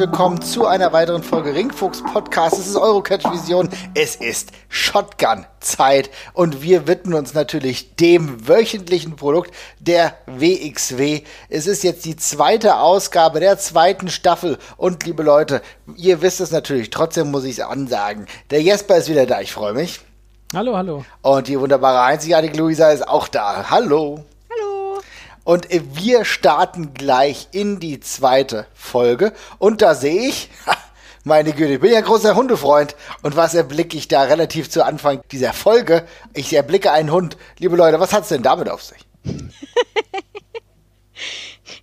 Willkommen 0.00 0.40
zu 0.40 0.66
einer 0.66 0.94
weiteren 0.94 1.22
Folge 1.22 1.54
Ringfuchs 1.54 2.02
Podcast. 2.02 2.58
Es 2.58 2.68
ist 2.68 2.76
Eurocatch 2.76 3.30
Vision. 3.30 3.68
Es 3.92 4.16
ist 4.16 4.50
Shotgun 4.70 5.44
Zeit 5.60 6.08
und 6.32 6.62
wir 6.62 6.88
widmen 6.88 7.12
uns 7.12 7.34
natürlich 7.34 7.96
dem 7.96 8.48
wöchentlichen 8.48 9.16
Produkt 9.16 9.54
der 9.78 10.14
WXW. 10.24 11.20
Es 11.50 11.66
ist 11.66 11.84
jetzt 11.84 12.06
die 12.06 12.16
zweite 12.16 12.76
Ausgabe 12.76 13.40
der 13.40 13.58
zweiten 13.58 14.08
Staffel 14.08 14.56
und 14.78 15.04
liebe 15.04 15.22
Leute, 15.22 15.60
ihr 15.96 16.22
wisst 16.22 16.40
es 16.40 16.50
natürlich, 16.50 16.88
trotzdem 16.88 17.30
muss 17.30 17.44
ich 17.44 17.58
es 17.58 17.60
ansagen. 17.60 18.24
Der 18.48 18.62
Jesper 18.62 18.96
ist 18.96 19.10
wieder 19.10 19.26
da, 19.26 19.42
ich 19.42 19.52
freue 19.52 19.74
mich. 19.74 20.00
Hallo, 20.54 20.78
hallo. 20.78 21.04
Und 21.20 21.46
die 21.46 21.60
wunderbare 21.60 22.00
einzigartige 22.00 22.56
Luisa 22.56 22.88
ist 22.88 23.06
auch 23.06 23.28
da. 23.28 23.68
Hallo. 23.68 24.24
Und 25.50 25.66
wir 25.68 26.24
starten 26.24 26.94
gleich 26.94 27.48
in 27.50 27.80
die 27.80 27.98
zweite 27.98 28.66
Folge. 28.72 29.32
Und 29.58 29.82
da 29.82 29.96
sehe 29.96 30.28
ich, 30.28 30.48
meine 31.24 31.50
Güte, 31.50 31.72
ich 31.72 31.80
bin 31.80 31.90
ja 31.90 31.98
ein 31.98 32.04
großer 32.04 32.36
Hundefreund. 32.36 32.94
Und 33.22 33.34
was 33.34 33.54
erblicke 33.54 33.96
ich 33.96 34.06
da 34.06 34.22
relativ 34.22 34.70
zu 34.70 34.84
Anfang 34.84 35.22
dieser 35.32 35.52
Folge? 35.52 36.06
Ich 36.34 36.54
erblicke 36.54 36.92
einen 36.92 37.10
Hund. 37.10 37.36
Liebe 37.58 37.74
Leute, 37.74 37.98
was 37.98 38.12
hat 38.12 38.22
es 38.22 38.28
denn 38.28 38.44
damit 38.44 38.68
auf 38.68 38.84
sich? 38.84 38.98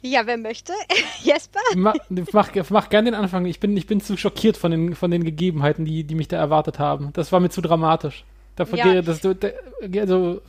Ja, 0.02 0.26
wer 0.26 0.38
möchte? 0.38 0.74
Jesper? 1.24 1.60
Mach, 1.76 1.96
mach, 2.32 2.52
mach 2.70 2.90
gerne 2.90 3.12
den 3.12 3.20
Anfang. 3.20 3.46
Ich 3.46 3.60
bin, 3.60 3.76
ich 3.76 3.88
bin 3.88 4.00
zu 4.00 4.16
schockiert 4.16 4.56
von 4.56 4.72
den, 4.72 4.96
von 4.96 5.12
den 5.12 5.24
Gegebenheiten, 5.26 5.86
die, 5.86 6.04
die 6.04 6.16
mich 6.16 6.28
da 6.28 6.38
erwartet 6.38 6.78
haben. 6.78 7.10
Das 7.14 7.32
war 7.32 7.40
mir 7.40 7.50
zu 7.50 7.62
dramatisch. 7.62 8.24
Da 8.56 8.64
ja. 8.74 9.02
das, 9.02 9.22
also, 9.26 10.42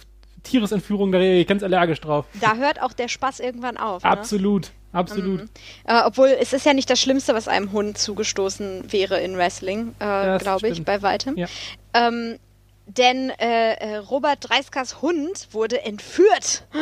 Tieresentführung, 0.49 1.13
da 1.13 1.21
ich 1.21 1.47
ganz 1.47 1.63
allergisch 1.63 2.01
drauf. 2.01 2.25
Da 2.41 2.57
hört 2.57 2.83
auch 2.83 2.93
der 2.93 3.09
Spaß 3.09 3.41
irgendwann 3.41 3.77
auf. 3.77 4.03
Ne? 4.03 4.11
Absolut, 4.11 4.73
absolut. 4.93 5.43
Mhm. 5.43 5.49
Äh, 5.85 6.03
obwohl 6.05 6.29
es 6.29 6.53
ist 6.53 6.67
ja 6.67 6.75
nicht 6.75 6.91
das 6.91 7.01
Schlimmste, 7.01 7.35
was 7.35 7.49
einem 7.49 7.73
Hund 7.73 7.99
zugestoßen 7.99 8.93
wäre 8.93 9.21
in 9.21 9.37
Wrestling, 9.37 9.95
äh, 9.99 10.39
glaube 10.39 10.69
ich, 10.69 10.85
bei 10.85 11.03
weitem. 11.03 11.37
Ja. 11.37 11.47
Ähm, 11.95 12.39
denn 12.87 13.31
äh, 13.39 13.75
äh, 13.75 13.97
Robert 13.97 14.39
Dreiskers 14.49 15.03
Hund 15.03 15.49
wurde 15.53 15.83
entführt. 15.83 16.65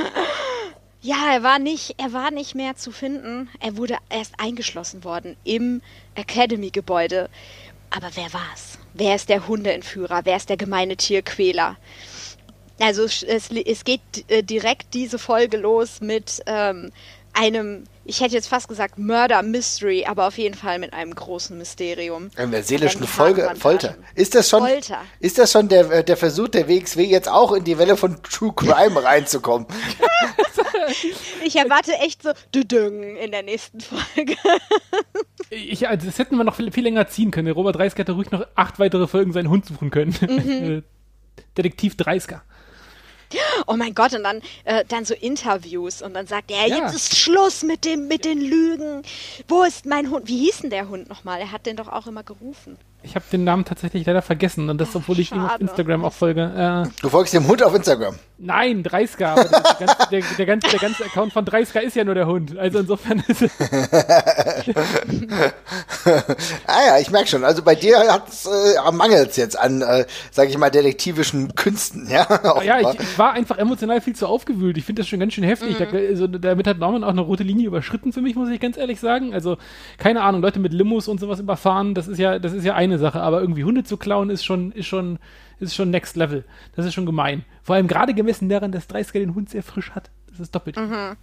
Ja, 1.02 1.34
er 1.34 1.44
war 1.44 1.60
nicht, 1.60 1.94
er 1.98 2.12
war 2.12 2.32
nicht 2.32 2.56
mehr 2.56 2.74
zu 2.74 2.90
finden. 2.90 3.48
Er 3.60 3.76
wurde 3.76 3.96
erst 4.08 4.34
eingeschlossen 4.38 5.04
worden 5.04 5.36
im 5.44 5.80
Academy-Gebäude. 6.16 7.28
Aber 7.90 8.08
wer 8.14 8.32
war's? 8.32 8.78
Wer 8.92 9.14
ist 9.14 9.28
der 9.28 9.46
Hundeentführer? 9.46 10.22
Wer 10.24 10.36
ist 10.36 10.48
der 10.48 10.56
gemeine 10.56 10.96
Tierquäler? 10.96 11.76
Also 12.78 13.04
es, 13.04 13.22
es 13.22 13.84
geht 13.84 14.00
äh, 14.28 14.42
direkt 14.42 14.92
diese 14.94 15.18
Folge 15.18 15.56
los 15.56 16.00
mit 16.00 16.42
ähm, 16.46 16.92
einem, 17.36 17.84
ich 18.04 18.20
hätte 18.20 18.34
jetzt 18.34 18.48
fast 18.48 18.68
gesagt 18.68 18.98
Murder 18.98 19.42
Mystery, 19.42 20.04
aber 20.06 20.26
auf 20.26 20.38
jeden 20.38 20.54
Fall 20.54 20.78
mit 20.78 20.92
einem 20.92 21.14
großen 21.14 21.56
Mysterium. 21.56 22.30
In 22.36 22.50
der 22.50 22.62
seelischen 22.62 23.06
Folge 23.06 23.50
Folter. 23.58 23.96
Ist 24.14 24.34
das 24.34 24.48
schon, 24.48 24.60
Folter. 24.60 25.02
Ist 25.20 25.38
das 25.38 25.52
schon 25.52 25.68
der, 25.68 25.90
äh, 25.90 26.04
der 26.04 26.16
Versuch 26.16 26.48
der 26.48 26.68
WXW 26.68 27.04
jetzt 27.04 27.28
auch 27.28 27.52
in 27.52 27.64
die 27.64 27.78
Welle 27.78 27.96
von 27.96 28.22
True 28.22 28.52
Crime 28.54 29.02
reinzukommen? 29.02 29.66
ich 31.44 31.56
erwarte 31.56 31.92
echt 31.94 32.22
so 32.22 32.30
Düdüng 32.54 33.16
in 33.16 33.30
der 33.30 33.42
nächsten 33.42 33.80
Folge. 33.80 34.36
ich, 35.50 35.88
also 35.88 36.06
das 36.06 36.18
hätten 36.18 36.36
wir 36.36 36.44
noch 36.44 36.56
viel, 36.56 36.72
viel 36.72 36.84
länger 36.84 37.06
ziehen 37.08 37.30
können. 37.30 37.52
Robert 37.52 37.76
Dreisker 37.76 38.00
hätte 38.00 38.12
ruhig 38.12 38.30
noch 38.30 38.46
acht 38.54 38.78
weitere 38.78 39.06
Folgen 39.06 39.32
seinen 39.32 39.50
Hund 39.50 39.66
suchen 39.66 39.90
können. 39.90 40.14
Mhm. 40.20 40.84
Detektiv 41.56 41.96
Dreisker. 41.96 42.42
Oh 43.66 43.74
mein 43.76 43.94
Gott, 43.94 44.14
und 44.14 44.22
dann, 44.22 44.42
äh, 44.64 44.84
dann 44.86 45.04
so 45.04 45.14
Interviews 45.14 46.02
und 46.02 46.14
dann 46.14 46.26
sagt 46.26 46.50
er, 46.50 46.66
ja. 46.66 46.76
jetzt 46.76 46.94
ist 46.94 47.16
Schluss 47.16 47.62
mit, 47.62 47.84
dem, 47.84 48.08
mit 48.08 48.24
den 48.24 48.40
Lügen. 48.40 49.02
Wo 49.48 49.62
ist 49.62 49.86
mein 49.86 50.10
Hund? 50.10 50.28
Wie 50.28 50.38
hieß 50.38 50.58
denn 50.58 50.70
der 50.70 50.88
Hund 50.88 51.08
nochmal? 51.08 51.40
Er 51.40 51.52
hat 51.52 51.66
den 51.66 51.76
doch 51.76 51.88
auch 51.88 52.06
immer 52.06 52.22
gerufen. 52.22 52.78
Ich 53.06 53.14
habe 53.14 53.24
den 53.30 53.44
Namen 53.44 53.64
tatsächlich 53.64 54.04
leider 54.04 54.20
vergessen 54.20 54.68
und 54.68 54.80
das, 54.80 54.94
obwohl 54.96 55.20
ich 55.20 55.30
ihm 55.30 55.44
auf 55.44 55.60
Instagram 55.60 56.04
auch 56.04 56.12
folge. 56.12 56.84
Äh, 56.86 56.90
du 57.00 57.08
folgst 57.08 57.32
dem 57.34 57.46
Hund 57.46 57.62
auf 57.62 57.72
Instagram? 57.74 58.16
Nein, 58.38 58.82
30 58.82 59.24
aber 59.24 59.44
der, 59.44 59.60
ganze, 59.78 59.96
der, 60.10 60.22
der, 60.36 60.46
ganze, 60.46 60.68
der 60.68 60.78
ganze 60.78 61.04
Account 61.06 61.32
von 61.32 61.44
30 61.44 61.84
ist 61.84 61.96
ja 61.96 62.04
nur 62.04 62.14
der 62.14 62.26
Hund. 62.26 62.58
Also 62.58 62.80
insofern 62.80 63.24
ist 63.28 63.42
es. 63.42 63.52
ah 66.66 66.86
ja, 66.86 66.98
ich 67.00 67.10
merke 67.10 67.28
schon. 67.28 67.44
Also 67.44 67.62
bei 67.62 67.74
dir 67.74 67.98
hat's, 68.12 68.46
äh, 68.46 68.92
mangelt 68.92 69.30
es 69.30 69.36
jetzt 69.36 69.58
an, 69.58 69.80
äh, 69.80 70.04
sage 70.30 70.50
ich 70.50 70.58
mal, 70.58 70.68
detektivischen 70.70 71.54
Künsten. 71.54 72.10
Ja, 72.10 72.26
ja 72.62 72.80
ich, 72.80 73.00
ich, 73.00 73.18
war 73.18 73.32
einfach 73.32 73.56
emotional 73.56 74.02
viel 74.02 74.16
zu 74.16 74.26
aufgewühlt. 74.26 74.76
Ich 74.76 74.84
finde 74.84 75.00
das 75.00 75.08
schon 75.08 75.20
ganz 75.20 75.32
schön 75.32 75.44
heftig. 75.44 75.78
Mhm. 75.78 75.86
Da, 75.90 75.96
also, 75.96 76.26
damit 76.26 76.66
hat 76.66 76.78
Norman 76.78 77.04
auch 77.04 77.10
eine 77.10 77.22
rote 77.22 77.42
Linie 77.44 77.68
überschritten 77.68 78.12
für 78.12 78.20
mich, 78.20 78.34
muss 78.34 78.50
ich 78.50 78.60
ganz 78.60 78.76
ehrlich 78.76 79.00
sagen. 79.00 79.32
Also 79.32 79.56
keine 79.96 80.22
Ahnung, 80.22 80.42
Leute 80.42 80.58
mit 80.60 80.74
Limos 80.74 81.08
und 81.08 81.20
sowas 81.20 81.40
überfahren, 81.40 81.94
das 81.94 82.06
ist 82.06 82.18
ja, 82.18 82.38
das 82.38 82.52
ist 82.52 82.64
ja 82.64 82.74
eine 82.74 82.95
eine 82.96 83.02
Sache, 83.02 83.20
aber 83.20 83.40
irgendwie 83.40 83.64
Hunde 83.64 83.84
zu 83.84 83.96
klauen 83.96 84.30
ist 84.30 84.44
schon, 84.44 84.72
ist 84.72 84.86
schon, 84.86 85.18
ist 85.60 85.74
schon 85.74 85.90
next 85.90 86.16
level. 86.16 86.44
Das 86.74 86.86
ist 86.86 86.94
schon 86.94 87.06
gemein. 87.06 87.44
Vor 87.62 87.76
allem 87.76 87.86
gerade 87.88 88.14
gemessen 88.14 88.48
daran, 88.48 88.72
dass 88.72 88.86
Dreisker 88.86 89.18
den 89.18 89.34
Hund 89.34 89.50
sehr 89.50 89.62
frisch 89.62 89.92
hat. 89.92 90.10
Das 90.28 90.40
ist 90.40 90.54
doppelt. 90.54 90.76
Mhm. 90.76 91.16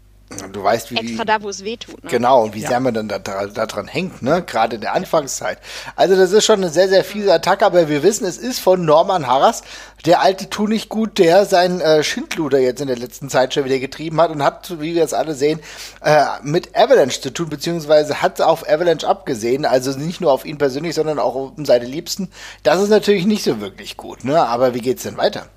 Du 0.52 0.64
weißt, 0.64 0.92
wie. 0.92 0.98
Extra 0.98 1.26
da, 1.26 1.42
wo 1.42 1.50
es 1.50 1.64
weh 1.64 1.78
tut. 1.78 2.04
Ne? 2.04 2.10
Genau, 2.10 2.44
und 2.44 2.54
wie 2.54 2.62
ja. 2.62 2.70
sehr 2.70 2.80
man 2.80 2.94
dann 2.94 3.08
da, 3.08 3.20
da, 3.20 3.48
da, 3.48 3.66
dran 3.66 3.88
hängt, 3.88 4.22
ne? 4.22 4.44
Gerade 4.44 4.76
in 4.76 4.82
der 4.82 4.94
Anfangszeit. 4.94 5.60
Also, 5.96 6.16
das 6.16 6.32
ist 6.32 6.46
schon 6.46 6.60
eine 6.60 6.70
sehr, 6.70 6.90
sehr 6.90 7.04
fiese 7.04 7.34
Attacke, 7.34 7.66
aber 7.66 7.90
wir 7.90 8.04
wissen, 8.04 8.26
es 8.26 8.38
ist 8.38 8.60
von 8.60 8.86
Norman 8.86 9.28
Harras, 9.28 9.64
der 10.06 10.22
alte 10.22 10.50
Tu 10.50 10.68
nicht 10.68 10.90
gut, 10.90 11.18
der 11.18 11.46
seinen 11.46 11.80
äh, 11.82 12.04
Schindluder 12.04 12.60
jetzt 12.60 12.82
in 12.82 12.88
der 12.88 12.98
letzten 12.98 13.30
Zeit 13.30 13.54
schon 13.54 13.66
wieder 13.66 13.80
getrieben 13.80 14.20
hat 14.20 14.32
und 14.32 14.44
hat, 14.44 14.80
wie 14.82 14.96
wir 14.96 15.04
es 15.04 15.14
alle 15.14 15.34
sehen, 15.34 15.60
äh, 16.02 16.26
mit 16.42 16.76
Avalanche 16.76 17.22
zu 17.22 17.32
tun, 17.32 17.50
beziehungsweise 17.50 18.22
hat 18.22 18.42
auf 18.42 18.68
Avalanche 18.70 19.08
abgesehen, 19.08 19.66
also 19.66 19.98
nicht 19.98 20.22
nur 20.22 20.32
auf 20.32 20.46
ihn 20.46 20.58
persönlich, 20.58 20.96
sondern 20.96 21.20
auch 21.20 21.36
um 21.36 21.66
seine 21.66 21.86
Liebsten. 21.86 22.30
Das 22.64 22.82
ist 22.82 22.90
natürlich 22.90 23.26
nicht 23.26 23.44
so 23.44 23.62
wirklich 23.62 23.98
gut, 23.98 24.24
ne? 24.26 24.44
Aber 24.44 24.74
wie 24.74 24.82
geht's 24.82 25.04
denn 25.04 25.18
weiter? 25.18 25.48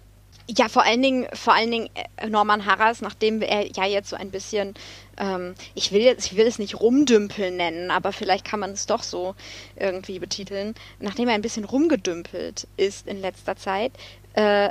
Ja, 0.48 0.68
vor 0.68 0.84
allen 0.84 1.02
Dingen, 1.02 1.26
vor 1.32 1.54
allen 1.54 1.70
Dingen 1.70 1.88
äh, 1.94 2.28
Norman 2.28 2.66
Harras, 2.66 3.00
nachdem 3.00 3.42
er 3.42 3.66
ja 3.72 3.84
jetzt 3.84 4.10
so 4.10 4.16
ein 4.16 4.30
bisschen, 4.30 4.74
ähm, 5.18 5.54
ich 5.74 5.90
will 5.90 6.02
jetzt, 6.02 6.26
ich 6.26 6.36
will 6.36 6.46
es 6.46 6.60
nicht 6.60 6.80
rumdümpeln 6.80 7.56
nennen, 7.56 7.90
aber 7.90 8.12
vielleicht 8.12 8.44
kann 8.44 8.60
man 8.60 8.70
es 8.70 8.86
doch 8.86 9.02
so 9.02 9.34
irgendwie 9.74 10.20
betiteln, 10.20 10.74
nachdem 11.00 11.28
er 11.28 11.34
ein 11.34 11.42
bisschen 11.42 11.64
rumgedümpelt 11.64 12.68
ist 12.76 13.08
in 13.08 13.20
letzter 13.20 13.56
Zeit, 13.56 13.92
äh, 14.34 14.70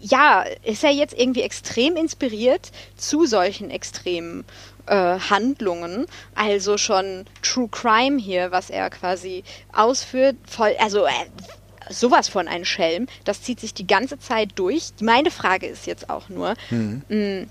ja, 0.00 0.44
ist 0.62 0.84
er 0.84 0.90
jetzt 0.90 1.18
irgendwie 1.18 1.42
extrem 1.42 1.96
inspiriert 1.96 2.70
zu 2.96 3.26
solchen 3.26 3.70
extremen 3.70 4.44
äh, 4.86 5.18
Handlungen. 5.18 6.06
Also 6.34 6.78
schon 6.78 7.26
True 7.42 7.68
Crime 7.68 8.18
hier, 8.18 8.50
was 8.50 8.70
er 8.70 8.90
quasi 8.90 9.44
ausführt. 9.72 10.36
Voll, 10.46 10.74
also 10.78 11.06
äh, 11.06 11.10
sowas 11.90 12.28
von 12.28 12.48
ein 12.48 12.64
Schelm. 12.64 13.06
Das 13.24 13.42
zieht 13.42 13.60
sich 13.60 13.74
die 13.74 13.86
ganze 13.86 14.18
Zeit 14.18 14.50
durch. 14.56 14.92
Meine 15.00 15.30
Frage 15.30 15.66
ist 15.66 15.86
jetzt 15.86 16.10
auch 16.10 16.28
nur, 16.28 16.54
mhm. 16.70 17.02
mh, 17.08 17.16
mm, 17.16 17.50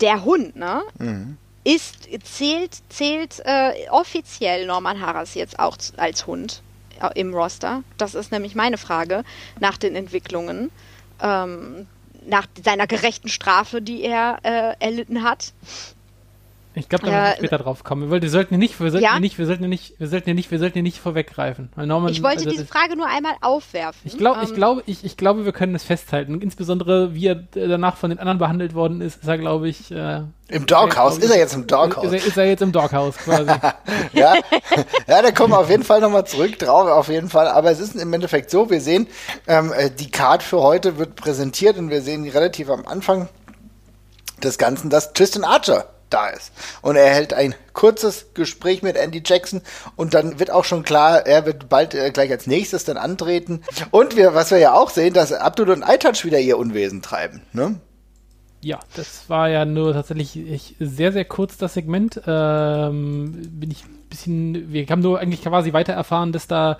der 0.00 0.24
Hund, 0.24 0.56
ne? 0.56 0.82
Mhm. 0.98 1.36
Ist, 1.64 2.08
zählt, 2.22 2.78
zählt 2.88 3.42
äh, 3.44 3.88
offiziell 3.90 4.66
Norman 4.66 5.00
Harras 5.00 5.34
jetzt 5.34 5.58
auch 5.58 5.76
als 5.96 6.26
Hund 6.26 6.62
äh, 7.00 7.08
im 7.18 7.34
Roster? 7.34 7.82
Das 7.98 8.14
ist 8.14 8.30
nämlich 8.30 8.54
meine 8.54 8.78
Frage 8.78 9.24
nach 9.58 9.76
den 9.76 9.96
Entwicklungen. 9.96 10.70
Ähm, 11.20 11.88
nach 12.26 12.46
seiner 12.62 12.86
gerechten 12.86 13.28
Strafe, 13.28 13.80
die 13.80 14.02
er 14.02 14.38
äh, 14.42 14.84
erlitten 14.84 15.22
hat. 15.22 15.52
Ich 16.78 16.90
glaube, 16.90 17.06
da 17.06 17.10
müssen 17.10 17.24
wir 17.24 17.36
später 17.36 17.58
drauf 17.58 17.84
kommen. 17.84 18.10
Wir, 18.10 18.28
sollten 18.28 18.58
nicht, 18.58 18.78
wir 18.78 18.90
sollten 18.90 19.02
ja? 19.02 19.18
nicht, 19.18 19.38
wir 19.38 19.46
sollten 19.46 19.66
nicht, 19.66 19.98
wir 19.98 20.08
sollten 20.08 20.34
nicht, 20.34 20.50
wir 20.50 20.58
sollten 20.58 20.82
nicht 20.82 20.98
vorweggreifen. 20.98 21.70
Norman, 21.74 22.12
ich 22.12 22.22
wollte 22.22 22.40
also, 22.40 22.50
diese 22.50 22.66
Frage 22.66 22.96
nur 22.96 23.06
einmal 23.06 23.32
aufwerfen. 23.40 23.98
Ich 24.04 24.18
glaube, 24.18 24.40
ähm, 24.40 24.46
ich 24.46 24.54
glaube, 24.54 24.82
ich, 24.84 25.02
ich 25.02 25.16
glaube, 25.16 25.46
wir 25.46 25.52
können 25.52 25.72
das 25.72 25.84
festhalten. 25.84 26.38
Insbesondere, 26.42 27.14
wie 27.14 27.28
er 27.28 27.36
danach 27.36 27.96
von 27.96 28.10
den 28.10 28.18
anderen 28.18 28.36
behandelt 28.36 28.74
worden 28.74 29.00
ist, 29.00 29.22
ist 29.22 29.28
er, 29.28 29.38
glaube 29.38 29.70
ich, 29.70 29.90
äh, 29.90 30.24
im 30.48 30.66
Doghouse? 30.66 31.16
Ist 31.16 31.30
er 31.30 31.38
jetzt 31.38 31.54
im 31.54 31.66
Doghouse? 31.66 32.04
Ist 32.04 32.12
er, 32.12 32.28
ist 32.28 32.36
er 32.36 32.44
jetzt 32.44 32.60
im 32.60 32.72
Doghouse 32.72 33.16
quasi? 33.16 33.50
ja, 34.12 34.34
ja, 35.06 35.22
da 35.22 35.30
kommen 35.30 35.54
wir 35.54 35.58
auf 35.60 35.70
jeden 35.70 35.82
Fall 35.82 36.02
nochmal 36.02 36.26
zurück 36.26 36.58
drauf, 36.58 36.90
auf 36.90 37.08
jeden 37.08 37.30
Fall. 37.30 37.48
Aber 37.48 37.70
es 37.70 37.80
ist 37.80 37.96
im 37.96 38.12
Endeffekt 38.12 38.50
so, 38.50 38.68
wir 38.68 38.82
sehen, 38.82 39.06
ähm, 39.46 39.72
äh, 39.72 39.90
die 39.90 40.10
Card 40.10 40.42
für 40.42 40.60
heute 40.60 40.98
wird 40.98 41.16
präsentiert 41.16 41.78
und 41.78 41.88
wir 41.88 42.02
sehen 42.02 42.28
relativ 42.28 42.68
am 42.68 42.86
Anfang 42.86 43.30
des 44.42 44.58
Ganzen, 44.58 44.90
dass 44.90 45.14
Tristan 45.14 45.42
Archer 45.42 45.86
da 46.10 46.28
ist. 46.28 46.52
Und 46.82 46.96
er 46.96 47.08
hält 47.08 47.32
ein 47.32 47.54
kurzes 47.72 48.26
Gespräch 48.34 48.82
mit 48.82 48.96
Andy 48.96 49.22
Jackson 49.24 49.62
und 49.96 50.14
dann 50.14 50.38
wird 50.38 50.50
auch 50.50 50.64
schon 50.64 50.82
klar, 50.82 51.26
er 51.26 51.46
wird 51.46 51.68
bald 51.68 51.94
äh, 51.94 52.10
gleich 52.10 52.30
als 52.30 52.46
nächstes 52.46 52.84
dann 52.84 52.96
antreten. 52.96 53.62
Und 53.90 54.16
wir, 54.16 54.34
was 54.34 54.50
wir 54.50 54.58
ja 54.58 54.72
auch 54.72 54.90
sehen, 54.90 55.14
dass 55.14 55.32
Abdul 55.32 55.70
und 55.70 55.82
iTouch 55.82 56.24
wieder 56.24 56.38
ihr 56.38 56.58
Unwesen 56.58 57.02
treiben. 57.02 57.42
Ne? 57.52 57.80
Ja, 58.66 58.80
das 58.96 59.30
war 59.30 59.48
ja 59.48 59.64
nur 59.64 59.92
tatsächlich 59.92 60.74
sehr, 60.80 61.12
sehr 61.12 61.24
kurz 61.24 61.56
das 61.56 61.74
Segment. 61.74 62.20
Ähm, 62.26 63.30
bin 63.48 63.70
ich 63.70 63.84
ein 63.84 64.08
bisschen, 64.10 64.72
wir 64.72 64.84
haben 64.86 65.02
nur 65.02 65.20
eigentlich 65.20 65.42
quasi 65.42 65.72
weiter 65.72 65.92
erfahren, 65.92 66.32
dass 66.32 66.48
da 66.48 66.76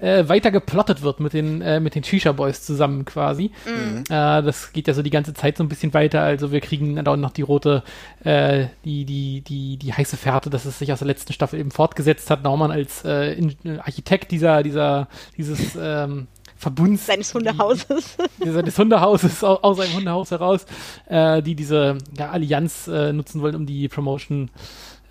mhm. 0.00 0.06
äh, 0.06 0.28
weiter 0.28 0.50
geplottet 0.50 1.00
wird 1.00 1.18
mit 1.18 1.32
den, 1.32 1.62
äh, 1.62 1.80
mit 1.80 1.94
den 1.94 2.04
Shisha 2.04 2.32
Boys 2.32 2.62
zusammen 2.62 3.06
quasi. 3.06 3.52
Mhm. 3.64 4.02
Äh, 4.10 4.42
das 4.42 4.74
geht 4.74 4.86
ja 4.86 4.92
so 4.92 5.00
die 5.00 5.08
ganze 5.08 5.32
Zeit 5.32 5.56
so 5.56 5.64
ein 5.64 5.70
bisschen 5.70 5.94
weiter. 5.94 6.20
Also 6.20 6.52
wir 6.52 6.60
kriegen 6.60 7.02
dann 7.02 7.20
noch 7.20 7.32
die 7.32 7.40
rote, 7.40 7.84
äh, 8.22 8.66
die, 8.84 9.06
die, 9.06 9.40
die, 9.40 9.78
die 9.78 9.94
heiße 9.94 10.18
Fährte, 10.18 10.50
dass 10.50 10.66
es 10.66 10.78
sich 10.78 10.92
aus 10.92 10.98
der 10.98 11.08
letzten 11.08 11.32
Staffel 11.32 11.58
eben 11.58 11.70
fortgesetzt 11.70 12.28
hat. 12.28 12.42
Naumann 12.42 12.70
als 12.70 13.02
äh, 13.06 13.34
Architekt 13.78 14.30
dieser, 14.30 14.62
dieser, 14.62 15.08
dieses 15.38 15.74
ähm, 15.80 16.26
Verbunds. 16.60 17.06
Seines 17.06 17.32
Hundehauses. 17.32 18.18
Seines 18.38 18.78
Hundehauses, 18.78 19.42
aus, 19.42 19.64
aus 19.64 19.76
seinem 19.78 19.94
Hundehaus 19.94 20.30
heraus, 20.30 20.66
äh, 21.06 21.42
die 21.42 21.54
diese 21.54 21.96
ja, 22.18 22.30
Allianz 22.30 22.86
äh, 22.86 23.14
nutzen 23.14 23.40
wollen, 23.40 23.54
um 23.54 23.64
die 23.64 23.88
Promotion 23.88 24.44
äh, 24.44 24.50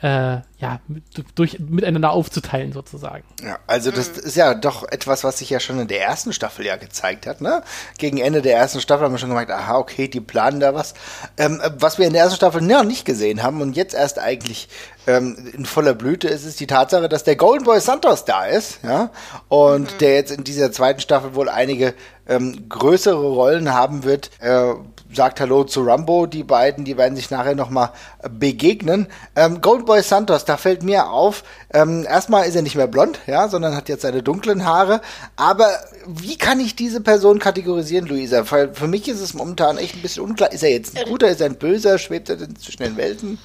ja, 0.01 0.79
mit, 0.87 1.03
durch, 1.35 1.59
miteinander 1.59 2.11
aufzuteilen 2.11 2.71
sozusagen. 2.71 3.25
Ja, 3.43 3.59
also 3.67 3.91
das 3.91 4.09
mhm. 4.13 4.19
ist 4.23 4.35
ja 4.37 4.53
doch 4.53 4.89
etwas, 4.89 5.25
was 5.25 5.39
sich 5.39 5.49
ja 5.49 5.59
schon 5.59 5.77
in 5.77 5.89
der 5.89 6.01
ersten 6.01 6.31
Staffel 6.31 6.65
ja 6.65 6.77
gezeigt 6.77 7.27
hat, 7.27 7.41
ne? 7.41 7.63
Gegen 7.97 8.17
Ende 8.17 8.41
der 8.41 8.55
ersten 8.55 8.79
Staffel 8.79 9.05
haben 9.05 9.13
wir 9.13 9.17
schon 9.17 9.29
gemerkt, 9.29 9.51
aha, 9.51 9.77
okay, 9.77 10.07
die 10.07 10.21
planen 10.21 10.61
da 10.61 10.73
was. 10.73 10.93
Ähm, 11.37 11.61
was 11.77 11.97
wir 11.97 12.07
in 12.07 12.13
der 12.13 12.23
ersten 12.23 12.37
Staffel 12.37 12.61
noch 12.61 12.85
nicht 12.85 13.03
gesehen 13.03 13.43
haben 13.43 13.61
und 13.61 13.75
jetzt 13.75 13.93
erst 13.93 14.19
eigentlich 14.19 14.69
ähm, 15.05 15.51
in 15.53 15.65
voller 15.65 15.93
Blüte 15.93 16.29
ist, 16.29 16.45
ist 16.45 16.59
die 16.59 16.67
Tatsache, 16.67 17.09
dass 17.09 17.23
der 17.23 17.35
Golden 17.35 17.65
Boy 17.65 17.81
Santos 17.81 18.23
da 18.23 18.45
ist, 18.45 18.79
ja, 18.83 19.11
und 19.49 19.93
mhm. 19.93 19.97
der 19.99 20.15
jetzt 20.15 20.31
in 20.31 20.43
dieser 20.45 20.71
zweiten 20.71 21.01
Staffel 21.01 21.35
wohl 21.35 21.49
einige 21.49 21.93
ähm, 22.29 22.69
größere 22.69 23.27
Rollen 23.27 23.73
haben 23.73 24.03
wird. 24.05 24.31
Äh, 24.39 24.75
sagt 25.11 25.39
Hallo 25.39 25.63
zu 25.63 25.81
Rambo, 25.81 26.27
die 26.27 26.43
beiden, 26.43 26.85
die 26.85 26.95
werden 26.95 27.15
sich 27.15 27.31
nachher 27.31 27.55
nochmal 27.55 27.91
begegnen. 28.29 29.07
Ähm, 29.35 29.59
Golden 29.59 29.85
Boy 29.85 30.03
Santos, 30.03 30.45
da 30.45 30.55
fällt 30.55 30.83
mir 30.83 31.09
auf, 31.09 31.43
ähm, 31.73 32.05
erstmal 32.07 32.47
ist 32.47 32.55
er 32.55 32.61
nicht 32.61 32.75
mehr 32.75 32.87
blond, 32.87 33.19
ja, 33.25 33.47
sondern 33.49 33.75
hat 33.75 33.89
jetzt 33.89 34.03
seine 34.03 34.21
dunklen 34.21 34.65
Haare. 34.65 35.01
Aber 35.35 35.67
wie 36.05 36.37
kann 36.37 36.59
ich 36.59 36.75
diese 36.75 37.01
Person 37.01 37.39
kategorisieren, 37.39 38.07
Luisa? 38.07 38.49
Weil 38.51 38.73
für 38.73 38.87
mich 38.87 39.07
ist 39.07 39.19
es 39.19 39.33
momentan 39.33 39.77
echt 39.77 39.95
ein 39.95 40.01
bisschen 40.01 40.23
unklar. 40.23 40.51
Ist 40.51 40.63
er 40.63 40.71
jetzt 40.71 40.97
ein 40.97 41.05
guter, 41.05 41.27
ist 41.27 41.41
er 41.41 41.47
ein 41.47 41.57
böser, 41.57 41.97
schwebt 41.97 42.29
er 42.29 42.37
denn 42.37 42.55
zwischen 42.55 42.83
den 42.83 42.97
Welten? 42.97 43.39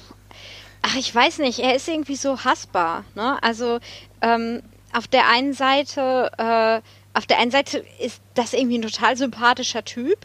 Ach, 0.83 0.95
ich 0.95 1.13
weiß 1.13 1.39
nicht, 1.39 1.59
er 1.59 1.75
ist 1.75 1.87
irgendwie 1.87 2.15
so 2.15 2.43
hassbar. 2.43 3.05
Ne? 3.15 3.41
Also 3.41 3.79
ähm, 4.21 4.61
auf 4.93 5.07
der 5.07 5.27
einen 5.27 5.53
Seite, 5.53 6.31
äh, 6.37 6.81
auf 7.15 7.25
der 7.25 7.39
einen 7.39 7.51
Seite 7.51 7.83
ist 7.99 8.21
das 8.33 8.53
irgendwie 8.53 8.77
ein 8.77 8.81
total 8.81 9.15
sympathischer 9.15 9.85
Typ, 9.85 10.17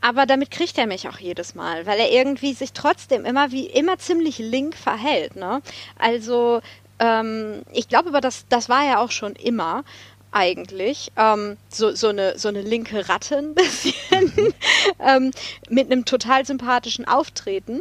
aber 0.00 0.26
damit 0.26 0.50
kriegt 0.50 0.78
er 0.78 0.86
mich 0.86 1.08
auch 1.08 1.18
jedes 1.18 1.54
Mal, 1.54 1.86
weil 1.86 1.98
er 1.98 2.12
irgendwie 2.12 2.52
sich 2.52 2.72
trotzdem 2.72 3.24
immer 3.24 3.50
wie 3.50 3.66
immer 3.66 3.98
ziemlich 3.98 4.38
link 4.38 4.76
verhält. 4.76 5.36
Ne? 5.36 5.62
Also 5.98 6.60
ähm, 6.98 7.62
ich 7.72 7.88
glaube 7.88 8.10
aber, 8.10 8.20
das, 8.20 8.44
das 8.48 8.68
war 8.68 8.84
ja 8.84 8.98
auch 9.02 9.10
schon 9.10 9.34
immer 9.36 9.84
eigentlich. 10.30 11.10
Ähm, 11.16 11.56
so, 11.70 11.94
so, 11.94 12.08
eine, 12.08 12.38
so 12.38 12.48
eine 12.48 12.60
linke 12.60 13.08
Ratte 13.08 13.38
ein 13.38 13.54
bisschen. 13.54 14.32
Mhm. 14.36 14.54
ähm, 15.00 15.30
mit 15.70 15.90
einem 15.90 16.04
total 16.04 16.44
sympathischen 16.44 17.06
Auftreten. 17.06 17.80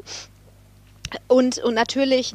Und, 1.28 1.58
und 1.60 1.74
natürlich, 1.74 2.34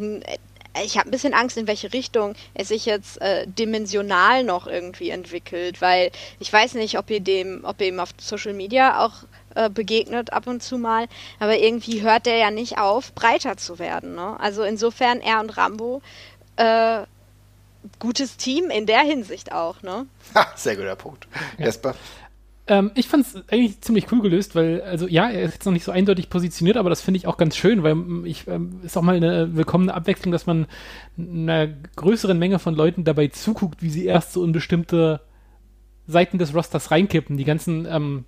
ich 0.85 0.97
habe 0.97 1.09
ein 1.09 1.11
bisschen 1.11 1.35
Angst, 1.35 1.57
in 1.57 1.67
welche 1.67 1.93
Richtung 1.93 2.35
es 2.55 2.69
sich 2.69 2.87
jetzt 2.87 3.21
äh, 3.21 3.47
dimensional 3.47 4.45
noch 4.45 4.67
irgendwie 4.67 5.11
entwickelt, 5.11 5.81
weil 5.81 6.11
ich 6.39 6.53
weiß 6.53 6.75
nicht, 6.75 6.99
ob 6.99 7.11
ihr 7.11 7.21
dem, 7.21 7.61
ob 7.65 7.81
ihr 7.81 7.89
ihm 7.89 8.01
auf 8.01 8.11
Social 8.19 8.55
Media 8.55 9.05
auch 9.05 9.25
äh, 9.55 9.69
begegnet 9.69 10.33
ab 10.33 10.47
und 10.47 10.63
zu 10.63 10.79
mal, 10.79 11.09
aber 11.39 11.59
irgendwie 11.59 12.03
hört 12.03 12.27
der 12.27 12.37
ja 12.37 12.51
nicht 12.51 12.79
auf, 12.79 13.13
breiter 13.15 13.57
zu 13.57 13.79
werden. 13.79 14.15
Ne? 14.15 14.39
Also 14.41 14.63
insofern 14.63 15.21
er 15.21 15.41
und 15.41 15.57
Rambo 15.57 16.01
äh, 16.57 17.03
gutes 17.99 18.37
Team 18.37 18.71
in 18.71 18.87
der 18.87 19.01
Hinsicht 19.01 19.53
auch. 19.53 19.83
Ne? 19.83 20.07
Ha, 20.35 20.53
sehr 20.57 20.77
guter 20.77 20.97
Punkt. 20.97 21.27
Ja. 21.59 21.67
Jesper? 21.67 21.95
Ähm, 22.69 22.93
ich 22.95 23.09
fand 23.09 23.27
es 23.27 23.43
eigentlich 23.49 23.81
ziemlich 23.81 24.11
cool 24.13 24.23
gelöst, 24.23 24.55
weil, 24.55 24.83
also 24.83 25.09
ja, 25.09 25.29
er 25.29 25.43
ist 25.43 25.55
jetzt 25.55 25.65
noch 25.67 25.73
nicht 25.73 25.85
so 25.85 25.91
eindeutig 25.91 26.31
positioniert, 26.31 26.77
aber 26.77 26.91
das 26.91 27.01
finde 27.01 27.19
ich 27.19 27.27
auch 27.27 27.37
ganz 27.37 27.57
schön, 27.57 27.83
weil 27.83 27.97
mm, 27.97 28.25
ich 28.25 28.47
ähm, 28.47 28.81
ist 28.85 28.97
auch 28.97 29.03
mal 29.03 29.17
eine 29.17 29.57
willkommene 29.57 29.93
Abwechslung, 29.93 30.31
dass 30.31 30.47
man 30.47 30.67
einer 31.19 31.67
größeren 31.97 32.39
Menge 32.39 32.61
von 32.61 32.75
Leuten 32.75 33.03
dabei 33.03 33.29
zuguckt, 33.29 33.83
wie 33.83 33.91
sie 33.91 34.07
erst 34.07 34.33
so 34.33 34.45
in 34.45 34.53
bestimmte 34.53 35.21
Seiten 36.07 36.39
des 36.39 36.55
Rosters 36.55 36.91
reinkippen. 36.93 37.37
Die 37.37 37.45
ganzen 37.45 37.87
ähm, 37.91 38.25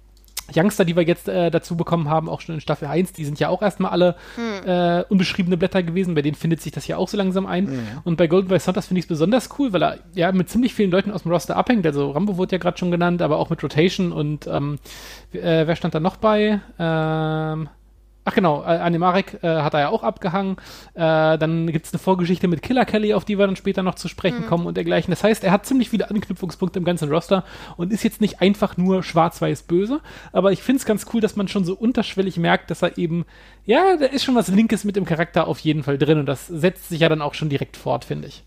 Youngster, 0.55 0.85
die 0.85 0.97
wir 0.97 1.05
jetzt 1.05 1.29
äh, 1.29 1.51
dazu 1.51 1.77
bekommen 1.77 2.09
haben, 2.09 2.29
auch 2.29 2.41
schon 2.41 2.57
in 2.57 2.61
Staffel 2.61 2.89
1, 2.89 3.13
die 3.13 3.25
sind 3.25 3.41
ja 3.41 3.49
auch 3.49 3.63
erstmal 3.63 3.91
alle 3.93 4.17
hm. 4.35 4.69
äh, 4.69 5.05
unbeschriebene 5.09 5.57
Blätter 5.57 5.83
gewesen. 5.83 6.15
Bei 6.15 6.23
denen 6.23 6.35
findet 6.35 6.61
sich 6.61 6.73
das 6.73 6.87
ja 6.87 6.97
auch 6.97 7.09
so 7.09 7.17
langsam 7.17 7.47
ein. 7.47 7.65
Mhm. 7.65 7.89
Und 8.05 8.17
bei 8.17 8.27
Golden 8.27 8.49
Boy 8.49 8.59
Santos 8.59 8.87
finde 8.87 8.99
ich 8.99 9.05
es 9.05 9.09
besonders 9.09 9.49
cool, 9.59 9.73
weil 9.73 9.83
er 9.83 9.99
ja 10.15 10.33
mit 10.33 10.49
ziemlich 10.49 10.75
vielen 10.75 10.91
Leuten 10.91 11.11
aus 11.11 11.23
dem 11.23 11.33
Roster 11.33 11.57
abhängt. 11.57 11.87
Also 11.87 12.11
Rambo 12.11 12.37
wurde 12.37 12.53
ja 12.53 12.59
gerade 12.59 12.79
schon 12.79 12.91
genannt, 12.91 13.23
aber 13.23 13.39
auch 13.39 13.51
mit 13.51 13.63
Rotation 13.63 14.13
und 14.13 14.47
ähm, 14.47 14.79
äh, 15.33 15.67
wer 15.67 15.77
stand 15.77 15.95
da 15.95 16.01
noch 16.01 16.17
bei? 16.17 16.61
Ähm, 16.79 17.69
Ach 18.27 18.35
genau, 18.35 18.63
Animarek 18.63 19.43
äh, 19.43 19.49
hat 19.49 19.75
er 19.75 19.81
ja 19.81 19.89
auch 19.91 20.03
abgehangen. 20.03 20.57
Äh, 20.95 21.37
dann 21.37 21.67
gibt 21.71 21.85
es 21.85 21.93
eine 21.93 21.99
Vorgeschichte 21.99 22.49
mit 22.49 22.63
Killer 22.63 22.87
Kelly, 22.87 23.13
auf 23.13 23.27
die 23.27 23.39
wir 23.39 23.47
dann 23.47 23.57
später 23.57 23.83
noch 23.83 23.97
zu 23.97 24.09
sprechen 24.09 24.41
mhm. 24.41 24.47
kommen 24.47 24.67
und 24.67 24.79
dergleichen. 24.79 25.11
Das 25.11 25.23
heißt, 25.23 25.45
er 25.45 25.53
hat 25.53 25.67
ziemlich 25.67 25.91
viele 25.91 26.09
Anknüpfungspunkte 26.09 26.79
im 26.79 26.87
ganzen 26.87 27.11
Roster 27.11 27.45
und 27.77 27.93
ist 27.93 28.03
jetzt 28.03 28.23
nicht 28.23 28.41
einfach 28.41 28.79
nur 28.79 29.03
schwarz-weiß 29.03 29.65
böse. 29.65 30.01
Aber 30.33 30.53
ich 30.53 30.63
finde 30.63 30.79
es 30.79 30.87
ganz 30.87 31.07
cool, 31.13 31.21
dass 31.21 31.37
man 31.37 31.49
schon 31.49 31.67
so 31.67 31.75
unterschwellig 31.75 32.39
merkt, 32.39 32.71
dass 32.71 32.81
er 32.81 32.97
eben, 32.97 33.27
ja, 33.67 33.99
da 33.99 34.07
ist 34.07 34.25
schon 34.25 34.35
was 34.35 34.49
Linkes 34.49 34.85
mit 34.85 34.97
dem 34.97 35.05
Charakter 35.05 35.47
auf 35.47 35.59
jeden 35.59 35.83
Fall 35.83 35.99
drin 35.99 36.19
und 36.19 36.27
das 36.27 36.47
setzt 36.47 36.89
sich 36.89 37.01
ja 37.01 37.11
dann 37.11 37.21
auch 37.21 37.35
schon 37.35 37.51
direkt 37.51 37.77
fort, 37.77 38.07
finde 38.07 38.29
ich. 38.29 38.43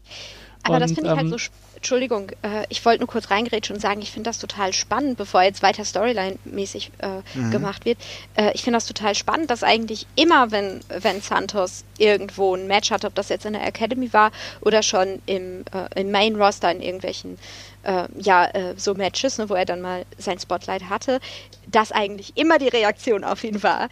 Aber 0.63 0.75
und, 0.75 0.81
das 0.81 0.91
finde 0.91 1.09
ich 1.09 1.15
halt 1.15 1.25
ähm, 1.25 1.31
halt 1.31 1.39
so 1.39 1.51
Entschuldigung, 1.77 2.31
äh, 2.41 2.65
ich 2.69 2.83
wollte 2.85 3.01
nur 3.01 3.07
kurz 3.07 3.29
reingrätschen 3.29 3.75
und 3.75 3.79
sagen, 3.79 4.01
ich 4.01 4.11
finde 4.11 4.29
das 4.29 4.39
total 4.39 4.73
spannend, 4.73 5.15
bevor 5.15 5.43
jetzt 5.43 5.61
weiter 5.61 5.85
Storyline-mäßig 5.85 6.91
äh, 6.97 7.21
mhm. 7.37 7.51
gemacht 7.51 7.85
wird. 7.85 7.99
Äh, 8.35 8.51
ich 8.55 8.63
finde 8.63 8.77
das 8.77 8.87
total 8.87 9.13
spannend, 9.13 9.51
dass 9.51 9.61
eigentlich 9.61 10.07
immer, 10.15 10.49
wenn, 10.49 10.81
wenn 10.89 11.21
Santos 11.21 11.85
irgendwo 11.99 12.55
ein 12.55 12.65
Match 12.65 12.89
hat, 12.89 13.05
ob 13.05 13.13
das 13.13 13.29
jetzt 13.29 13.45
in 13.45 13.53
der 13.53 13.65
Academy 13.65 14.11
war 14.11 14.31
oder 14.61 14.81
schon 14.81 15.21
im, 15.27 15.65
äh, 15.71 16.01
im 16.01 16.09
Main-Roster 16.09 16.71
in 16.71 16.81
irgendwelchen 16.81 17.37
äh, 17.83 18.05
ja, 18.17 18.45
äh, 18.47 18.73
so 18.75 18.95
Matches, 18.95 19.37
ne, 19.37 19.47
wo 19.47 19.53
er 19.53 19.65
dann 19.65 19.81
mal 19.81 20.05
sein 20.17 20.39
Spotlight 20.39 20.89
hatte, 20.89 21.19
dass 21.67 21.91
eigentlich 21.91 22.35
immer 22.35 22.57
die 22.57 22.69
Reaktion 22.69 23.23
auf 23.23 23.43
ihn 23.43 23.61
war, 23.61 23.89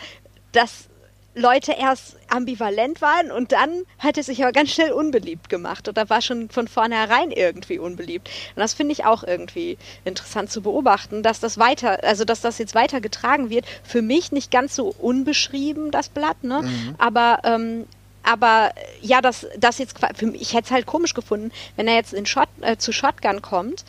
dass 0.54 0.90
Leute 1.36 1.74
erst 1.74 2.16
ambivalent 2.30 3.02
waren 3.02 3.30
und 3.30 3.52
dann 3.52 3.84
hat 4.00 4.18
er 4.18 4.24
sich 4.24 4.42
aber 4.42 4.54
ganz 4.54 4.72
schnell 4.72 4.94
unbeliebt 4.94 5.50
gemacht 5.50 5.88
oder 5.90 6.10
war 6.10 6.22
schon 6.22 6.50
von 6.50 6.68
vornherein 6.68 7.30
irgendwie 7.30 7.78
unbeliebt. 7.78 8.30
Und 8.56 8.62
das 8.62 8.74
finde 8.74 8.94
ich 8.94 9.06
auch 9.06 9.24
irgendwie 9.24 9.78
interessant 10.06 10.50
zu 10.50 10.62
beobachten, 10.62 11.24
dass 11.24 11.42
das 11.42 11.58
weiter, 11.58 12.04
also 12.04 12.24
dass 12.24 12.40
das 12.40 12.58
jetzt 12.58 12.74
weiter 12.74 13.02
getragen 13.02 13.50
wird. 13.50 13.66
Für 13.84 14.02
mich 14.02 14.32
nicht 14.32 14.50
ganz 14.50 14.76
so 14.76 14.96
unbeschrieben, 14.98 15.92
das 15.92 16.08
Blatt, 16.08 16.42
ne? 16.44 16.62
Mhm. 16.64 16.96
Aber 16.98 17.40
ähm, 17.44 17.86
aber 18.24 18.72
ja, 19.02 19.22
das, 19.22 19.46
das 19.56 19.78
jetzt, 19.78 19.98
für 20.16 20.26
mich, 20.26 20.42
ich 20.42 20.54
hätte 20.54 20.66
es 20.66 20.72
halt 20.72 20.88
komisch 20.88 21.14
gefunden, 21.14 21.52
wenn 21.76 21.88
er 21.88 21.94
jetzt 21.94 22.12
in 22.12 22.26
Shot, 22.26 22.50
äh, 22.62 22.76
zu 22.76 22.92
Shotgun 22.92 23.44
kommt 23.44 23.86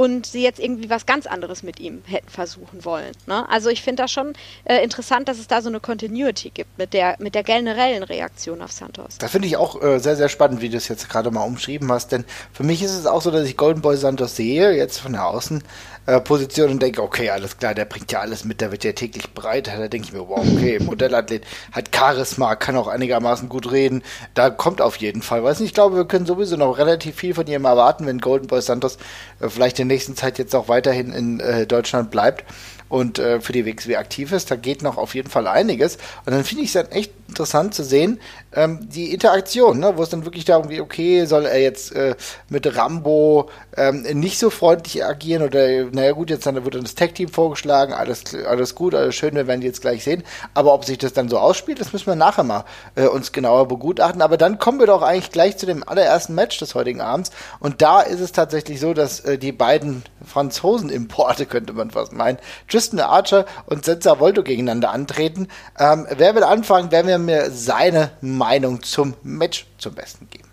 und 0.00 0.24
sie 0.24 0.42
jetzt 0.42 0.58
irgendwie 0.58 0.88
was 0.88 1.04
ganz 1.04 1.26
anderes 1.26 1.62
mit 1.62 1.78
ihm 1.78 2.00
hätten 2.06 2.30
versuchen 2.30 2.86
wollen. 2.86 3.12
Ne? 3.26 3.46
Also 3.50 3.68
ich 3.68 3.82
finde 3.82 4.04
das 4.04 4.10
schon 4.10 4.32
äh, 4.64 4.82
interessant, 4.82 5.28
dass 5.28 5.38
es 5.38 5.46
da 5.46 5.60
so 5.60 5.68
eine 5.68 5.78
Continuity 5.78 6.48
gibt 6.48 6.78
mit 6.78 6.94
der, 6.94 7.16
mit 7.18 7.34
der 7.34 7.42
generellen 7.42 8.02
Reaktion 8.02 8.62
auf 8.62 8.72
Santos. 8.72 9.18
Da 9.18 9.28
finde 9.28 9.48
ich 9.48 9.58
auch 9.58 9.82
äh, 9.82 9.98
sehr, 9.98 10.16
sehr 10.16 10.30
spannend, 10.30 10.62
wie 10.62 10.70
du 10.70 10.78
es 10.78 10.88
jetzt 10.88 11.10
gerade 11.10 11.30
mal 11.30 11.42
umschrieben 11.42 11.92
hast, 11.92 12.12
denn 12.12 12.24
für 12.50 12.62
mich 12.62 12.82
ist 12.82 12.94
es 12.94 13.04
auch 13.04 13.20
so, 13.20 13.30
dass 13.30 13.46
ich 13.46 13.58
Golden 13.58 13.82
Boy 13.82 13.98
Santos 13.98 14.36
sehe, 14.36 14.72
jetzt 14.72 15.00
von 15.00 15.12
der 15.12 15.26
Außen, 15.26 15.62
äh, 16.06 16.62
und 16.62 16.82
denke, 16.82 17.02
okay, 17.02 17.30
alles 17.30 17.58
klar, 17.58 17.74
der 17.74 17.84
bringt 17.84 18.10
ja 18.12 18.20
alles 18.20 18.44
mit, 18.44 18.60
der 18.60 18.72
wird 18.72 18.84
ja 18.84 18.92
täglich 18.92 19.32
breit. 19.32 19.66
Da 19.66 19.88
denke 19.88 20.08
ich 20.08 20.12
mir, 20.12 20.26
wow, 20.28 20.38
okay, 20.38 20.78
Modellathlet, 20.82 21.44
hat 21.72 21.94
Charisma, 21.94 22.56
kann 22.56 22.76
auch 22.76 22.88
einigermaßen 22.88 23.48
gut 23.48 23.70
reden. 23.70 24.02
Da 24.34 24.50
kommt 24.50 24.80
auf 24.80 24.96
jeden 24.96 25.22
Fall 25.22 25.44
was. 25.44 25.60
Ich 25.60 25.74
glaube, 25.74 25.96
wir 25.96 26.04
können 26.06 26.26
sowieso 26.26 26.56
noch 26.56 26.78
relativ 26.78 27.16
viel 27.16 27.34
von 27.34 27.46
ihm 27.46 27.64
erwarten, 27.64 28.06
wenn 28.06 28.18
Golden 28.18 28.46
Boy 28.46 28.62
Santos 28.62 28.98
äh, 29.40 29.48
vielleicht 29.48 29.78
der 29.78 29.84
nächsten 29.90 30.16
Zeit 30.16 30.38
jetzt 30.38 30.54
auch 30.54 30.68
weiterhin 30.68 31.12
in 31.12 31.40
äh, 31.40 31.66
Deutschland 31.66 32.10
bleibt 32.10 32.44
und 32.88 33.18
äh, 33.18 33.40
für 33.40 33.52
die 33.52 33.64
WXW 33.64 33.96
aktiv 33.96 34.32
ist. 34.32 34.50
Da 34.50 34.56
geht 34.56 34.82
noch 34.82 34.98
auf 34.98 35.14
jeden 35.14 35.30
Fall 35.30 35.46
einiges. 35.46 35.96
Und 36.26 36.32
dann 36.32 36.44
finde 36.44 36.64
ich 36.64 36.70
es 36.70 36.74
dann 36.74 36.90
echt 36.90 37.12
interessant 37.28 37.74
zu 37.74 37.84
sehen, 37.84 38.20
ähm, 38.52 38.88
die 38.88 39.12
Interaktion, 39.12 39.78
ne, 39.78 39.96
wo 39.96 40.02
es 40.02 40.08
dann 40.08 40.24
wirklich 40.24 40.44
darum 40.44 40.68
geht, 40.68 40.80
okay, 40.80 41.24
soll 41.26 41.46
er 41.46 41.60
jetzt 41.60 41.94
äh, 41.94 42.14
mit 42.48 42.76
Rambo 42.76 43.48
ähm, 43.76 44.02
nicht 44.02 44.38
so 44.38 44.50
freundlich 44.50 45.04
agieren 45.04 45.42
oder, 45.42 45.84
naja 45.92 46.12
gut, 46.12 46.30
jetzt 46.30 46.46
dann 46.46 46.62
wird 46.64 46.74
dann 46.74 46.82
das 46.82 46.94
Tech-Team 46.94 47.28
vorgeschlagen, 47.28 47.92
alles, 47.92 48.34
alles 48.34 48.74
gut, 48.74 48.94
alles 48.94 49.14
schön, 49.14 49.34
wir 49.34 49.46
werden 49.46 49.60
die 49.60 49.66
jetzt 49.66 49.80
gleich 49.80 50.04
sehen. 50.04 50.24
Aber 50.54 50.74
ob 50.74 50.84
sich 50.84 50.98
das 50.98 51.12
dann 51.12 51.28
so 51.28 51.38
ausspielt, 51.38 51.80
das 51.80 51.92
müssen 51.92 52.06
wir 52.06 52.16
nachher 52.16 52.44
mal 52.44 52.64
äh, 52.94 53.06
uns 53.06 53.32
genauer 53.32 53.68
begutachten. 53.68 54.22
Aber 54.22 54.36
dann 54.36 54.58
kommen 54.58 54.80
wir 54.80 54.86
doch 54.86 55.02
eigentlich 55.02 55.30
gleich 55.30 55.56
zu 55.56 55.66
dem 55.66 55.86
allerersten 55.86 56.34
Match 56.34 56.58
des 56.58 56.74
heutigen 56.74 57.00
Abends. 57.00 57.30
Und 57.60 57.82
da 57.82 58.00
ist 58.00 58.20
es 58.20 58.32
tatsächlich 58.32 58.80
so, 58.80 58.94
dass 58.94 59.20
äh, 59.20 59.38
die 59.38 59.52
beiden 59.52 60.02
Franzosen-Importe, 60.24 61.46
könnte 61.46 61.72
man 61.72 61.90
fast 61.90 62.12
meinen, 62.12 62.38
Tristan 62.68 63.00
Archer 63.00 63.46
und 63.66 63.84
Senza 63.84 64.18
Volto 64.18 64.42
gegeneinander 64.42 64.90
antreten. 64.90 65.48
Ähm, 65.78 66.06
wer 66.16 66.34
will 66.34 66.44
anfangen? 66.44 66.88
Wer 66.90 67.06
will 67.06 67.18
mir 67.18 67.50
seine 67.50 68.10
Meinung 68.40 68.82
zum 68.82 69.14
Match 69.22 69.66
zum 69.78 69.94
Besten 69.94 70.28
geben? 70.30 70.48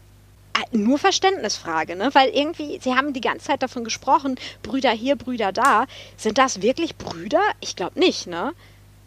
Ah, 0.53 0.65
nur 0.71 0.97
Verständnisfrage, 0.97 1.95
ne? 1.95 2.09
Weil 2.13 2.29
irgendwie, 2.29 2.79
Sie 2.81 2.93
haben 2.95 3.13
die 3.13 3.21
ganze 3.21 3.47
Zeit 3.47 3.63
davon 3.63 3.83
gesprochen, 3.83 4.35
Brüder 4.61 4.91
hier, 4.91 5.15
Brüder 5.15 5.51
da. 5.51 5.85
Sind 6.17 6.37
das 6.37 6.61
wirklich 6.61 6.97
Brüder? 6.97 7.41
Ich 7.61 7.75
glaube 7.75 7.99
nicht, 7.99 8.27
ne? 8.27 8.53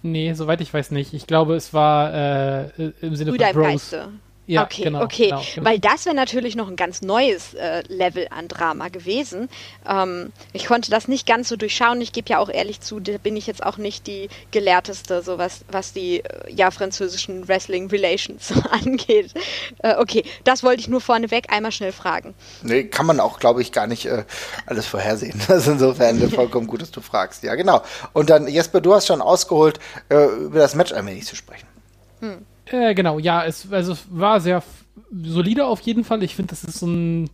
Nee, 0.02 0.32
soweit 0.32 0.60
ich 0.60 0.72
weiß 0.72 0.92
nicht. 0.92 1.12
Ich 1.12 1.26
glaube, 1.26 1.54
es 1.56 1.74
war 1.74 2.14
äh, 2.14 2.92
im 3.02 3.16
Sinne 3.16 3.32
Brüder 3.32 3.52
von 3.52 3.54
Bros. 3.54 3.64
im 3.64 3.72
Geiste. 3.72 4.08
Ja, 4.50 4.64
okay, 4.64 4.82
genau, 4.82 5.02
okay. 5.02 5.28
genau, 5.28 5.42
genau. 5.54 5.70
Weil 5.70 5.78
das 5.78 6.06
wäre 6.06 6.16
natürlich 6.16 6.56
noch 6.56 6.66
ein 6.66 6.74
ganz 6.74 7.02
neues 7.02 7.54
äh, 7.54 7.84
Level 7.86 8.26
an 8.30 8.48
Drama 8.48 8.88
gewesen. 8.88 9.48
Ähm, 9.88 10.32
ich 10.52 10.66
konnte 10.66 10.90
das 10.90 11.06
nicht 11.06 11.24
ganz 11.24 11.48
so 11.48 11.54
durchschauen. 11.54 12.00
Ich 12.00 12.12
gebe 12.12 12.28
ja 12.28 12.38
auch 12.38 12.48
ehrlich 12.48 12.80
zu, 12.80 12.98
da 12.98 13.16
bin 13.18 13.36
ich 13.36 13.46
jetzt 13.46 13.64
auch 13.64 13.76
nicht 13.76 14.08
die 14.08 14.28
gelehrteste, 14.50 15.22
so 15.22 15.38
was, 15.38 15.60
was 15.70 15.92
die 15.92 16.24
äh, 16.24 16.52
ja 16.52 16.72
französischen 16.72 17.46
Wrestling 17.46 17.88
Relations 17.90 18.52
angeht. 18.70 19.32
Äh, 19.84 19.94
okay, 19.98 20.24
das 20.42 20.64
wollte 20.64 20.80
ich 20.80 20.88
nur 20.88 21.00
vorneweg 21.00 21.52
einmal 21.52 21.70
schnell 21.70 21.92
fragen. 21.92 22.34
Nee, 22.62 22.84
kann 22.84 23.06
man 23.06 23.20
auch, 23.20 23.38
glaube 23.38 23.62
ich, 23.62 23.70
gar 23.70 23.86
nicht 23.86 24.06
äh, 24.06 24.24
alles 24.66 24.86
vorhersehen. 24.86 25.40
Das 25.50 25.66
ist 25.66 25.72
insofern 25.72 26.30
vollkommen 26.30 26.66
gut, 26.66 26.82
dass 26.82 26.90
du 26.90 27.00
fragst. 27.00 27.44
Ja, 27.44 27.54
genau. 27.54 27.82
Und 28.12 28.30
dann, 28.30 28.48
Jesper, 28.48 28.80
du 28.80 28.94
hast 28.94 29.06
schon 29.06 29.22
ausgeholt, 29.22 29.78
äh, 30.08 30.24
über 30.24 30.58
das 30.58 30.74
Match 30.74 30.92
ein 30.92 31.06
wenig 31.06 31.26
zu 31.26 31.36
sprechen. 31.36 31.66
Äh, 32.70 32.94
genau, 32.94 33.18
ja, 33.18 33.44
es, 33.44 33.70
also 33.72 33.92
es 33.92 34.06
war 34.10 34.40
sehr 34.40 34.62
solide 35.10 35.66
auf 35.66 35.80
jeden 35.80 36.04
Fall. 36.04 36.22
Ich 36.22 36.36
finde, 36.36 36.50
das 36.50 36.64
ist 36.64 36.78
so 36.78 36.86
ein 36.86 37.30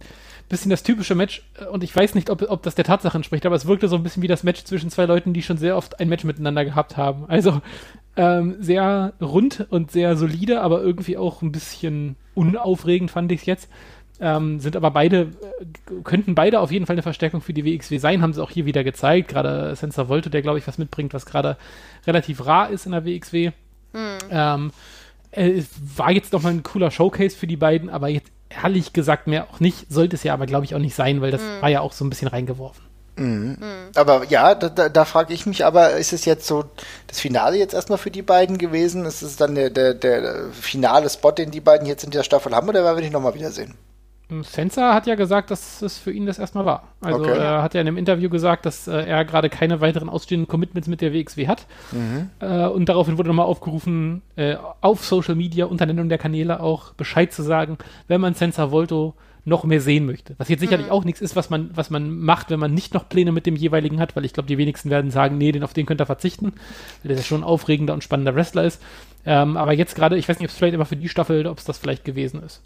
bisschen 0.48 0.70
das 0.70 0.82
typische 0.82 1.14
Match 1.14 1.42
äh, 1.60 1.66
und 1.66 1.84
ich 1.84 1.94
weiß 1.94 2.14
nicht, 2.14 2.30
ob, 2.30 2.42
ob 2.48 2.62
das 2.62 2.74
der 2.74 2.84
Tatsache 2.84 3.16
entspricht, 3.16 3.44
aber 3.46 3.56
es 3.56 3.66
wirkte 3.66 3.88
so 3.88 3.96
ein 3.96 4.02
bisschen 4.02 4.22
wie 4.22 4.28
das 4.28 4.44
Match 4.44 4.64
zwischen 4.64 4.90
zwei 4.90 5.04
Leuten, 5.04 5.34
die 5.34 5.42
schon 5.42 5.58
sehr 5.58 5.76
oft 5.76 6.00
ein 6.00 6.08
Match 6.08 6.24
miteinander 6.24 6.64
gehabt 6.64 6.96
haben. 6.96 7.24
Also 7.28 7.60
ähm, 8.16 8.56
sehr 8.60 9.12
rund 9.20 9.66
und 9.70 9.90
sehr 9.90 10.16
solide, 10.16 10.62
aber 10.62 10.80
irgendwie 10.82 11.18
auch 11.18 11.42
ein 11.42 11.52
bisschen 11.52 12.16
unaufregend 12.34 13.10
fand 13.10 13.30
ich 13.32 13.40
es 13.40 13.46
jetzt. 13.46 13.70
Ähm, 14.18 14.60
sind 14.60 14.76
aber 14.76 14.92
beide, 14.92 15.32
äh, 15.60 16.02
könnten 16.02 16.34
beide 16.34 16.60
auf 16.60 16.72
jeden 16.72 16.86
Fall 16.86 16.94
eine 16.94 17.02
Verstärkung 17.02 17.42
für 17.42 17.52
die 17.52 17.66
WXW 17.66 17.98
sein, 17.98 18.22
haben 18.22 18.32
sie 18.32 18.42
auch 18.42 18.50
hier 18.50 18.64
wieder 18.64 18.84
gezeigt. 18.84 19.28
Gerade 19.28 19.76
Sensor 19.76 20.08
Volto, 20.08 20.30
der 20.30 20.40
glaube 20.40 20.58
ich 20.58 20.66
was 20.66 20.78
mitbringt, 20.78 21.12
was 21.12 21.26
gerade 21.26 21.58
relativ 22.06 22.46
rar 22.46 22.70
ist 22.70 22.86
in 22.86 22.92
der 22.92 23.04
WXW. 23.04 23.50
Ähm, 24.30 24.70
äh, 25.30 25.50
es 25.50 25.66
war 25.97 26.11
jetzt 26.11 26.33
nochmal 26.33 26.52
ein 26.52 26.62
cooler 26.62 26.90
Showcase 26.90 27.37
für 27.37 27.47
die 27.47 27.56
beiden, 27.56 27.90
aber 27.90 28.09
jetzt 28.09 28.30
ehrlich 28.49 28.92
gesagt 28.92 29.26
mehr 29.26 29.49
auch 29.50 29.61
nicht. 29.61 29.90
Sollte 29.90 30.16
es 30.16 30.23
ja 30.23 30.35
aber, 30.35 30.47
glaube 30.47 30.64
ich, 30.64 30.75
auch 30.75 30.80
nicht 30.80 30.95
sein, 30.95 31.21
weil 31.21 31.30
das 31.30 31.42
war 31.61 31.68
ja 31.68 31.80
auch 31.80 31.92
so 31.92 32.04
ein 32.04 32.11
bisschen 32.11 32.28
reingeworfen. 32.28 32.85
Aber 33.95 34.25
ja, 34.25 34.54
da, 34.54 34.68
da, 34.68 34.88
da 34.90 35.04
frage 35.06 35.33
ich 35.33 35.47
mich 35.47 35.64
aber, 35.64 35.92
ist 35.92 36.12
es 36.12 36.26
jetzt 36.26 36.47
so 36.47 36.64
das 37.06 37.18
Finale 37.18 37.56
jetzt 37.56 37.73
erstmal 37.73 37.99
für 37.99 38.11
die 38.11 38.23
beiden 38.23 38.59
gewesen? 38.59 39.06
Ist 39.06 39.23
es 39.23 39.37
dann 39.37 39.54
der, 39.54 39.71
der, 39.71 39.95
der 39.95 40.50
finale 40.52 41.09
Spot, 41.09 41.33
den 41.33 41.50
die 41.50 41.62
beiden 41.62 41.87
jetzt 41.87 42.04
in 42.04 42.11
der 42.11 42.25
Staffel 42.25 42.54
haben, 42.54 42.68
oder 42.68 42.85
werden 42.85 42.99
wir 42.99 43.02
dich 43.02 43.12
nochmal 43.12 43.35
wiedersehen? 43.35 43.75
Sensa 44.42 44.92
hat 44.92 45.06
ja 45.06 45.14
gesagt, 45.14 45.50
dass 45.52 45.83
es 45.83 45.99
für 45.99 46.11
ihn 46.11 46.26
das 46.26 46.38
erstmal 46.38 46.66
war. 46.66 46.88
Also 47.00 47.21
Okay. 47.21 47.38
er 47.38 47.62
hat 47.62 47.75
ja 47.75 47.80
in 47.80 47.87
einem 47.87 47.97
Interview 47.97 48.28
gesagt, 48.28 48.66
dass 48.66 48.88
äh, 48.88 48.92
er 49.04 49.25
gerade 49.25 49.49
keine 49.49 49.80
weiteren 49.80 50.09
ausstehenden 50.09 50.49
Commitments 50.49 50.88
mit 50.88 51.00
der 51.00 51.12
WXW 51.12 51.47
hat. 51.47 51.66
Äh, 52.40 52.66
und 52.66 52.88
daraufhin 52.88 53.18
wurde 53.18 53.28
nochmal 53.28 53.47
aufgerufen, 53.47 54.23
äh, 54.35 54.56
auf 54.80 55.04
Social 55.04 55.37
Media 55.37 55.66
unter 55.66 55.87
Nennung 55.87 56.09
der 56.09 56.18
Kanäle 56.18 56.59
auch 56.61 56.92
Bescheid 56.95 57.33
zu 57.33 57.42
sagen, 57.42 57.78
wenn 58.09 58.21
man 58.21 58.35
Sensa 58.35 58.71
Volto 58.73 59.14
noch 59.45 59.62
mehr 59.62 59.80
sehen 59.80 60.06
möchte. 60.06 60.35
Was 60.38 60.49
jetzt 60.49 60.59
sicherlich 60.59 60.90
auch 60.90 61.04
nichts 61.04 61.21
ist, 61.21 61.37
was 61.37 61.50
man, 61.50 61.71
was 61.73 61.88
man 61.88 62.18
macht, 62.18 62.50
wenn 62.50 62.59
man 62.59 62.75
nicht 62.75 62.95
noch 62.95 63.09
Pläne 63.09 63.30
mit 63.30 63.47
dem 63.47 63.54
jeweiligen 63.54 64.00
hat, 64.00 64.16
weil 64.16 64.25
ich 64.25 64.33
glaube, 64.33 64.49
die 64.49 64.59
wenigsten 64.59 64.90
werden 64.90 65.12
sagen, 65.12 65.38
nee, 65.38 65.52
den, 65.52 65.62
auf 65.62 65.73
den 65.73 65.87
könnt 65.87 66.00
ihr 66.00 66.06
verzichten, 66.06 66.52
weil 67.04 67.14
der 67.14 67.23
schon 67.23 67.42
ein 67.42 67.45
aufregender 67.45 67.95
und 67.95 68.02
spannender 68.02 68.35
Wrestler 68.35 68.64
ist. 68.64 68.83
Ähm, 69.25 69.56
aber 69.56 69.73
jetzt 69.73 69.95
gerade, 69.95 70.16
ich 70.18 70.28
weiß 70.28 70.40
nicht, 70.40 70.47
ob 70.49 70.50
es 70.50 70.56
vielleicht 70.56 70.75
immer 70.75 70.85
für 70.85 70.97
die 70.97 71.09
Staffel, 71.09 71.47
ob 71.47 71.59
es 71.59 71.64
das 71.64 71.78
vielleicht 71.78 72.04
gewesen 72.04 72.42
ist. 72.42 72.61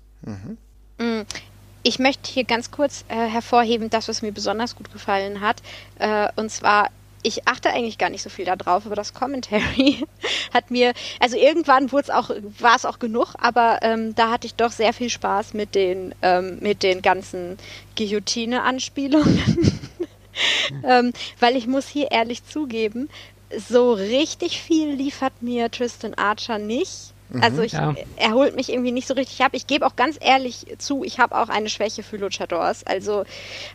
Ich 1.82 1.99
möchte 1.99 2.30
hier 2.30 2.44
ganz 2.44 2.70
kurz 2.70 3.04
äh, 3.08 3.14
hervorheben, 3.14 3.88
das, 3.90 4.08
was 4.08 4.22
mir 4.22 4.32
besonders 4.32 4.76
gut 4.76 4.92
gefallen 4.92 5.40
hat. 5.40 5.62
Äh, 5.99 6.28
und 6.37 6.50
zwar, 6.50 6.88
ich 7.22 7.49
achte 7.49 7.70
eigentlich 7.70 7.96
gar 7.96 8.10
nicht 8.10 8.22
so 8.22 8.28
viel 8.30 8.44
darauf, 8.44 8.87
aber 8.87 8.96
das 8.96 9.14
Commentary 9.14 10.04
hat 10.54 10.70
mir, 10.70 10.92
also 11.20 11.37
irgendwann 11.37 11.90
auch, 11.90 12.30
war 12.58 12.76
es 12.76 12.84
auch 12.84 12.99
genug, 12.99 13.34
aber 13.38 13.78
ähm, 13.82 14.14
da 14.14 14.30
hatte 14.30 14.46
ich 14.46 14.54
doch 14.54 14.72
sehr 14.72 14.92
viel 14.92 15.08
Spaß 15.10 15.54
mit 15.54 15.75
den, 15.75 16.14
ähm, 16.22 16.58
mit 16.60 16.82
den 16.82 17.00
ganzen 17.00 17.56
Guillotine-Anspielungen. 17.96 19.80
ähm, 20.84 21.12
weil 21.38 21.56
ich 21.56 21.66
muss 21.66 21.88
hier 21.88 22.10
ehrlich 22.10 22.44
zugeben, 22.44 23.08
so 23.56 23.92
richtig 23.92 24.60
viel 24.60 24.92
liefert 24.92 25.42
mir 25.42 25.70
Tristan 25.70 26.14
Archer 26.14 26.58
nicht. 26.58 27.12
Also 27.40 27.62
ich, 27.62 27.72
Ja. 27.72 27.94
er 28.16 28.32
holt 28.32 28.56
mich 28.56 28.70
irgendwie 28.70 28.92
nicht 28.92 29.06
so 29.06 29.14
richtig 29.14 29.40
ab. 29.42 29.50
Ich 29.52 29.66
gebe 29.66 29.87
auch 29.87 29.96
ganz 29.96 30.18
ehrlich 30.20 30.66
zu, 30.78 31.04
ich 31.04 31.18
habe 31.18 31.37
auch 31.37 31.49
eine 31.49 31.68
Schwäche 31.68 32.02
für 32.02 32.16
Luchadors. 32.16 32.84
Also 32.84 33.25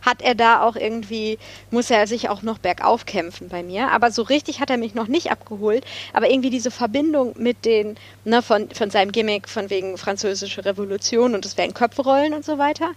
hat 0.02 0.22
er 0.22 0.34
da 0.34 0.62
auch 0.62 0.76
irgendwie, 0.76 1.38
muss 1.70 1.90
er 1.90 2.06
sich 2.06 2.28
auch 2.28 2.42
noch 2.42 2.58
bergauf 2.58 3.06
kämpfen 3.06 3.48
bei 3.48 3.62
mir. 3.62 3.90
Aber 3.92 4.10
so 4.10 4.22
richtig 4.22 4.60
hat 4.60 4.70
er 4.70 4.76
mich 4.76 4.94
noch 4.94 5.08
nicht 5.08 5.30
abgeholt. 5.30 5.84
Aber 6.12 6.30
irgendwie 6.30 6.50
diese 6.50 6.70
Verbindung 6.70 7.34
mit 7.38 7.64
den, 7.64 7.96
ne, 8.24 8.42
von, 8.42 8.70
von 8.70 8.90
seinem 8.90 9.12
Gimmick, 9.12 9.48
von 9.48 9.70
wegen 9.70 9.96
französische 9.96 10.64
Revolution 10.64 11.34
und 11.34 11.46
es 11.46 11.56
wären 11.56 11.74
Köpfe 11.74 12.02
rollen 12.02 12.34
und 12.34 12.44
so 12.44 12.58
weiter. 12.58 12.90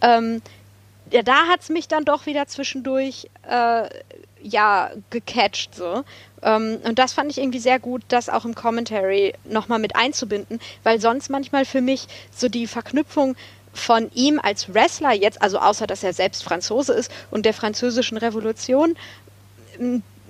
Ähm, 0.00 0.40
ja, 1.10 1.22
da 1.22 1.46
hat 1.46 1.60
es 1.60 1.68
mich 1.68 1.88
dann 1.88 2.04
doch 2.04 2.26
wieder 2.26 2.46
zwischendurch 2.46 3.28
äh, 3.48 3.88
ja 4.42 4.90
gecatcht 5.10 5.74
so. 5.74 6.04
Ähm, 6.42 6.78
und 6.84 6.98
das 6.98 7.12
fand 7.12 7.30
ich 7.30 7.38
irgendwie 7.38 7.58
sehr 7.58 7.78
gut, 7.78 8.02
das 8.08 8.28
auch 8.28 8.44
im 8.44 8.54
Commentary 8.54 9.34
nochmal 9.44 9.78
mit 9.78 9.96
einzubinden, 9.96 10.60
weil 10.82 11.00
sonst 11.00 11.30
manchmal 11.30 11.64
für 11.64 11.80
mich 11.80 12.06
so 12.34 12.48
die 12.48 12.66
Verknüpfung 12.66 13.36
von 13.72 14.10
ihm 14.14 14.40
als 14.42 14.72
Wrestler 14.72 15.12
jetzt, 15.12 15.42
also 15.42 15.58
außer 15.58 15.86
dass 15.86 16.02
er 16.02 16.12
selbst 16.12 16.42
Franzose 16.42 16.94
ist 16.94 17.10
und 17.30 17.44
der 17.44 17.54
französischen 17.54 18.16
Revolution, 18.16 18.96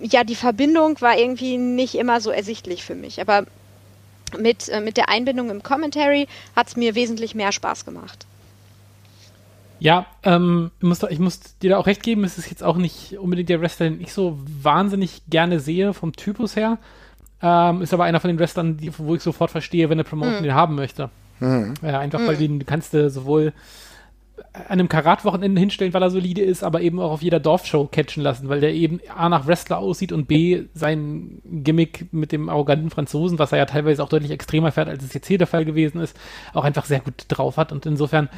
ja, 0.01 0.25
die 0.25 0.35
Verbindung 0.35 1.01
war 1.01 1.17
irgendwie 1.17 1.57
nicht 1.57 1.95
immer 1.95 2.21
so 2.21 2.31
ersichtlich 2.31 2.85
für 2.85 2.95
mich. 2.95 3.21
Aber 3.21 3.47
mit, 4.39 4.69
äh, 4.69 4.81
mit 4.81 4.97
der 4.97 5.09
Einbindung 5.09 5.51
im 5.51 5.63
Commentary 5.63 6.27
hat 6.55 6.69
es 6.69 6.77
mir 6.77 6.95
wesentlich 6.95 7.35
mehr 7.35 7.53
Spaß 7.53 7.85
gemacht. 7.85 8.27
Ja, 9.79 10.07
ähm, 10.23 10.71
ich, 10.81 10.87
muss, 10.87 11.03
ich 11.03 11.19
muss 11.19 11.59
dir 11.59 11.71
da 11.71 11.79
auch 11.79 11.87
recht 11.87 12.03
geben, 12.03 12.25
es 12.25 12.39
ist 12.39 12.51
jetzt 12.51 12.63
auch 12.63 12.77
nicht 12.77 13.19
unbedingt 13.19 13.49
der 13.49 13.61
Wrestler, 13.61 13.91
den 13.91 14.01
ich 14.01 14.13
so 14.13 14.39
wahnsinnig 14.63 15.23
gerne 15.29 15.61
sehe 15.61 15.93
vom 15.93 16.13
Typus 16.15 16.57
her. 16.57 16.79
Ähm, 17.43 17.83
ist 17.83 17.93
aber 17.93 18.05
einer 18.05 18.21
von 18.21 18.29
den 18.29 18.39
Wrestlern, 18.39 18.79
die, 18.79 18.91
wo 18.99 19.15
ich 19.15 19.23
sofort 19.23 19.51
verstehe, 19.51 19.89
wenn 19.91 19.99
eine 19.99 20.05
Promotion 20.05 20.43
den 20.43 20.55
haben 20.55 20.75
möchte. 20.75 21.11
Ja, 21.83 22.01
einfach 22.01 22.21
weil 22.27 22.37
den 22.37 22.65
kannst 22.65 22.95
du 22.95 23.11
sowohl 23.11 23.53
an 24.53 24.73
einem 24.73 24.89
Karat-Wochenende 24.89 25.61
hinstellen, 25.61 25.93
weil 25.95 26.03
er 26.03 26.11
solide 26.11 26.43
ist, 26.43 26.63
aber 26.63 26.81
eben 26.81 26.99
auch 26.99 27.11
auf 27.11 27.23
jeder 27.23 27.41
Dorfshow 27.41 27.87
catchen 27.87 28.23
lassen, 28.23 28.49
weil 28.49 28.61
der 28.61 28.75
eben 28.75 29.01
A 29.15 29.29
nach 29.29 29.47
Wrestler 29.47 29.79
aussieht 29.79 30.13
und 30.13 30.29
B 30.29 30.65
sein 30.75 31.41
Gimmick 31.45 32.13
mit 32.13 32.33
dem 32.33 32.49
arroganten 32.49 32.91
Franzosen, 32.91 33.39
was 33.39 33.53
er 33.53 33.59
ja 33.59 33.67
teilweise 33.67 34.03
auch 34.03 34.09
deutlich 34.09 34.31
extremer 34.31 34.73
fährt, 34.73 34.89
als 34.89 35.05
es 35.05 35.13
jetzt 35.13 35.27
hier 35.27 35.39
der 35.39 35.47
Fall 35.47 35.65
gewesen 35.65 36.01
ist, 36.01 36.17
auch 36.55 36.65
einfach 36.65 36.85
sehr 36.85 37.01
gut 37.01 37.27
drauf 37.29 37.57
hat 37.57 37.73
und 37.73 37.87
insofern 37.87 38.29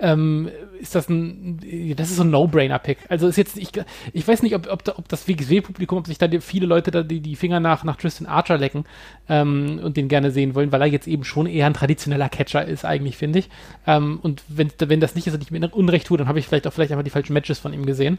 ähm, 0.00 0.48
ist 0.80 0.94
das 0.94 1.08
ein, 1.08 1.58
das 1.96 2.10
ist 2.10 2.16
so 2.16 2.22
ein 2.22 2.30
No-Brainer-Pick. 2.30 2.98
Also 3.08 3.26
ist 3.26 3.36
jetzt, 3.36 3.56
ich, 3.56 3.70
ich 4.12 4.26
weiß 4.28 4.42
nicht, 4.42 4.54
ob, 4.54 4.70
ob, 4.70 4.84
da- 4.84 4.94
ob 4.96 5.08
das 5.08 5.26
WXW-Publikum, 5.26 5.98
ob 5.98 6.06
sich 6.06 6.18
da 6.18 6.28
viele 6.40 6.66
Leute 6.66 6.90
da 6.90 7.02
die, 7.02 7.20
die 7.20 7.34
Finger 7.36 7.58
nach, 7.60 7.82
nach 7.84 7.96
Tristan 7.96 8.26
Archer 8.26 8.58
lecken 8.58 8.84
ähm, 9.28 9.80
und 9.82 9.96
den 9.96 10.08
gerne 10.08 10.30
sehen 10.30 10.54
wollen, 10.54 10.70
weil 10.72 10.80
er 10.82 10.86
jetzt 10.86 11.08
eben 11.08 11.24
schon 11.24 11.46
eher 11.46 11.66
ein 11.66 11.74
traditioneller 11.74 12.28
Catcher 12.28 12.64
ist, 12.64 12.84
eigentlich, 12.84 13.16
finde 13.16 13.40
ich. 13.40 13.48
Ähm, 13.86 14.20
und 14.22 14.42
wenn, 14.48 14.70
wenn 14.78 15.00
das 15.00 15.14
nicht 15.14 15.26
ist 15.26 15.34
und 15.34 15.42
ich 15.42 15.50
mir 15.50 15.68
Unrecht 15.74 16.06
tue, 16.06 16.16
dann 16.16 16.28
habe 16.28 16.38
ich 16.38 16.46
vielleicht 16.46 16.66
auch 16.66 16.72
vielleicht 16.72 16.92
einfach 16.92 17.04
die 17.04 17.10
falschen 17.10 17.32
Matches 17.32 17.58
von 17.58 17.72
ihm 17.72 17.84
gesehen. 17.84 18.18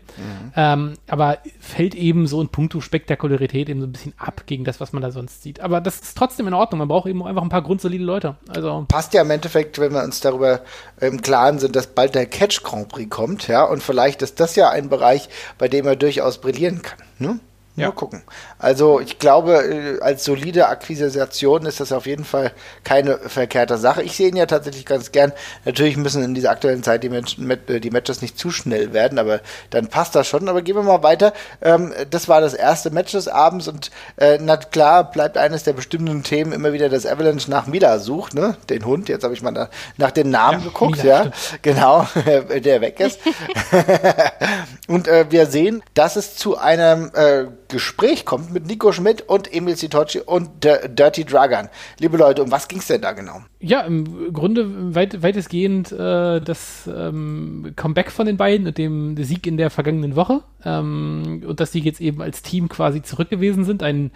Ähm, 0.55 0.93
aber 1.07 1.37
fällt 1.59 1.95
eben 1.95 2.27
so 2.27 2.41
in 2.41 2.49
puncto 2.49 2.81
Spektakularität 2.81 3.69
eben 3.69 3.79
so 3.79 3.87
ein 3.87 3.91
bisschen 3.93 4.13
ab 4.17 4.43
gegen 4.45 4.65
das, 4.65 4.79
was 4.81 4.91
man 4.93 5.01
da 5.01 5.11
sonst 5.11 5.41
sieht. 5.43 5.61
Aber 5.61 5.79
das 5.81 5.99
ist 5.99 6.17
trotzdem 6.17 6.47
in 6.47 6.53
Ordnung. 6.53 6.79
Man 6.79 6.87
braucht 6.89 7.07
eben 7.07 7.25
einfach 7.25 7.41
ein 7.41 7.49
paar 7.49 7.61
grundsolide 7.61 8.03
Leute. 8.03 8.35
Also 8.49 8.85
passt 8.87 9.13
ja 9.13 9.21
im 9.21 9.31
Endeffekt, 9.31 9.79
wenn 9.79 9.93
wir 9.93 10.03
uns 10.03 10.19
darüber 10.19 10.61
im 10.99 11.21
Klaren 11.21 11.59
sind, 11.59 11.68
dass 11.71 11.87
bald 11.87 12.15
der 12.15 12.25
Catch 12.25 12.63
Grand 12.63 12.89
Prix 12.89 13.09
kommt, 13.09 13.47
ja, 13.47 13.63
und 13.63 13.83
vielleicht 13.83 14.21
ist 14.21 14.39
das 14.39 14.55
ja 14.55 14.69
ein 14.69 14.89
Bereich, 14.89 15.29
bei 15.57 15.67
dem 15.67 15.87
er 15.87 15.95
durchaus 15.95 16.39
brillieren 16.39 16.81
kann. 16.81 16.99
Ne? 17.17 17.39
Mal 17.75 17.83
Ja. 17.83 17.91
gucken. 17.91 18.23
Also 18.57 18.99
ich 18.99 19.19
glaube, 19.19 19.53
äh, 19.63 20.01
als 20.01 20.25
solide 20.25 20.67
Akquisition 20.67 21.65
ist 21.65 21.79
das 21.79 21.91
auf 21.93 22.05
jeden 22.05 22.25
Fall 22.25 22.51
keine 22.83 23.17
verkehrte 23.17 23.77
Sache. 23.77 24.03
Ich 24.03 24.15
sehe 24.17 24.27
ihn 24.29 24.35
ja 24.35 24.45
tatsächlich 24.47 24.85
ganz 24.85 25.11
gern. 25.11 25.31
Natürlich 25.65 25.95
müssen 25.95 26.23
in 26.23 26.33
dieser 26.35 26.51
aktuellen 26.51 26.83
Zeit 26.83 27.03
die, 27.03 27.09
Menschen, 27.09 27.49
äh, 27.49 27.79
die 27.79 27.89
Matches 27.91 28.21
nicht 28.21 28.37
zu 28.37 28.51
schnell 28.51 28.91
werden, 28.91 29.17
aber 29.17 29.39
dann 29.69 29.87
passt 29.87 30.13
das 30.15 30.27
schon. 30.27 30.49
Aber 30.49 30.61
gehen 30.61 30.75
wir 30.75 30.83
mal 30.83 31.03
weiter. 31.03 31.31
Ähm, 31.61 31.93
das 32.09 32.27
war 32.27 32.41
das 32.41 32.53
erste 32.53 32.89
Match 32.89 33.13
des 33.13 33.27
Abends 33.27 33.67
und 33.67 33.91
äh, 34.17 34.37
na 34.41 34.57
klar 34.57 35.09
bleibt 35.09 35.37
eines 35.37 35.63
der 35.63 35.73
bestimmten 35.73 36.23
Themen 36.23 36.51
immer 36.51 36.73
wieder, 36.73 36.89
dass 36.89 37.05
Avalanche 37.05 37.49
nach 37.49 37.67
Mila 37.67 37.99
sucht, 37.99 38.33
ne? 38.33 38.57
Den 38.69 38.83
Hund. 38.85 39.07
Jetzt 39.09 39.23
habe 39.23 39.33
ich 39.33 39.41
mal 39.41 39.69
nach 39.97 40.11
dem 40.11 40.29
Namen 40.29 40.59
Ja, 40.59 40.65
geguckt, 40.65 40.97
Mila, 41.03 41.23
ja. 41.25 41.31
Genau, 41.61 42.07
der 42.15 42.81
weg 42.81 42.99
ist. 42.99 43.19
Und 44.87 45.07
äh, 45.07 45.25
wir 45.29 45.45
sehen, 45.45 45.83
dass 45.93 46.15
es 46.15 46.35
zu 46.35 46.57
einem 46.57 47.11
äh, 47.13 47.45
Gespräch 47.69 48.25
kommt 48.25 48.51
mit 48.51 48.65
Nico 48.65 48.91
Schmidt 48.91 49.21
und 49.21 49.53
Emil 49.53 49.77
Sitocci 49.77 50.19
und 50.19 50.63
D 50.63 50.87
Dirty 50.87 51.23
Dragan. 51.23 51.69
Liebe 51.99 52.17
Leute, 52.17 52.43
um 52.43 52.51
was 52.51 52.67
ging 52.67 52.79
es 52.79 52.87
denn 52.87 53.01
da 53.01 53.11
genau? 53.11 53.41
Ja, 53.61 53.81
im 53.81 54.31
Grunde 54.31 54.95
weit, 54.95 55.21
weitestgehend 55.21 55.91
äh, 55.91 56.39
das 56.39 56.89
ähm, 56.95 57.73
Comeback 57.75 58.09
von 58.09 58.25
den 58.25 58.37
beiden 58.37 58.67
und 58.67 58.77
dem 58.77 59.21
Sieg 59.21 59.45
in 59.45 59.57
der 59.57 59.69
vergangenen 59.69 60.15
Woche. 60.15 60.43
Ähm, 60.63 61.43
und 61.45 61.59
dass 61.59 61.71
die 61.71 61.81
jetzt 61.81 61.99
eben 61.99 62.21
als 62.21 62.41
Team 62.41 62.69
quasi 62.69 63.01
zurück 63.01 63.29
gewesen 63.29 63.65
sind. 63.65 63.83
Ein 63.83 64.11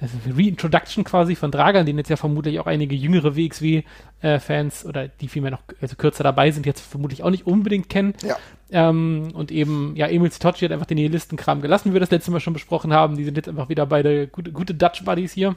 also 0.00 0.16
Reintroduction 0.32 1.02
quasi 1.02 1.34
von 1.34 1.50
Dragan, 1.50 1.86
den 1.86 1.98
jetzt 1.98 2.08
ja 2.08 2.14
vermutlich 2.14 2.60
auch 2.60 2.68
einige 2.68 2.94
jüngere 2.94 3.34
WXW-Fans 3.34 4.84
äh, 4.84 4.88
oder 4.88 5.08
die 5.08 5.26
vielmehr 5.26 5.50
noch 5.50 5.62
also 5.80 5.96
kürzer 5.96 6.22
dabei 6.22 6.52
sind, 6.52 6.64
jetzt 6.64 6.80
vermutlich 6.80 7.24
auch 7.24 7.30
nicht 7.30 7.48
unbedingt 7.48 7.88
kennen. 7.88 8.14
Ja. 8.24 8.36
Ähm, 8.70 9.32
und 9.34 9.50
eben, 9.50 9.94
ja, 9.96 10.06
Emil 10.06 10.30
Zitocci 10.30 10.66
hat 10.66 10.72
einfach 10.72 10.86
den 10.86 10.98
Nihilistenkram 10.98 11.62
gelassen, 11.62 11.88
wie 11.88 11.94
wir 11.94 12.00
das 12.00 12.12
letzte 12.12 12.30
Mal 12.30 12.38
schon 12.38 12.52
besprochen 12.52 12.92
haben. 12.92 13.16
Die 13.16 13.24
sind 13.24 13.36
jetzt 13.36 13.48
einfach 13.48 13.68
wieder 13.68 13.86
beide 13.86 14.28
gute, 14.28 14.52
gute 14.52 14.72
Dutch 14.72 15.04
Buddies 15.04 15.32
hier. 15.32 15.56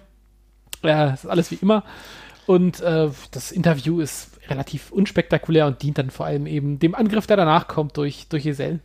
Ja, 0.83 1.11
ist 1.11 1.27
alles 1.27 1.51
wie 1.51 1.59
immer. 1.61 1.83
Und 2.47 2.79
äh, 2.79 3.09
das 3.31 3.51
Interview 3.51 3.99
ist 4.01 4.29
relativ 4.47 4.91
unspektakulär 4.91 5.67
und 5.67 5.83
dient 5.83 5.99
dann 5.99 6.09
vor 6.09 6.25
allem 6.25 6.47
eben 6.47 6.79
dem 6.79 6.95
Angriff, 6.95 7.27
der 7.27 7.37
danach 7.37 7.67
kommt 7.67 7.97
durch, 7.97 8.27
durch 8.29 8.45
Isel. 8.45 8.79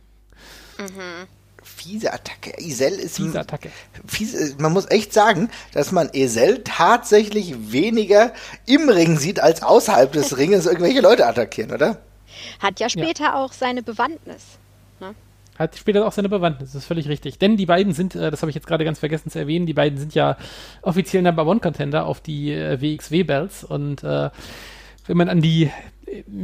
Mhm 0.77 1.27
fiese 1.63 2.13
Attacke. 2.13 2.53
Isel 2.59 2.93
ist 2.93 3.15
fiese 3.15 3.39
Attacke. 3.39 3.71
Fiese, 4.05 4.55
man 4.59 4.73
muss 4.73 4.89
echt 4.89 5.13
sagen, 5.13 5.49
dass 5.73 5.91
man 5.91 6.09
Isel 6.13 6.61
tatsächlich 6.63 7.71
weniger 7.71 8.33
im 8.65 8.89
Ring 8.89 9.17
sieht, 9.17 9.39
als 9.39 9.63
außerhalb 9.63 10.11
des 10.11 10.37
Ringes 10.37 10.65
irgendwelche 10.65 11.01
Leute 11.01 11.25
attackieren, 11.25 11.71
oder? 11.71 12.01
Hat 12.59 12.79
ja 12.79 12.89
später 12.89 13.25
ja. 13.25 13.35
auch 13.35 13.53
seine 13.53 13.83
Bewandtnis. 13.83 14.43
Ne? 14.99 15.15
Hat 15.57 15.77
später 15.77 16.05
auch 16.07 16.11
seine 16.11 16.29
Bewandtnis, 16.29 16.71
das 16.71 16.81
ist 16.81 16.87
völlig 16.87 17.07
richtig. 17.07 17.37
Denn 17.37 17.57
die 17.57 17.65
beiden 17.65 17.93
sind, 17.93 18.15
äh, 18.15 18.31
das 18.31 18.41
habe 18.41 18.49
ich 18.49 18.55
jetzt 18.55 18.67
gerade 18.67 18.85
ganz 18.85 18.99
vergessen 18.99 19.29
zu 19.29 19.39
erwähnen, 19.39 19.65
die 19.65 19.73
beiden 19.73 19.97
sind 19.97 20.15
ja 20.15 20.37
offiziell 20.81 21.21
Number 21.21 21.45
One 21.45 21.59
Contender 21.59 22.05
auf 22.05 22.21
die 22.21 22.51
äh, 22.51 22.81
WXW-Bells 22.81 23.63
und 23.63 24.03
äh, 24.03 24.29
wenn 25.05 25.17
man 25.17 25.29
an 25.29 25.41
die 25.41 25.69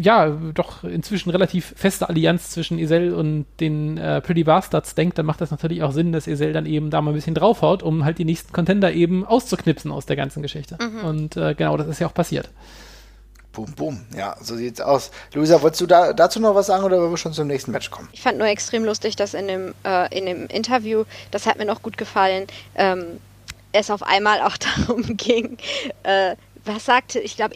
ja, 0.01 0.29
doch 0.53 0.83
inzwischen 0.83 1.29
relativ 1.29 1.73
feste 1.75 2.09
Allianz 2.09 2.49
zwischen 2.49 2.79
Isel 2.79 3.13
und 3.13 3.45
den 3.59 3.97
äh, 3.97 4.21
Pretty 4.21 4.43
Bastards 4.43 4.95
denkt, 4.95 5.17
dann 5.17 5.25
macht 5.25 5.41
das 5.41 5.51
natürlich 5.51 5.83
auch 5.83 5.91
Sinn, 5.91 6.11
dass 6.11 6.27
Isel 6.27 6.53
dann 6.53 6.65
eben 6.65 6.89
da 6.89 7.01
mal 7.01 7.11
ein 7.11 7.15
bisschen 7.15 7.35
draufhaut, 7.35 7.83
um 7.83 8.05
halt 8.05 8.17
die 8.17 8.25
nächsten 8.25 8.53
Contender 8.53 8.91
eben 8.91 9.25
auszuknipsen 9.25 9.91
aus 9.91 10.05
der 10.05 10.15
ganzen 10.15 10.41
Geschichte. 10.41 10.77
Mhm. 10.81 11.05
Und 11.05 11.37
äh, 11.37 11.53
genau, 11.55 11.77
das 11.77 11.87
ist 11.87 11.99
ja 11.99 12.07
auch 12.07 12.13
passiert. 12.13 12.49
Boom, 13.51 13.73
boom. 13.73 14.05
Ja, 14.15 14.35
so 14.41 14.55
sieht's 14.55 14.79
aus. 14.79 15.11
Luisa, 15.33 15.61
wolltest 15.61 15.81
du 15.81 15.87
da, 15.87 16.13
dazu 16.13 16.39
noch 16.39 16.53
was 16.53 16.67
sagen 16.67 16.83
oder 16.83 16.99
wollen 16.99 17.11
wir 17.11 17.17
schon 17.17 17.33
zum 17.33 17.47
nächsten 17.47 17.71
Match 17.71 17.89
kommen? 17.89 18.07
Ich 18.11 18.21
fand 18.21 18.37
nur 18.37 18.47
extrem 18.47 18.85
lustig, 18.85 19.15
dass 19.15 19.33
in 19.33 19.47
dem, 19.47 19.73
äh, 19.83 20.15
in 20.15 20.25
dem 20.27 20.47
Interview, 20.47 21.05
das 21.31 21.45
hat 21.45 21.57
mir 21.57 21.65
noch 21.65 21.81
gut 21.81 21.97
gefallen, 21.97 22.45
ähm, 22.75 23.19
es 23.71 23.89
auf 23.89 24.03
einmal 24.03 24.41
auch 24.41 24.57
darum 24.87 25.17
ging, 25.17 25.57
äh, 26.03 26.35
was 26.65 26.85
sagte, 26.85 27.19
ich 27.19 27.35
glaube, 27.35 27.55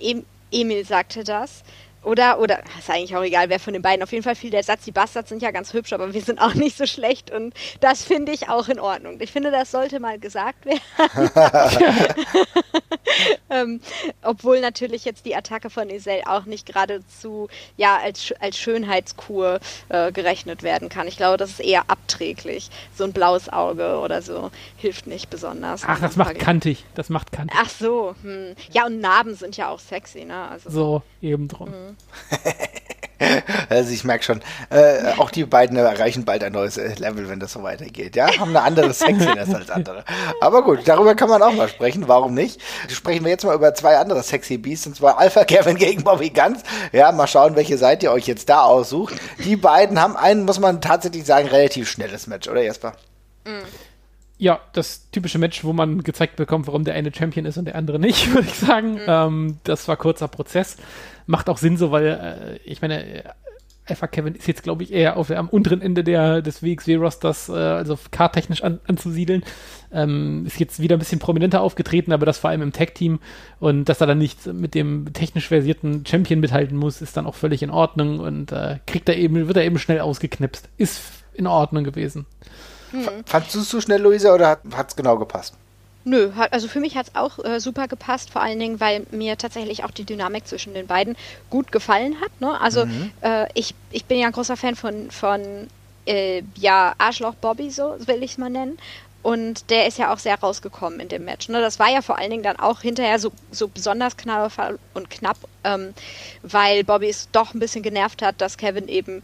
Emil 0.51 0.85
sagte 0.85 1.23
das, 1.23 1.63
oder, 2.03 2.39
oder, 2.39 2.59
ist 2.77 2.89
eigentlich 2.89 3.15
auch 3.15 3.23
egal, 3.23 3.49
wer 3.49 3.59
von 3.59 3.73
den 3.73 3.81
beiden. 3.81 4.03
Auf 4.03 4.11
jeden 4.11 4.23
Fall 4.23 4.35
fiel 4.35 4.49
der 4.49 4.63
Satz, 4.63 4.83
die 4.83 4.91
Bastards 4.91 5.29
sind 5.29 5.41
ja 5.41 5.51
ganz 5.51 5.73
hübsch, 5.73 5.93
aber 5.93 6.13
wir 6.13 6.21
sind 6.21 6.39
auch 6.39 6.53
nicht 6.53 6.77
so 6.77 6.85
schlecht 6.85 7.31
und 7.31 7.53
das 7.79 8.03
finde 8.03 8.31
ich 8.31 8.49
auch 8.49 8.67
in 8.67 8.79
Ordnung. 8.79 9.17
Ich 9.19 9.31
finde, 9.31 9.51
das 9.51 9.71
sollte 9.71 9.99
mal 9.99 10.19
gesagt 10.19 10.65
werden. 10.65 10.81
ähm, 13.49 13.81
obwohl 14.21 14.61
natürlich 14.61 15.05
jetzt 15.05 15.25
die 15.25 15.35
Attacke 15.35 15.69
von 15.69 15.89
Isel 15.89 16.21
auch 16.25 16.45
nicht 16.45 16.65
geradezu 16.65 17.49
ja, 17.77 17.97
als, 17.97 18.33
als 18.39 18.57
Schönheitskur 18.57 19.59
äh, 19.89 20.11
gerechnet 20.11 20.63
werden 20.63 20.89
kann. 20.89 21.07
Ich 21.07 21.17
glaube, 21.17 21.37
das 21.37 21.51
ist 21.51 21.59
eher 21.59 21.89
abträglich. 21.89 22.69
So 22.95 23.03
ein 23.03 23.13
blaues 23.13 23.51
Auge 23.51 23.99
oder 23.99 24.21
so 24.21 24.51
hilft 24.77 25.07
nicht 25.07 25.29
besonders. 25.29 25.83
Ach, 25.85 25.99
das 25.99 26.15
macht 26.15 26.39
kantig. 26.39 26.85
Das 26.95 27.09
macht 27.09 27.31
kantig. 27.31 27.57
Ach 27.61 27.69
so. 27.69 28.15
Hm. 28.23 28.55
Ja, 28.71 28.85
und 28.85 28.99
Narben 28.99 29.35
sind 29.35 29.57
ja 29.57 29.69
auch 29.69 29.79
sexy, 29.79 30.25
ne? 30.25 30.49
Also, 30.49 30.69
so, 30.69 31.01
eben 31.21 31.47
drum. 31.47 31.69
Mhm. 31.69 31.92
also 33.69 33.91
ich 33.91 34.03
merke 34.03 34.23
schon, 34.23 34.41
äh, 34.69 35.13
auch 35.17 35.31
die 35.31 35.45
beiden 35.45 35.77
erreichen 35.77 36.25
bald 36.25 36.43
ein 36.43 36.53
neues 36.53 36.77
äh, 36.77 36.93
Level, 36.95 37.29
wenn 37.29 37.39
das 37.39 37.53
so 37.53 37.63
weitergeht. 37.63 38.15
Ja, 38.15 38.27
haben 38.37 38.49
eine 38.49 38.61
andere 38.61 38.93
Sexiness 38.93 39.53
als 39.53 39.69
andere. 39.69 40.03
Aber 40.41 40.63
gut, 40.63 40.79
darüber 40.85 41.15
kann 41.15 41.29
man 41.29 41.41
auch 41.41 41.53
mal 41.53 41.69
sprechen. 41.69 42.07
Warum 42.07 42.33
nicht? 42.33 42.61
Sprechen 42.89 43.23
wir 43.23 43.31
jetzt 43.31 43.45
mal 43.45 43.55
über 43.55 43.73
zwei 43.73 43.97
andere 43.97 44.23
Sexy 44.23 44.57
Beasts, 44.57 44.87
und 44.87 44.95
zwar 44.95 45.17
Alpha 45.17 45.43
Kevin 45.45 45.77
gegen 45.77 46.03
Bobby 46.03 46.29
Guns. 46.29 46.61
Ja, 46.91 47.11
mal 47.11 47.27
schauen, 47.27 47.55
welche 47.55 47.77
Seite 47.77 48.07
ihr 48.07 48.11
euch 48.11 48.27
jetzt 48.27 48.49
da 48.49 48.63
aussucht. 48.63 49.15
Die 49.43 49.55
beiden 49.55 50.01
haben 50.01 50.15
einen, 50.15 50.45
muss 50.45 50.59
man 50.59 50.81
tatsächlich 50.81 51.25
sagen, 51.25 51.47
relativ 51.47 51.89
schnelles 51.89 52.27
Match, 52.27 52.47
oder 52.47 52.61
Jesper? 52.61 52.93
Mhm. 53.45 53.63
Ja, 54.43 54.59
das 54.73 55.09
typische 55.11 55.39
Match, 55.39 55.63
wo 55.63 55.71
man 55.71 56.03
gezeigt 56.03 56.35
bekommt, 56.35 56.67
warum 56.67 56.83
der 56.83 56.95
eine 56.95 57.13
Champion 57.13 57.45
ist 57.45 57.57
und 57.57 57.65
der 57.65 57.75
andere 57.75 57.97
nicht, 57.97 58.31
würde 58.33 58.47
ich 58.47 58.55
sagen. 58.55 58.93
Mhm. 58.93 58.99
Ähm, 59.07 59.57
das 59.63 59.87
war 59.87 59.95
kurzer 59.95 60.27
Prozess 60.27 60.77
macht 61.25 61.49
auch 61.49 61.57
Sinn 61.57 61.77
so, 61.77 61.91
weil 61.91 62.05
äh, 62.05 62.69
ich 62.69 62.81
meine, 62.81 63.23
Alpha 63.85 64.07
Kevin 64.07 64.35
ist 64.35 64.47
jetzt, 64.47 64.63
glaube 64.63 64.83
ich, 64.83 64.93
eher 64.93 65.17
auf, 65.17 65.29
am 65.29 65.49
unteren 65.49 65.81
Ende 65.81 66.03
der, 66.03 66.41
des 66.41 66.63
WXW-Rosters, 66.63 67.49
äh, 67.49 67.53
also 67.53 67.97
karttechnisch 68.11 68.63
an, 68.63 68.79
anzusiedeln. 68.87 69.43
Ähm, 69.91 70.45
ist 70.45 70.59
jetzt 70.59 70.79
wieder 70.79 70.95
ein 70.95 70.99
bisschen 70.99 71.19
prominenter 71.19 71.61
aufgetreten, 71.61 72.13
aber 72.13 72.25
das 72.25 72.37
vor 72.37 72.49
allem 72.49 72.61
im 72.61 72.71
Tag-Team 72.71 73.19
und 73.59 73.85
dass 73.85 74.01
er 74.01 74.07
dann 74.07 74.17
nicht 74.17 74.47
mit 74.47 74.73
dem 74.73 75.11
technisch 75.13 75.49
versierten 75.49 76.05
Champion 76.05 76.39
mithalten 76.39 76.77
muss, 76.77 77.01
ist 77.01 77.17
dann 77.17 77.25
auch 77.25 77.35
völlig 77.35 77.61
in 77.61 77.69
Ordnung 77.69 78.19
und 78.19 78.51
äh, 78.51 78.79
kriegt 78.87 79.09
er 79.09 79.17
eben, 79.17 79.47
wird 79.47 79.57
er 79.57 79.65
eben 79.65 79.77
schnell 79.77 79.99
ausgeknipst. 79.99 80.69
Ist 80.77 81.01
in 81.33 81.47
Ordnung 81.47 81.83
gewesen. 81.83 82.25
Hm. 82.93 83.25
Fandst 83.25 83.55
du 83.55 83.59
es 83.59 83.69
zu 83.69 83.81
schnell, 83.81 84.01
Luisa, 84.01 84.33
oder 84.33 84.59
hat 84.71 84.89
es 84.89 84.95
genau 84.95 85.17
gepasst? 85.17 85.55
Nö, 86.05 86.31
also 86.51 86.67
für 86.67 86.79
mich 86.79 86.97
hat 86.97 87.07
es 87.07 87.15
auch 87.15 87.43
äh, 87.43 87.59
super 87.59 87.87
gepasst, 87.87 88.29
vor 88.29 88.41
allen 88.41 88.59
Dingen, 88.59 88.79
weil 88.79 89.05
mir 89.11 89.37
tatsächlich 89.37 89.83
auch 89.83 89.91
die 89.91 90.03
Dynamik 90.03 90.47
zwischen 90.47 90.73
den 90.73 90.85
beiden 90.85 91.15
gut 91.49 91.71
gefallen 91.71 92.19
hat. 92.21 92.41
Ne? 92.41 92.59
Also 92.59 92.85
mhm. 92.85 93.11
äh, 93.21 93.47
ich, 93.53 93.73
ich 93.89 94.05
bin 94.05 94.19
ja 94.19 94.27
ein 94.27 94.33
großer 94.33 94.57
Fan 94.57 94.75
von, 94.75 95.09
von 95.11 95.41
äh, 96.05 96.43
ja, 96.55 96.93
Arschloch 96.97 97.35
Bobby, 97.35 97.71
so 97.71 97.95
will 98.05 98.21
ich 98.21 98.31
es 98.31 98.37
mal 98.37 98.49
nennen. 98.49 98.77
Und 99.21 99.69
der 99.69 99.87
ist 99.87 99.97
ja 99.97 100.13
auch 100.13 100.19
sehr 100.19 100.37
rausgekommen 100.37 100.99
in 100.99 101.07
dem 101.07 101.23
Match. 101.23 101.47
Ne? 101.47 101.61
Das 101.61 101.79
war 101.79 101.89
ja 101.89 102.01
vor 102.01 102.17
allen 102.17 102.29
Dingen 102.29 102.43
dann 102.43 102.59
auch 102.59 102.81
hinterher 102.81 103.17
so, 103.17 103.31
so 103.51 103.69
besonders 103.69 104.17
knallvoll 104.17 104.77
und 104.93 105.09
knapp, 105.09 105.37
ähm, 105.63 105.93
weil 106.41 106.83
Bobby 106.83 107.07
es 107.07 107.29
doch 107.31 107.53
ein 107.53 107.59
bisschen 107.61 107.83
genervt 107.83 108.21
hat, 108.21 108.41
dass 108.41 108.57
Kevin 108.57 108.89
eben 108.89 109.23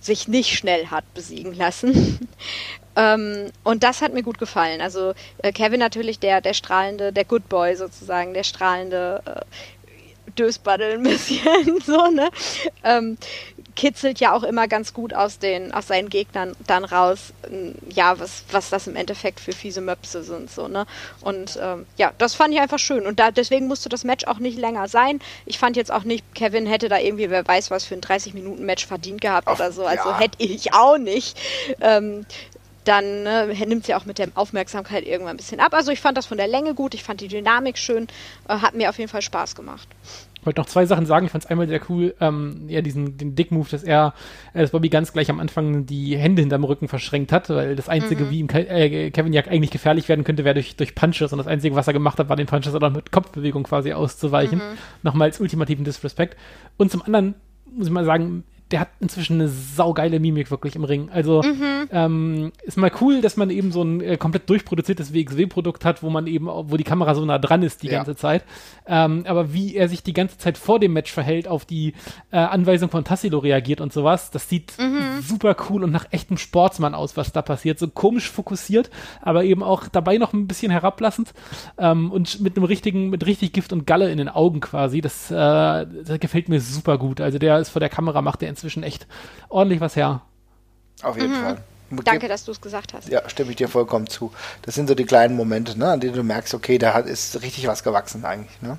sich 0.00 0.26
nicht 0.26 0.56
schnell 0.58 0.88
hat 0.88 1.04
besiegen 1.14 1.54
lassen. 1.54 2.28
Ähm, 2.98 3.52
und 3.62 3.84
das 3.84 4.02
hat 4.02 4.12
mir 4.12 4.24
gut 4.24 4.38
gefallen. 4.38 4.80
Also 4.80 5.14
äh, 5.38 5.52
Kevin 5.52 5.78
natürlich 5.78 6.18
der, 6.18 6.40
der 6.40 6.52
strahlende, 6.52 7.12
der 7.12 7.24
Good 7.24 7.48
Boy 7.48 7.76
sozusagen, 7.76 8.34
der 8.34 8.42
strahlende 8.42 9.22
äh, 9.24 10.30
Dösbaddel 10.36 10.94
ein 10.94 11.04
bisschen, 11.04 11.80
so, 11.86 12.10
ne? 12.10 12.28
Ähm, 12.82 13.16
kitzelt 13.76 14.18
ja 14.18 14.32
auch 14.32 14.42
immer 14.42 14.66
ganz 14.66 14.92
gut 14.92 15.14
aus 15.14 15.38
den, 15.38 15.72
aus 15.72 15.86
seinen 15.86 16.08
Gegnern 16.08 16.56
dann 16.66 16.84
raus, 16.84 17.32
ja, 17.88 18.18
was, 18.18 18.42
was 18.50 18.70
das 18.70 18.88
im 18.88 18.96
Endeffekt 18.96 19.38
für 19.38 19.52
fiese 19.52 19.80
Möpse 19.80 20.24
sind, 20.24 20.50
so, 20.50 20.66
ne? 20.66 20.84
Und 21.20 21.56
ähm, 21.62 21.86
ja, 21.96 22.12
das 22.18 22.34
fand 22.34 22.52
ich 22.52 22.60
einfach 22.60 22.80
schön. 22.80 23.06
Und 23.06 23.20
da, 23.20 23.30
deswegen 23.30 23.68
musste 23.68 23.88
das 23.88 24.02
Match 24.02 24.26
auch 24.26 24.40
nicht 24.40 24.58
länger 24.58 24.88
sein. 24.88 25.20
Ich 25.46 25.58
fand 25.58 25.76
jetzt 25.76 25.92
auch 25.92 26.02
nicht, 26.02 26.24
Kevin 26.34 26.66
hätte 26.66 26.88
da 26.88 26.98
irgendwie, 26.98 27.30
wer 27.30 27.46
weiß 27.46 27.70
was, 27.70 27.84
für 27.84 27.94
ein 27.94 28.00
30-Minuten-Match 28.00 28.86
verdient 28.86 29.20
gehabt 29.20 29.46
Ach, 29.46 29.54
oder 29.54 29.70
so. 29.70 29.86
Also 29.86 30.08
ja. 30.08 30.18
hätte 30.18 30.42
ich 30.42 30.74
auch 30.74 30.98
nicht. 30.98 31.38
Ähm, 31.80 32.26
dann 32.88 33.22
ne, 33.22 33.54
nimmt 33.66 33.84
sie 33.84 33.94
auch 33.94 34.06
mit 34.06 34.18
der 34.18 34.28
Aufmerksamkeit 34.34 35.06
irgendwann 35.06 35.34
ein 35.34 35.36
bisschen 35.36 35.60
ab. 35.60 35.74
Also 35.74 35.92
ich 35.92 36.00
fand 36.00 36.16
das 36.16 36.26
von 36.26 36.38
der 36.38 36.48
Länge 36.48 36.74
gut, 36.74 36.94
ich 36.94 37.04
fand 37.04 37.20
die 37.20 37.28
Dynamik 37.28 37.76
schön, 37.76 38.06
äh, 38.48 38.54
hat 38.58 38.74
mir 38.74 38.88
auf 38.88 38.98
jeden 38.98 39.10
Fall 39.10 39.22
Spaß 39.22 39.54
gemacht. 39.54 39.88
Ich 40.40 40.46
wollte 40.46 40.60
noch 40.60 40.68
zwei 40.68 40.86
Sachen 40.86 41.04
sagen. 41.04 41.26
Ich 41.26 41.32
fand 41.32 41.44
es 41.44 41.50
einmal 41.50 41.68
sehr 41.68 41.80
cool, 41.90 42.14
ähm, 42.20 42.64
ja, 42.68 42.80
diesen 42.80 43.18
den 43.18 43.34
Dick-Move, 43.34 43.68
dass 43.70 43.82
er, 43.82 44.14
dass 44.54 44.70
Bobby 44.70 44.88
ganz 44.88 45.12
gleich 45.12 45.28
am 45.30 45.40
Anfang 45.40 45.84
die 45.84 46.16
Hände 46.16 46.40
hinterm 46.40 46.64
Rücken 46.64 46.88
verschränkt 46.88 47.32
hat, 47.32 47.50
weil 47.50 47.76
das 47.76 47.88
Einzige, 47.88 48.24
mhm. 48.24 48.30
wie 48.30 48.38
ihm 48.38 48.48
äh, 48.48 49.10
Kevin 49.10 49.32
ja 49.32 49.42
eigentlich 49.42 49.72
gefährlich 49.72 50.08
werden 50.08 50.24
könnte, 50.24 50.44
wäre 50.44 50.54
durch, 50.54 50.76
durch 50.76 50.94
Punches 50.94 51.32
und 51.32 51.38
das 51.38 51.48
Einzige, 51.48 51.74
was 51.74 51.88
er 51.88 51.92
gemacht 51.92 52.18
hat, 52.18 52.28
war 52.28 52.36
den 52.36 52.46
Punches 52.46 52.74
oder 52.74 52.88
mit 52.88 53.12
Kopfbewegung 53.12 53.64
quasi 53.64 53.92
auszuweichen. 53.92 54.58
Mhm. 54.58 54.78
Nochmal 55.02 55.28
als 55.28 55.40
ultimativen 55.40 55.84
Disrespect. 55.84 56.36
Und 56.76 56.90
zum 56.90 57.02
anderen 57.02 57.34
muss 57.66 57.88
ich 57.88 57.92
mal 57.92 58.04
sagen, 58.04 58.44
der 58.70 58.80
hat 58.80 58.88
inzwischen 59.00 59.34
eine 59.34 59.48
saugeile 59.48 60.20
Mimik 60.20 60.50
wirklich 60.50 60.76
im 60.76 60.84
Ring. 60.84 61.08
Also 61.10 61.42
mhm. 61.42 61.88
ähm, 61.90 62.52
ist 62.62 62.76
mal 62.76 62.92
cool, 63.00 63.22
dass 63.22 63.36
man 63.36 63.48
eben 63.50 63.72
so 63.72 63.82
ein 63.82 64.00
äh, 64.02 64.16
komplett 64.18 64.48
durchproduziertes 64.50 65.14
WXW-Produkt 65.14 65.84
hat, 65.84 66.02
wo 66.02 66.10
man 66.10 66.26
eben, 66.26 66.46
wo 66.46 66.76
die 66.76 66.84
Kamera 66.84 67.14
so 67.14 67.24
nah 67.24 67.38
dran 67.38 67.62
ist 67.62 67.82
die 67.82 67.86
ja. 67.86 67.94
ganze 67.94 68.14
Zeit. 68.14 68.44
Ähm, 68.86 69.24
aber 69.26 69.54
wie 69.54 69.74
er 69.74 69.88
sich 69.88 70.02
die 70.02 70.12
ganze 70.12 70.36
Zeit 70.36 70.58
vor 70.58 70.80
dem 70.80 70.92
Match 70.92 71.12
verhält, 71.12 71.48
auf 71.48 71.64
die 71.64 71.94
äh, 72.30 72.36
Anweisung 72.36 72.90
von 72.90 73.04
Tassilo 73.04 73.38
reagiert 73.38 73.80
und 73.80 73.92
sowas, 73.92 74.30
das 74.30 74.48
sieht 74.48 74.74
mhm. 74.78 75.22
super 75.22 75.56
cool 75.70 75.82
und 75.82 75.90
nach 75.90 76.06
echtem 76.10 76.36
Sportsmann 76.36 76.94
aus, 76.94 77.16
was 77.16 77.32
da 77.32 77.40
passiert. 77.40 77.78
So 77.78 77.88
komisch 77.88 78.30
fokussiert, 78.30 78.90
aber 79.22 79.44
eben 79.44 79.62
auch 79.62 79.88
dabei 79.88 80.18
noch 80.18 80.34
ein 80.34 80.46
bisschen 80.46 80.70
herablassend 80.70 81.32
ähm, 81.78 82.12
und 82.12 82.40
mit 82.40 82.56
einem 82.56 82.64
richtigen, 82.64 83.08
mit 83.08 83.24
richtig 83.24 83.52
Gift 83.52 83.72
und 83.72 83.86
Galle 83.86 84.10
in 84.10 84.18
den 84.18 84.28
Augen 84.28 84.60
quasi. 84.60 85.00
Das, 85.00 85.30
äh, 85.30 85.34
das 85.34 86.20
gefällt 86.20 86.50
mir 86.50 86.60
super 86.60 86.98
gut. 86.98 87.22
Also 87.22 87.38
der 87.38 87.58
ist 87.58 87.70
vor 87.70 87.80
der 87.80 87.88
Kamera, 87.88 88.20
macht 88.20 88.42
der 88.42 88.57
inzwischen 88.58 88.82
echt 88.82 89.06
ordentlich 89.48 89.80
was 89.80 89.96
her. 89.96 90.22
Auf 91.02 91.16
jeden 91.16 91.30
mhm. 91.30 91.42
Fall. 91.42 91.58
Danke, 92.04 92.28
dass 92.28 92.44
du 92.44 92.52
es 92.52 92.60
gesagt 92.60 92.92
hast. 92.92 93.08
Ja, 93.08 93.26
stimme 93.28 93.50
ich 93.50 93.56
dir 93.56 93.68
vollkommen 93.68 94.08
zu. 94.08 94.32
Das 94.62 94.74
sind 94.74 94.88
so 94.88 94.94
die 94.94 95.06
kleinen 95.06 95.36
Momente, 95.36 95.78
ne, 95.78 95.88
an 95.88 96.00
denen 96.00 96.14
du 96.14 96.22
merkst, 96.22 96.52
okay, 96.52 96.76
da 96.76 96.92
hat, 96.92 97.06
ist 97.06 97.40
richtig 97.40 97.66
was 97.66 97.82
gewachsen 97.82 98.24
eigentlich. 98.26 98.60
Ne? 98.60 98.76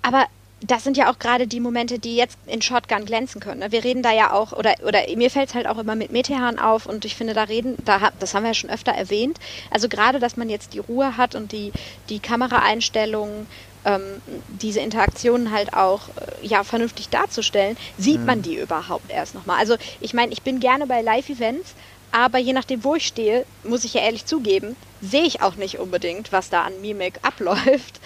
Aber 0.00 0.24
das 0.62 0.84
sind 0.84 0.96
ja 0.96 1.10
auch 1.10 1.18
gerade 1.18 1.46
die 1.46 1.60
Momente, 1.60 1.98
die 1.98 2.16
jetzt 2.16 2.38
in 2.46 2.62
Shotgun 2.62 3.04
glänzen 3.04 3.40
können. 3.40 3.60
Ne? 3.60 3.72
Wir 3.72 3.84
reden 3.84 4.02
da 4.02 4.12
ja 4.12 4.32
auch, 4.32 4.52
oder, 4.52 4.74
oder 4.86 5.00
mir 5.14 5.30
fällt 5.30 5.50
es 5.50 5.54
halt 5.54 5.66
auch 5.66 5.76
immer 5.76 5.94
mit 5.94 6.10
Metehan 6.10 6.58
auf 6.58 6.86
und 6.86 7.04
ich 7.04 7.14
finde, 7.14 7.34
da 7.34 7.44
reden, 7.44 7.76
da, 7.84 8.10
das 8.18 8.32
haben 8.32 8.44
wir 8.44 8.50
ja 8.50 8.54
schon 8.54 8.70
öfter 8.70 8.92
erwähnt. 8.92 9.38
Also 9.70 9.88
gerade, 9.88 10.18
dass 10.18 10.38
man 10.38 10.48
jetzt 10.48 10.72
die 10.72 10.78
Ruhe 10.78 11.18
hat 11.18 11.34
und 11.34 11.52
die, 11.52 11.72
die 12.08 12.20
Kameraeinstellungen, 12.20 13.46
ähm, 13.86 14.20
diese 14.48 14.80
Interaktionen 14.80 15.52
halt 15.52 15.72
auch 15.72 16.08
äh, 16.16 16.46
ja, 16.46 16.64
vernünftig 16.64 17.08
darzustellen, 17.08 17.76
sieht 17.96 18.20
mhm. 18.20 18.26
man 18.26 18.42
die 18.42 18.56
überhaupt 18.56 19.10
erst 19.10 19.34
nochmal. 19.34 19.58
Also 19.58 19.76
ich 20.00 20.12
meine, 20.12 20.32
ich 20.32 20.42
bin 20.42 20.60
gerne 20.60 20.86
bei 20.86 21.00
Live-Events, 21.00 21.74
aber 22.10 22.38
je 22.38 22.52
nachdem, 22.52 22.84
wo 22.84 22.96
ich 22.96 23.06
stehe, 23.06 23.46
muss 23.62 23.84
ich 23.84 23.94
ja 23.94 24.02
ehrlich 24.02 24.26
zugeben, 24.26 24.76
sehe 25.06 25.22
ich 25.22 25.42
auch 25.42 25.56
nicht 25.56 25.78
unbedingt, 25.78 26.32
was 26.32 26.50
da 26.50 26.62
an 26.62 26.80
Mimik 26.80 27.18
abläuft. 27.22 28.00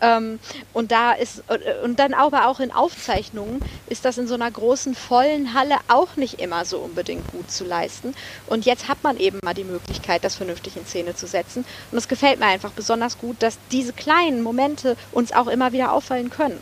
Ähm, 0.00 0.38
und 0.72 0.92
da 0.92 1.12
ist, 1.12 1.42
und 1.82 1.98
dann 1.98 2.14
aber 2.14 2.48
auch 2.48 2.60
in 2.60 2.70
Aufzeichnungen 2.70 3.62
ist 3.88 4.04
das 4.04 4.18
in 4.18 4.26
so 4.26 4.34
einer 4.34 4.50
großen, 4.50 4.94
vollen 4.94 5.54
Halle 5.54 5.76
auch 5.88 6.16
nicht 6.16 6.40
immer 6.40 6.64
so 6.64 6.78
unbedingt 6.78 7.30
gut 7.32 7.50
zu 7.50 7.64
leisten. 7.64 8.14
Und 8.46 8.66
jetzt 8.66 8.88
hat 8.88 9.02
man 9.02 9.18
eben 9.18 9.38
mal 9.42 9.54
die 9.54 9.64
Möglichkeit, 9.64 10.24
das 10.24 10.34
vernünftig 10.34 10.76
in 10.76 10.86
Szene 10.86 11.14
zu 11.14 11.26
setzen. 11.26 11.64
Und 11.90 11.98
es 11.98 12.08
gefällt 12.08 12.40
mir 12.40 12.46
einfach 12.46 12.72
besonders 12.72 13.18
gut, 13.18 13.36
dass 13.40 13.58
diese 13.72 13.92
kleinen 13.92 14.42
Momente 14.42 14.96
uns 15.12 15.32
auch 15.32 15.46
immer 15.46 15.72
wieder 15.72 15.92
auffallen 15.92 16.30
können. 16.30 16.60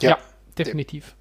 Ja, 0.00 0.10
ja 0.10 0.18
definitiv. 0.58 1.14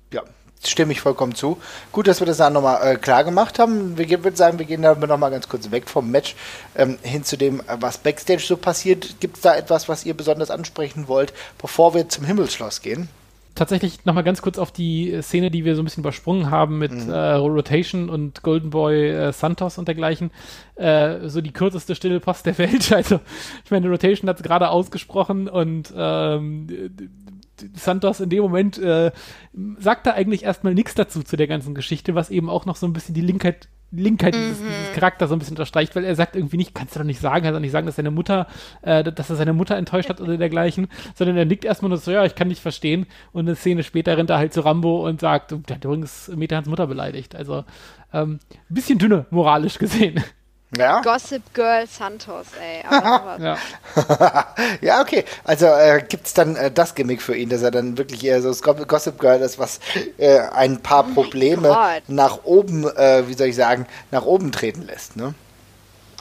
Stimme 0.64 0.92
ich 0.94 1.02
vollkommen 1.02 1.34
zu. 1.34 1.58
Gut, 1.92 2.08
dass 2.08 2.20
wir 2.20 2.28
das 2.28 2.38
dann 2.38 2.54
nochmal 2.54 2.86
äh, 2.86 2.96
klar 2.96 3.24
gemacht 3.24 3.58
haben. 3.58 3.98
Wir 3.98 4.24
würden 4.24 4.36
sagen, 4.36 4.60
wir 4.60 4.66
gehen 4.66 4.84
da 4.84 4.94
nochmal 4.94 5.32
ganz 5.32 5.50
kurz 5.50 5.72
weg 5.72 5.90
vom 5.90 6.12
Match 6.12 6.36
ähm, 6.76 7.00
hin 7.02 7.24
zu 7.24 7.36
dem, 7.36 7.62
äh, 7.62 7.78
was 7.80 7.98
Backstage 7.98 8.44
so 8.46 8.58
passiert. 8.58 9.20
Gibt 9.20 9.38
es 9.38 9.42
da 9.42 9.56
etwas, 9.56 9.90
was 9.90 10.06
ihr 10.06 10.14
besonders 10.14 10.52
ansprechen 10.52 11.08
wollt, 11.08 11.34
bevor 11.58 11.96
wir 11.96 12.10
zum 12.10 12.26
Himmelsschloss 12.26 12.82
gehen? 12.82 13.10
Tatsächlich 13.54 14.06
nochmal 14.06 14.24
ganz 14.24 14.42
kurz 14.42 14.58
auf 14.58 14.72
die 14.72 15.20
Szene, 15.22 15.52
die 15.52 15.66
wir 15.66 15.76
so 15.76 15.82
ein 15.82 15.86
bisschen 15.86 16.04
übersprungen 16.04 16.50
haben 16.52 16.78
mit 16.78 16.94
mhm. 16.94 17.12
äh, 17.12 17.34
Rotation 17.34 18.10
und 18.10 18.44
Golden 18.44 18.70
Boy 18.70 19.10
äh, 19.10 19.34
Santos 19.34 19.78
und 19.78 19.88
dergleichen. 19.88 20.32
Äh, 20.76 21.28
so 21.28 21.42
die 21.42 21.52
kürzeste 21.52 21.96
stille 21.96 22.20
Post 22.22 22.46
der 22.46 22.58
Welt. 22.60 22.94
Also, 22.94 23.20
ich 23.66 23.72
meine, 23.72 23.90
Rotation 23.90 24.30
hat 24.30 24.38
es 24.38 24.44
gerade 24.44 24.70
ausgesprochen 24.70 25.50
und 25.50 25.92
ähm, 25.96 26.68
Santos 27.74 28.20
in 28.20 28.30
dem 28.30 28.44
Moment 28.44 28.78
äh, 28.78 29.12
sagt 29.78 30.08
da 30.08 30.12
eigentlich 30.12 30.44
erstmal 30.44 30.74
nichts 30.74 30.96
dazu 30.96 31.24
zu 31.24 31.38
der 31.38 31.48
ganzen 31.48 31.76
Geschichte, 31.76 32.16
was 32.16 32.30
eben 32.30 32.50
auch 32.50 32.66
noch 32.66 32.76
so 32.76 32.86
ein 32.86 32.94
bisschen 32.94 33.16
die 33.16 33.22
Linkheit 33.22 33.68
Linkheit 33.92 34.34
dieses, 34.34 34.62
mhm. 34.62 34.68
dieses 34.68 34.94
Charakter 34.94 35.28
so 35.28 35.36
ein 35.36 35.40
bisschen 35.40 35.54
unterstreicht, 35.54 35.96
weil 35.96 36.06
er 36.06 36.16
sagt 36.16 36.36
irgendwie 36.38 36.58
nicht, 36.58 36.74
kannst 36.74 36.96
du 36.96 37.00
doch 37.00 37.06
nicht 37.06 37.20
sagen, 37.20 37.44
kannst 37.44 37.58
du 37.58 37.60
nicht 37.60 37.72
sagen, 37.72 37.86
dass 37.86 37.98
seine 37.98 38.12
Mutter, 38.12 38.48
äh, 38.82 39.04
dass 39.04 39.30
er 39.30 39.36
seine 39.36 39.52
Mutter 39.52 39.76
enttäuscht 39.76 40.10
hat 40.10 40.22
oder 40.22 40.38
dergleichen, 40.38 40.88
sondern 41.14 41.36
er 41.36 41.46
nickt 41.46 41.66
erstmal 41.66 41.90
nur 41.90 41.98
so, 41.98 42.10
ja, 42.10 42.24
ich 42.24 42.36
kann 42.36 42.48
nicht 42.48 42.62
verstehen 42.62 43.06
und 43.34 43.48
eine 43.48 43.56
Szene 43.56 43.84
später 43.84 44.18
rennt 44.18 44.30
er 44.30 44.38
halt 44.38 44.54
zu 44.54 44.62
Rambo 44.62 45.06
und 45.06 45.20
sagt, 45.20 45.52
der 45.52 45.76
hat 45.76 45.84
übrigens 45.84 46.32
Metahans 46.34 46.70
Mutter 46.70 46.88
beleidigt. 46.88 47.36
Also 47.36 47.66
ähm, 48.14 48.40
bisschen 48.70 48.98
dünne, 48.98 49.26
moralisch 49.30 49.78
gesehen. 49.78 50.24
Ja? 50.78 51.02
Gossip 51.02 51.54
Girl 51.54 51.86
Santos, 51.86 52.48
ey. 52.60 52.84
ja. 52.90 53.58
ja, 54.82 55.02
okay. 55.02 55.26
Also 55.44 55.66
äh, 55.66 56.04
gibt 56.08 56.28
es 56.28 56.34
dann 56.34 56.56
äh, 56.56 56.72
das 56.72 56.96
Gimmick 56.96 57.22
für 57.22 57.36
ihn, 57.36 57.50
dass 57.50 57.62
er 57.62 57.72
dann 57.72 57.98
wirklich 57.98 58.24
eher 58.24 58.42
so 58.42 58.48
das 58.48 58.62
Gossip 58.62 59.20
Girl 59.20 59.42
ist, 59.42 59.60
was 59.60 59.80
äh, 60.18 60.40
ein 60.40 60.82
paar 60.82 61.06
oh 61.10 61.14
Probleme 61.14 62.02
nach 62.08 62.44
oben, 62.44 62.86
äh, 62.96 63.28
wie 63.28 63.34
soll 63.34 63.48
ich 63.48 63.56
sagen, 63.56 63.86
nach 64.12 64.24
oben 64.24 64.52
treten 64.52 64.84
lässt, 64.84 65.18
ne? 65.18 65.34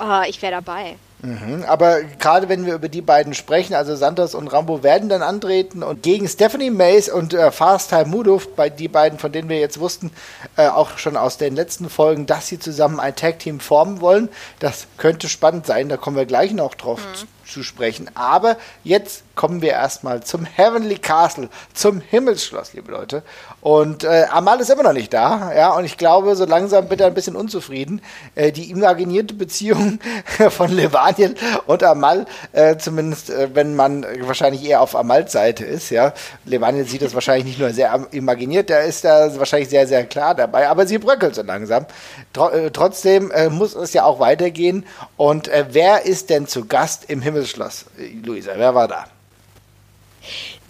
Oh, 0.00 0.22
ich 0.26 0.40
wäre 0.42 0.52
dabei. 0.52 0.96
Mhm, 1.22 1.64
aber 1.66 2.02
gerade 2.02 2.48
wenn 2.48 2.64
wir 2.64 2.74
über 2.74 2.88
die 2.88 3.02
beiden 3.02 3.34
sprechen, 3.34 3.74
also 3.74 3.94
Santos 3.94 4.34
und 4.34 4.48
Rambo 4.48 4.82
werden 4.82 5.08
dann 5.08 5.22
antreten 5.22 5.82
und 5.82 6.02
gegen 6.02 6.26
Stephanie 6.26 6.70
Mays 6.70 7.10
und 7.10 7.34
äh, 7.34 7.50
Fast 7.50 7.90
Time 7.90 8.06
Mudov, 8.06 8.54
bei 8.54 8.70
die 8.70 8.88
beiden, 8.88 9.18
von 9.18 9.30
denen 9.30 9.48
wir 9.48 9.58
jetzt 9.58 9.78
wussten, 9.80 10.10
äh, 10.56 10.68
auch 10.68 10.96
schon 10.96 11.16
aus 11.16 11.36
den 11.36 11.54
letzten 11.54 11.90
Folgen, 11.90 12.26
dass 12.26 12.48
sie 12.48 12.58
zusammen 12.58 13.00
ein 13.00 13.16
Tag 13.16 13.38
Team 13.38 13.60
formen 13.60 14.00
wollen. 14.00 14.28
Das 14.60 14.86
könnte 14.96 15.28
spannend 15.28 15.66
sein, 15.66 15.88
da 15.88 15.96
kommen 15.96 16.16
wir 16.16 16.26
gleich 16.26 16.52
noch 16.52 16.74
drauf 16.74 17.00
mhm. 17.00 17.28
Zu, 17.50 17.62
sprechen. 17.62 18.10
Aber 18.14 18.56
jetzt 18.84 19.22
kommen 19.34 19.62
wir 19.62 19.70
erstmal 19.70 20.22
zum 20.22 20.44
Heavenly 20.44 20.96
Castle, 20.96 21.48
zum 21.72 22.00
Himmelsschloss, 22.00 22.74
liebe 22.74 22.92
Leute. 22.92 23.22
Und 23.62 24.04
äh, 24.04 24.26
Amal 24.30 24.60
ist 24.60 24.70
immer 24.70 24.82
noch 24.82 24.92
nicht 24.92 25.12
da, 25.12 25.52
ja, 25.54 25.74
und 25.74 25.84
ich 25.84 25.98
glaube, 25.98 26.34
so 26.36 26.44
langsam 26.46 26.86
er 26.90 27.06
ein 27.06 27.14
bisschen 27.14 27.36
unzufrieden. 27.36 28.00
Äh, 28.34 28.52
die 28.52 28.70
imaginierte 28.70 29.34
Beziehung 29.34 29.98
von 30.50 30.70
Levaniel 30.70 31.34
und 31.66 31.82
Amal, 31.82 32.26
äh, 32.52 32.76
zumindest 32.76 33.30
äh, 33.30 33.48
wenn 33.54 33.76
man 33.76 34.06
wahrscheinlich 34.20 34.64
eher 34.64 34.80
auf 34.80 34.96
Amals 34.96 35.32
Seite 35.32 35.64
ist, 35.64 35.90
ja. 35.90 36.12
Levaniel 36.44 36.86
sieht 36.86 37.02
das 37.02 37.14
wahrscheinlich 37.14 37.46
nicht 37.46 37.58
nur 37.58 37.70
sehr 37.70 38.06
imaginiert, 38.12 38.68
der 38.68 38.84
ist 38.84 39.04
da 39.04 39.38
wahrscheinlich 39.38 39.68
sehr, 39.68 39.86
sehr 39.86 40.04
klar 40.04 40.34
dabei, 40.34 40.68
aber 40.68 40.86
sie 40.86 40.98
bröckelt 40.98 41.34
so 41.34 41.42
langsam. 41.42 41.86
Tr 42.32 42.52
äh, 42.52 42.70
trotzdem 42.70 43.30
äh, 43.30 43.48
muss 43.48 43.74
es 43.74 43.92
ja 43.92 44.04
auch 44.04 44.20
weitergehen. 44.20 44.84
Und 45.16 45.50
wer 45.70 46.06
ist 46.06 46.30
denn 46.30 46.46
zu 46.46 46.66
Gast 46.66 47.04
im 47.08 47.20
Himmelsschloss, 47.40 47.86
Luisa? 48.24 48.52
Wer 48.56 48.74
war 48.74 48.88
da? 48.88 49.06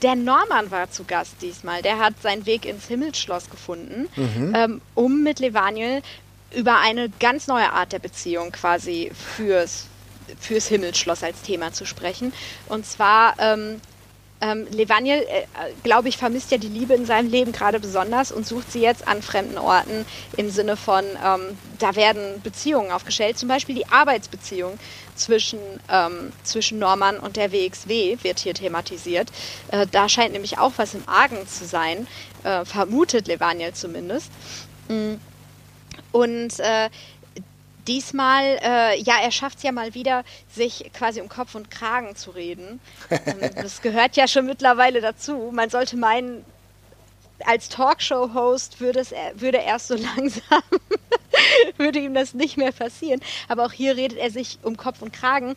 Der 0.02 0.14
Norman 0.14 0.70
war 0.70 0.90
zu 0.90 1.04
Gast 1.04 1.34
diesmal. 1.42 1.82
Der 1.82 1.98
hat 1.98 2.14
seinen 2.22 2.46
Weg 2.46 2.64
ins 2.64 2.86
Himmelsschloss 2.86 3.50
gefunden, 3.50 4.08
mhm. 4.16 4.54
ähm, 4.54 4.80
um 4.94 5.22
mit 5.22 5.40
Levaniel 5.40 6.02
über 6.54 6.78
eine 6.78 7.08
ganz 7.20 7.46
neue 7.48 7.70
Art 7.72 7.92
der 7.92 7.98
Beziehung 7.98 8.52
quasi 8.52 9.10
fürs, 9.36 9.86
fürs 10.38 10.68
Himmelsschloss 10.68 11.22
als 11.22 11.42
Thema 11.42 11.72
zu 11.72 11.84
sprechen. 11.84 12.32
Und 12.68 12.86
zwar 12.86 13.34
ähm, 13.38 13.80
ähm, 14.40 14.66
Levaniel, 14.70 15.18
äh, 15.18 15.44
glaube 15.82 16.08
ich, 16.08 16.16
vermisst 16.16 16.50
ja 16.50 16.58
die 16.58 16.68
Liebe 16.68 16.94
in 16.94 17.04
seinem 17.04 17.30
Leben 17.30 17.52
gerade 17.52 17.78
besonders 17.78 18.32
und 18.32 18.46
sucht 18.46 18.72
sie 18.72 18.80
jetzt 18.80 19.06
an 19.06 19.22
fremden 19.22 19.58
Orten 19.58 20.06
im 20.36 20.50
Sinne 20.50 20.76
von, 20.76 21.04
ähm, 21.04 21.58
da 21.78 21.94
werden 21.94 22.40
Beziehungen 22.42 22.90
aufgestellt, 22.90 23.38
zum 23.38 23.48
Beispiel 23.48 23.74
die 23.74 23.88
Arbeitsbeziehung 23.88 24.78
zwischen, 25.20 25.60
ähm, 25.88 26.32
zwischen 26.42 26.78
Norman 26.78 27.18
und 27.18 27.36
der 27.36 27.52
WXW 27.52 28.18
wird 28.22 28.40
hier 28.40 28.54
thematisiert. 28.54 29.30
Äh, 29.70 29.86
da 29.90 30.08
scheint 30.08 30.32
nämlich 30.32 30.58
auch 30.58 30.72
was 30.76 30.94
im 30.94 31.08
Argen 31.08 31.46
zu 31.46 31.64
sein, 31.64 32.06
äh, 32.44 32.64
vermutet 32.64 33.28
Levaniel 33.28 33.72
zumindest. 33.72 34.30
Mm. 34.88 35.14
Und 36.12 36.58
äh, 36.58 36.88
diesmal, 37.86 38.58
äh, 38.62 39.00
ja, 39.00 39.14
er 39.22 39.30
schafft 39.30 39.58
es 39.58 39.62
ja 39.62 39.72
mal 39.72 39.94
wieder, 39.94 40.24
sich 40.52 40.90
quasi 40.92 41.20
um 41.20 41.28
Kopf 41.28 41.54
und 41.54 41.70
Kragen 41.70 42.16
zu 42.16 42.30
reden. 42.30 42.80
Ähm, 43.26 43.50
das 43.56 43.82
gehört 43.82 44.16
ja 44.16 44.26
schon 44.28 44.46
mittlerweile 44.46 45.00
dazu. 45.00 45.50
Man 45.52 45.68
sollte 45.68 45.96
meinen, 45.96 46.44
als 47.46 47.68
Talkshow-Host 47.68 48.80
würde, 48.80 49.00
es, 49.00 49.12
würde 49.34 49.58
erst 49.58 49.88
so 49.88 49.94
langsam, 50.16 50.62
würde 51.76 51.98
ihm 51.98 52.14
das 52.14 52.34
nicht 52.34 52.56
mehr 52.56 52.72
passieren. 52.72 53.20
Aber 53.48 53.66
auch 53.66 53.72
hier 53.72 53.96
redet 53.96 54.18
er 54.18 54.30
sich 54.30 54.58
um 54.62 54.76
Kopf 54.76 55.02
und 55.02 55.12
Kragen. 55.12 55.54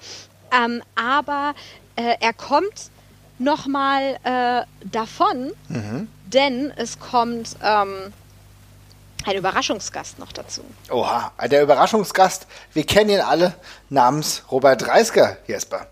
Ähm, 0.52 0.84
aber 0.96 1.56
äh, 1.96 2.16
er 2.20 2.34
kommt 2.34 2.92
nochmal 3.40 4.18
äh, 4.24 4.66
davon, 4.86 5.54
mhm. 5.70 6.08
denn 6.26 6.72
es 6.76 7.00
kommt 7.00 7.56
ähm, 7.64 8.14
ein 9.26 9.38
Überraschungsgast 9.38 10.20
noch 10.20 10.32
dazu. 10.32 10.64
Oha, 10.90 11.32
der 11.48 11.64
Überraschungsgast, 11.64 12.48
wir 12.74 12.86
kennen 12.86 13.10
ihn 13.10 13.22
alle, 13.22 13.56
namens 13.90 14.44
Robert 14.52 14.88
Reisker, 14.88 15.38
Jesper. 15.48 15.88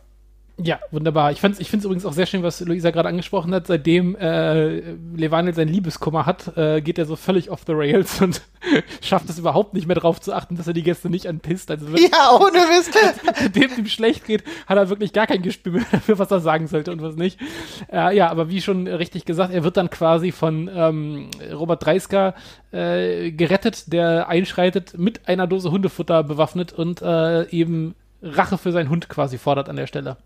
Ja, 0.63 0.79
wunderbar. 0.91 1.31
Ich, 1.31 1.43
ich 1.43 1.69
finde 1.69 1.77
es 1.77 1.85
übrigens 1.85 2.05
auch 2.05 2.13
sehr 2.13 2.25
schön, 2.25 2.43
was 2.43 2.59
Luisa 2.61 2.91
gerade 2.91 3.09
angesprochen 3.09 3.53
hat. 3.53 3.67
Seitdem 3.67 4.15
äh, 4.15 4.91
Levanel 5.15 5.53
sein 5.53 5.67
Liebeskummer 5.67 6.25
hat, 6.25 6.55
äh, 6.57 6.81
geht 6.81 6.99
er 6.99 7.05
so 7.05 7.15
völlig 7.15 7.49
off 7.49 7.61
the 7.65 7.73
rails 7.73 8.21
und 8.21 8.41
schafft 9.01 9.29
es 9.29 9.39
überhaupt 9.39 9.73
nicht 9.73 9.87
mehr 9.87 9.95
darauf 9.95 10.21
zu 10.21 10.33
achten, 10.33 10.55
dass 10.55 10.67
er 10.67 10.73
die 10.73 10.83
Gäste 10.83 11.09
nicht 11.09 11.27
anpisst. 11.27 11.71
Also 11.71 11.87
wirklich, 11.87 12.11
ja, 12.11 12.31
ohne 12.35 12.59
Mist. 12.67 12.91
Es 13.71 13.77
ihm 13.77 13.85
schlecht 13.87 14.25
geht, 14.25 14.43
hat 14.67 14.77
er 14.77 14.89
wirklich 14.89 15.13
gar 15.13 15.27
kein 15.27 15.41
Gespür 15.41 15.73
mehr 15.73 15.85
dafür, 15.91 16.19
was 16.19 16.31
er 16.31 16.39
sagen 16.39 16.67
sollte 16.67 16.91
und 16.91 17.01
was 17.01 17.15
nicht. 17.15 17.39
Äh, 17.91 18.15
ja, 18.15 18.29
aber 18.29 18.49
wie 18.49 18.61
schon 18.61 18.87
richtig 18.87 19.25
gesagt, 19.25 19.53
er 19.53 19.63
wird 19.63 19.77
dann 19.77 19.89
quasi 19.89 20.31
von 20.31 20.69
ähm, 20.73 21.29
Robert 21.53 21.85
Dreisker 21.85 22.35
äh, 22.71 23.31
gerettet, 23.31 23.91
der 23.93 24.27
einschreitet, 24.27 24.97
mit 24.97 25.27
einer 25.27 25.47
Dose 25.47 25.71
Hundefutter 25.71 26.23
bewaffnet 26.23 26.73
und 26.73 27.01
äh, 27.01 27.49
eben 27.49 27.95
Rache 28.21 28.57
für 28.57 28.71
seinen 28.71 28.89
Hund 28.89 29.09
quasi 29.09 29.37
fordert 29.37 29.69
an 29.69 29.75
der 29.75 29.87
Stelle. 29.87 30.17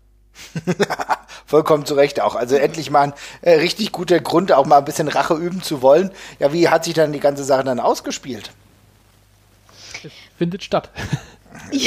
Vollkommen 1.46 1.86
zu 1.86 1.94
Recht 1.94 2.20
auch. 2.20 2.34
Also 2.34 2.56
endlich 2.56 2.90
mal 2.90 3.02
ein 3.02 3.12
äh, 3.42 3.54
richtig 3.54 3.92
guter 3.92 4.20
Grund, 4.20 4.52
auch 4.52 4.66
mal 4.66 4.78
ein 4.78 4.84
bisschen 4.84 5.08
Rache 5.08 5.34
üben 5.34 5.62
zu 5.62 5.82
wollen. 5.82 6.10
Ja, 6.38 6.52
wie 6.52 6.68
hat 6.68 6.84
sich 6.84 6.94
dann 6.94 7.12
die 7.12 7.20
ganze 7.20 7.44
Sache 7.44 7.64
dann 7.64 7.80
ausgespielt? 7.80 8.50
Findet 10.38 10.64
statt. 10.64 10.90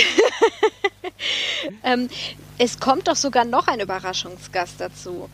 ähm, 1.84 2.10
es 2.58 2.80
kommt 2.80 3.08
doch 3.08 3.16
sogar 3.16 3.46
noch 3.46 3.68
ein 3.68 3.80
Überraschungsgast 3.80 4.80
dazu. 4.80 5.30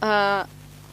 Äh, 0.00 0.44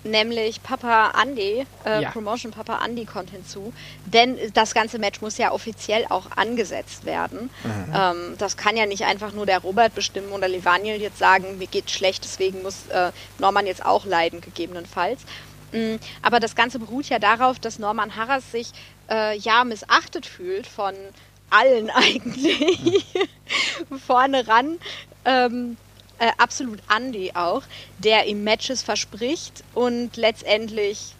nämlich 0.03 0.63
Papa 0.63 1.11
Andy, 1.21 1.65
äh, 1.85 2.03
ja. 2.03 2.11
Promotion 2.11 2.51
Papa 2.51 2.83
Andy 2.83 3.05
kommt 3.05 3.31
hinzu, 3.31 3.73
denn 4.05 4.37
das 4.53 4.73
ganze 4.73 4.99
Match 4.99 5.21
muss 5.21 5.37
ja 5.37 5.51
offiziell 5.51 6.05
auch 6.09 6.31
angesetzt 6.35 7.05
werden. 7.05 7.49
Mhm. 7.63 7.93
Ähm, 7.93 8.35
das 8.37 8.57
kann 8.57 8.77
ja 8.77 8.85
nicht 8.85 9.05
einfach 9.05 9.33
nur 9.33 9.45
der 9.45 9.59
Robert 9.59 9.95
bestimmen 9.95 10.31
oder 10.31 10.47
Levaniel 10.47 11.01
jetzt 11.01 11.19
sagen, 11.19 11.57
mir 11.57 11.67
geht 11.67 11.91
schlecht, 11.91 12.23
deswegen 12.23 12.61
muss 12.61 12.87
äh, 12.89 13.11
Norman 13.39 13.67
jetzt 13.67 13.85
auch 13.85 14.05
leiden, 14.05 14.41
gegebenenfalls. 14.41 15.21
Mhm. 15.71 15.99
Aber 16.21 16.39
das 16.39 16.55
Ganze 16.55 16.79
beruht 16.79 17.09
ja 17.09 17.19
darauf, 17.19 17.59
dass 17.59 17.79
Norman 17.79 18.15
Harras 18.15 18.51
sich 18.51 18.71
äh, 19.09 19.37
ja 19.37 19.63
missachtet 19.63 20.25
fühlt 20.25 20.67
von 20.67 20.93
allen 21.49 21.89
eigentlich. 21.93 23.05
Mhm. 23.89 23.99
Vorne 23.99 24.47
ran. 24.47 24.77
Ähm, 25.25 25.77
äh, 26.19 26.31
absolut 26.37 26.79
Andy 26.95 27.31
auch, 27.33 27.63
der 27.97 28.27
ihm 28.27 28.43
Matches 28.43 28.81
verspricht 28.81 29.63
und 29.73 30.17
letztendlich 30.17 31.15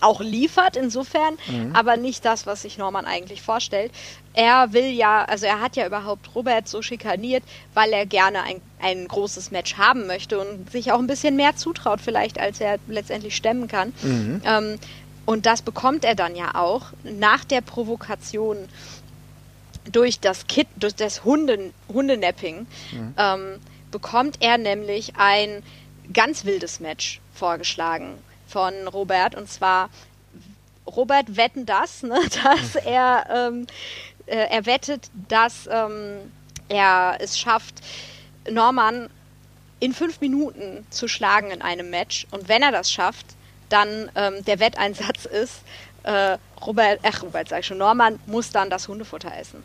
auch 0.00 0.20
liefert 0.20 0.76
insofern, 0.76 1.34
mhm. 1.46 1.74
aber 1.74 1.96
nicht 1.96 2.24
das, 2.24 2.46
was 2.46 2.62
sich 2.62 2.76
Norman 2.76 3.06
eigentlich 3.06 3.40
vorstellt. 3.40 3.92
Er 4.34 4.72
will 4.72 4.90
ja, 4.90 5.24
also 5.24 5.46
er 5.46 5.60
hat 5.60 5.76
ja 5.76 5.86
überhaupt 5.86 6.34
Robert 6.34 6.66
so 6.68 6.82
schikaniert, 6.82 7.44
weil 7.74 7.92
er 7.92 8.04
gerne 8.04 8.42
ein, 8.42 8.60
ein 8.80 9.06
großes 9.06 9.50
Match 9.50 9.76
haben 9.76 10.06
möchte 10.06 10.40
und 10.40 10.70
sich 10.70 10.90
auch 10.92 10.98
ein 10.98 11.06
bisschen 11.06 11.36
mehr 11.36 11.56
zutraut 11.56 12.00
vielleicht, 12.00 12.40
als 12.40 12.60
er 12.60 12.78
letztendlich 12.88 13.36
stemmen 13.36 13.68
kann. 13.68 13.92
Mhm. 14.02 14.42
Ähm, 14.44 14.78
und 15.24 15.46
das 15.46 15.62
bekommt 15.62 16.04
er 16.04 16.16
dann 16.16 16.34
ja 16.34 16.56
auch 16.56 16.86
nach 17.04 17.44
der 17.44 17.60
Provokation 17.60 18.56
durch 19.90 20.18
das 20.20 20.46
Kit, 20.46 20.66
durch 20.76 20.94
das 20.94 21.24
Hunden, 21.24 21.72
Hundenapping. 21.88 22.66
Mhm. 22.92 23.14
Ähm, 23.16 23.60
bekommt 23.92 24.38
er 24.40 24.58
nämlich 24.58 25.14
ein 25.16 25.62
ganz 26.12 26.44
wildes 26.44 26.80
Match 26.80 27.20
vorgeschlagen 27.32 28.18
von 28.48 28.88
Robert. 28.88 29.36
Und 29.36 29.48
zwar, 29.48 29.88
Robert 30.86 31.36
wetten 31.36 31.64
das, 31.64 32.02
ne, 32.02 32.18
dass 32.42 32.74
er, 32.74 33.26
ähm, 33.30 33.66
äh, 34.26 34.48
er 34.50 34.66
wettet, 34.66 35.10
dass 35.28 35.68
ähm, 35.70 36.32
er 36.68 37.18
es 37.20 37.38
schafft, 37.38 37.76
Norman 38.50 39.08
in 39.78 39.92
fünf 39.92 40.20
Minuten 40.20 40.86
zu 40.90 41.08
schlagen 41.08 41.50
in 41.50 41.62
einem 41.62 41.90
Match. 41.90 42.26
Und 42.30 42.48
wenn 42.48 42.62
er 42.62 42.72
das 42.72 42.90
schafft, 42.90 43.26
dann 43.68 44.10
ähm, 44.14 44.44
der 44.44 44.60
Wetteinsatz 44.60 45.24
ist, 45.24 45.62
äh, 46.04 46.36
Robert, 46.64 47.00
ach 47.02 47.22
Robert 47.22 47.48
sag 47.48 47.60
ich 47.60 47.66
schon, 47.66 47.78
Norman 47.78 48.20
muss 48.26 48.50
dann 48.50 48.70
das 48.70 48.88
Hundefutter 48.88 49.36
essen. 49.36 49.62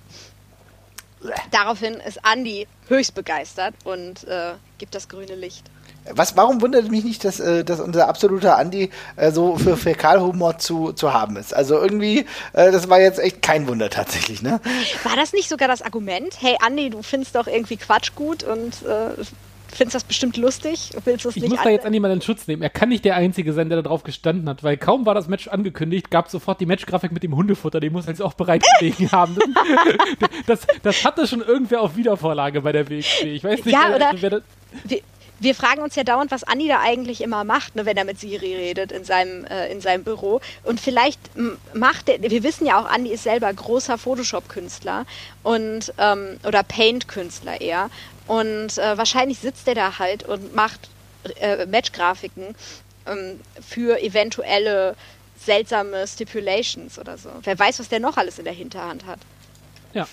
Daraufhin 1.51 1.95
ist 1.95 2.19
Andy 2.29 2.67
höchst 2.87 3.15
begeistert 3.15 3.73
und 3.83 4.23
äh, 4.25 4.53
gibt 4.77 4.95
das 4.95 5.09
grüne 5.09 5.35
Licht. 5.35 5.63
Was, 6.13 6.37
warum 6.37 6.61
wundert 6.61 6.89
mich 6.89 7.03
nicht, 7.03 7.25
dass, 7.25 7.39
äh, 7.39 7.63
dass 7.65 7.79
unser 7.79 8.07
absoluter 8.07 8.57
Andi 8.57 8.91
äh, 9.17 9.31
so 9.31 9.57
für 9.57 9.75
Fäkalhumor 9.75 10.57
zu, 10.57 10.93
zu 10.93 11.13
haben 11.13 11.35
ist? 11.35 11.53
Also 11.53 11.79
irgendwie, 11.79 12.25
äh, 12.53 12.71
das 12.71 12.89
war 12.89 12.99
jetzt 12.99 13.19
echt 13.19 13.41
kein 13.41 13.67
Wunder 13.67 13.89
tatsächlich, 13.89 14.41
ne? 14.41 14.61
War 15.03 15.15
das 15.15 15.33
nicht 15.33 15.49
sogar 15.49 15.67
das 15.67 15.81
Argument? 15.81 16.33
Hey 16.39 16.55
Andi, 16.61 16.89
du 16.89 17.01
findest 17.01 17.35
doch 17.35 17.47
irgendwie 17.47 17.77
Quatsch 17.77 18.11
gut 18.15 18.43
und 18.43 18.83
äh, 18.83 19.21
findest 19.77 19.95
das 19.95 20.03
bestimmt 20.03 20.37
lustig. 20.37 20.91
Willst 21.05 21.25
du 21.25 21.29
es 21.29 21.35
nicht 21.35 21.45
Ich 21.45 21.49
muss 21.49 21.61
da 21.63 21.69
jetzt 21.69 21.85
an 21.85 21.93
jemanden 21.93 22.17
in 22.17 22.21
Schutz 22.21 22.47
nehmen. 22.47 22.61
Er 22.61 22.69
kann 22.69 22.89
nicht 22.89 23.05
der 23.05 23.15
Einzige 23.15 23.53
sein, 23.53 23.69
der 23.69 23.81
da 23.81 23.89
drauf 23.89 24.03
gestanden 24.03 24.49
hat, 24.49 24.63
weil 24.63 24.77
kaum 24.77 25.05
war 25.05 25.15
das 25.15 25.27
Match 25.27 25.47
angekündigt, 25.47 26.11
gab 26.11 26.29
sofort 26.29 26.59
die 26.59 26.65
Matchgrafik 26.65 27.11
mit 27.11 27.23
dem 27.23 27.35
Hundefutter. 27.35 27.79
Den 27.79 27.93
muss 27.93 28.05
er 28.05 28.11
jetzt 28.11 28.21
auch 28.21 28.33
bereit 28.33 28.65
gelegen 28.79 29.11
haben. 29.11 29.37
Das, 30.45 30.65
das 30.81 31.03
hatte 31.03 31.27
schon 31.27 31.41
irgendwer 31.41 31.81
auf 31.81 31.95
Wiedervorlage 31.95 32.61
bei 32.61 32.71
der 32.71 32.89
WXW. 32.89 33.33
Ich 33.33 33.43
weiß 33.43 33.65
nicht, 33.65 33.73
ja, 33.73 33.95
wer, 33.97 34.21
wer 34.21 34.29
das 34.29 34.43
wir 35.39 35.55
fragen 35.55 35.81
uns 35.81 35.95
ja 35.95 36.03
dauernd, 36.03 36.31
was 36.31 36.43
Andi 36.43 36.67
da 36.67 36.79
eigentlich 36.79 37.21
immer 37.21 37.43
macht, 37.43 37.75
ne, 37.75 37.85
wenn 37.85 37.97
er 37.97 38.05
mit 38.05 38.19
Siri 38.19 38.55
redet 38.55 38.91
in 38.91 39.03
seinem, 39.03 39.45
äh, 39.45 39.71
in 39.71 39.81
seinem 39.81 40.03
Büro. 40.03 40.41
Und 40.63 40.79
vielleicht 40.79 41.19
macht 41.73 42.09
er, 42.09 42.21
wir 42.21 42.43
wissen 42.43 42.65
ja 42.65 42.79
auch, 42.79 42.85
Andi 42.89 43.11
ist 43.11 43.23
selber 43.23 43.51
großer 43.53 43.97
Photoshop-Künstler 43.97 45.05
und 45.43 45.93
ähm, 45.97 46.37
oder 46.45 46.63
Paint-Künstler 46.63 47.61
eher. 47.61 47.89
Und 48.27 48.77
äh, 48.77 48.97
wahrscheinlich 48.97 49.39
sitzt 49.39 49.67
er 49.67 49.75
da 49.75 49.99
halt 49.99 50.23
und 50.23 50.53
macht 50.53 50.89
äh, 51.39 51.65
Match-Grafiken 51.65 52.55
ähm, 53.05 53.39
für 53.65 54.01
eventuelle 54.01 54.95
seltsame 55.39 56.07
Stipulations 56.07 56.99
oder 56.99 57.17
so. 57.17 57.29
Wer 57.43 57.57
weiß, 57.57 57.79
was 57.79 57.89
der 57.89 57.99
noch 57.99 58.17
alles 58.17 58.39
in 58.39 58.45
der 58.45 58.53
Hinterhand 58.53 59.05
hat. 59.05 59.19
Ja, 59.93 60.07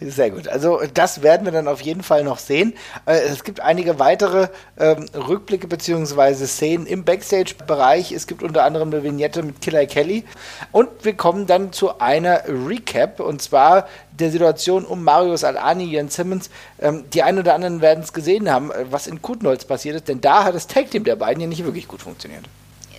sehr 0.00 0.30
gut. 0.30 0.48
Also 0.48 0.80
das 0.94 1.22
werden 1.22 1.44
wir 1.44 1.52
dann 1.52 1.68
auf 1.68 1.80
jeden 1.80 2.02
Fall 2.02 2.24
noch 2.24 2.38
sehen. 2.38 2.74
Äh, 3.06 3.20
es 3.20 3.44
gibt 3.44 3.60
einige 3.60 3.98
weitere 3.98 4.48
ähm, 4.78 5.06
Rückblicke 5.14 5.66
bzw. 5.66 6.46
Szenen 6.46 6.86
im 6.86 7.04
Backstage-Bereich. 7.04 8.12
Es 8.12 8.26
gibt 8.26 8.42
unter 8.42 8.64
anderem 8.64 8.92
eine 8.92 9.02
Vignette 9.02 9.42
mit 9.42 9.60
Killer 9.60 9.86
Kelly. 9.86 10.24
Und 10.72 10.88
wir 11.02 11.14
kommen 11.14 11.46
dann 11.46 11.72
zu 11.72 11.98
einer 12.00 12.42
Recap 12.46 13.20
und 13.20 13.42
zwar 13.42 13.88
der 14.18 14.30
Situation 14.30 14.84
um 14.84 15.02
Marius 15.04 15.44
Alani, 15.44 15.84
Jens 15.84 16.14
Simmons. 16.14 16.50
Ähm, 16.80 17.04
die 17.12 17.22
einen 17.22 17.38
oder 17.38 17.54
anderen 17.54 17.80
werden 17.80 18.02
es 18.02 18.12
gesehen 18.12 18.50
haben, 18.50 18.70
äh, 18.70 18.86
was 18.90 19.06
in 19.06 19.22
Kutnolz 19.22 19.64
passiert 19.64 19.96
ist, 19.96 20.08
denn 20.08 20.20
da 20.20 20.44
hat 20.44 20.54
das 20.54 20.66
Tag-Team 20.66 21.04
der 21.04 21.16
beiden 21.16 21.40
ja 21.40 21.46
nicht 21.46 21.64
wirklich 21.64 21.88
gut 21.88 22.02
funktioniert. 22.02 22.44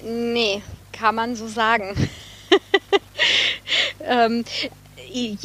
Nee, 0.04 0.62
kann 0.92 1.16
man 1.16 1.36
so 1.36 1.48
sagen. 1.48 2.10
ähm, 4.02 4.44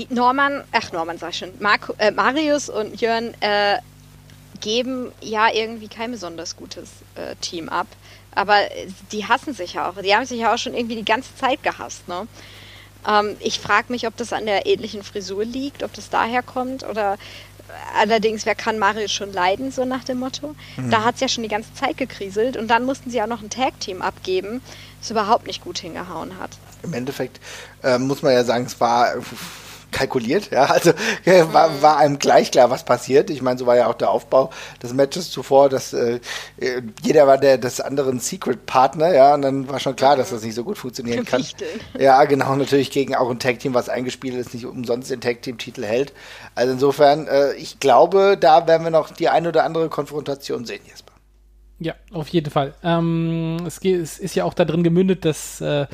Norman, 0.09 0.65
ach 0.73 0.93
Norman 0.93 1.19
sag 1.19 1.31
ich 1.31 1.39
schon, 1.39 1.53
Marco, 1.61 1.95
äh, 1.99 2.11
Marius 2.11 2.69
und 2.69 3.01
Jörn 3.01 3.35
äh, 3.41 3.79
geben 4.61 5.13
ja 5.21 5.49
irgendwie 5.53 5.89
kein 5.89 6.11
besonders 6.11 6.57
gutes 6.57 6.91
äh, 7.15 7.37
Team 7.37 7.69
ab. 7.69 7.87
Aber 8.35 8.57
die 9.13 9.27
hassen 9.27 9.55
sich 9.55 9.75
ja 9.75 9.89
auch. 9.89 10.01
Die 10.03 10.15
haben 10.15 10.25
sich 10.25 10.41
ja 10.41 10.55
auch 10.55 10.59
schon 10.59 10.75
irgendwie 10.75 10.97
die 10.97 11.05
ganze 11.05 11.35
Zeit 11.37 11.63
gehasst. 11.63 12.09
Ne? 12.09 12.27
Ähm, 13.07 13.37
ich 13.41 13.59
frage 13.59 13.93
mich, 13.93 14.07
ob 14.07 14.17
das 14.17 14.33
an 14.33 14.47
der 14.47 14.67
ähnlichen 14.67 15.03
Frisur 15.03 15.45
liegt, 15.45 15.83
ob 15.83 15.93
das 15.93 16.11
daher 16.11 16.43
kommt 16.43 16.85
oder 16.85 17.19
allerdings, 17.99 18.47
wer 18.47 18.55
kann 18.55 18.79
Marius 18.79 19.13
schon 19.13 19.33
leiden, 19.33 19.71
so 19.71 19.85
nach 19.85 20.05
dem 20.05 20.19
Motto. 20.19 20.55
Mhm. 20.77 20.91
Da 20.91 21.05
hat 21.05 21.17
es 21.17 21.21
ja 21.21 21.29
schon 21.29 21.43
die 21.43 21.51
ganze 21.51 21.75
Zeit 21.75 21.99
gekriselt 21.99 22.57
und 22.57 22.69
dann 22.69 22.85
mussten 22.85 23.11
sie 23.11 23.21
auch 23.21 23.27
noch 23.27 23.43
ein 23.43 23.51
Tag-Team 23.51 24.01
abgeben, 24.01 24.63
das 25.01 25.11
überhaupt 25.11 25.47
nicht 25.47 25.63
gut 25.63 25.79
hingehauen 25.79 26.39
hat 26.39 26.53
im 26.83 26.95
Endeffekt 26.95 27.41
äh, 27.83 27.99
muss 27.99 28.23
man 28.23 28.33
ja 28.33 28.45
sagen, 28.45 28.67
es 28.67 28.81
war 28.81 29.15
kalkuliert, 29.91 30.51
ja, 30.51 30.65
also 30.67 30.91
äh, 31.25 31.45
war, 31.53 31.71
mhm. 31.71 31.83
war 31.83 31.97
einem 31.99 32.19
gleich 32.19 32.51
klar, 32.51 32.71
was 32.71 32.85
passiert. 32.85 33.31
Ich 33.31 33.43
meine, 33.43 33.59
so 33.59 33.67
war 33.67 33.77
ja 33.77 33.87
auch 33.87 33.95
der 33.95 34.11
Aufbau 34.11 34.51
des 34.83 34.93
Matches 34.93 35.31
zuvor, 35.31 35.69
dass 35.69 35.93
äh, 35.93 36.21
jeder 37.03 37.27
war 37.27 37.39
der 37.39 37.59
des 37.59 37.81
anderen 37.81 38.21
Secret-Partner, 38.21 39.15
ja, 39.15 39.35
und 39.35 39.43
dann 39.43 39.69
war 39.69 39.81
schon 39.81 39.97
klar, 39.97 40.17
dass 40.17 40.31
das 40.31 40.43
nicht 40.43 40.55
so 40.55 40.65
gut 40.65 40.79
funktionieren 40.79 41.25
kann. 41.25 41.45
Ja, 41.99 42.25
genau, 42.25 42.55
natürlich 42.57 42.91
gegen 42.91 43.15
auch 43.15 43.31
ein 43.31 43.39
Tag-Team, 43.39 43.75
was 43.75 43.89
eingespielt 43.89 44.35
ist, 44.35 44.55
nicht 44.55 44.67
umsonst 44.67 45.11
den 45.11 45.21
Tag-Team-Titel 45.21 45.85
hält. 45.85 46.13
Also 46.55 46.73
insofern, 46.73 47.27
äh, 47.27 47.55
ich 47.55 47.81
glaube, 47.81 48.37
da 48.39 48.67
werden 48.67 48.85
wir 48.85 48.91
noch 48.91 49.11
die 49.11 49.29
ein 49.29 49.47
oder 49.47 49.65
andere 49.65 49.89
Konfrontation 49.89 50.65
sehen, 50.65 50.81
Jesper. 50.87 51.13
Ja, 51.81 51.95
auf 52.13 52.29
jeden 52.29 52.51
Fall. 52.51 52.75
Ähm, 52.83 53.59
es, 53.65 53.81
geht, 53.81 54.01
es 54.01 54.19
ist 54.19 54.35
ja 54.35 54.45
auch 54.45 54.55
da 54.55 54.65
drin 54.65 54.83
gemündet, 54.83 55.25
dass 55.25 55.61
äh, 55.61 55.87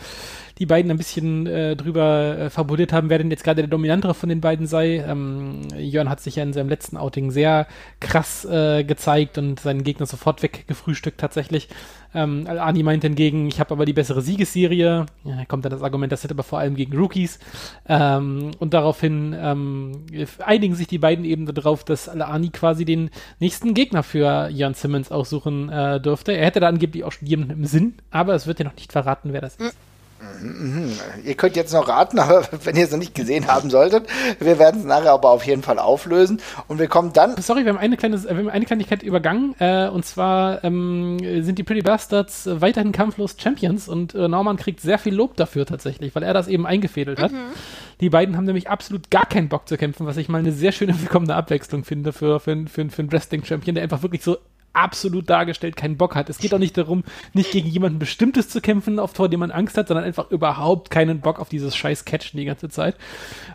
die 0.58 0.66
beiden 0.66 0.90
ein 0.90 0.96
bisschen 0.96 1.46
äh, 1.46 1.76
drüber 1.76 2.38
äh, 2.38 2.50
fabuliert 2.50 2.92
haben, 2.92 3.10
wer 3.10 3.18
denn 3.18 3.30
jetzt 3.30 3.44
gerade 3.44 3.62
der 3.62 3.68
Dominantere 3.68 4.14
von 4.14 4.28
den 4.28 4.40
beiden 4.40 4.66
sei. 4.66 5.04
Ähm, 5.06 5.62
Jörn 5.76 6.08
hat 6.08 6.20
sich 6.20 6.36
ja 6.36 6.42
in 6.42 6.52
seinem 6.52 6.68
letzten 6.68 6.96
Outing 6.96 7.30
sehr 7.30 7.66
krass 8.00 8.44
äh, 8.44 8.84
gezeigt 8.84 9.36
und 9.38 9.58
seinen 9.60 9.82
Gegner 9.82 10.06
sofort 10.06 10.42
weggefrühstückt 10.42 11.18
tatsächlich. 11.18 11.68
Ähm, 12.14 12.46
Ani 12.46 12.84
meint 12.84 13.02
hingegen, 13.02 13.48
ich 13.48 13.58
habe 13.58 13.72
aber 13.72 13.84
die 13.84 13.92
bessere 13.92 14.22
Siegesserie. 14.22 15.06
Ja, 15.24 15.44
kommt 15.46 15.64
dann 15.64 15.72
das 15.72 15.82
Argument, 15.82 16.12
das 16.12 16.22
hätte 16.22 16.34
aber 16.34 16.44
vor 16.44 16.60
allem 16.60 16.76
gegen 16.76 16.96
Rookies. 16.96 17.40
Ähm, 17.88 18.52
und 18.60 18.72
daraufhin 18.72 19.34
ähm, 19.36 20.04
einigen 20.38 20.76
sich 20.76 20.86
die 20.86 20.98
beiden 20.98 21.24
eben 21.24 21.46
darauf, 21.46 21.82
dass 21.82 22.08
Ani 22.08 22.50
quasi 22.50 22.84
den 22.84 23.10
nächsten 23.40 23.74
Gegner 23.74 24.04
für 24.04 24.48
Jörn 24.50 24.74
Simmons 24.74 25.10
aussuchen 25.10 25.68
äh, 25.68 26.00
dürfte. 26.00 26.32
Er 26.32 26.46
hätte 26.46 26.60
da 26.60 26.68
angeblich 26.68 27.02
auch 27.02 27.14
jemanden 27.20 27.54
im 27.54 27.64
Sinn, 27.64 27.94
aber 28.12 28.34
es 28.34 28.46
wird 28.46 28.60
ja 28.60 28.64
noch 28.64 28.76
nicht 28.76 28.92
verraten, 28.92 29.32
wer 29.32 29.40
das 29.40 29.56
ist. 29.56 29.74
Mhm. 29.74 29.93
Ihr 31.24 31.34
könnt 31.34 31.56
jetzt 31.56 31.72
noch 31.72 31.88
raten, 31.88 32.18
aber 32.20 32.42
wenn 32.64 32.76
ihr 32.76 32.84
es 32.84 32.90
noch 32.90 32.98
nicht 32.98 33.14
gesehen 33.14 33.46
haben 33.46 33.70
solltet, 33.70 34.06
wir 34.38 34.58
werden 34.58 34.80
es 34.80 34.86
nachher 34.86 35.12
aber 35.12 35.30
auf 35.30 35.46
jeden 35.46 35.62
Fall 35.62 35.78
auflösen 35.78 36.40
und 36.68 36.78
wir 36.78 36.88
kommen 36.88 37.12
dann. 37.12 37.36
Sorry, 37.40 37.64
wir 37.64 37.72
haben 37.72 37.78
eine, 37.78 37.96
kleine, 37.96 38.22
wir 38.22 38.30
haben 38.30 38.48
eine 38.48 38.64
Kleinigkeit 38.64 39.02
übergangen 39.02 39.54
äh, 39.58 39.88
und 39.88 40.04
zwar 40.04 40.62
ähm, 40.64 41.18
sind 41.42 41.58
die 41.58 41.62
Pretty 41.62 41.82
Bastards 41.82 42.48
weiterhin 42.50 42.92
kampflos 42.92 43.36
Champions 43.38 43.88
und 43.88 44.14
äh, 44.14 44.28
Norman 44.28 44.56
kriegt 44.56 44.80
sehr 44.80 44.98
viel 44.98 45.14
Lob 45.14 45.36
dafür 45.36 45.66
tatsächlich, 45.66 46.14
weil 46.14 46.22
er 46.22 46.34
das 46.34 46.48
eben 46.48 46.66
eingefädelt 46.66 47.20
hat. 47.20 47.32
Mhm. 47.32 47.52
Die 48.00 48.10
beiden 48.10 48.36
haben 48.36 48.44
nämlich 48.44 48.68
absolut 48.68 49.10
gar 49.10 49.26
keinen 49.26 49.48
Bock 49.48 49.68
zu 49.68 49.76
kämpfen, 49.76 50.06
was 50.06 50.16
ich 50.16 50.28
mal 50.28 50.38
eine 50.38 50.52
sehr 50.52 50.72
schöne 50.72 51.00
willkommene 51.00 51.34
Abwechslung 51.34 51.84
finde 51.84 52.12
für, 52.12 52.40
für, 52.40 52.66
für, 52.66 52.88
für 52.90 53.02
einen 53.02 53.12
Wrestling-Champion, 53.12 53.74
der 53.74 53.84
einfach 53.84 54.02
wirklich 54.02 54.22
so 54.22 54.36
absolut 54.74 55.30
dargestellt 55.30 55.76
keinen 55.76 55.96
Bock 55.96 56.14
hat. 56.14 56.28
Es 56.28 56.38
geht 56.38 56.52
auch 56.52 56.58
nicht 56.58 56.76
darum, 56.76 57.04
nicht 57.32 57.52
gegen 57.52 57.68
jemanden 57.68 57.98
Bestimmtes 57.98 58.48
zu 58.48 58.60
kämpfen, 58.60 58.98
auf 58.98 59.12
vor 59.12 59.28
dem 59.28 59.40
man 59.40 59.50
Angst 59.50 59.78
hat, 59.78 59.88
sondern 59.88 60.04
einfach 60.04 60.30
überhaupt 60.30 60.90
keinen 60.90 61.20
Bock 61.20 61.40
auf 61.40 61.48
dieses 61.48 61.76
scheiß 61.76 62.04
Catchen 62.04 62.38
die 62.38 62.44
ganze 62.44 62.68
Zeit. 62.68 62.96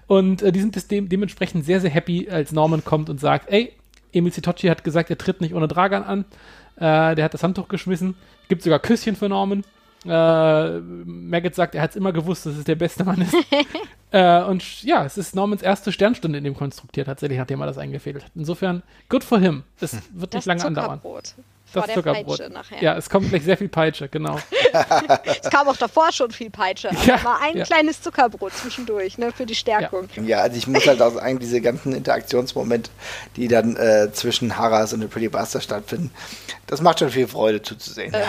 Und 0.08 0.42
äh, 0.42 0.52
die 0.52 0.60
sind 0.60 0.92
dem, 0.92 1.10
dementsprechend 1.10 1.66
sehr, 1.66 1.82
sehr 1.82 1.90
happy, 1.90 2.30
als 2.30 2.52
Norman 2.52 2.84
kommt 2.84 3.10
und 3.10 3.20
sagt, 3.20 3.52
ey, 3.52 3.74
Emil 4.12 4.32
Citocci 4.32 4.68
hat 4.68 4.84
gesagt, 4.84 5.10
er 5.10 5.18
tritt 5.18 5.42
nicht 5.42 5.54
ohne 5.54 5.68
Dragan 5.68 6.04
an. 6.04 6.26
Äh, 6.78 7.16
der 7.16 7.26
hat 7.26 7.34
das 7.34 7.44
Handtuch 7.44 7.68
geschmissen. 7.68 8.16
Gibt 8.48 8.64
sogar 8.64 8.80
Küsschen 8.80 9.16
für 9.16 9.30
Norman. 9.30 9.64
Äh, 10.06 10.80
Maggot 10.80 11.56
sagt, 11.56 11.76
er 11.76 11.82
hat 11.82 11.92
es 11.92 11.96
immer 11.96 12.14
gewusst, 12.14 12.46
dass 12.46 12.56
es 12.56 12.64
der 12.64 12.76
beste 12.76 13.04
Mann 13.04 13.22
ist. 13.22 13.36
äh, 14.12 14.42
und 14.44 14.84
ja, 14.84 15.04
es 15.06 15.18
ist 15.18 15.36
Normans 15.36 15.62
erste 15.62 15.92
Sternstunde 15.92 16.38
in 16.38 16.44
dem 16.44 16.56
konstruktiert, 16.56 17.08
tatsächlich, 17.08 17.38
nachdem 17.38 17.60
er 17.62 17.68
das 17.68 17.78
eingefädelt 17.78 18.24
hat. 18.26 18.32
Insofern, 18.36 18.82
good 19.10 19.24
for 19.24 19.40
him. 19.40 19.64
Es 19.82 19.94
wird 20.14 20.34
Das 20.34 20.40
nicht 20.40 20.46
lange 20.46 20.62
Zuckerbrot 20.62 20.90
andauern. 20.90 21.00
Vor 21.72 21.82
Das 21.82 21.86
der 21.86 21.96
Zuckerbrot. 21.96 22.38
Peitsche 22.40 22.52
nachher. 22.52 22.82
Ja, 22.82 22.98
es 22.98 23.10
kommt 23.10 23.30
gleich 23.30 23.44
sehr 23.44 23.58
viel 23.58 23.70
Peitsche, 23.70 24.08
genau. 24.10 24.40
Es 25.42 25.50
kam 25.50 25.68
auch 25.68 25.78
davor 25.78 26.12
schon 26.12 26.32
viel 26.32 26.50
Peitsche, 26.50 26.90
aber 26.90 27.06
Ja, 27.06 27.20
mal 27.24 27.38
ein 27.42 27.58
ja. 27.58 27.64
kleines 27.66 28.02
Zuckerbrot 28.02 28.54
zwischendurch, 28.54 29.18
ne, 29.18 29.32
für 29.32 29.46
die 29.46 29.56
Stärkung. 29.56 30.10
Ja, 30.26 30.40
also 30.42 30.58
ich 30.58 30.66
muss 30.68 30.88
halt 30.88 31.02
auch 31.02 31.14
sagen, 31.14 31.38
diese 31.40 31.62
ganzen 31.62 31.94
Interaktionsmomente, 31.94 32.90
die 33.36 33.48
dann 33.48 33.76
äh, 33.76 34.12
zwischen 34.14 34.58
Haras 34.58 34.94
und 34.94 35.02
The 35.02 35.08
Pretty 35.08 35.30
Buster 35.30 35.62
stattfinden, 35.62 36.12
das 36.70 36.82
macht 36.82 37.00
schon 37.00 37.10
viel 37.10 37.28
Freude 37.28 37.62
zuzusehen. 37.62 38.14
Äh, 38.14 38.20
Ja. 38.22 38.28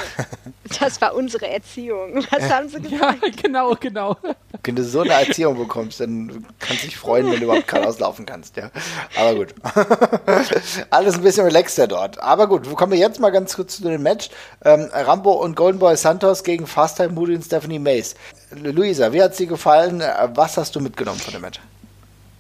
Das 0.79 1.01
war 1.01 1.15
unsere 1.17 1.49
Erziehung. 1.49 2.25
Was 2.31 2.49
haben 2.49 2.69
sie 2.69 2.77
Ja, 2.89 3.13
gesagt? 3.13 3.43
genau, 3.43 3.75
genau. 3.79 4.17
Wenn 4.63 4.77
du 4.77 4.85
so 4.85 5.01
eine 5.01 5.15
Erziehung 5.15 5.59
bekommst, 5.59 5.99
dann 6.01 6.47
kannst 6.61 6.85
du 6.85 6.87
dich 6.87 6.97
freuen, 6.97 7.27
wenn 7.31 7.39
du 7.41 7.45
überhaupt 7.47 7.67
geradeaus 7.67 7.99
laufen 7.99 8.25
kannst, 8.25 8.57
ja. 8.57 8.71
Aber 9.19 9.35
gut. 9.35 9.55
Alles 10.91 11.17
ein 11.17 11.23
bisschen 11.23 11.45
relaxter 11.45 11.87
dort. 11.89 12.21
Aber 12.21 12.47
gut, 12.47 12.73
kommen 12.77 12.93
wir 12.93 12.99
jetzt 12.99 13.19
mal 13.21 13.31
ganz 13.31 13.57
kurz 13.57 13.77
zu 13.77 13.83
dem 13.83 14.03
Match. 14.03 14.31
Ähm, 14.65 14.89
Rambo 14.93 15.33
und 15.33 15.57
Golden 15.57 15.79
Boy 15.81 15.97
Santos 15.97 16.45
gegen 16.45 16.67
Fast 16.67 16.99
Time 16.99 17.11
Moody 17.11 17.35
und 17.35 17.43
Stephanie 17.45 17.79
Mace. 17.79 18.15
Luisa, 18.53 19.13
wie 19.13 19.23
hat 19.23 19.39
dir 19.39 19.47
gefallen? 19.47 20.03
Was 20.35 20.57
hast 20.57 20.77
du 20.77 20.81
mitgenommen 20.81 21.19
von 21.19 21.33
dem 21.33 21.43
Match? 21.43 21.61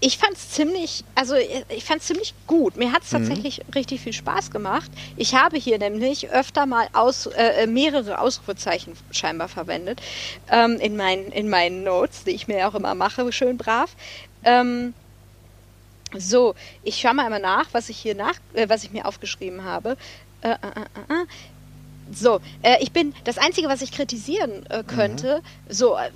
Ich 0.03 0.17
fand 0.17 0.33
es 0.33 0.49
ziemlich, 0.51 1.05
also 1.15 1.35
ich 1.37 1.85
fand 1.85 2.03
ziemlich 2.03 2.33
gut. 2.47 2.77
Mir 2.77 2.91
hat 2.93 3.03
es 3.03 3.11
tatsächlich 3.11 3.61
richtig 3.75 4.01
viel 4.01 4.15
Spaß 4.15 4.51
gemacht. 4.51 4.91
Ich 5.19 5.35
habe 5.35 5.59
hier 5.59 5.79
nämlich 5.79 6.31
öfter 6.31 6.65
mal 6.65 6.89
aus, 6.95 7.27
äh, 7.27 7.67
mehrere 7.67 8.19
Ausrufezeichen 8.19 8.95
scheinbar 9.11 9.49
verwendet 9.49 10.01
ähm, 10.51 10.79
in, 10.81 10.97
meinen, 10.97 11.31
in 11.33 11.51
meinen 11.51 11.83
Notes, 11.83 12.25
die 12.25 12.31
ich 12.31 12.49
mir 12.49 12.67
auch 12.67 12.75
immer 12.75 12.95
mache, 12.95 13.31
schön 13.31 13.59
brav. 13.59 13.95
Ähm, 14.43 14.95
so, 16.17 16.55
ich 16.83 16.99
schaue 16.99 17.15
mal 17.15 17.27
einmal 17.27 17.41
nach, 17.41 17.67
was 17.73 17.91
ich 17.91 17.99
hier 17.99 18.15
nach, 18.15 18.35
äh, 18.55 18.71
was 18.71 18.85
ich 18.85 18.93
mir 18.93 19.07
aufgeschrieben 19.07 19.65
habe. 19.65 19.99
Äh, 20.41 20.53
äh, 20.53 20.55
äh, 20.55 21.23
äh. 21.23 21.27
So, 22.13 22.41
ich 22.81 22.91
bin 22.91 23.15
das 23.23 23.39
Einzige, 23.39 23.69
was 23.69 23.83
ich 23.83 23.93
kritisieren 23.93 24.67
könnte, 24.89 25.43
so 25.69 25.97
äh, 25.97 26.11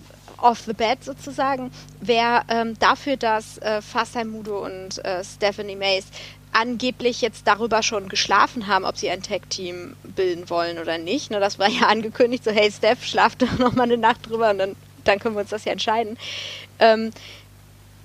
off 0.44 0.60
the 0.66 0.74
bat 0.74 1.02
sozusagen, 1.02 1.72
wäre 2.00 2.42
ähm, 2.48 2.78
dafür, 2.78 3.16
dass 3.16 3.58
äh, 3.58 3.80
Fastheim 3.80 4.28
Mudo 4.28 4.64
und 4.64 5.02
äh, 5.04 5.24
Stephanie 5.24 5.74
Mace 5.74 6.06
angeblich 6.52 7.20
jetzt 7.22 7.46
darüber 7.46 7.82
schon 7.82 8.08
geschlafen 8.08 8.66
haben, 8.68 8.84
ob 8.84 8.96
sie 8.96 9.10
ein 9.10 9.22
Tag-Team 9.22 9.96
bilden 10.04 10.48
wollen 10.50 10.78
oder 10.78 10.98
nicht. 10.98 11.30
Ne, 11.30 11.40
das 11.40 11.58
war 11.58 11.68
ja 11.68 11.86
angekündigt, 11.88 12.44
so 12.44 12.50
hey 12.50 12.70
Steph, 12.70 13.04
schlaf 13.04 13.34
doch 13.36 13.58
noch 13.58 13.72
mal 13.72 13.84
eine 13.84 13.96
Nacht 13.96 14.28
drüber 14.28 14.50
und 14.50 14.58
dann, 14.58 14.76
dann 15.04 15.18
können 15.18 15.34
wir 15.34 15.40
uns 15.40 15.50
das 15.50 15.64
ja 15.64 15.72
entscheiden. 15.72 16.18
Ähm, 16.78 17.10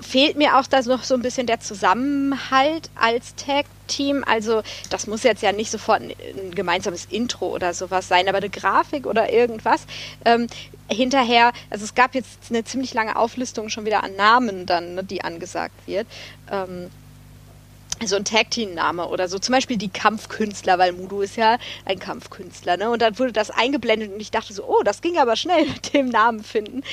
fehlt 0.02 0.38
mir 0.38 0.58
auch 0.58 0.68
da 0.68 0.82
noch 0.82 1.04
so 1.04 1.14
ein 1.14 1.22
bisschen 1.22 1.48
der 1.48 1.60
Zusammenhalt 1.60 2.90
als 2.96 3.36
Tag-Team. 3.36 4.24
Also 4.26 4.64
das 4.90 5.08
muss 5.08 5.24
jetzt 5.24 5.44
ja 5.44 5.52
nicht 5.52 5.72
sofort 5.72 6.02
ein, 6.02 6.14
ein 6.38 6.52
gemeinsames 6.52 7.06
Intro 7.06 7.48
oder 7.50 7.74
sowas 7.74 8.08
sein, 8.08 8.28
aber 8.28 8.38
eine 8.38 8.50
Grafik 8.50 9.06
oder 9.06 9.32
irgendwas. 9.32 9.86
Ähm, 10.26 10.48
hinterher, 10.90 11.52
also 11.70 11.86
es 11.86 11.96
gab 11.96 12.16
jetzt 12.16 12.50
eine 12.50 12.64
ziemlich 12.64 12.94
lange 12.94 13.16
Auflistung 13.16 13.70
schon 13.70 13.86
wieder 13.86 14.04
an 14.04 14.16
Namen 14.16 14.66
dann, 14.66 14.96
ne, 14.96 15.04
die 15.04 15.24
angesagt 15.24 15.76
wird. 15.86 16.08
Ähm, 16.52 16.90
so 18.08 18.16
ein 18.16 18.26
Tag-Team-Name 18.26 19.08
oder 19.08 19.28
so. 19.28 19.40
Zum 19.40 19.54
Beispiel 19.54 19.78
die 19.78 19.90
Kampfkünstler, 19.90 20.78
weil 20.78 20.94
Mudo 20.94 21.22
ist 21.22 21.36
ja 21.36 21.58
ein 21.86 22.00
Kampfkünstler. 22.00 22.78
Ne? 22.78 22.90
Und 22.90 23.02
dann 23.02 23.18
wurde 23.20 23.32
das 23.32 23.52
eingeblendet 23.52 24.14
und 24.14 24.20
ich 24.20 24.32
dachte 24.32 24.54
so, 24.54 24.64
oh, 24.66 24.84
das 24.84 25.02
ging 25.02 25.18
aber 25.18 25.36
schnell 25.36 25.66
mit 25.74 25.94
dem 25.94 26.10
Namen 26.10 26.44
finden. 26.44 26.84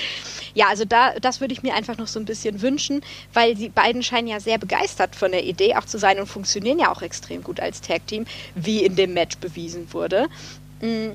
Ja, 0.54 0.68
also 0.68 0.84
da, 0.84 1.18
das 1.20 1.40
würde 1.40 1.52
ich 1.52 1.62
mir 1.62 1.74
einfach 1.74 1.98
noch 1.98 2.08
so 2.08 2.18
ein 2.18 2.24
bisschen 2.24 2.62
wünschen, 2.62 3.02
weil 3.32 3.54
die 3.54 3.68
beiden 3.68 4.02
scheinen 4.02 4.28
ja 4.28 4.40
sehr 4.40 4.58
begeistert 4.58 5.16
von 5.16 5.30
der 5.30 5.44
Idee 5.44 5.76
auch 5.76 5.84
zu 5.84 5.98
sein 5.98 6.18
und 6.18 6.26
funktionieren 6.26 6.78
ja 6.78 6.92
auch 6.92 7.02
extrem 7.02 7.42
gut 7.42 7.60
als 7.60 7.80
Tag-Team, 7.80 8.26
wie 8.54 8.84
in 8.84 8.96
dem 8.96 9.14
Match 9.14 9.36
bewiesen 9.38 9.92
wurde. 9.92 10.28
Mm, 10.80 11.12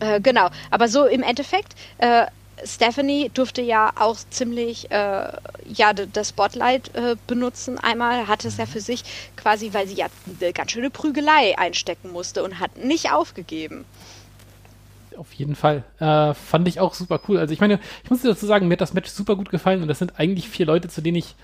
äh, 0.00 0.20
genau, 0.20 0.50
aber 0.70 0.88
so 0.88 1.06
im 1.06 1.22
Endeffekt, 1.22 1.74
äh, 1.98 2.26
Stephanie 2.64 3.30
durfte 3.32 3.62
ja 3.62 3.92
auch 3.96 4.16
ziemlich 4.30 4.90
äh, 4.90 5.28
ja 5.66 5.92
das 5.92 6.30
Spotlight 6.30 6.94
äh, 6.94 7.16
benutzen. 7.26 7.78
Einmal 7.78 8.28
hatte 8.28 8.48
es 8.48 8.56
ja 8.56 8.66
für 8.66 8.80
sich 8.80 9.04
quasi, 9.36 9.72
weil 9.72 9.86
sie 9.86 9.94
ja 9.94 10.06
eine 10.40 10.52
ganz 10.52 10.72
schöne 10.72 10.90
Prügelei 10.90 11.58
einstecken 11.58 12.12
musste 12.12 12.42
und 12.42 12.58
hat 12.58 12.76
nicht 12.76 13.12
aufgegeben. 13.12 13.84
Auf 15.16 15.32
jeden 15.32 15.56
Fall. 15.56 15.84
Äh, 15.98 16.34
fand 16.34 16.68
ich 16.68 16.80
auch 16.80 16.94
super 16.94 17.20
cool. 17.28 17.38
Also 17.38 17.52
ich 17.52 17.60
meine, 17.60 17.80
ich 18.04 18.10
muss 18.10 18.22
dazu 18.22 18.46
sagen, 18.46 18.68
mir 18.68 18.74
hat 18.74 18.80
das 18.80 18.94
Match 18.94 19.10
super 19.10 19.36
gut 19.36 19.50
gefallen 19.50 19.82
und 19.82 19.88
das 19.88 19.98
sind 19.98 20.18
eigentlich 20.18 20.48
vier 20.48 20.66
Leute, 20.66 20.88
zu 20.88 21.00
denen 21.00 21.16
ich 21.16 21.34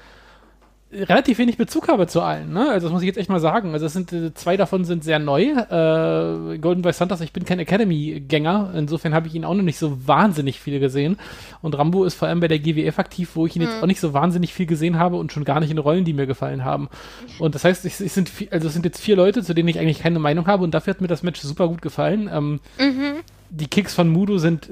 relativ 0.93 1.39
wenig 1.39 1.57
Bezug 1.57 1.89
habe 1.89 2.07
zu 2.07 2.21
allen. 2.21 2.53
Ne? 2.53 2.71
Also 2.71 2.87
das 2.87 2.93
muss 2.93 3.03
ich 3.03 3.07
jetzt 3.07 3.17
echt 3.17 3.31
mal 3.31 3.41
sagen. 3.41 3.73
Also 3.73 3.87
es 3.87 3.93
sind 3.93 4.13
äh, 4.13 4.35
zwei 4.35 4.57
davon 4.57 4.85
sind 4.85 5.05
sehr 5.05 5.19
neu. 5.19 5.43
Äh, 5.43 6.59
Golden 6.59 6.83
Boy 6.83 6.93
Santos, 6.93 7.21
ich 7.21 7.33
bin 7.33 7.45
kein 7.45 7.59
Academy-Gänger. 7.59 8.73
Insofern 8.77 9.15
habe 9.15 9.27
ich 9.27 9.35
ihn 9.35 9.45
auch 9.45 9.55
noch 9.55 9.63
nicht 9.63 9.79
so 9.79 10.07
wahnsinnig 10.07 10.61
viel 10.61 10.81
gesehen. 10.81 11.17
Und 11.63 11.77
Rambo 11.79 12.05
ist 12.05 12.15
vor 12.15 12.29
allem 12.29 12.41
bei 12.41 12.49
der 12.49 12.59
GWF 12.59 12.99
aktiv, 12.99 13.31
wo 13.35 13.47
ich 13.47 13.57
ihn 13.57 13.63
jetzt 13.63 13.83
auch 13.83 13.87
nicht 13.87 14.01
so 14.01 14.13
wahnsinnig 14.13 14.53
viel 14.53 14.67
gesehen 14.67 14.99
habe 14.99 15.17
und 15.17 15.33
schon 15.33 15.45
gar 15.45 15.61
nicht 15.61 15.71
in 15.71 15.79
Rollen, 15.79 16.05
die 16.05 16.13
mir 16.13 16.27
gefallen 16.27 16.65
haben. 16.65 16.89
Und 17.39 17.55
das 17.55 17.65
heißt, 17.65 17.85
es, 17.85 18.01
es 18.01 18.15
sind 18.15 18.29
vi- 18.31 18.51
also 18.51 18.67
es 18.69 18.75
sind 18.75 18.85
jetzt 18.85 19.01
vier 19.01 19.17
Leute, 19.17 19.43
zu 19.43 19.55
denen 19.55 19.69
ich 19.69 19.79
eigentlich 19.79 20.01
keine 20.01 20.19
Meinung 20.19 20.47
habe 20.47 20.63
und 20.65 20.73
dafür 20.75 20.95
hat 20.95 21.01
mir 21.01 21.09
das 21.09 21.23
Match 21.23 21.41
super 21.41 21.69
gut 21.69 21.81
gefallen. 21.83 22.29
Ähm, 22.33 22.61
die 23.51 23.67
Kicks 23.67 23.95
von 23.95 24.09
Mudo 24.09 24.39
sind 24.39 24.69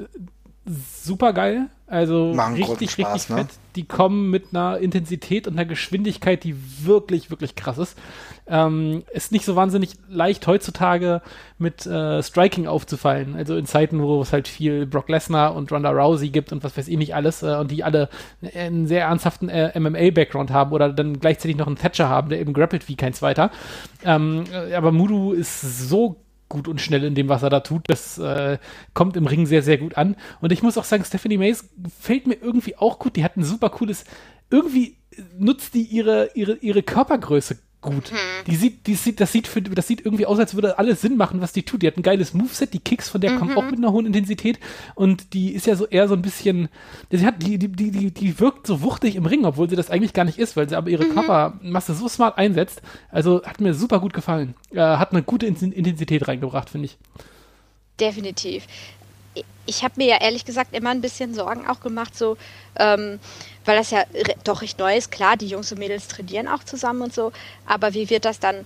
super 0.67 1.33
geil. 1.33 1.67
Also 1.91 2.33
Machen 2.35 2.55
richtig, 2.55 2.93
Spaß, 2.93 3.15
richtig 3.15 3.31
ne? 3.31 3.37
fett. 3.39 3.49
Die 3.75 3.85
kommen 3.85 4.31
mit 4.31 4.47
einer 4.51 4.79
Intensität 4.79 5.49
und 5.49 5.55
einer 5.55 5.65
Geschwindigkeit, 5.65 6.45
die 6.45 6.55
wirklich, 6.85 7.31
wirklich 7.31 7.57
krass 7.57 7.79
ist. 7.79 7.99
Ähm, 8.47 9.03
ist 9.13 9.33
nicht 9.33 9.45
so 9.45 9.57
wahnsinnig 9.57 9.95
leicht 10.09 10.47
heutzutage 10.47 11.21
mit 11.59 11.87
äh, 11.87 12.23
Striking 12.23 12.69
aufzufallen. 12.69 13.35
Also 13.35 13.57
in 13.57 13.67
Zeiten, 13.67 14.01
wo 14.01 14.23
es 14.23 14.33
halt 14.33 14.47
viel 14.47 14.87
Brock 14.87 15.09
Lesnar 15.09 15.57
und 15.57 15.73
Ronda 15.73 15.91
Rousey 15.91 16.29
gibt 16.29 16.53
und 16.53 16.63
was 16.63 16.77
weiß 16.77 16.87
ich 16.87 16.97
nicht 16.97 17.17
alles 17.17 17.43
äh, 17.43 17.57
und 17.57 17.73
die 17.73 17.83
alle 17.83 18.09
einen 18.55 18.87
sehr 18.87 19.07
ernsthaften 19.07 19.49
äh, 19.49 19.79
MMA-Background 19.79 20.53
haben 20.53 20.71
oder 20.71 20.93
dann 20.93 21.19
gleichzeitig 21.19 21.57
noch 21.57 21.67
einen 21.67 21.77
Thatcher 21.77 22.09
haben, 22.09 22.29
der 22.29 22.39
eben 22.39 22.53
grappelt 22.53 22.89
wie 22.89 22.95
kein 22.95 23.15
zweiter. 23.15 23.51
Ähm, 24.05 24.45
äh, 24.53 24.75
aber 24.75 24.93
Mudu 24.93 25.33
ist 25.33 25.61
so 25.61 26.21
gut 26.51 26.69
und 26.69 26.83
schnell 26.83 27.05
in 27.05 27.15
dem, 27.15 27.31
was 27.31 27.43
er 27.43 27.49
da 27.49 27.61
tut. 27.61 27.85
Das 27.87 28.19
äh, 28.19 28.59
kommt 28.93 29.17
im 29.17 29.27
Ring 29.27 29.47
sehr, 29.47 29.63
sehr 29.63 29.79
gut 29.79 29.97
an. 29.97 30.17
Und 30.43 30.53
ich 30.53 30.63
muss 30.63 30.77
auch 30.77 30.85
sagen, 30.85 31.05
Stephanie 31.07 31.39
Mays 31.39 31.71
gefällt 31.79 32.27
mir 32.27 32.35
irgendwie 32.35 32.77
auch 32.77 32.99
gut. 32.99 33.17
Die 33.17 33.25
hat 33.25 33.39
ein 33.39 33.45
super 33.45 33.71
cooles, 33.71 34.05
irgendwie 34.51 34.99
nutzt 35.39 35.73
die 35.73 35.83
ihre, 35.83 36.31
ihre, 36.35 36.57
ihre 36.57 36.83
Körpergröße 36.83 37.59
gut. 37.81 38.13
Die 38.47 38.57
sieht, 38.57 38.87
die 38.87 38.95
sieht, 38.95 39.21
das 39.21 39.33
sieht 39.33 39.47
für, 39.49 39.63
das 39.63 39.87
sieht 39.87 40.05
irgendwie 40.05 40.27
aus, 40.27 40.39
als 40.39 40.55
würde 40.55 40.79
alles 40.79 41.01
Sinn 41.01 41.17
machen, 41.17 41.41
was 41.41 41.53
die 41.53 41.63
tut. 41.63 41.83
Die 41.83 41.87
hat 41.87 41.97
ein 41.97 42.03
geiles 42.03 42.35
Moveset, 42.35 42.73
die 42.75 42.79
Kicks 42.79 43.09
von 43.09 43.21
der 43.21 43.37
kommen 43.37 43.57
auch 43.57 43.65
mit 43.65 43.77
einer 43.79 43.93
hohen 43.93 44.07
Intensität 44.07 44.59
und 44.95 45.33
die 45.33 45.53
ist 45.53 45.67
ja 45.67 45.77
so 45.77 45.87
eher 45.87 46.07
so 46.09 46.15
ein 46.15 46.23
bisschen, 46.23 46.69
die 47.11 47.25
hat, 47.25 47.43
die, 47.43 47.59
die, 47.59 47.69
die, 47.69 48.11
die, 48.11 48.39
wirkt 48.41 48.67
so 48.67 48.83
wuchtig 48.83 49.17
im 49.17 49.25
Ring, 49.27 49.45
obwohl 49.45 49.69
sie 49.71 49.77
das 49.77 49.91
eigentlich 49.91 50.13
gar 50.13 50.25
nicht 50.25 50.39
ist, 50.39 50.57
weil 50.57 50.69
sie 50.69 50.77
aber 50.77 50.91
ihre 50.91 51.07
Körpermasse 51.07 51.95
so 51.95 52.09
smart 52.09 52.37
einsetzt. 52.39 52.83
Also 53.11 53.43
hat 53.45 53.61
mir 53.61 53.73
super 53.75 54.01
gut 54.01 54.13
gefallen. 54.13 54.55
Äh, 54.73 54.81
hat 54.81 55.13
eine 55.13 55.23
gute 55.23 55.47
In- 55.47 55.73
Intensität 55.73 56.29
reingebracht, 56.29 56.71
finde 56.71 56.87
ich. 56.87 56.99
Definitiv. 57.99 58.65
Ich- 59.35 59.45
Ich 59.67 59.85
habe 59.85 59.95
mir 59.99 60.09
ja 60.09 60.17
ehrlich 60.21 60.45
gesagt 60.45 60.75
immer 60.75 60.91
ein 60.91 61.01
bisschen 61.01 61.33
Sorgen 61.35 61.67
auch 61.69 61.81
gemacht, 61.81 62.17
so, 62.19 62.37
ähm, 62.77 63.21
weil 63.71 63.77
das 63.77 63.93
ja 63.93 64.03
doch 64.43 64.63
recht 64.63 64.81
neu 64.81 64.97
ist. 64.97 65.13
Klar, 65.13 65.37
die 65.37 65.47
Jungs 65.47 65.71
und 65.71 65.79
Mädels 65.79 66.09
trainieren 66.09 66.49
auch 66.49 66.65
zusammen 66.65 67.03
und 67.03 67.15
so, 67.15 67.31
aber 67.67 67.95
wie 67.95 68.11
wird 68.11 68.25
das 68.25 68.41
dann, 68.41 68.65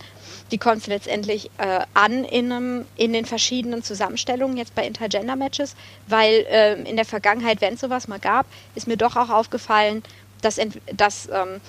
wie 0.49 0.57
kommt 0.57 0.79
es 0.79 0.87
letztendlich 0.87 1.51
äh, 1.59 1.81
an 1.93 2.25
in, 2.25 2.51
einem, 2.51 2.87
in 2.97 3.13
den 3.13 3.27
verschiedenen 3.27 3.83
Zusammenstellungen 3.83 4.57
jetzt 4.57 4.75
bei 4.75 4.87
Intergender-Matches? 4.87 5.77
Weil 6.07 6.47
ähm, 6.49 6.87
in 6.87 6.97
der 6.97 7.05
Vergangenheit, 7.05 7.61
wenn 7.61 7.75
es 7.75 7.81
sowas 7.81 8.09
mal 8.09 8.19
gab, 8.19 8.47
ist 8.77 8.87
mir 8.87 8.97
doch 8.97 9.15
auch 9.17 9.29
aufgefallen, 9.29 10.03
dass, 10.41 10.59
dass 10.97 11.29
ähm, 11.31 11.61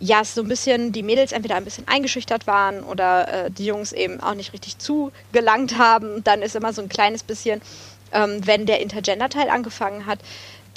ja, 0.00 0.24
so 0.24 0.40
ein 0.40 0.48
bisschen, 0.48 0.90
die 0.90 1.02
Mädels 1.02 1.32
entweder 1.32 1.56
ein 1.56 1.64
bisschen 1.64 1.86
eingeschüchtert 1.88 2.46
waren 2.46 2.82
oder 2.82 3.46
äh, 3.46 3.50
die 3.50 3.66
Jungs 3.66 3.92
eben 3.92 4.18
auch 4.20 4.34
nicht 4.34 4.54
richtig 4.54 4.78
zugelangt 4.78 5.76
haben. 5.76 6.24
Dann 6.24 6.40
ist 6.40 6.56
immer 6.56 6.72
so 6.72 6.80
ein 6.80 6.88
kleines 6.88 7.22
bisschen, 7.22 7.60
ähm, 8.12 8.46
wenn 8.46 8.64
der 8.64 8.80
Intergender-Teil 8.80 9.50
angefangen 9.50 10.06
hat, 10.06 10.20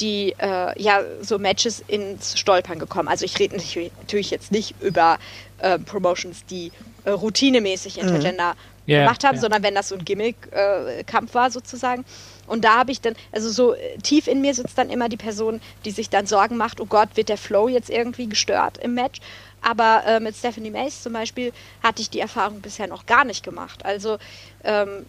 die 0.01 0.35
äh, 0.39 0.81
ja 0.81 1.01
so 1.21 1.39
Matches 1.39 1.83
ins 1.87 2.37
Stolpern 2.37 2.79
gekommen. 2.79 3.07
Also 3.07 3.23
ich 3.23 3.37
rede 3.39 3.55
natürlich 3.55 4.31
jetzt 4.31 4.51
nicht 4.51 4.75
über 4.81 5.19
äh, 5.59 5.77
Promotions, 5.79 6.45
die 6.45 6.71
äh, 7.05 7.11
routinemäßig 7.11 7.99
Intergender 7.99 8.55
Ja, 8.85 9.01
gemacht 9.01 9.23
haben, 9.23 9.35
ja. 9.35 9.41
sondern 9.41 9.63
wenn 9.63 9.75
das 9.75 9.89
so 9.89 9.95
ein 9.95 10.03
Gimmick-Kampf 10.03 11.33
war 11.35 11.51
sozusagen. 11.51 12.03
Und 12.47 12.65
da 12.65 12.79
habe 12.79 12.91
ich 12.91 12.99
dann, 12.99 13.15
also 13.31 13.49
so 13.49 13.73
äh, 13.73 13.97
tief 13.99 14.27
in 14.27 14.41
mir 14.41 14.53
sitzt 14.53 14.77
dann 14.77 14.89
immer 14.89 15.07
die 15.07 15.17
Person, 15.17 15.61
die 15.85 15.91
sich 15.91 16.09
dann 16.09 16.25
Sorgen 16.25 16.57
macht, 16.57 16.81
oh 16.81 16.87
Gott, 16.87 17.09
wird 17.15 17.29
der 17.29 17.37
Flow 17.37 17.69
jetzt 17.69 17.89
irgendwie 17.89 18.27
gestört 18.27 18.77
im 18.79 18.95
Match? 18.95 19.19
Aber 19.61 20.03
äh, 20.07 20.19
mit 20.19 20.35
Stephanie 20.35 20.71
Mace 20.71 21.03
zum 21.03 21.13
Beispiel 21.13 21.53
hatte 21.83 22.01
ich 22.01 22.09
die 22.09 22.19
Erfahrung 22.19 22.61
bisher 22.61 22.87
noch 22.87 23.05
gar 23.05 23.23
nicht 23.23 23.43
gemacht. 23.43 23.85
Also 23.85 24.17
ähm, 24.63 25.05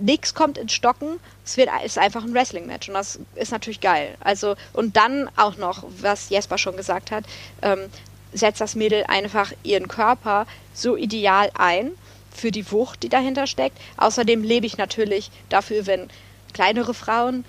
nichts 0.00 0.34
kommt 0.34 0.58
ins 0.58 0.72
Stocken, 0.72 1.20
es 1.44 1.56
wird, 1.56 1.70
ist 1.84 1.98
einfach 1.98 2.24
ein 2.24 2.34
Wrestling-Match 2.34 2.88
und 2.88 2.94
das 2.94 3.18
ist 3.34 3.52
natürlich 3.52 3.80
geil. 3.80 4.16
Also, 4.20 4.56
und 4.72 4.96
dann 4.96 5.30
auch 5.36 5.56
noch, 5.56 5.84
was 6.00 6.28
Jesper 6.28 6.58
schon 6.58 6.76
gesagt 6.76 7.10
hat, 7.10 7.24
ähm, 7.62 7.88
setzt 8.32 8.60
das 8.60 8.74
Mädel 8.74 9.04
einfach 9.08 9.52
ihren 9.62 9.88
Körper 9.88 10.46
so 10.74 10.96
ideal 10.96 11.50
ein 11.54 11.92
für 12.34 12.50
die 12.50 12.70
Wucht, 12.70 13.02
die 13.02 13.08
dahinter 13.08 13.46
steckt. 13.46 13.78
Außerdem 13.98 14.42
lebe 14.42 14.66
ich 14.66 14.78
natürlich 14.78 15.30
dafür, 15.48 15.86
wenn 15.86 16.08
kleinere 16.52 16.94
Frauen 16.94 17.44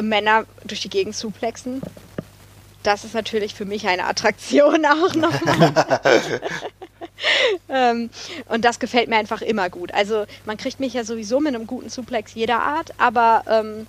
Männer 0.00 0.44
durch 0.64 0.80
die 0.80 0.90
Gegend 0.90 1.16
zuplexen. 1.16 1.82
Das 2.82 3.04
ist 3.04 3.14
natürlich 3.14 3.54
für 3.54 3.64
mich 3.64 3.86
eine 3.86 4.04
Attraktion 4.04 4.84
auch 4.86 5.14
nochmal. 5.14 6.40
ähm, 7.68 8.10
und 8.48 8.64
das 8.64 8.78
gefällt 8.78 9.08
mir 9.08 9.16
einfach 9.16 9.42
immer 9.42 9.70
gut. 9.70 9.92
Also 9.94 10.26
man 10.44 10.56
kriegt 10.56 10.80
mich 10.80 10.94
ja 10.94 11.04
sowieso 11.04 11.40
mit 11.40 11.54
einem 11.54 11.66
guten 11.66 11.88
Suplex 11.88 12.34
jeder 12.34 12.60
Art, 12.60 12.92
aber, 12.98 13.44
ähm, 13.48 13.86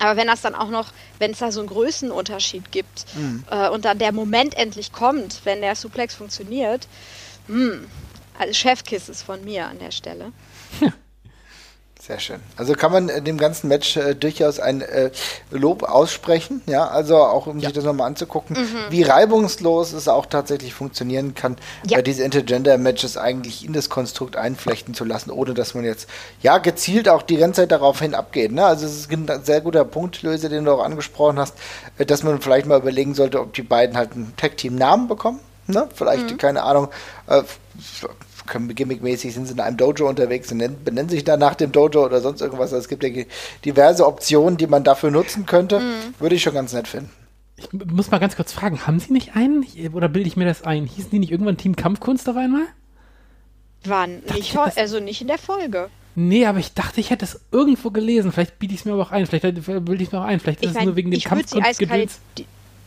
aber 0.00 0.16
wenn 0.16 0.26
das 0.26 0.40
dann 0.40 0.54
auch 0.54 0.70
noch, 0.70 0.92
wenn 1.18 1.32
es 1.32 1.38
da 1.38 1.52
so 1.52 1.60
einen 1.60 1.68
Größenunterschied 1.68 2.72
gibt 2.72 3.06
mhm. 3.14 3.44
äh, 3.50 3.68
und 3.68 3.84
dann 3.84 3.98
der 3.98 4.12
Moment 4.12 4.56
endlich 4.56 4.92
kommt, 4.92 5.40
wenn 5.44 5.60
der 5.60 5.76
Suplex 5.76 6.14
funktioniert, 6.14 6.88
mh, 7.48 7.72
hm, 7.72 7.86
also 8.38 8.52
Chefkiss 8.52 9.08
ist 9.08 9.22
von 9.22 9.44
mir 9.44 9.66
an 9.68 9.78
der 9.78 9.92
Stelle. 9.92 10.32
Sehr 12.06 12.20
schön. 12.20 12.40
Also 12.58 12.74
kann 12.74 12.92
man 12.92 13.24
dem 13.24 13.38
ganzen 13.38 13.68
Match 13.68 13.96
äh, 13.96 14.14
durchaus 14.14 14.60
ein 14.60 14.82
äh, 14.82 15.10
Lob 15.50 15.84
aussprechen, 15.84 16.60
ja, 16.66 16.86
also 16.86 17.16
auch 17.16 17.46
um 17.46 17.60
ja. 17.60 17.68
sich 17.68 17.76
das 17.76 17.84
nochmal 17.84 18.08
anzugucken, 18.08 18.58
mhm. 18.58 18.90
wie 18.90 19.04
reibungslos 19.04 19.94
es 19.94 20.06
auch 20.06 20.26
tatsächlich 20.26 20.74
funktionieren 20.74 21.34
kann, 21.34 21.56
ja. 21.86 22.00
äh, 22.00 22.02
diese 22.02 22.22
Intergender-Matches 22.22 23.16
eigentlich 23.16 23.64
in 23.64 23.72
das 23.72 23.88
Konstrukt 23.88 24.36
einflechten 24.36 24.92
zu 24.92 25.06
lassen, 25.06 25.30
ohne 25.30 25.54
dass 25.54 25.72
man 25.72 25.86
jetzt 25.86 26.06
ja 26.42 26.58
gezielt 26.58 27.08
auch 27.08 27.22
die 27.22 27.38
ganze 27.38 27.62
Zeit 27.62 27.72
darauf 27.72 28.00
hin 28.00 28.14
abgeht. 28.14 28.52
Ne? 28.52 28.66
Also 28.66 28.84
es 28.84 28.98
ist 28.98 29.10
ein 29.10 29.26
sehr 29.42 29.62
guter 29.62 29.86
Punkt, 29.86 30.20
Löse, 30.20 30.50
den 30.50 30.66
du 30.66 30.72
auch 30.72 30.84
angesprochen 30.84 31.38
hast, 31.38 31.54
äh, 31.96 32.04
dass 32.04 32.22
man 32.22 32.38
vielleicht 32.42 32.66
mal 32.66 32.80
überlegen 32.80 33.14
sollte, 33.14 33.40
ob 33.40 33.54
die 33.54 33.62
beiden 33.62 33.96
halt 33.96 34.12
einen 34.12 34.34
Tag-Team-Namen 34.36 35.08
bekommen. 35.08 35.40
Ne? 35.68 35.88
Vielleicht, 35.94 36.32
mhm. 36.32 36.36
keine 36.36 36.64
Ahnung, 36.64 36.88
äh, 37.28 37.42
gimmickmäßig 38.46 39.34
sind 39.34 39.46
sie 39.46 39.52
in 39.54 39.60
einem 39.60 39.76
Dojo 39.76 40.08
unterwegs 40.08 40.50
und 40.52 40.58
nennen, 40.58 40.78
benennen 40.84 41.08
sich 41.08 41.24
da 41.24 41.36
nach 41.36 41.54
dem 41.54 41.72
Dojo 41.72 42.04
oder 42.04 42.20
sonst 42.20 42.40
irgendwas. 42.40 42.72
Also 42.72 42.82
es 42.82 42.88
gibt 42.88 43.02
ja 43.04 43.10
diverse 43.64 44.06
Optionen, 44.06 44.56
die 44.56 44.66
man 44.66 44.84
dafür 44.84 45.10
nutzen 45.10 45.46
könnte. 45.46 45.80
Mhm. 45.80 46.14
Würde 46.18 46.34
ich 46.34 46.42
schon 46.42 46.54
ganz 46.54 46.72
nett 46.72 46.88
finden. 46.88 47.10
Ich 47.56 47.72
muss 47.72 48.10
mal 48.10 48.18
ganz 48.18 48.36
kurz 48.36 48.52
fragen, 48.52 48.86
haben 48.86 48.98
Sie 48.98 49.12
nicht 49.12 49.36
einen? 49.36 49.64
Oder 49.92 50.08
bilde 50.08 50.28
ich 50.28 50.36
mir 50.36 50.44
das 50.44 50.62
ein? 50.62 50.86
Hießen 50.86 51.10
die 51.10 51.20
nicht 51.20 51.30
irgendwann 51.30 51.56
Team 51.56 51.76
Kampfkunst 51.76 52.28
auf 52.28 52.36
einmal? 52.36 52.66
Waren 53.84 54.22
nicht, 54.34 54.56
also 54.56 54.98
nicht 54.98 55.20
in 55.20 55.28
der 55.28 55.38
Folge. 55.38 55.88
Nee, 56.16 56.46
aber 56.46 56.58
ich 56.58 56.74
dachte, 56.74 57.00
ich 57.00 57.10
hätte 57.10 57.24
es 57.24 57.40
irgendwo 57.50 57.90
gelesen. 57.90 58.32
Vielleicht 58.32 58.58
biete 58.58 58.74
ich 58.74 58.80
es 58.80 58.86
mir 58.86 58.92
aber 58.92 59.02
auch 59.02 59.10
ein. 59.10 59.26
Vielleicht 59.26 59.42
bilde 59.42 59.94
ich 59.94 60.08
es 60.08 60.12
mir 60.12 60.20
auch 60.20 60.24
ein. 60.24 60.40
Vielleicht 60.40 60.62
ist 60.62 60.70
ich 60.70 60.74
mein, 60.74 60.82
es 60.82 60.86
nur 60.86 60.96
wegen 60.96 61.10
dem 61.10 61.20
Kampfkunst 61.20 61.80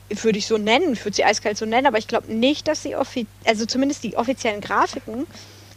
würde 0.09 0.37
ich 0.37 0.47
so 0.47 0.57
nennen, 0.57 0.97
würde 0.97 1.15
sie 1.15 1.25
eiskalt 1.25 1.57
so 1.57 1.65
nennen, 1.65 1.87
aber 1.87 1.97
ich 1.97 2.07
glaube 2.07 2.33
nicht, 2.33 2.67
dass 2.67 2.83
sie 2.83 2.95
offiziell, 2.95 3.27
also 3.45 3.65
zumindest 3.65 4.03
die 4.03 4.17
offiziellen 4.17 4.61
Grafiken 4.61 5.27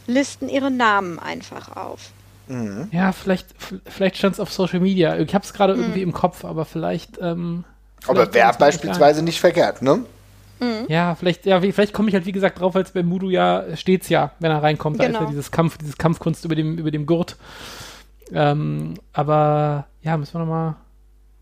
listen 0.07 0.49
ihre 0.49 0.71
Namen 0.71 1.19
einfach 1.19 1.75
auf. 1.75 2.11
Mhm. 2.47 2.89
Ja, 2.91 3.11
vielleicht, 3.11 3.47
vielleicht 3.87 4.17
stand 4.17 4.33
es 4.33 4.39
auf 4.39 4.51
Social 4.51 4.79
Media. 4.79 5.17
Ich 5.17 5.33
habe 5.33 5.45
es 5.45 5.53
gerade 5.53 5.75
mhm. 5.75 5.81
irgendwie 5.81 6.01
im 6.01 6.13
Kopf, 6.13 6.45
aber 6.45 6.65
vielleicht. 6.65 7.19
Ähm, 7.21 7.63
aber 8.07 8.33
wäre 8.33 8.53
beispielsweise 8.57 9.21
nicht 9.23 9.39
verkehrt, 9.39 9.81
ne? 9.81 10.03
Mhm. 10.59 10.85
Ja, 10.87 11.15
vielleicht, 11.15 11.45
ja, 11.45 11.59
vielleicht 11.59 11.93
komme 11.93 12.09
ich 12.09 12.15
halt 12.15 12.25
wie 12.25 12.31
gesagt 12.31 12.59
drauf, 12.59 12.75
weil 12.75 12.83
es 12.83 12.91
bei 12.91 13.03
Mudu 13.03 13.29
ja 13.29 13.63
steht's 13.75 14.09
ja, 14.09 14.31
wenn 14.39 14.51
er 14.51 14.61
reinkommt, 14.61 14.97
genau. 14.97 15.05
da 15.05 15.09
ist 15.09 15.13
ja 15.13 15.19
genau. 15.19 15.29
dieses 15.31 15.51
Kampf, 15.51 15.77
dieses 15.77 15.97
Kampfkunst 15.97 16.45
über 16.45 16.55
dem, 16.55 16.77
über 16.77 16.91
dem 16.91 17.05
Gurt. 17.05 17.35
Ähm, 18.33 18.93
aber 19.13 19.87
ja, 20.03 20.17
müssen 20.17 20.33
wir 20.35 20.39
nochmal 20.39 20.75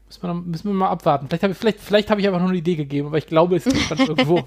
Müssen 0.10 0.24
wir, 0.24 0.34
müssen 0.34 0.68
wir 0.70 0.74
mal 0.74 0.89
abwarten. 0.89 1.28
Vielleicht 1.28 1.43
habe 1.43 1.53
ich, 1.53 1.60
vielleicht, 1.60 1.80
vielleicht 1.80 2.10
hab 2.10 2.18
ich 2.18 2.26
einfach 2.26 2.39
nur 2.39 2.49
eine 2.49 2.57
Idee 2.57 2.76
gegeben, 2.76 3.10
aber 3.10 3.20
ich 3.20 3.28
glaube, 3.28 3.57
es 3.57 3.68
ist 3.68 3.91
irgendwo. 3.91 4.41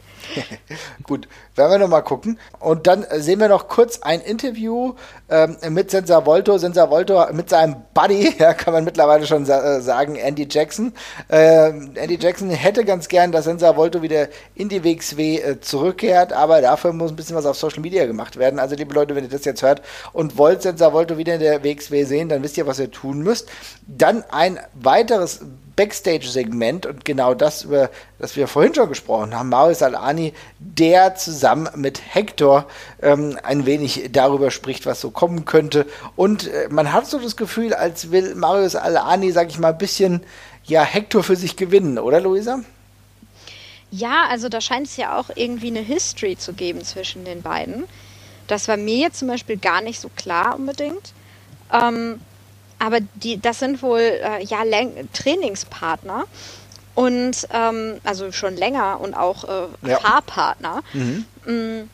Gut, 1.05 1.29
werden 1.55 1.71
wir 1.71 1.79
nochmal 1.79 2.03
gucken. 2.03 2.41
Und 2.59 2.89
dann 2.89 3.07
sehen 3.19 3.39
wir 3.39 3.47
noch 3.47 3.69
kurz 3.69 4.03
ein 4.03 4.21
Interview 4.23 4.95
ähm, 5.31 5.57
mit 5.71 5.93
Sensa 5.93 6.27
Volto. 6.27 6.59
Sensa 6.59 6.91
Volto 6.91 7.25
mit 7.33 7.49
seinem 7.49 7.77
Buddy, 7.95 8.35
ja, 8.41 8.55
kann 8.55 8.75
man 8.75 8.83
mittlerweile 8.83 9.25
schon 9.25 9.45
sa 9.45 9.77
äh, 9.77 9.81
sagen, 9.81 10.17
Andy 10.17 10.49
Jackson. 10.51 10.95
Ähm, 11.31 11.93
Andy 11.95 12.19
Jackson 12.21 12.51
hätte 12.51 12.85
ganz 12.85 13.07
gern, 13.07 13.31
dass 13.31 13.45
Sensa 13.45 13.77
Volto 13.77 14.03
wieder 14.03 14.31
in 14.57 14.69
die 14.69 14.83
WXW 14.83 15.37
äh, 15.37 15.61
zurückkehrt, 15.61 16.33
aber 16.33 16.61
dafür 16.61 16.93
muss 16.93 17.13
ein 17.13 17.17
bisschen 17.17 17.37
was 17.37 17.47
auf 17.47 17.57
Social 17.57 17.83
Media 17.83 18.05
gemacht 18.07 18.37
werden. 18.37 18.59
Also, 18.59 18.75
liebe 18.75 18.93
Leute, 18.95 19.15
wenn 19.15 19.23
ihr 19.23 19.31
das 19.31 19.45
jetzt 19.45 19.63
hört 19.63 19.81
und 20.13 20.37
wollt 20.39 20.63
Sensa 20.63 20.93
Volto 20.93 21.19
wieder 21.19 21.35
in 21.35 21.41
der 21.41 21.63
WXW 21.63 22.03
sehen, 22.03 22.29
dann 22.29 22.43
wisst 22.43 22.59
ihr, 22.59 22.67
was 22.67 22.81
ihr 22.81 22.91
tun 22.91 23.23
müsst. 23.23 23.49
Dann 23.87 24.25
ein 24.29 24.59
weiteres 24.75 25.41
Backstage-Segment 25.77 26.87
und 26.87 27.05
genau 27.05 27.35
das, 27.35 27.65
über 27.65 27.91
das 28.19 28.37
wir 28.37 28.47
vorhin 28.47 28.75
schon 28.75 28.89
gesprochen 28.89 29.37
haben, 29.37 29.49
Marius 29.49 29.83
Alani, 29.83 30.33
der 30.59 31.15
zusammen 31.15 31.69
mit 31.77 32.01
Hector 32.15 32.67
ähm, 33.01 33.39
ein 33.43 33.67
wenig 33.67 34.11
darüber 34.13 34.51
spricht, 34.51 34.87
was 34.87 35.01
so 35.01 35.11
kommen 35.11 35.45
könnte. 35.45 35.87
Und 36.17 36.49
äh, 36.49 36.69
man 36.71 36.93
hat 36.93 37.07
so 37.07 37.19
das 37.19 37.37
Gefühl, 37.37 37.75
als 37.75 38.11
will 38.11 38.35
Marius 38.35 38.77
Alani, 38.77 39.33
sag 39.33 39.49
ich 39.51 39.59
mal, 39.59 39.73
ein 39.73 39.79
bisschen 39.79 40.23
ja, 40.65 40.83
Hector 40.83 41.23
für 41.23 41.37
sich 41.37 41.57
gewinnen, 41.57 41.99
oder 41.99 42.21
Luisa? 42.21 42.61
Ja, 43.91 44.27
also 44.31 44.49
da 44.49 44.61
scheint 44.61 44.87
es 44.87 44.97
ja 44.97 45.19
auch 45.19 45.31
irgendwie 45.35 45.67
eine 45.69 45.81
History 45.81 46.37
zu 46.37 46.55
geben 46.55 46.83
zwischen 46.83 47.25
den 47.25 47.43
beiden. 47.43 47.85
Das 48.47 48.69
war 48.69 48.77
mir 48.77 48.97
jetzt 48.97 49.19
zum 49.19 49.29
Beispiel 49.29 49.57
gar 49.57 49.83
nicht 49.83 50.01
so 50.01 50.11
klar 50.17 50.57
unbedingt. 50.57 51.13
Ähm, 51.73 52.21
aber 52.83 52.99
die, 53.15 53.41
das 53.41 53.61
sind 53.61 53.81
wohl 53.81 54.01
äh, 54.01 54.43
ja 54.45 54.63
Trainingspartner 55.13 56.25
und 56.97 57.47
ähm, 57.53 58.01
also 58.03 58.33
schon 58.33 58.57
länger 58.57 59.01
und 59.01 59.15
auch 59.15 59.45
äh, 59.45 59.89
ja. 59.89 59.99
Paarpartner. 59.99 60.83
Mhm. 60.93 61.25
Mm. 61.47 61.91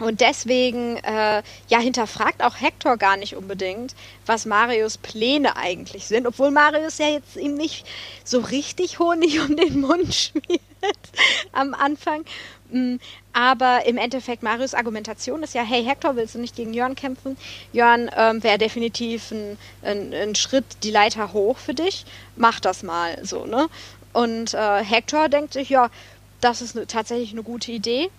Und 0.00 0.20
deswegen 0.20 0.98
äh, 0.98 1.42
ja 1.68 1.78
hinterfragt 1.80 2.44
auch 2.44 2.60
Hector 2.60 2.98
gar 2.98 3.16
nicht 3.16 3.34
unbedingt, 3.34 3.96
was 4.26 4.44
Marius 4.44 4.98
Pläne 4.98 5.56
eigentlich 5.56 6.06
sind, 6.06 6.26
obwohl 6.26 6.50
Marius 6.50 6.98
ja 6.98 7.08
jetzt 7.08 7.36
ihm 7.36 7.54
nicht 7.54 7.86
so 8.24 8.40
richtig 8.40 8.98
Honig 8.98 9.40
um 9.40 9.56
den 9.56 9.80
Mund 9.80 10.14
schmiert 10.14 10.60
am 11.52 11.72
Anfang. 11.72 12.26
Aber 13.38 13.86
im 13.86 13.98
Endeffekt, 13.98 14.42
Marius 14.42 14.74
Argumentation 14.74 15.44
ist 15.44 15.54
ja, 15.54 15.62
hey 15.62 15.84
Hector, 15.84 16.16
willst 16.16 16.34
du 16.34 16.40
nicht 16.40 16.56
gegen 16.56 16.74
Jörn 16.74 16.96
kämpfen? 16.96 17.36
Jörn 17.72 18.10
ähm, 18.16 18.42
wäre 18.42 18.58
definitiv 18.58 19.30
ein, 19.30 19.56
ein, 19.80 20.12
ein, 20.12 20.34
Schritt 20.34 20.64
die 20.82 20.90
Leiter 20.90 21.32
hoch 21.32 21.56
für 21.56 21.72
dich. 21.72 22.04
Mach 22.34 22.58
das 22.58 22.82
mal 22.82 23.24
so, 23.24 23.46
ne? 23.46 23.68
Und 24.12 24.54
äh, 24.54 24.82
Hector 24.82 25.28
denkt 25.28 25.52
sich, 25.52 25.68
ja, 25.68 25.88
das 26.40 26.62
ist 26.62 26.74
ne, 26.74 26.88
tatsächlich 26.88 27.30
eine 27.30 27.44
gute 27.44 27.70
Idee. 27.70 28.10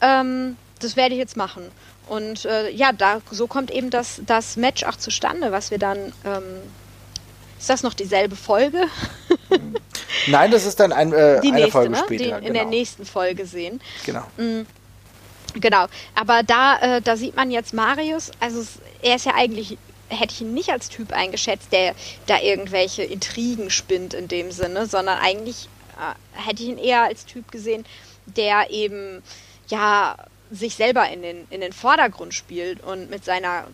Ähm, 0.00 0.56
das 0.78 0.94
werde 0.94 1.14
ich 1.14 1.18
jetzt 1.18 1.36
machen. 1.36 1.64
Und 2.08 2.44
äh, 2.44 2.70
ja, 2.70 2.92
da 2.92 3.22
so 3.32 3.48
kommt 3.48 3.72
eben 3.72 3.90
das, 3.90 4.22
das 4.24 4.56
Match 4.56 4.84
auch 4.84 4.94
zustande, 4.94 5.50
was 5.50 5.72
wir 5.72 5.78
dann 5.78 6.12
ähm, 6.24 6.44
ist 7.58 7.70
das 7.70 7.82
noch 7.82 7.94
dieselbe 7.94 8.36
Folge? 8.36 8.84
Nein, 10.26 10.50
das 10.50 10.66
ist 10.66 10.80
dann 10.80 10.92
ein, 10.92 11.12
äh, 11.12 11.40
Die 11.40 11.48
eine 11.48 11.56
nächste, 11.58 11.72
Folge 11.72 11.90
ne? 11.90 11.98
später. 11.98 12.24
Die 12.24 12.30
in 12.30 12.40
genau. 12.40 12.52
der 12.52 12.64
nächsten 12.66 13.06
Folge 13.06 13.46
sehen. 13.46 13.80
Genau. 14.04 14.24
Mhm. 14.36 14.66
Genau. 15.54 15.86
Aber 16.14 16.42
da, 16.42 16.78
äh, 16.78 17.02
da 17.02 17.16
sieht 17.16 17.36
man 17.36 17.50
jetzt 17.50 17.74
Marius, 17.74 18.30
also 18.40 18.64
er 19.02 19.16
ist 19.16 19.26
ja 19.26 19.34
eigentlich, 19.34 19.78
hätte 20.08 20.32
ich 20.32 20.40
ihn 20.42 20.54
nicht 20.54 20.70
als 20.70 20.88
Typ 20.88 21.12
eingeschätzt, 21.12 21.72
der 21.72 21.94
da 22.26 22.40
irgendwelche 22.40 23.02
Intrigen 23.02 23.70
spinnt 23.70 24.14
in 24.14 24.28
dem 24.28 24.52
Sinne, 24.52 24.86
sondern 24.86 25.18
eigentlich 25.18 25.68
äh, 25.98 26.40
hätte 26.40 26.62
ich 26.62 26.68
ihn 26.68 26.78
eher 26.78 27.02
als 27.02 27.26
Typ 27.26 27.50
gesehen, 27.50 27.84
der 28.26 28.70
eben 28.70 29.22
ja 29.68 30.16
sich 30.50 30.74
selber 30.74 31.08
in 31.08 31.22
den, 31.22 31.46
in 31.50 31.60
den 31.60 31.72
Vordergrund 31.72 32.34
spielt 32.34 32.82
und 32.82 33.10
mit 33.10 33.24
seiner 33.24 33.66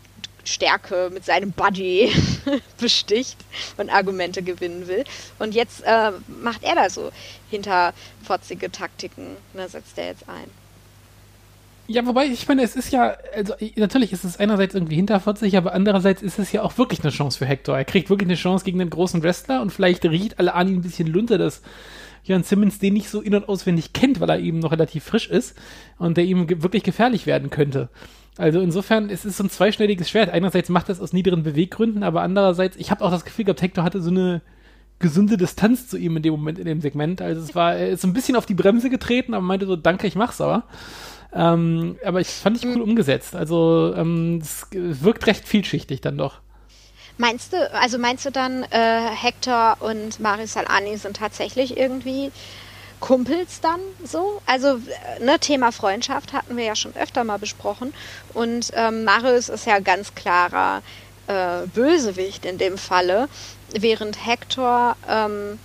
Stärke 0.46 1.10
mit 1.12 1.24
seinem 1.24 1.52
Buddy 1.52 2.10
besticht 2.80 3.38
und 3.76 3.90
Argumente 3.90 4.42
gewinnen 4.42 4.86
will. 4.88 5.04
Und 5.38 5.54
jetzt 5.54 5.82
äh, 5.84 6.12
macht 6.42 6.62
er 6.62 6.74
da 6.74 6.90
so 6.90 7.10
hinterfotzige 7.50 8.70
Taktiken, 8.70 9.36
ne, 9.54 9.68
setzt 9.68 9.98
er 9.98 10.06
jetzt 10.06 10.28
ein. 10.28 10.50
Ja, 11.88 12.04
wobei, 12.04 12.26
ich 12.26 12.48
meine, 12.48 12.62
es 12.62 12.74
ist 12.74 12.90
ja, 12.90 13.16
also 13.32 13.54
natürlich 13.76 14.12
ist 14.12 14.24
es 14.24 14.40
einerseits 14.40 14.74
irgendwie 14.74 14.96
hinterfotzig, 14.96 15.56
aber 15.56 15.72
andererseits 15.72 16.20
ist 16.20 16.38
es 16.40 16.50
ja 16.50 16.62
auch 16.62 16.78
wirklich 16.78 17.00
eine 17.02 17.12
Chance 17.12 17.38
für 17.38 17.46
Hector. 17.46 17.76
Er 17.76 17.84
kriegt 17.84 18.10
wirklich 18.10 18.26
eine 18.26 18.34
Chance 18.34 18.64
gegen 18.64 18.80
den 18.80 18.90
großen 18.90 19.22
Wrestler 19.22 19.62
und 19.62 19.70
vielleicht 19.70 20.04
riecht 20.04 20.40
alle 20.40 20.54
an 20.54 20.66
ihn 20.66 20.76
ein 20.76 20.82
bisschen 20.82 21.06
lunter, 21.06 21.38
dass 21.38 21.62
Jan 22.24 22.42
Simmons 22.42 22.80
den 22.80 22.94
nicht 22.94 23.08
so 23.08 23.20
in- 23.20 23.36
und 23.36 23.48
auswendig 23.48 23.92
kennt, 23.92 24.18
weil 24.18 24.30
er 24.30 24.40
eben 24.40 24.58
noch 24.58 24.72
relativ 24.72 25.04
frisch 25.04 25.28
ist 25.28 25.54
und 25.96 26.16
der 26.16 26.24
ihm 26.24 26.48
wirklich 26.60 26.82
gefährlich 26.82 27.26
werden 27.26 27.50
könnte. 27.50 27.88
Also 28.38 28.60
insofern, 28.60 29.08
es 29.08 29.24
ist 29.24 29.38
so 29.38 29.44
ein 29.44 29.50
zweischneidiges 29.50 30.10
Schwert. 30.10 30.30
Einerseits 30.30 30.68
macht 30.68 30.88
das 30.88 31.00
aus 31.00 31.12
niederen 31.12 31.42
Beweggründen, 31.42 32.02
aber 32.02 32.22
andererseits, 32.22 32.76
ich 32.76 32.90
habe 32.90 33.04
auch 33.04 33.10
das 33.10 33.24
Gefühl 33.24 33.46
gehabt, 33.46 33.62
Hector 33.62 33.84
hatte 33.84 34.02
so 34.02 34.10
eine 34.10 34.42
gesunde 34.98 35.36
Distanz 35.36 35.88
zu 35.88 35.96
ihm 35.96 36.16
in 36.16 36.22
dem 36.22 36.32
Moment, 36.32 36.58
in 36.58 36.66
dem 36.66 36.80
Segment. 36.80 37.20
Also 37.22 37.40
es 37.40 37.54
war, 37.54 37.74
er 37.74 37.90
ist 37.90 38.02
so 38.02 38.08
ein 38.08 38.12
bisschen 38.12 38.36
auf 38.36 38.46
die 38.46 38.54
Bremse 38.54 38.90
getreten, 38.90 39.34
aber 39.34 39.44
meinte 39.44 39.66
so, 39.66 39.76
danke, 39.76 40.06
ich 40.06 40.16
mach's 40.16 40.40
aber. 40.40 40.64
Ähm, 41.32 41.96
aber 42.04 42.20
ich 42.20 42.28
fand 42.28 42.56
ich 42.56 42.66
cool 42.66 42.80
umgesetzt. 42.80 43.36
Also 43.36 43.94
ähm, 43.96 44.38
es 44.42 44.66
wirkt 44.72 45.26
recht 45.26 45.46
vielschichtig 45.46 46.00
dann 46.00 46.16
doch. 46.16 46.40
Meinst 47.18 47.52
du, 47.54 47.72
also 47.72 47.98
meinst 47.98 48.26
du 48.26 48.30
dann, 48.30 48.62
äh, 48.64 49.08
Hector 49.10 49.78
und 49.80 50.20
Marisol 50.20 50.64
Ani 50.66 50.96
sind 50.98 51.16
tatsächlich 51.16 51.76
irgendwie 51.76 52.30
Kumpels 53.00 53.60
dann 53.60 53.80
so? 54.04 54.40
Also, 54.46 54.76
äh, 55.18 55.24
ne, 55.24 55.38
Thema 55.38 55.72
Freundschaft 55.72 56.32
hatten 56.32 56.56
wir 56.56 56.64
ja 56.64 56.76
schon 56.76 56.94
öfter 56.96 57.24
mal 57.24 57.38
besprochen. 57.38 57.92
Und 58.34 58.70
ähm, 58.74 59.04
Marius 59.04 59.48
ist 59.48 59.66
ja 59.66 59.78
ganz 59.80 60.14
klarer 60.14 60.82
äh, 61.26 61.66
Bösewicht 61.74 62.44
in 62.44 62.58
dem 62.58 62.78
Falle, 62.78 63.28
während 63.72 64.24
Hector 64.26 64.96
ähm, 65.08 65.58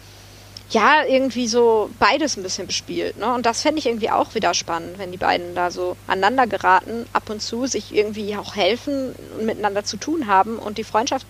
ja 0.72 1.04
irgendwie 1.06 1.48
so 1.48 1.90
beides 2.00 2.38
ein 2.38 2.44
bisschen 2.44 2.68
bespielt. 2.68 3.18
Ne? 3.18 3.34
Und 3.34 3.46
das 3.46 3.62
fände 3.62 3.80
ich 3.80 3.86
irgendwie 3.86 4.10
auch 4.10 4.36
wieder 4.36 4.54
spannend, 4.54 4.98
wenn 4.98 5.12
die 5.12 5.18
beiden 5.18 5.54
da 5.54 5.70
so 5.70 5.98
aneinander 6.08 6.48
geraten, 6.48 7.06
ab 7.14 7.30
und 7.30 7.42
zu 7.42 7.68
sich 7.68 7.94
irgendwie 7.94 8.36
auch 8.36 8.56
helfen 8.56 9.14
und 9.38 9.46
miteinander 9.46 9.84
zu 9.84 9.98
tun 9.98 10.28
haben 10.28 10.58
und 10.58 10.78
die 10.78 10.84
Freundschaft 10.84 11.26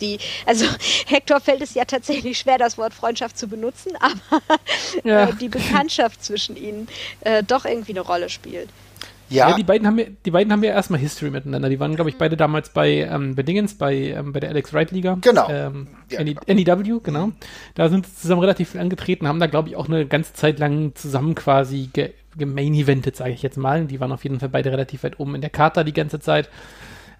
die, 0.00 0.18
also 0.46 0.66
Hector 1.06 1.40
fällt 1.40 1.62
es 1.62 1.74
ja 1.74 1.84
tatsächlich 1.84 2.38
schwer, 2.38 2.58
das 2.58 2.78
Wort 2.78 2.94
Freundschaft 2.94 3.38
zu 3.38 3.48
benutzen, 3.48 3.92
aber 4.00 4.42
Ja. 5.04 5.28
äh, 5.28 5.34
die 5.40 5.48
Bekanntschaft 5.48 6.24
zwischen 6.24 6.56
ihnen 6.56 6.88
äh, 7.20 7.42
doch 7.42 7.64
irgendwie 7.64 7.92
eine 7.92 8.00
Rolle 8.00 8.28
spielt. 8.28 8.68
Ja, 9.28 9.50
Ja, 9.50 9.56
die 9.56 9.64
beiden 9.64 9.88
haben 9.88 9.98
ja, 9.98 10.04
die 10.24 10.30
beiden 10.30 10.52
haben 10.52 10.62
ja 10.62 10.70
erstmal 10.70 11.00
History 11.00 11.30
miteinander. 11.32 11.68
Die 11.68 11.80
waren, 11.80 11.96
glaube 11.96 12.10
ich, 12.10 12.16
beide 12.16 12.36
damals 12.36 12.68
bei, 12.68 13.08
ähm, 13.10 13.34
bei 13.34 13.42
Dingens, 13.42 13.74
bei, 13.76 13.94
ähm, 13.94 14.32
bei 14.32 14.38
der 14.38 14.50
Alex 14.50 14.72
Wright 14.72 14.92
Liga. 14.92 15.18
Genau. 15.20 15.48
Ähm, 15.50 15.88
Ja. 16.10 16.22
NEW, 16.22 17.00
genau. 17.02 17.32
Da 17.74 17.88
sind 17.88 18.06
sie 18.06 18.14
zusammen 18.14 18.40
relativ 18.40 18.70
viel 18.70 18.80
angetreten, 18.80 19.26
haben 19.26 19.40
da, 19.40 19.48
glaube 19.48 19.68
ich, 19.68 19.74
auch 19.74 19.88
eine 19.88 20.06
ganze 20.06 20.32
Zeit 20.34 20.60
lang 20.60 20.94
zusammen 20.94 21.34
quasi 21.34 21.90
ge 21.92 22.12
gemain-eventet, 22.38 23.16
sage 23.16 23.32
ich 23.32 23.42
jetzt 23.42 23.56
mal. 23.56 23.86
Die 23.86 23.98
waren 23.98 24.12
auf 24.12 24.22
jeden 24.22 24.38
Fall 24.38 24.50
beide 24.50 24.70
relativ 24.70 25.02
weit 25.04 25.18
oben 25.18 25.34
in 25.34 25.40
der 25.40 25.48
Karte 25.50 25.84
die 25.86 25.94
ganze 25.94 26.20
Zeit. 26.20 26.48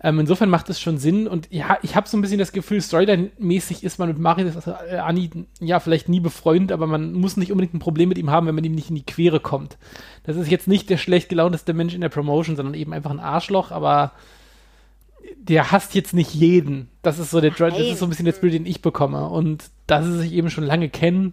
Ähm, 0.03 0.21
insofern 0.21 0.51
macht 0.51 0.69
es 0.69 0.79
schon 0.79 0.99
Sinn 0.99 1.27
und 1.27 1.49
ja, 1.51 1.79
ich 1.83 1.97
habe 1.97 2.07
so 2.07 2.17
ein 2.17 2.21
bisschen 2.21 2.39
das 2.39 2.53
Gefühl, 2.53 2.81
Storyline-mäßig 2.83 3.83
ist 3.83 3.99
man 3.99 4.09
mit 4.09 4.19
Marius 4.19 4.55
also, 4.57 4.73
äh, 4.91 4.99
Ani 4.99 5.31
ja 5.59 5.81
vielleicht 5.81 6.09
nie 6.11 6.21
befreundet, 6.21 6.71
aber 6.73 6.87
man 6.87 7.15
muss 7.15 7.39
nicht 7.39 7.51
unbedingt 7.51 7.75
ein 7.75 7.79
Problem 7.79 8.11
mit 8.11 8.19
ihm 8.19 8.31
haben, 8.31 8.47
wenn 8.47 8.55
man 8.55 8.65
ihm 8.65 8.75
nicht 8.75 8.91
in 8.91 8.97
die 8.97 9.07
Quere 9.07 9.41
kommt. 9.41 9.79
Das 10.25 10.37
ist 10.37 10.51
jetzt 10.51 10.69
nicht 10.69 10.91
der 10.91 10.99
schlecht 10.99 11.31
gelaunteste 11.31 11.73
Mensch 11.73 11.95
in 11.95 12.03
der 12.03 12.11
Promotion, 12.11 12.57
sondern 12.57 12.75
eben 12.75 12.93
einfach 12.93 13.11
ein 13.11 13.21
Arschloch, 13.21 13.71
aber 13.71 14.13
der 15.39 15.73
hasst 15.73 15.95
jetzt 15.95 16.13
nicht 16.15 16.35
jeden. 16.35 16.89
Das 17.03 17.19
ist 17.19 17.31
so 17.31 17.41
der 17.41 17.53
Dra- 17.53 17.71
das 17.71 17.79
ist 17.93 17.99
so 17.99 18.07
ein 18.07 18.11
bisschen 18.11 18.27
der 18.27 18.33
Spirit, 18.33 18.55
den 18.55 18.67
ich 18.67 18.83
bekomme. 18.83 19.29
Und 19.29 19.71
dass 19.87 20.05
sie 20.05 20.19
sich 20.19 20.33
eben 20.33 20.51
schon 20.51 20.65
lange 20.65 20.89
kennen 20.89 21.33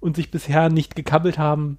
und 0.00 0.16
sich 0.16 0.30
bisher 0.30 0.68
nicht 0.70 0.96
gekabbelt 0.96 1.38
haben, 1.38 1.78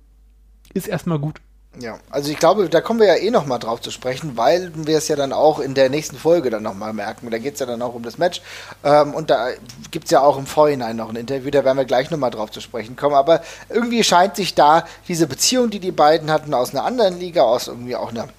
ist 0.73 0.87
erstmal 0.87 1.19
gut. 1.19 1.41
Ja, 1.79 1.99
also 2.09 2.31
ich 2.31 2.37
glaube, 2.37 2.69
da 2.69 2.79
kommen 2.79 3.01
wir 3.01 3.07
ja 3.07 3.15
eh 3.15 3.31
noch 3.31 3.45
mal 3.45 3.59
drauf 3.59 3.81
zu 3.81 3.91
sprechen, 3.91 4.37
weil 4.37 4.71
wir 4.75 4.97
es 4.97 5.07
ja 5.07 5.15
dann 5.15 5.33
auch 5.33 5.59
in 5.59 5.73
der 5.73 5.89
nächsten 5.89 6.17
Folge 6.17 6.49
dann 6.49 6.63
noch 6.63 6.73
mal 6.73 6.93
merken. 6.93 7.29
Da 7.29 7.37
geht 7.37 7.55
es 7.55 7.59
ja 7.59 7.65
dann 7.65 7.81
auch 7.81 7.93
um 7.93 8.03
das 8.03 8.17
Match. 8.17 8.41
Ähm, 8.83 9.13
und 9.13 9.29
da 9.29 9.49
gibt 9.91 10.05
es 10.05 10.11
ja 10.11 10.21
auch 10.21 10.37
im 10.37 10.45
Vorhinein 10.45 10.95
noch 10.95 11.09
ein 11.09 11.15
Interview, 11.17 11.51
da 11.51 11.65
werden 11.65 11.77
wir 11.77 11.85
gleich 11.85 12.11
noch 12.11 12.17
mal 12.17 12.29
drauf 12.29 12.51
zu 12.51 12.61
sprechen 12.61 12.95
kommen. 12.95 13.15
Aber 13.15 13.41
irgendwie 13.69 14.03
scheint 14.03 14.37
sich 14.37 14.55
da 14.55 14.85
diese 15.07 15.27
Beziehung, 15.27 15.69
die 15.69 15.79
die 15.79 15.91
beiden 15.91 16.31
hatten, 16.31 16.53
aus 16.53 16.71
einer 16.71 16.85
anderen 16.85 17.19
Liga, 17.19 17.41
aus 17.41 17.67
irgendwie 17.67 17.95
auch 17.95 18.09
einer 18.09 18.29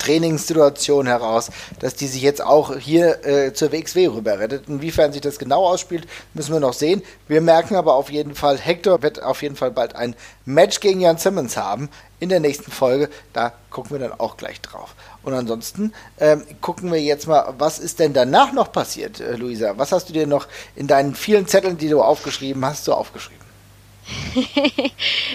Trainingssituation 0.00 1.06
heraus, 1.06 1.50
dass 1.78 1.94
die 1.94 2.08
sich 2.08 2.22
jetzt 2.22 2.42
auch 2.42 2.76
hier 2.76 3.24
äh, 3.24 3.52
zur 3.52 3.70
WXW 3.70 4.08
rüber 4.08 4.38
rettet. 4.40 4.68
Inwiefern 4.68 5.12
sich 5.12 5.20
das 5.20 5.38
genau 5.38 5.66
ausspielt, 5.66 6.08
müssen 6.34 6.52
wir 6.52 6.60
noch 6.60 6.72
sehen. 6.72 7.02
Wir 7.28 7.40
merken 7.40 7.76
aber 7.76 7.94
auf 7.94 8.10
jeden 8.10 8.34
Fall, 8.34 8.58
Hector 8.58 9.02
wird 9.02 9.22
auf 9.22 9.42
jeden 9.42 9.56
Fall 9.56 9.70
bald 9.70 9.94
ein 9.94 10.16
Match 10.44 10.80
gegen 10.80 11.00
Jan 11.00 11.18
Simmons 11.18 11.56
haben 11.56 11.88
in 12.18 12.28
der 12.28 12.40
nächsten 12.40 12.70
Folge. 12.70 13.08
Da 13.32 13.52
gucken 13.70 13.92
wir 13.92 14.08
dann 14.08 14.18
auch 14.18 14.36
gleich 14.36 14.60
drauf. 14.60 14.94
Und 15.22 15.34
ansonsten 15.34 15.92
ähm, 16.18 16.42
gucken 16.60 16.90
wir 16.92 17.00
jetzt 17.00 17.26
mal, 17.26 17.54
was 17.58 17.78
ist 17.78 17.98
denn 17.98 18.12
danach 18.12 18.52
noch 18.52 18.72
passiert, 18.72 19.20
äh, 19.20 19.36
Luisa? 19.36 19.76
Was 19.76 19.92
hast 19.92 20.08
du 20.08 20.12
dir 20.12 20.26
noch 20.26 20.48
in 20.76 20.86
deinen 20.86 21.14
vielen 21.14 21.46
Zetteln, 21.46 21.78
die 21.78 21.88
du 21.88 22.02
aufgeschrieben 22.02 22.64
hast, 22.64 22.84
so 22.84 22.94
aufgeschrieben? 22.94 23.39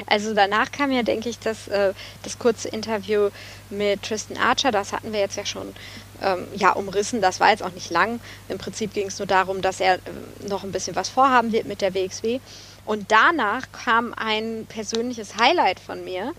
Also 0.08 0.34
danach 0.34 0.72
kam 0.72 0.92
ja, 0.92 1.04
denke 1.04 1.30
ich, 1.30 1.40
das, 1.40 1.68
äh, 1.68 1.94
das 2.24 2.40
kurze 2.40 2.70
Interview 2.70 3.30
mit 3.70 4.04
Tristan 4.04 4.38
Archer. 4.38 4.72
Das 4.72 4.94
hatten 4.94 5.12
wir 5.12 5.20
jetzt 5.20 5.38
ja 5.38 5.46
schon 5.46 5.74
ähm, 6.22 6.48
ja, 6.56 6.72
umrissen. 6.72 7.22
Das 7.22 7.40
war 7.40 7.50
jetzt 7.50 7.64
auch 7.64 7.72
nicht 7.72 7.90
lang. 7.90 8.20
Im 8.50 8.58
Prinzip 8.58 8.94
ging 8.94 9.08
es 9.08 9.20
nur 9.20 9.28
darum, 9.28 9.62
dass 9.62 9.80
er 9.80 9.96
äh, 9.96 10.00
noch 10.48 10.64
ein 10.64 10.72
bisschen 10.72 10.96
was 10.96 11.10
vorhaben 11.10 11.52
wird 11.52 11.66
mit 11.66 11.82
der 11.82 11.94
WXW. 11.94 12.40
Und 12.86 13.12
danach 13.12 13.72
kam 13.72 14.14
ein 14.14 14.68
persönliches 14.70 15.38
Highlight 15.38 15.80
von 15.80 16.04
mir. 16.06 16.34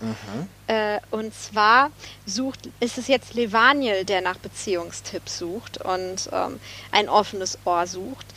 Äh, 0.67 0.99
und 1.11 1.33
zwar 1.33 1.91
sucht, 2.25 2.69
ist 2.79 2.97
es 2.97 3.07
jetzt 3.07 3.33
Levaniel, 3.33 4.05
der 4.05 4.21
nach 4.21 4.37
Beziehungstipps 4.37 5.39
sucht 5.39 5.77
und 5.79 6.29
ähm, 6.31 6.59
ein 6.91 7.09
offenes 7.09 7.57
Ohr 7.65 7.85
sucht. 7.85 8.27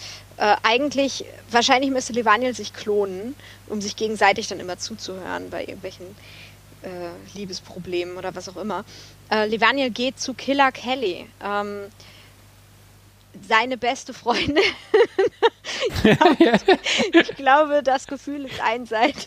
Äh, 0.41 0.57
eigentlich, 0.63 1.27
wahrscheinlich 1.51 1.91
müsste 1.91 2.15
Levaniel 2.15 2.55
sich 2.55 2.73
klonen, 2.73 3.35
um 3.67 3.83
sich 3.83 3.95
gegenseitig 3.95 4.49
dann 4.49 4.59
immer 4.59 4.79
zuzuhören 4.79 5.51
bei 5.51 5.61
irgendwelchen 5.61 6.07
äh, 6.81 6.89
Liebesproblemen 7.37 8.17
oder 8.17 8.35
was 8.35 8.49
auch 8.49 8.57
immer. 8.57 8.87
Äh, 9.31 9.49
Levaniel 9.49 9.91
geht 9.91 10.19
zu 10.19 10.33
Killer 10.33 10.73
Kelly. 10.73 11.27
Ähm, 11.45 11.83
seine 13.49 13.77
beste 13.77 14.15
Freundin. 14.15 14.59
ich 17.13 17.37
glaube, 17.37 17.83
das 17.83 18.07
Gefühl 18.07 18.47
ist 18.47 18.61
einseitig 18.61 19.25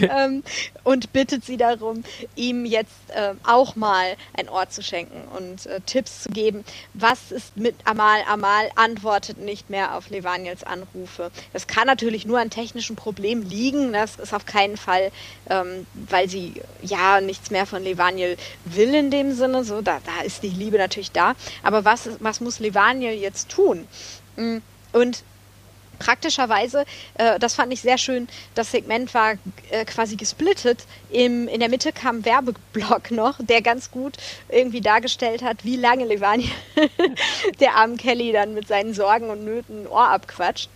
ähm, 0.00 0.42
und 0.84 1.12
bittet 1.12 1.44
sie 1.44 1.56
darum, 1.56 2.04
ihm 2.36 2.64
jetzt 2.64 2.92
ähm, 3.14 3.38
auch 3.44 3.76
mal 3.76 4.16
ein 4.34 4.48
Ort 4.48 4.72
zu 4.72 4.82
schenken 4.82 5.22
und 5.36 5.66
äh, 5.66 5.80
Tipps 5.80 6.24
zu 6.24 6.30
geben. 6.30 6.64
Was 6.94 7.32
ist 7.32 7.56
mit 7.56 7.74
Amal? 7.84 8.22
Amal 8.28 8.70
antwortet 8.76 9.38
nicht 9.38 9.70
mehr 9.70 9.96
auf 9.96 10.10
Levaniels 10.10 10.64
Anrufe. 10.64 11.30
Das 11.52 11.66
kann 11.66 11.86
natürlich 11.86 12.26
nur 12.26 12.38
an 12.38 12.50
technischen 12.50 12.96
Problemen 12.96 13.48
liegen. 13.48 13.92
Das 13.92 14.16
ist 14.16 14.34
auf 14.34 14.46
keinen 14.46 14.76
Fall, 14.76 15.10
ähm, 15.50 15.86
weil 15.94 16.28
sie 16.28 16.54
ja 16.82 17.20
nichts 17.20 17.50
mehr 17.50 17.66
von 17.66 17.82
Levaniel 17.82 18.36
will 18.64 18.94
in 18.94 19.10
dem 19.10 19.34
Sinne. 19.34 19.64
So, 19.64 19.82
da, 19.82 20.00
da 20.04 20.24
ist 20.24 20.42
die 20.42 20.48
Liebe 20.48 20.78
natürlich 20.78 21.12
da. 21.12 21.34
Aber 21.62 21.84
was, 21.84 22.08
was 22.20 22.40
muss 22.40 22.60
Levaniel 22.60 23.01
jetzt 23.10 23.50
tun? 23.50 23.86
Mm, 24.36 24.58
Und 24.92 25.24
praktischerweise, 26.02 26.84
äh, 27.14 27.38
das 27.38 27.54
fand 27.54 27.72
ich 27.72 27.80
sehr 27.80 27.96
schön, 27.98 28.28
das 28.54 28.72
Segment 28.72 29.14
war 29.14 29.34
äh, 29.70 29.84
quasi 29.84 30.16
gesplittet. 30.16 30.84
In 31.10 31.46
der 31.46 31.68
Mitte 31.68 31.92
kam 31.92 32.24
Werbeblock 32.24 33.10
noch, 33.10 33.38
der 33.40 33.62
ganz 33.62 33.90
gut 33.90 34.16
irgendwie 34.48 34.80
dargestellt 34.80 35.42
hat, 35.42 35.64
wie 35.64 35.76
lange 35.76 36.04
Levani 36.04 36.50
der 37.60 37.76
armen 37.76 37.96
Kelly 37.96 38.32
dann 38.32 38.54
mit 38.54 38.66
seinen 38.66 38.94
Sorgen 38.94 39.30
und 39.30 39.44
Nöten 39.44 39.84
ein 39.84 39.86
Ohr 39.86 40.08
abquatscht, 40.08 40.68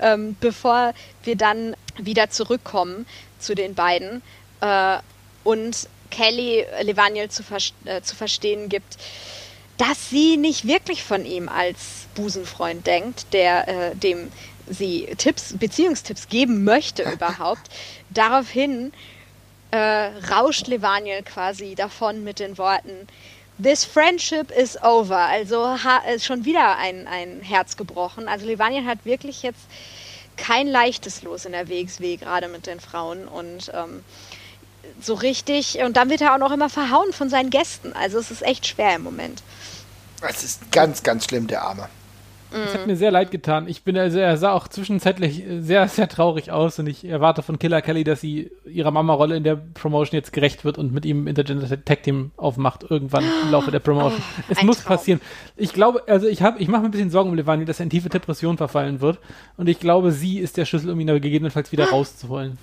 ähm, 0.00 0.36
bevor 0.40 0.94
wir 1.24 1.36
dann 1.36 1.76
wieder 1.98 2.30
zurückkommen 2.30 3.06
zu 3.38 3.54
den 3.54 3.74
beiden 3.74 4.22
äh, 4.60 4.98
und 5.44 5.88
Kelly 6.10 6.64
Levaniel 6.82 7.28
zu, 7.28 7.42
vers 7.42 7.72
äh, 7.84 8.00
zu 8.02 8.16
verstehen 8.16 8.68
gibt, 8.68 8.96
dass 9.80 10.10
sie 10.10 10.36
nicht 10.36 10.66
wirklich 10.66 11.02
von 11.02 11.24
ihm 11.24 11.48
als 11.48 12.06
Busenfreund 12.14 12.86
denkt, 12.86 13.32
der 13.32 13.66
äh, 13.66 13.96
dem 13.96 14.30
sie 14.68 15.08
Tipps, 15.16 15.54
Beziehungstipps 15.58 16.28
geben 16.28 16.64
möchte 16.64 17.02
überhaupt. 17.12 17.70
Daraufhin 18.10 18.92
äh, 19.70 19.78
rauscht 20.30 20.66
Levaniel 20.66 21.22
quasi 21.22 21.74
davon 21.74 22.22
mit 22.24 22.40
den 22.40 22.58
Worten 22.58 23.08
This 23.62 23.84
friendship 23.84 24.50
is 24.50 24.82
over. 24.82 25.16
Also 25.16 25.76
ist 26.14 26.26
schon 26.26 26.44
wieder 26.44 26.76
ein, 26.76 27.06
ein 27.06 27.40
Herz 27.40 27.76
gebrochen. 27.76 28.28
Also 28.28 28.46
Levaniel 28.46 28.84
hat 28.84 29.04
wirklich 29.04 29.42
jetzt 29.42 29.60
kein 30.36 30.66
leichtes 30.66 31.22
Los 31.22 31.44
in 31.46 31.52
der 31.52 31.68
WXW, 31.68 32.16
gerade 32.16 32.48
mit 32.48 32.66
den 32.66 32.80
Frauen. 32.80 33.28
Und 33.28 33.70
ähm, 33.74 34.02
so 35.00 35.14
richtig, 35.14 35.78
und 35.78 35.96
dann 35.96 36.10
wird 36.10 36.20
er 36.20 36.34
auch 36.34 36.38
noch 36.38 36.52
immer 36.52 36.68
verhauen 36.70 37.12
von 37.12 37.28
seinen 37.28 37.50
Gästen. 37.50 37.92
Also 37.94 38.18
es 38.18 38.30
ist 38.30 38.42
echt 38.42 38.66
schwer 38.66 38.96
im 38.96 39.02
Moment. 39.02 39.42
Es 40.28 40.44
ist 40.44 40.70
ganz, 40.72 41.02
ganz 41.02 41.24
schlimm, 41.24 41.46
der 41.46 41.62
Arme. 41.62 41.88
Das 42.52 42.74
hat 42.74 42.88
mir 42.88 42.96
sehr 42.96 43.12
leid 43.12 43.30
getan. 43.30 43.68
Ich 43.68 43.84
bin 43.84 43.96
also, 43.96 44.18
er 44.18 44.36
sah 44.36 44.50
auch 44.50 44.66
zwischenzeitlich 44.66 45.44
sehr, 45.60 45.86
sehr 45.86 46.08
traurig 46.08 46.50
aus 46.50 46.80
und 46.80 46.88
ich 46.88 47.04
erwarte 47.04 47.42
von 47.44 47.60
Killer 47.60 47.80
Kelly, 47.80 48.02
dass 48.02 48.20
sie 48.20 48.50
ihrer 48.64 48.90
Mama-Rolle 48.90 49.36
in 49.36 49.44
der 49.44 49.54
Promotion 49.54 50.16
jetzt 50.18 50.32
gerecht 50.32 50.64
wird 50.64 50.76
und 50.76 50.92
mit 50.92 51.06
ihm 51.06 51.28
Intergender 51.28 51.68
Tag 51.84 52.02
Team 52.02 52.32
aufmacht 52.36 52.84
irgendwann 52.90 53.22
im 53.44 53.52
Laufe 53.52 53.70
der 53.70 53.78
Promotion. 53.78 54.20
Oh, 54.20 54.42
es 54.48 54.62
muss 54.64 54.78
Traum. 54.78 54.96
passieren. 54.96 55.20
Ich 55.56 55.72
glaube, 55.72 56.02
also 56.08 56.26
ich 56.26 56.42
habe, 56.42 56.58
ich 56.58 56.66
mache 56.66 56.82
mir 56.82 56.88
ein 56.88 56.90
bisschen 56.90 57.10
Sorgen 57.10 57.30
um 57.30 57.36
Levani, 57.36 57.64
dass 57.64 57.78
er 57.78 57.84
in 57.84 57.90
tiefe 57.90 58.08
Depression 58.08 58.56
verfallen 58.56 59.00
wird 59.00 59.20
und 59.56 59.68
ich 59.68 59.78
glaube, 59.78 60.10
sie 60.10 60.40
ist 60.40 60.56
der 60.56 60.64
Schlüssel, 60.64 60.90
um 60.90 60.98
ihn 60.98 61.08
aber 61.08 61.20
gegebenenfalls 61.20 61.70
wieder 61.70 61.88
rauszuholen. 61.90 62.58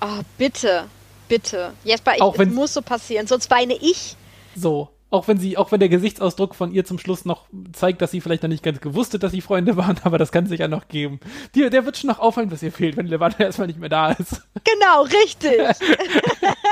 Oh, 0.00 0.20
bitte, 0.38 0.84
bitte. 1.28 1.72
Jesper, 1.82 2.12
ich, 2.14 2.22
Auch 2.22 2.34
es 2.34 2.38
wenn- 2.38 2.54
muss 2.54 2.74
so 2.74 2.80
passieren, 2.80 3.26
sonst 3.26 3.50
weine 3.50 3.74
ich. 3.74 4.14
So. 4.54 4.88
Auch 5.08 5.28
wenn 5.28 5.38
sie, 5.38 5.56
auch 5.56 5.70
wenn 5.70 5.78
der 5.78 5.88
Gesichtsausdruck 5.88 6.54
von 6.56 6.72
ihr 6.72 6.84
zum 6.84 6.98
Schluss 6.98 7.24
noch 7.24 7.46
zeigt, 7.72 8.02
dass 8.02 8.10
sie 8.10 8.20
vielleicht 8.20 8.42
noch 8.42 8.48
nicht 8.48 8.64
ganz 8.64 8.80
gewusst 8.80 9.14
hat, 9.14 9.22
dass 9.22 9.32
sie 9.32 9.40
Freunde 9.40 9.76
waren, 9.76 9.96
aber 10.04 10.18
das 10.18 10.32
kann 10.32 10.46
sich 10.46 10.60
ja 10.60 10.68
noch 10.68 10.88
geben. 10.88 11.20
Die, 11.54 11.68
der 11.70 11.84
wird 11.84 11.96
schon 11.96 12.08
noch 12.08 12.18
auffallen, 12.18 12.50
was 12.50 12.62
ihr 12.62 12.72
fehlt, 12.72 12.96
wenn 12.96 13.06
Levante 13.06 13.42
erstmal 13.42 13.68
nicht 13.68 13.78
mehr 13.78 13.88
da 13.88 14.10
ist. 14.12 14.42
Genau, 14.64 15.02
richtig. 15.02 15.60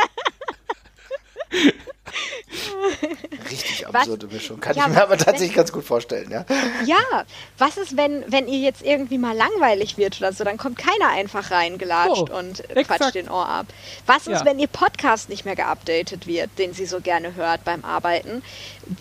Richtig 3.95 4.09
Was? 4.09 4.15
absurde 4.15 4.27
Mischung. 4.35 4.61
Kann 4.61 4.77
Ja, 4.77 4.85
ich 4.87 4.95
mir 4.95 5.03
aber 5.03 5.11
wenn- 5.13 5.19
tatsächlich 5.19 5.55
ganz 5.57 5.73
gut 5.73 5.85
vorstellen, 5.85 6.31
ja. 6.31 6.45
Ja, 6.85 7.25
was 7.59 7.77
ist, 7.77 7.97
wenn, 7.97 8.25
wenn 8.31 8.49
ihr 8.49 8.59
jetzt 8.59 8.83
irgendwie 8.83 9.19
mal 9.19 9.37
langweilig 9.37 9.97
wird 9.97 10.19
oder 10.19 10.33
so, 10.33 10.45
dann 10.45 10.57
kommt 10.57 10.79
keiner 10.79 11.11
einfach 11.11 11.51
reingelatscht 11.51 12.29
So, 12.29 12.37
und 12.37 12.69
exakt. 12.71 13.01
quatscht 13.01 13.15
den 13.15 13.29
Ohr 13.31 13.49
ab. 13.49 13.67
Was 14.07 14.27
ist, 14.27 14.41
Ja. 14.41 14.45
wenn 14.45 14.59
ihr 14.59 14.67
Podcast 14.69 15.29
nicht 15.29 15.45
mehr 15.45 15.57
geupdatet 15.57 16.27
wird, 16.27 16.51
den 16.59 16.75
sie 16.75 16.87
so 16.87 17.01
gerne 17.01 17.35
hört 17.35 17.65
beim 17.65 17.85
Arbeiten? 17.85 18.43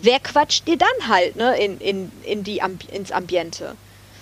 Wer 0.02 0.20
quatscht 0.20 0.68
ihr 0.68 0.78
dann 0.78 1.08
halt, 1.08 1.36
ne, 1.36 1.58
in, 1.58 1.80
in, 1.80 2.12
in 2.24 2.44
die 2.44 2.62
Ambi 2.62 2.88
ins 2.92 3.12
Ambiente? 3.12 3.76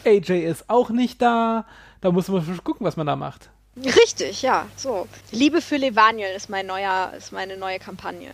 AJ 0.06 0.46
ist 0.46 0.66
auch 0.70 0.90
nicht 0.90 1.22
da. 1.22 1.66
Da 2.02 2.12
muss 2.12 2.28
man 2.28 2.44
schon 2.44 2.64
gucken, 2.64 2.86
was 2.88 2.98
man 2.98 3.06
da 3.06 3.16
macht. 3.16 3.50
Richtig, 3.78 4.42
ja, 4.42 4.66
so. 4.76 5.08
Liebe 5.32 5.62
für 5.62 5.78
Levaniel 5.78 6.34
ist 6.36 6.50
mein 6.50 6.66
neuer, 6.66 7.14
ist 7.18 7.32
meine 7.32 7.56
neue 7.58 7.80
Kampagne. 7.80 8.32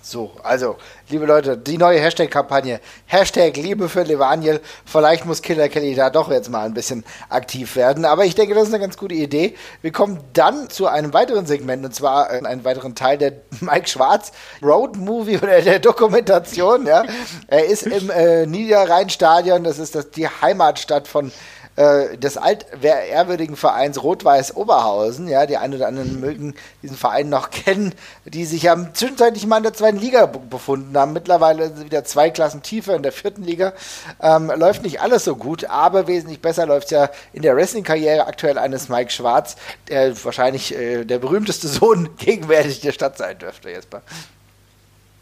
So, 0.00 0.30
also, 0.42 0.76
liebe 1.08 1.26
Leute, 1.26 1.58
die 1.58 1.76
neue 1.76 2.00
Hashtag-Kampagne. 2.00 2.80
Hashtag 3.06 3.56
Liebe 3.56 3.88
für 3.88 4.04
Levaniel. 4.04 4.60
Vielleicht 4.86 5.26
muss 5.26 5.42
Killer 5.42 5.68
Kelly 5.68 5.94
da 5.94 6.08
doch 6.08 6.30
jetzt 6.30 6.50
mal 6.50 6.64
ein 6.64 6.72
bisschen 6.72 7.04
aktiv 7.28 7.74
werden. 7.76 8.04
Aber 8.04 8.24
ich 8.24 8.34
denke, 8.34 8.54
das 8.54 8.68
ist 8.68 8.74
eine 8.74 8.80
ganz 8.80 8.96
gute 8.96 9.16
Idee. 9.16 9.56
Wir 9.82 9.92
kommen 9.92 10.20
dann 10.32 10.70
zu 10.70 10.86
einem 10.86 11.12
weiteren 11.12 11.46
Segment, 11.46 11.84
und 11.84 11.94
zwar 11.94 12.32
äh, 12.32 12.46
einen 12.46 12.64
weiteren 12.64 12.94
Teil 12.94 13.18
der 13.18 13.32
Mike 13.60 13.88
Schwarz 13.88 14.32
Road 14.62 14.96
Movie 14.96 15.38
oder 15.38 15.60
der 15.60 15.80
Dokumentation. 15.80 16.86
Ja. 16.86 17.04
Er 17.48 17.66
ist 17.66 17.82
im 17.82 18.08
äh, 18.10 18.46
Niederrhein-Stadion. 18.46 19.64
Das 19.64 19.78
ist 19.78 19.94
das, 19.94 20.10
die 20.10 20.28
Heimatstadt 20.28 21.08
von 21.08 21.32
äh, 21.78 22.18
des 22.18 22.36
altehrwürdigen 22.36 23.54
Vereins 23.56 24.02
Rot-Weiß 24.02 24.56
Oberhausen. 24.56 25.28
Ja, 25.28 25.46
die 25.46 25.56
einen 25.56 25.74
oder 25.74 25.86
anderen 25.86 26.18
mögen 26.20 26.54
diesen 26.82 26.96
Verein 26.96 27.28
noch 27.28 27.50
kennen, 27.52 27.94
die 28.24 28.44
sich 28.44 28.64
ja 28.64 28.76
zwischenzeitlich 28.92 29.46
mal 29.46 29.58
in 29.58 29.62
der 29.62 29.74
zweiten 29.74 29.98
Liga 29.98 30.26
be- 30.26 30.40
befunden 30.40 30.96
haben. 30.98 31.12
Mittlerweile 31.12 31.80
wieder 31.84 32.02
zwei 32.04 32.30
Klassen 32.30 32.62
tiefer 32.62 32.96
in 32.96 33.02
der 33.04 33.12
vierten 33.12 33.44
Liga. 33.44 33.72
Ähm, 34.20 34.50
läuft 34.56 34.82
nicht 34.82 35.00
alles 35.00 35.24
so 35.24 35.36
gut, 35.36 35.66
aber 35.66 36.08
wesentlich 36.08 36.42
besser 36.42 36.66
läuft 36.66 36.90
ja 36.90 37.10
in 37.32 37.42
der 37.42 37.54
Wrestling-Karriere 37.54 38.26
aktuell 38.26 38.58
eines 38.58 38.88
Mike 38.88 39.10
Schwarz, 39.10 39.54
der 39.88 40.24
wahrscheinlich 40.24 40.74
äh, 40.74 41.04
der 41.04 41.18
berühmteste 41.18 41.68
Sohn 41.68 42.10
gegenwärtig 42.18 42.80
der 42.80 42.92
Stadt 42.92 43.16
sein 43.18 43.38
dürfte, 43.38 43.70
Jesper. 43.70 44.02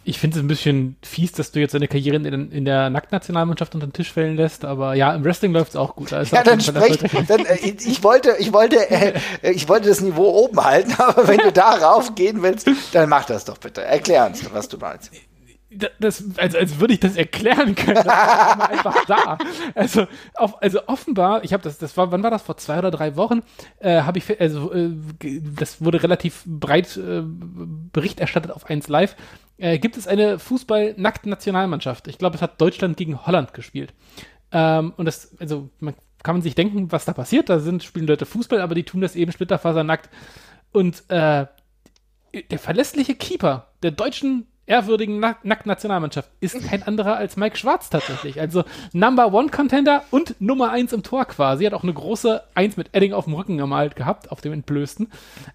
Ich 0.09 0.21
finde 0.21 0.39
es 0.39 0.45
ein 0.45 0.47
bisschen 0.47 0.95
fies, 1.03 1.33
dass 1.33 1.51
du 1.51 1.59
jetzt 1.59 1.75
deine 1.75 1.89
Karriere 1.89 2.15
in, 2.15 2.53
in 2.53 2.65
der 2.65 2.91
Nacktnationalmannschaft 2.91 3.75
unter 3.75 3.89
den 3.89 3.93
Tisch 3.93 4.13
fallen 4.13 4.37
lässt, 4.37 4.65
aber 4.65 4.95
ja, 4.95 5.13
im 5.13 5.25
Wrestling 5.25 5.53
läuft 5.53 5.71
es 5.71 5.77
auch 5.77 5.97
gut. 5.97 6.13
Da 6.13 6.23
Ja, 6.23 6.45
dann 6.45 6.61
sprecht, 6.61 7.03
dann, 7.29 7.45
äh, 7.45 7.57
ich 7.57 8.05
wollte, 8.05 8.37
ich 8.39 8.53
wollte, 8.53 8.89
äh, 8.89 9.15
ich 9.43 9.69
wollte 9.69 9.89
das 9.89 10.01
Niveau 10.01 10.29
oben 10.45 10.63
halten, 10.65 10.93
aber 10.99 11.27
wenn 11.27 11.39
du 11.39 11.51
darauf 11.51 12.15
gehen 12.15 12.41
willst, 12.41 12.71
dann 12.93 13.09
mach 13.09 13.25
das 13.25 13.47
doch 13.47 13.59
bitte. 13.59 13.83
Erklär 13.83 14.27
uns, 14.27 14.49
was 14.53 14.69
du 14.69 14.79
meinst. 14.79 15.11
Da- 15.71 15.89
das, 15.99 16.23
als, 16.37 16.55
als 16.55 16.79
würde 16.79 16.95
ich 16.95 17.01
das 17.01 17.17
erklären 17.17 17.75
können. 17.75 17.97
Das 17.97 18.07
war 18.07 18.71
einfach 18.71 19.05
da. 19.07 19.39
Also, 19.75 20.07
auf, 20.37 20.63
also 20.63 20.87
offenbar, 20.87 21.43
ich 21.43 21.53
habe 21.53 21.65
das, 21.65 21.79
das 21.79 21.97
war, 21.97 22.13
wann 22.13 22.23
war 22.23 22.31
das? 22.31 22.43
Vor 22.43 22.57
zwei 22.57 22.79
oder 22.79 22.93
drei 22.93 23.17
Wochen, 23.17 23.43
äh, 23.81 24.03
habe 24.03 24.19
ich, 24.19 24.41
also, 24.41 24.73
äh, 24.73 24.91
das 25.59 25.83
wurde 25.85 26.01
relativ 26.03 26.45
breit 26.47 26.97
äh, 26.97 27.23
Bericht 27.25 28.21
erstattet 28.21 28.53
auf 28.53 28.71
1 28.71 28.87
Live. 28.87 29.17
Äh, 29.59 29.79
gibt 29.79 29.97
es 29.97 30.07
eine 30.07 30.39
Fußball-Nackt-Nationalmannschaft? 30.39 32.09
Ich 32.09 32.19
glaube, 32.19 32.37
es 32.37 32.43
hat 32.43 32.61
Deutschland 32.61 32.97
gegen 32.97 33.27
Holland 33.27 33.55
gespielt. 33.55 33.95
Ähm, 34.53 34.93
und 34.97 35.07
das, 35.07 35.35
also, 35.39 35.71
man 35.81 35.95
kann 36.23 36.35
man 36.35 36.43
sich 36.43 36.55
denken, 36.55 36.91
was 36.93 37.05
da 37.05 37.13
passiert. 37.13 37.49
Da 37.49 37.61
sind, 37.61 37.85
spielen 37.85 38.07
Leute 38.07 38.27
Fußball, 38.27 38.61
aber 38.61 38.75
die 38.75 38.85
tun 38.85 39.01
das 39.01 39.17
eben 39.17 39.33
splitterfasernackt. 39.33 40.11
Und 40.73 41.05
äh, 41.09 41.47
der 42.51 42.59
verlässliche 42.59 43.15
Keeper 43.15 43.69
der 43.83 43.93
deutschen 43.93 44.47
ehrwürdigen 44.67 45.21
Nack- 45.21 45.45
Nackt-Nationalmannschaft 45.45 46.29
ist 46.41 46.69
kein 46.69 46.83
anderer 46.83 47.17
als 47.17 47.37
Mike 47.37 47.57
Schwarz 47.57 47.89
tatsächlich. 47.91 48.41
Also 48.41 48.65
Number 48.93 49.33
One 49.33 49.49
Contender 49.49 50.03
und 50.11 50.41
Nummer 50.41 50.71
eins 50.71 50.93
im 50.93 51.03
Tor 51.03 51.25
quasi. 51.25 51.65
Hat 51.65 51.73
auch 51.75 51.83
eine 51.85 51.95
große 51.95 52.43
Eins 52.55 52.77
mit 52.77 52.95
Edding 52.95 53.13
auf 53.13 53.25
dem 53.25 53.35
Rücken 53.35 53.57
gemalt 53.59 53.97
gehabt, 53.97 54.31
auf 54.31 54.41
dem 54.41 54.53
entblößten. 54.53 55.11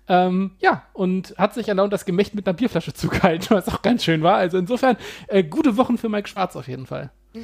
Ähm, 0.07 0.51
ja, 0.59 0.83
und 0.93 1.35
hat 1.37 1.53
sich 1.53 1.67
erlaubt, 1.67 1.93
das 1.93 2.05
Gemächt 2.05 2.35
mit 2.35 2.47
einer 2.47 2.53
Bierflasche 2.55 2.93
zugehalten, 2.93 3.47
was 3.55 3.67
auch 3.67 3.81
ganz 3.81 4.03
schön 4.03 4.23
war. 4.23 4.35
Also 4.35 4.57
insofern 4.57 4.97
äh, 5.27 5.43
gute 5.43 5.77
Wochen 5.77 5.97
für 5.97 6.09
Mike 6.09 6.27
Schwarz 6.29 6.55
auf 6.55 6.67
jeden 6.67 6.85
Fall. 6.85 7.11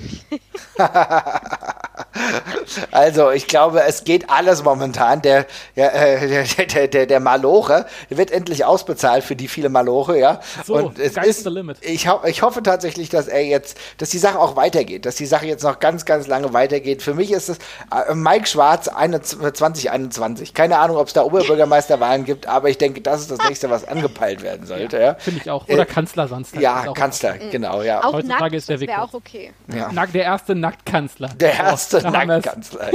Also, 2.91 3.31
ich 3.31 3.47
glaube, 3.47 3.81
es 3.83 4.03
geht 4.03 4.29
alles 4.29 4.63
momentan. 4.63 5.21
Der, 5.21 5.45
ja, 5.75 5.87
äh, 5.87 6.27
der, 6.27 6.43
der, 6.65 6.87
der, 6.87 7.05
der 7.05 7.19
Maloche 7.19 7.85
der 8.09 8.17
wird 8.17 8.31
endlich 8.31 8.65
ausbezahlt 8.65 9.23
für 9.23 9.35
die 9.35 9.47
viele 9.47 9.69
Maloche, 9.69 10.17
ja. 10.17 10.39
So, 10.65 10.75
Und 10.75 10.99
es 10.99 11.17
ist, 11.17 11.43
the 11.43 11.49
limit. 11.49 11.77
Ich, 11.81 12.07
ho 12.07 12.19
ich 12.25 12.41
hoffe 12.41 12.63
tatsächlich, 12.63 13.09
dass 13.09 13.27
er 13.27 13.43
jetzt, 13.43 13.77
dass 13.97 14.09
die 14.09 14.17
Sache 14.17 14.39
auch 14.39 14.55
weitergeht, 14.55 15.05
dass 15.05 15.15
die 15.15 15.25
Sache 15.25 15.45
jetzt 15.45 15.63
noch 15.63 15.79
ganz, 15.79 16.05
ganz 16.05 16.27
lange 16.27 16.53
weitergeht. 16.53 17.01
Für 17.01 17.13
mich 17.13 17.31
ist 17.31 17.49
es 17.49 17.57
äh, 17.57 18.13
Mike 18.13 18.47
Schwarz 18.47 18.87
21 18.87 19.53
2021. 19.53 20.53
Keine 20.53 20.77
Ahnung, 20.79 20.97
ob 20.97 21.07
es 21.07 21.13
da 21.13 21.23
Oberbürgermeisterwahlen 21.23 22.25
gibt, 22.25 22.47
aber 22.47 22.69
ich 22.69 22.77
denke, 22.77 23.01
das 23.01 23.21
ist 23.21 23.31
das 23.31 23.39
nächste, 23.47 23.69
was 23.69 23.87
angepeilt 23.87 24.41
werden 24.41 24.65
sollte, 24.65 24.99
ja. 24.99 25.15
Finde 25.15 25.41
ich 25.43 25.49
auch. 25.49 25.67
Oder 25.67 25.83
Äh, 25.83 25.85
Kanzler 25.85 26.27
sonst. 26.27 26.55
Ja, 26.55 26.85
auch- 26.87 26.93
Kanzler, 26.93 27.37
genau, 27.51 27.81
ja. 27.81 28.03
Auch 28.03 28.13
Heutzutage 28.13 28.43
nackt, 28.43 28.55
ist 28.55 28.69
der 28.69 28.79
Weg 28.79 28.89
wäre 28.89 29.01
auch 29.03 29.13
okay. 29.13 29.51
ja. 29.73 29.91
Nack, 29.91 30.11
der 30.13 30.23
erste 30.23 30.55
Nacktkanzler. 30.55 31.29
Der 31.29 31.53
erste 31.53 32.01
Nacktkanzler. 32.11 32.91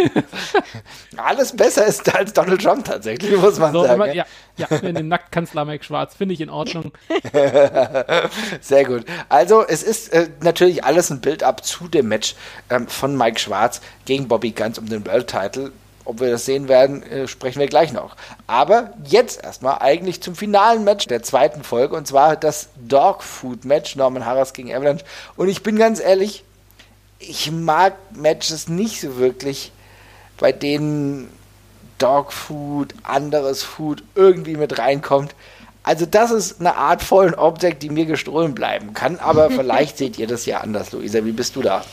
Alles 1.16 1.56
besser 1.56 1.86
ist 1.86 2.14
als 2.14 2.32
Donald 2.32 2.62
Trump 2.62 2.84
tatsächlich, 2.84 3.36
muss 3.38 3.58
man 3.58 3.72
So, 3.72 3.82
sagen. 3.82 4.00
aber, 4.00 4.14
ja, 4.14 4.24
ja, 4.56 4.66
den 4.66 5.08
Nacktkanzler 5.08 5.64
Mike 5.64 5.84
Schwarz 5.84 6.14
finde 6.14 6.34
ich 6.34 6.40
in 6.40 6.50
Ordnung. 6.50 6.92
Sehr 8.60 8.84
gut. 8.84 9.04
Also 9.28 9.66
es 9.66 9.82
ist 9.82 10.12
äh, 10.12 10.28
natürlich 10.40 10.84
alles 10.84 11.10
ein 11.10 11.20
Build-up 11.20 11.64
zu 11.64 11.88
dem 11.88 12.08
Match 12.08 12.34
ähm, 12.70 12.88
von 12.88 13.16
Mike 13.16 13.38
Schwarz 13.38 13.80
gegen 14.04 14.28
Bobby 14.28 14.50
Guns 14.52 14.78
um 14.78 14.88
den 14.88 15.06
World 15.06 15.28
Title. 15.28 15.72
Ob 16.04 16.20
wir 16.20 16.30
das 16.32 16.44
sehen 16.44 16.66
werden, 16.68 17.02
äh, 17.04 17.28
sprechen 17.28 17.60
wir 17.60 17.68
gleich 17.68 17.92
noch. 17.92 18.16
Aber 18.48 18.92
jetzt 19.04 19.44
erstmal 19.44 19.78
eigentlich 19.78 20.20
zum 20.20 20.34
finalen 20.34 20.82
Match 20.82 21.06
der 21.06 21.22
zweiten 21.22 21.62
Folge 21.62 21.94
und 21.94 22.06
zwar 22.08 22.34
das 22.36 22.70
Dog 22.76 23.22
Food 23.22 23.64
Match 23.64 23.94
Norman 23.94 24.26
Harras 24.26 24.52
gegen 24.52 24.74
Avalanche. 24.74 25.04
Und 25.36 25.48
ich 25.48 25.62
bin 25.62 25.76
ganz 25.76 26.00
ehrlich, 26.00 26.42
ich 27.28 27.50
mag 27.50 27.94
Matches 28.14 28.68
nicht 28.68 29.00
so 29.00 29.16
wirklich, 29.16 29.72
bei 30.38 30.52
denen 30.52 31.30
Dog 31.98 32.32
Food, 32.32 32.94
anderes 33.04 33.62
Food 33.62 34.02
irgendwie 34.14 34.56
mit 34.56 34.78
reinkommt. 34.78 35.34
Also 35.84 36.06
das 36.06 36.30
ist 36.30 36.60
eine 36.60 36.76
Art 36.76 37.02
vollen 37.02 37.34
Objekt, 37.34 37.82
die 37.82 37.90
mir 37.90 38.06
gestohlen 38.06 38.54
bleiben 38.54 38.92
kann, 38.94 39.18
aber 39.18 39.50
vielleicht 39.50 39.98
seht 39.98 40.18
ihr 40.18 40.26
das 40.26 40.46
ja 40.46 40.60
anders, 40.60 40.92
Luisa. 40.92 41.24
Wie 41.24 41.32
bist 41.32 41.56
du 41.56 41.62
da 41.62 41.84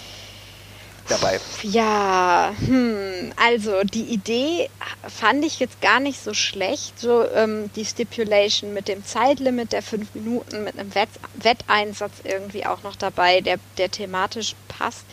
dabei? 1.09 1.39
Ja, 1.63 2.53
hm, 2.65 3.33
also 3.35 3.83
die 3.83 4.03
Idee 4.03 4.69
fand 5.07 5.43
ich 5.43 5.59
jetzt 5.59 5.81
gar 5.81 5.99
nicht 5.99 6.23
so 6.23 6.33
schlecht. 6.33 6.99
So 6.99 7.25
ähm, 7.33 7.69
die 7.75 7.85
Stipulation 7.85 8.73
mit 8.73 8.87
dem 8.87 9.03
Zeitlimit 9.03 9.73
der 9.73 9.81
fünf 9.81 10.13
Minuten, 10.15 10.63
mit 10.63 10.77
einem 10.77 10.93
Wett 10.95 11.09
Wetteinsatz 11.35 12.13
irgendwie 12.23 12.65
auch 12.65 12.83
noch 12.83 12.95
dabei, 12.95 13.41
der, 13.41 13.57
der 13.77 13.91
thematisch 13.91 14.55
passt. 14.67 15.05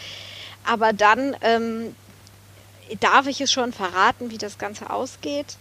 Aber 0.65 0.93
dann 0.93 1.37
ähm, 1.43 1.95
darf 3.01 3.27
ich 3.27 3.41
es 3.41 3.53
schon 3.53 3.73
verraten, 3.73 4.31
wie 4.31 4.39
das 4.39 4.59
Ganze 4.59 4.91
ausgeht. 4.91 5.57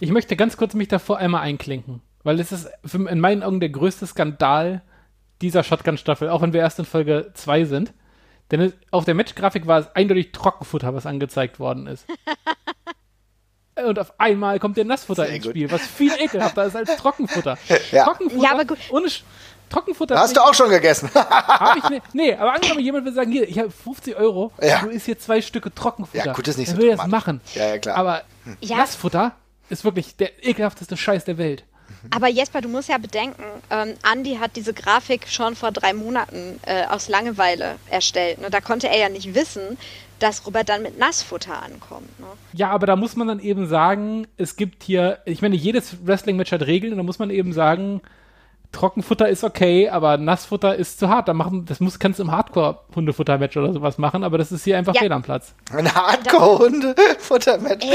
Ich 0.00 0.10
möchte 0.10 0.36
ganz 0.36 0.56
kurz 0.56 0.74
mich 0.74 0.88
davor 0.88 1.18
einmal 1.18 1.42
einklinken, 1.42 2.00
weil 2.22 2.40
es 2.40 2.52
ist 2.52 2.68
in 2.92 3.20
meinen 3.20 3.42
Augen 3.42 3.60
der 3.60 3.68
größte 3.68 4.06
Skandal 4.06 4.82
dieser 5.42 5.62
Shotgun-Staffel, 5.62 6.28
auch 6.28 6.42
wenn 6.42 6.52
wir 6.52 6.60
erst 6.60 6.78
in 6.78 6.84
Folge 6.84 7.30
2 7.34 7.64
sind. 7.64 7.92
Denn 8.50 8.60
es, 8.60 8.72
auf 8.90 9.04
der 9.04 9.14
Matchgrafik 9.14 9.66
war 9.66 9.78
es 9.80 9.86
eindeutig 9.94 10.32
Trockenfutter, 10.32 10.94
was 10.94 11.06
angezeigt 11.06 11.58
worden 11.60 11.86
ist. 11.86 12.04
Und 13.86 13.98
auf 13.98 14.12
einmal 14.18 14.58
kommt 14.58 14.76
der 14.76 14.84
Nassfutter 14.84 15.24
Sehr 15.24 15.36
ins 15.36 15.44
gut. 15.44 15.52
Spiel, 15.52 15.70
was 15.70 15.80
viel 15.86 16.12
ekelhafter 16.18 16.64
ist 16.66 16.76
als 16.76 16.96
Trockenfutter. 16.96 17.56
Ja. 17.92 18.04
Trockenfutter, 18.04 18.42
Ja, 18.44 18.52
aber 18.52 18.64
gut. 18.64 18.78
ohne 18.90 19.08
Sch 19.08 19.22
Trockenfutter 19.70 20.18
Hast 20.18 20.36
du 20.36 20.40
auch 20.40 20.52
schon 20.52 20.68
gegessen? 20.68 21.08
Hab 21.14 21.76
ich 21.76 21.88
ne, 21.88 22.02
nee, 22.12 22.34
aber 22.34 22.52
angenommen, 22.54 22.80
jemand 22.80 23.06
will 23.06 23.12
sagen, 23.14 23.30
hier, 23.30 23.48
ich 23.48 23.56
habe 23.58 23.70
50 23.70 24.16
Euro, 24.16 24.52
Ja. 24.60 24.80
du 24.80 24.88
isst 24.88 25.06
hier 25.06 25.16
zwei 25.18 25.40
Stücke 25.40 25.72
Trockenfutter. 25.72 26.26
Ja, 26.26 26.32
gut, 26.32 26.46
ist 26.48 26.58
nicht 26.58 26.70
Dann 26.70 26.76
so 26.76 26.82
will 26.82 26.90
er 26.90 26.96
das 26.96 27.06
machen. 27.06 27.40
Ja, 27.54 27.68
ja, 27.68 27.78
klar. 27.78 27.96
Aber 27.96 28.22
Ja. 28.60 28.78
Nassfutter 28.78 29.32
ist 29.70 29.84
wirklich 29.84 30.16
der 30.16 30.44
ekelhafteste 30.44 30.96
Scheiß 30.96 31.24
der 31.24 31.38
Welt. 31.38 31.64
Aber 32.10 32.28
Jesper, 32.28 32.60
du 32.60 32.68
musst 32.68 32.88
ja 32.88 32.98
bedenken, 32.98 33.42
ähm, 33.70 33.94
Andy 34.10 34.36
hat 34.36 34.56
diese 34.56 34.72
Grafik 34.74 35.28
schon 35.28 35.54
vor 35.54 35.72
drei 35.72 35.92
Monaten 35.92 36.58
äh, 36.66 36.86
aus 36.86 37.08
Langeweile 37.08 37.76
erstellt. 37.90 38.40
Ne? 38.40 38.50
Da 38.50 38.60
konnte 38.60 38.88
er 38.88 38.98
ja 38.98 39.08
nicht 39.08 39.34
wissen, 39.34 39.78
dass 40.18 40.46
Robert 40.46 40.68
dann 40.68 40.82
mit 40.82 40.98
Nassfutter 40.98 41.62
ankommt. 41.62 42.18
Ne? 42.20 42.26
Ja, 42.52 42.70
aber 42.70 42.86
da 42.86 42.96
muss 42.96 43.16
man 43.16 43.28
dann 43.28 43.40
eben 43.40 43.68
sagen, 43.68 44.26
es 44.36 44.56
gibt 44.56 44.82
hier, 44.82 45.18
ich 45.24 45.42
meine, 45.42 45.56
jedes 45.56 46.06
Wrestling-Match 46.06 46.52
hat 46.52 46.62
Regeln 46.62 46.92
und 46.92 46.98
da 46.98 47.02
muss 47.02 47.18
man 47.18 47.30
eben 47.30 47.52
sagen, 47.52 48.00
Trockenfutter 48.72 49.28
ist 49.28 49.42
okay, 49.42 49.88
aber 49.88 50.16
Nassfutter 50.16 50.76
ist 50.76 51.00
zu 51.00 51.08
hart. 51.08 51.26
Da 51.28 51.34
machen, 51.34 51.64
das 51.66 51.80
muss, 51.80 51.98
kannst 51.98 52.18
du 52.18 52.22
im 52.22 52.30
Hardcore-Hundefutter-Match 52.30 53.56
oder 53.56 53.72
sowas 53.72 53.98
machen, 53.98 54.22
aber 54.22 54.38
das 54.38 54.52
ist 54.52 54.64
hier 54.64 54.78
einfach 54.78 54.94
ja. 54.94 55.00
fehl 55.00 55.12
am 55.12 55.22
Platz. 55.22 55.54
Ein 55.72 55.92
Hardcore-Hundefutter-Match. 55.92 57.86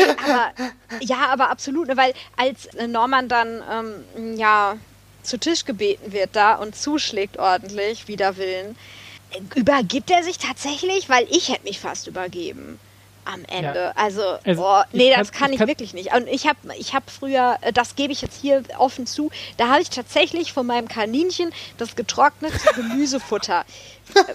ja, 1.00 1.18
aber 1.32 1.50
absolut, 1.50 1.88
ne, 1.88 1.98
weil 1.98 2.14
als 2.36 2.68
Norman 2.88 3.30
dann 3.30 3.64
ähm, 3.72 4.38
ja 4.38 4.76
zu 5.24 5.40
Tisch 5.40 5.66
gebeten 5.66 6.12
wird 6.12 6.32
da 6.34 6.56
und 6.56 6.76
zuschlägt 6.76 7.40
ordentlich, 7.40 8.08
wider 8.08 8.38
Willen, 8.38 8.76
übergibt 9.56 10.12
er 10.12 10.24
sich 10.24 10.38
tatsächlich? 10.38 11.10
Weil 11.10 11.26
ich 11.30 11.50
hätte 11.50 11.64
mich 11.64 11.80
fast 11.80 12.08
übergeben 12.08 12.80
am 13.26 13.44
Ende. 13.46 13.80
Ja. 13.80 13.92
Also, 13.96 14.24
also 14.44 14.66
oh, 14.66 14.82
nee, 14.92 15.14
das 15.16 15.32
kann, 15.32 15.42
kann 15.42 15.54
ich, 15.54 15.60
kann 15.60 15.68
wirklich 15.68 15.94
nicht. 15.94 16.14
Und 16.14 16.28
ich 16.28 16.48
habe 16.48 16.58
ich 16.78 16.94
hab 16.94 17.10
früher, 17.10 17.58
äh, 17.62 17.74
das 17.74 17.96
gebe 17.96 18.14
ich 18.14 18.22
jetzt 18.22 18.40
hier 18.42 18.64
offen 18.78 19.08
zu, 19.08 19.32
da 19.58 19.70
habe 19.70 19.82
ich 19.82 19.90
tatsächlich 19.90 20.54
von 20.54 20.66
meinem 20.66 20.88
Kaninchen 20.88 21.52
das 21.78 21.96
getrocknete 21.96 22.58
Gemüsefutter 22.76 23.66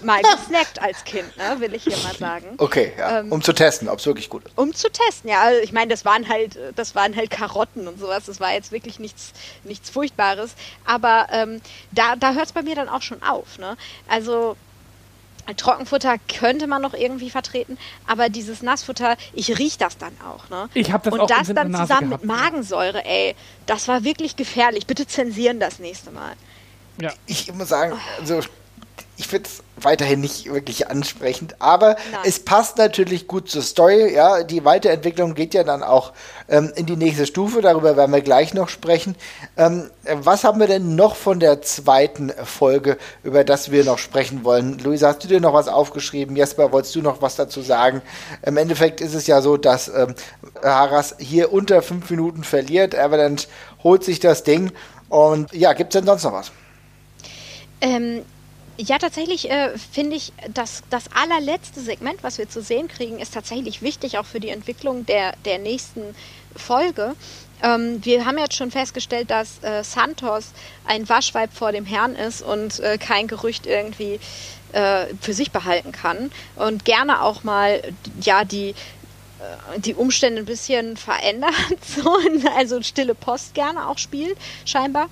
mal 0.03 0.21
gesnackt 0.21 0.81
als 0.81 1.03
Kind, 1.03 1.35
ne, 1.37 1.59
will 1.59 1.73
ich 1.73 1.83
hier 1.83 1.97
mal 1.97 2.15
sagen. 2.15 2.55
Okay, 2.57 2.93
ja. 2.97 3.19
Ähm, 3.19 3.31
um 3.31 3.41
zu 3.41 3.53
testen, 3.53 3.87
ob 3.87 3.99
es 3.99 4.05
wirklich 4.05 4.29
gut 4.29 4.45
ist. 4.45 4.57
Um 4.57 4.73
zu 4.73 4.91
testen, 4.91 5.29
ja. 5.29 5.41
Also 5.41 5.61
ich 5.61 5.71
meine, 5.71 5.89
das 5.89 6.05
waren 6.05 6.27
halt, 6.27 6.57
das 6.75 6.95
waren 6.95 7.15
halt 7.15 7.29
Karotten 7.29 7.87
und 7.87 7.99
sowas. 7.99 8.25
Das 8.25 8.39
war 8.39 8.53
jetzt 8.53 8.71
wirklich 8.71 8.99
nichts, 8.99 9.33
nichts 9.63 9.89
Furchtbares. 9.89 10.55
Aber 10.85 11.27
ähm, 11.31 11.61
da, 11.91 12.15
da 12.15 12.33
hört 12.33 12.47
es 12.47 12.51
bei 12.51 12.61
mir 12.61 12.75
dann 12.75 12.89
auch 12.89 13.01
schon 13.01 13.23
auf. 13.23 13.57
Ne? 13.57 13.77
Also 14.07 14.55
Trockenfutter 15.57 16.15
könnte 16.39 16.67
man 16.67 16.81
noch 16.81 16.93
irgendwie 16.93 17.29
vertreten, 17.29 17.77
aber 18.07 18.29
dieses 18.29 18.61
Nassfutter, 18.61 19.17
ich 19.33 19.57
rieche 19.59 19.77
das 19.79 19.97
dann 19.97 20.13
auch. 20.21 20.49
Ne? 20.49 20.69
Ich 20.73 20.91
habe 20.91 21.03
das 21.05 21.13
Und 21.13 21.21
auch 21.21 21.27
das 21.27 21.47
dann 21.53 21.73
zusammen 21.73 22.09
gehabt. 22.09 22.23
mit 22.23 22.25
Magensäure, 22.25 23.05
ey, 23.05 23.35
das 23.65 23.87
war 23.87 24.03
wirklich 24.03 24.35
gefährlich. 24.35 24.87
Bitte 24.87 25.07
zensieren 25.07 25.59
das 25.59 25.79
nächste 25.79 26.11
Mal. 26.11 26.33
Ja. 26.99 27.11
Ich 27.25 27.51
muss 27.53 27.69
sagen, 27.69 27.99
also 28.19 28.41
ich 29.17 29.27
finde 29.27 29.49
es 29.49 29.63
weiterhin 29.83 30.21
nicht 30.21 30.51
wirklich 30.51 30.89
ansprechend, 30.89 31.55
aber 31.59 31.95
Nein. 32.11 32.21
es 32.25 32.39
passt 32.39 32.77
natürlich 32.77 33.27
gut 33.27 33.49
zur 33.49 33.61
Story. 33.61 34.13
Ja, 34.13 34.43
die 34.43 34.65
Weiterentwicklung 34.65 35.33
geht 35.33 35.53
ja 35.53 35.63
dann 35.63 35.83
auch 35.83 36.13
ähm, 36.49 36.71
in 36.75 36.85
die 36.85 36.95
nächste 36.95 37.25
Stufe. 37.25 37.61
Darüber 37.61 37.97
werden 37.97 38.11
wir 38.11 38.21
gleich 38.21 38.53
noch 38.53 38.69
sprechen. 38.69 39.15
Ähm, 39.57 39.89
was 40.03 40.43
haben 40.43 40.59
wir 40.59 40.67
denn 40.67 40.95
noch 40.95 41.15
von 41.15 41.39
der 41.39 41.61
zweiten 41.61 42.31
Folge, 42.43 42.97
über 43.23 43.43
das 43.43 43.71
wir 43.71 43.83
noch 43.83 43.97
sprechen 43.97 44.43
wollen? 44.43 44.77
Luisa, 44.79 45.09
hast 45.09 45.23
du 45.23 45.27
dir 45.27 45.39
noch 45.39 45.53
was 45.53 45.67
aufgeschrieben? 45.67 46.35
Jesper, 46.35 46.71
wolltest 46.71 46.95
du 46.95 47.01
noch 47.01 47.21
was 47.21 47.35
dazu 47.35 47.61
sagen? 47.61 48.01
Im 48.43 48.57
Endeffekt 48.57 49.01
ist 49.01 49.13
es 49.13 49.27
ja 49.27 49.41
so, 49.41 49.57
dass 49.57 49.87
ähm, 49.87 50.15
Haras 50.63 51.15
hier 51.19 51.53
unter 51.53 51.81
fünf 51.81 52.09
Minuten 52.09 52.43
verliert. 52.43 52.95
Avalanche 52.95 53.47
holt 53.83 54.03
sich 54.03 54.19
das 54.19 54.43
Ding. 54.43 54.71
Und 55.09 55.51
ja, 55.53 55.73
gibt 55.73 55.93
es 55.93 55.99
denn 55.99 56.05
sonst 56.05 56.23
noch 56.23 56.33
was? 56.33 56.51
Ähm, 57.81 58.21
ja, 58.77 58.97
tatsächlich 58.97 59.49
äh, 59.49 59.77
finde 59.77 60.15
ich, 60.15 60.33
dass 60.53 60.83
das 60.89 61.05
allerletzte 61.13 61.81
Segment, 61.81 62.23
was 62.23 62.37
wir 62.37 62.49
zu 62.49 62.61
sehen 62.61 62.87
kriegen, 62.87 63.19
ist 63.19 63.33
tatsächlich 63.33 63.81
wichtig, 63.81 64.17
auch 64.17 64.25
für 64.25 64.39
die 64.39 64.49
Entwicklung 64.49 65.05
der, 65.05 65.33
der 65.45 65.59
nächsten 65.59 66.15
Folge. 66.55 67.15
Ähm, 67.61 68.03
wir 68.03 68.25
haben 68.25 68.37
jetzt 68.37 68.55
schon 68.55 68.71
festgestellt, 68.71 69.29
dass 69.29 69.63
äh, 69.63 69.83
Santos 69.83 70.51
ein 70.85 71.07
Waschweib 71.07 71.53
vor 71.53 71.71
dem 71.71 71.85
Herrn 71.85 72.15
ist 72.15 72.41
und 72.41 72.79
äh, 72.79 72.97
kein 72.97 73.27
Gerücht 73.27 73.65
irgendwie 73.65 74.19
äh, 74.73 75.05
für 75.21 75.33
sich 75.33 75.51
behalten 75.51 75.91
kann 75.91 76.31
und 76.55 76.85
gerne 76.85 77.21
auch 77.21 77.43
mal 77.43 77.81
ja 78.21 78.45
die 78.45 78.73
die 79.77 79.95
Umstände 79.95 80.41
ein 80.41 80.45
bisschen 80.45 80.97
verändert, 80.97 81.53
so, 81.81 82.17
also 82.55 82.81
stille 82.81 83.15
Post 83.15 83.53
gerne 83.53 83.87
auch 83.87 83.97
spielt, 83.97 84.37
scheinbar. 84.65 85.09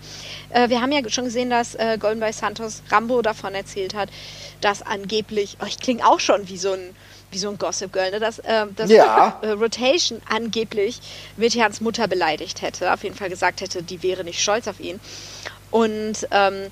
Äh, 0.49 0.69
wir 0.69 0.81
haben 0.81 0.91
ja 0.91 1.07
schon 1.09 1.25
gesehen, 1.25 1.49
dass 1.49 1.75
äh, 1.75 1.97
Golden 1.99 2.19
Boy 2.19 2.33
Santos 2.33 2.81
Rambo 2.89 3.21
davon 3.21 3.55
erzählt 3.55 3.93
hat, 3.93 4.09
dass 4.61 4.81
angeblich, 4.81 5.57
oh, 5.61 5.65
ich 5.65 5.79
klinge 5.79 6.05
auch 6.07 6.19
schon 6.19 6.47
wie 6.49 6.57
so 6.57 6.73
ein 6.73 6.95
wie 7.31 7.37
so 7.37 7.47
ein 7.47 7.59
Gossip 7.59 7.93
Girl, 7.93 8.09
ne? 8.09 8.19
dass, 8.19 8.39
äh, 8.39 8.65
dass 8.75 8.89
ja. 8.89 9.39
Rotation 9.43 10.19
angeblich 10.27 10.99
Metians 11.37 11.79
Mutter 11.79 12.07
beleidigt 12.07 12.63
hätte, 12.63 12.91
auf 12.91 13.03
jeden 13.03 13.15
Fall 13.15 13.29
gesagt 13.29 13.61
hätte, 13.61 13.83
die 13.83 14.01
wäre 14.01 14.23
nicht 14.23 14.41
stolz 14.41 14.67
auf 14.67 14.79
ihn. 14.79 14.99
Und 15.69 16.27
ähm, 16.31 16.71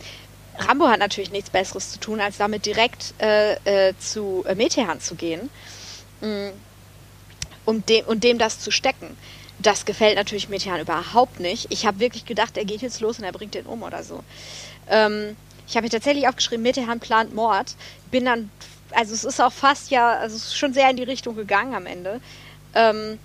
Rambo 0.57 0.87
hat 0.87 0.97
natürlich 0.97 1.29
nichts 1.29 1.51
Besseres 1.51 1.91
zu 1.91 1.99
tun, 1.99 2.19
als 2.19 2.37
damit 2.37 2.65
direkt 2.65 3.13
äh, 3.19 3.89
äh, 3.89 3.93
zu 3.99 4.43
äh, 4.47 4.55
Metehan 4.55 4.99
zu 4.99 5.13
gehen. 5.13 5.51
Mhm 6.21 6.53
um 7.67 7.85
dem, 7.85 8.05
und 8.05 8.23
dem 8.23 8.37
das 8.37 8.59
zu 8.59 8.71
stecken. 8.71 9.17
Das 9.59 9.85
gefällt 9.85 10.15
natürlich 10.15 10.47
Metehan 10.47 10.79
überhaupt 10.79 11.41
nicht. 11.41 11.67
Ich 11.69 11.85
habe 11.85 11.99
wirklich 11.99 12.25
gedacht, 12.25 12.55
er 12.55 12.63
geht 12.63 12.81
jetzt 12.81 13.01
los 13.01 13.19
und 13.19 13.25
er 13.25 13.33
bringt 13.33 13.55
den 13.55 13.65
um 13.65 13.83
oder 13.83 14.03
so. 14.03 14.23
Ähm, 14.89 15.35
ich 15.67 15.75
habe 15.75 15.83
mir 15.83 15.89
tatsächlich 15.89 16.29
aufgeschrieben, 16.29 16.63
Metehan 16.63 17.01
plant 17.01 17.35
Mord. 17.35 17.75
Bin 18.09 18.23
dann, 18.23 18.49
also 18.91 19.13
es 19.13 19.25
ist 19.25 19.41
auch 19.41 19.51
fast 19.51 19.91
ja, 19.91 20.13
also 20.13 20.37
es 20.37 20.45
ist 20.45 20.57
schon 20.57 20.73
sehr 20.73 20.89
in 20.89 20.95
die 20.95 21.03
Richtung 21.03 21.35
gegangen 21.35 21.75
am 21.75 21.87
Ende. 21.87 22.21
Ähm, 22.73 23.19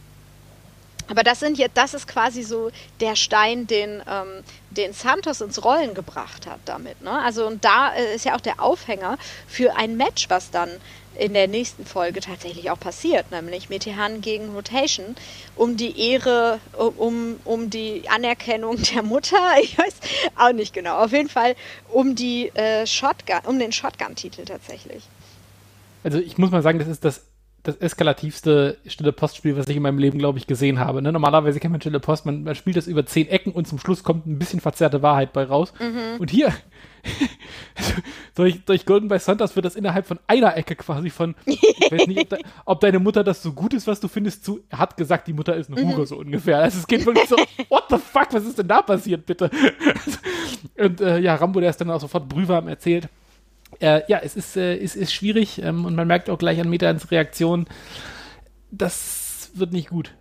aber 1.09 1.23
das 1.23 1.39
sind 1.39 1.59
jetzt, 1.59 1.77
das 1.77 1.95
ist 1.95 2.09
quasi 2.09 2.43
so 2.43 2.73
der 3.01 3.15
Stein, 3.15 3.69
den, 3.69 4.03
ähm, 4.09 4.43
den 4.71 4.93
Santos 4.93 5.41
ins 5.41 5.63
Rollen 5.63 5.95
gebracht 5.95 6.49
hat 6.49 6.61
damit. 6.65 7.01
Ne? 7.03 7.13
Also 7.13 7.47
und 7.47 7.65
da 7.65 7.93
äh, 7.93 8.17
ist 8.17 8.25
ja 8.25 8.35
auch 8.35 8.41
der 8.41 8.61
Aufhänger 8.61 9.19
für 9.47 9.77
ein 9.77 9.97
Match, 9.97 10.29
was 10.31 10.51
dann 10.51 10.69
in 11.19 11.35
der 11.35 11.49
nächsten 11.49 11.85
Folge 11.85 12.21
tatsächlich 12.21 12.71
auch 12.71 12.79
passiert, 12.79 13.31
nämlich 13.31 13.69
Metehan 13.69 14.21
gegen 14.21 14.55
Rotation, 14.55 15.17
um 15.57 15.77
die 15.77 15.99
Ehre, 16.11 16.59
um, 16.77 17.37
um 17.45 17.71
die 17.71 18.05
Anerkennung 18.09 18.79
der 18.95 19.03
Mutter, 19.03 19.39
ich 19.63 19.79
weiß 19.79 19.95
auch 20.37 20.53
nicht 20.53 20.73
genau, 20.73 20.99
auf 20.99 21.13
jeden 21.13 21.29
Fall 21.29 21.55
um 21.91 22.15
die 22.15 22.49
äh, 22.55 22.87
Shotgun, 22.87 23.41
um 23.47 23.59
den 23.59 23.73
Shotgun-Titel 23.73 24.45
tatsächlich. 24.45 25.05
Also 26.05 26.19
ich 26.19 26.39
muss 26.39 26.51
mal 26.51 26.63
sagen, 26.63 26.79
das 26.79 26.89
ist 26.89 27.05
das 27.05 27.23
das 27.63 27.77
eskalativste 27.77 28.79
stille 28.87 29.13
Postspiel, 29.13 29.57
was 29.57 29.69
ich 29.69 29.77
in 29.77 29.83
meinem 29.83 29.99
Leben, 29.99 30.19
glaube 30.19 30.39
ich, 30.39 30.47
gesehen 30.47 30.81
habe. 30.81 31.01
Ne? 31.01 31.13
Normalerweise 31.13 31.61
kennt 31.61 31.73
man 31.73 31.81
stille 31.81 32.01
Post, 32.01 32.27
man, 32.27 32.43
man, 32.43 32.55
spielt 32.55 32.77
das 32.77 32.89
über 32.89 33.07
zehn 33.07 33.29
Ecken 33.29 33.53
und 33.53 33.69
zum 33.69 33.79
Schluss 33.79 34.03
kommt 34.03 34.27
ein 34.27 34.39
bisschen 34.39 34.61
verzerrte 34.61 35.03
Wahrheit 35.03 35.33
bei 35.33 35.45
raus. 35.45 35.73
Mhm. 35.79 36.21
Und 36.21 36.31
hier, 36.31 36.53
durch, 38.35 38.65
durch 38.65 38.87
Golden 38.87 39.09
by 39.09 39.19
Santos 39.19 39.55
wird 39.57 39.67
das 39.67 39.75
innerhalb 39.75 40.07
von 40.07 40.19
einer 40.27 40.57
Ecke 40.57 40.77
quasi 40.77 41.11
von, 41.11 41.35
ich 41.47 41.61
weiß 41.91 42.07
nicht, 42.07 42.21
ob, 42.21 42.29
de, 42.29 42.39
ob, 42.65 42.81
deine 42.81 42.99
Mutter 42.99 43.25
das 43.25 43.43
so 43.43 43.53
gut 43.53 43.75
ist, 43.75 43.87
was 43.87 44.01
du 44.01 44.09
findest, 44.09 44.45
zu, 44.45 44.61
er 44.69 44.79
hat 44.79 44.97
gesagt, 44.97 45.27
die 45.27 45.33
Mutter 45.33 45.57
ist 45.57 45.71
eine 45.71 45.81
Hugo, 45.81 46.03
mhm. 46.03 46.07
so 46.07 46.17
ungefähr. 46.19 46.59
Also 46.59 46.79
es 46.79 46.87
geht 46.87 47.05
wirklich 47.07 47.29
so, 47.29 47.37
what 47.69 47.85
the 47.91 47.99
fuck, 47.99 48.29
was 48.33 48.45
ist 48.45 48.59
denn 48.59 48.69
da 48.69 48.83
passiert, 48.83 49.27
bitte? 49.27 49.51
und 50.79 51.01
äh, 51.01 51.19
ja, 51.19 51.35
Rambo, 51.35 51.61
der 51.61 51.71
ist 51.71 51.81
dann 51.81 51.91
auch 51.91 52.01
sofort 52.01 52.29
brühwarm 52.29 52.69
erzählt. 52.69 53.09
Äh, 53.81 54.03
ja, 54.09 54.19
es 54.23 54.37
ist, 54.37 54.57
äh, 54.57 54.77
es 54.77 54.97
ist 54.97 55.13
schwierig 55.13 55.63
ähm, 55.63 55.85
und 55.85 55.95
man 55.95 56.07
merkt 56.07 56.31
auch 56.31 56.39
gleich 56.39 56.61
an 56.61 56.69
Metans 56.69 57.11
Reaktion, 57.11 57.67
das 58.71 59.51
wird 59.55 59.73
nicht 59.73 59.89
gut. 59.89 60.15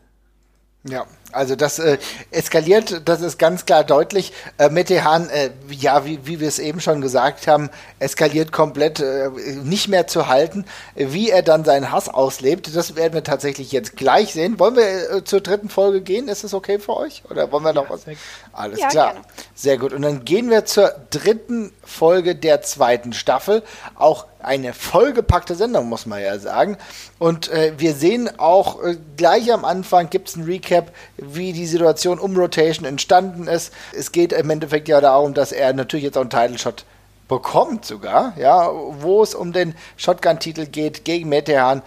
Ja, 0.84 1.06
also 1.32 1.56
das 1.56 1.80
äh, 1.80 1.98
eskaliert, 2.32 3.02
das 3.06 3.22
ist 3.22 3.38
ganz 3.40 3.66
klar 3.66 3.84
deutlich. 3.84 4.34
Äh, 4.58 4.70
Metehan, 4.70 5.30
äh, 5.30 5.52
ja, 5.70 6.06
wie, 6.06 6.26
wie 6.26 6.40
wir 6.40 6.48
es 6.48 6.60
eben 6.60 6.82
schon 6.82 7.02
gesagt 7.02 7.48
haben, 7.48 7.70
eskaliert 8.00 8.52
komplett 8.52 9.00
äh, 9.00 9.30
nicht 9.64 9.88
mehr 9.88 10.08
zu 10.08 10.28
halten. 10.28 10.66
Wie 10.96 11.30
er 11.30 11.42
dann 11.42 11.66
seinen 11.66 11.92
Hass 11.92 12.10
auslebt, 12.10 12.76
das 12.76 12.96
werden 12.96 13.14
wir 13.14 13.24
tatsächlich 13.24 13.72
jetzt 13.72 13.96
gleich 13.96 14.34
sehen. 14.34 14.60
Wollen 14.60 14.76
wir 14.76 15.12
äh, 15.12 15.24
zur 15.24 15.42
dritten 15.42 15.70
Folge 15.70 16.02
gehen? 16.02 16.28
Ist 16.28 16.44
es 16.44 16.54
okay 16.54 16.80
für 16.80 16.96
euch? 16.98 17.24
Oder 17.30 17.52
wollen 17.52 17.64
wir 17.64 17.74
noch 17.74 17.86
ja, 17.86 17.90
was? 17.90 18.06
Alles 18.54 18.80
ja, 18.80 18.88
klar. 18.90 19.14
Gerne. 19.14 19.26
Sehr 19.56 19.78
gut. 19.78 19.94
Und 19.94 20.02
dann 20.02 20.26
gehen 20.26 20.50
wir 20.50 20.66
zur 20.66 20.94
dritten 21.10 21.72
Folge 21.84 22.36
der 22.36 22.62
zweiten 22.62 23.14
Staffel. 23.14 23.64
Auch 23.96 24.26
eine 24.44 24.74
vollgepackte 24.74 25.56
Sendung, 25.56 25.88
muss 25.88 26.06
man 26.06 26.22
ja 26.22 26.38
sagen. 26.40 26.78
Und 27.20 27.50
äh, 27.50 27.74
wir 27.78 27.94
sehen 27.94 28.30
auch 28.40 28.84
äh, 28.84 28.98
gleich 29.18 29.52
am 29.54 29.66
Anfang 29.66 30.10
gibt 30.10 30.30
es 30.30 30.36
ein 30.36 30.44
Recap, 30.44 30.92
wie 31.22 31.54
die 31.54 31.68
Situation 31.68 32.20
um 32.20 32.36
Rotation 32.36 32.86
entstanden 32.86 33.48
ist. 33.48 33.72
Es 33.96 34.12
geht 34.12 34.34
im 34.34 34.50
Endeffekt 34.50 34.88
ja 34.88 35.00
darum, 35.00 35.34
dass 35.34 35.52
er 35.52 35.72
natürlich 35.74 36.04
jetzt 36.06 36.18
auch 36.18 36.22
einen 36.22 36.30
Title 36.30 36.58
Shot 36.58 36.84
bekommt 37.32 37.86
sogar, 37.86 38.34
ja, 38.38 38.70
wo 39.00 39.24
es 39.24 39.34
um 39.34 39.54
den 39.54 39.74
Shotgun-Titel 39.96 40.66
geht 40.66 41.06
gegen 41.06 41.30
Metehan. 41.30 41.82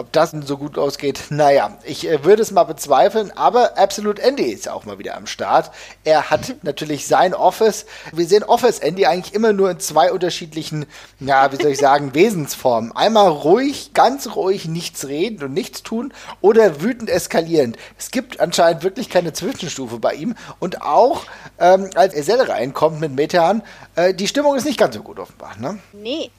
Ob 0.00 0.12
das 0.12 0.34
so 0.44 0.58
gut 0.58 0.76
ausgeht, 0.76 1.24
naja, 1.30 1.78
ich 1.84 2.08
äh, 2.08 2.24
würde 2.24 2.42
es 2.42 2.50
mal 2.50 2.64
bezweifeln, 2.64 3.32
aber 3.36 3.78
Absolute 3.78 4.22
Andy 4.22 4.44
ist 4.44 4.68
auch 4.68 4.84
mal 4.84 4.98
wieder 4.98 5.16
am 5.16 5.26
Start. 5.26 5.70
Er 6.04 6.30
hat 6.30 6.56
natürlich 6.62 7.06
sein 7.06 7.34
Office. 7.34 7.86
Wir 8.12 8.26
sehen 8.26 8.42
Office 8.42 8.80
Andy 8.80 9.06
eigentlich 9.06 9.34
immer 9.34 9.52
nur 9.52 9.70
in 9.70 9.80
zwei 9.80 10.12
unterschiedlichen, 10.12 10.86
ja, 11.18 11.50
wie 11.52 11.62
soll 11.62 11.72
ich 11.72 11.78
sagen, 11.78 12.14
Wesensformen. 12.14 12.92
Einmal 12.92 13.28
ruhig, 13.28 13.92
ganz 13.94 14.34
ruhig, 14.36 14.66
nichts 14.66 15.06
reden 15.06 15.44
und 15.44 15.54
nichts 15.54 15.82
tun 15.82 16.12
oder 16.40 16.82
wütend 16.82 17.08
eskalierend. 17.08 17.76
Es 17.98 18.10
gibt 18.10 18.40
anscheinend 18.40 18.82
wirklich 18.82 19.08
keine 19.08 19.32
Zwischenstufe 19.32 19.98
bei 19.98 20.14
ihm 20.14 20.34
und 20.58 20.82
auch 20.82 21.24
ähm, 21.58 21.90
als 21.94 22.14
Esel 22.14 22.42
reinkommt 22.42 23.00
mit 23.00 23.14
Metehan, 23.14 23.62
äh, 23.96 24.14
die 24.14 24.28
Stimmung 24.28 24.56
ist 24.56 24.64
nicht 24.64 24.78
ganz 24.78 24.90
ganz 24.90 24.96
so 24.96 25.02
gut 25.04 25.20
offenbar, 25.20 25.56
ne? 25.58 25.78
Nee. 25.92 26.30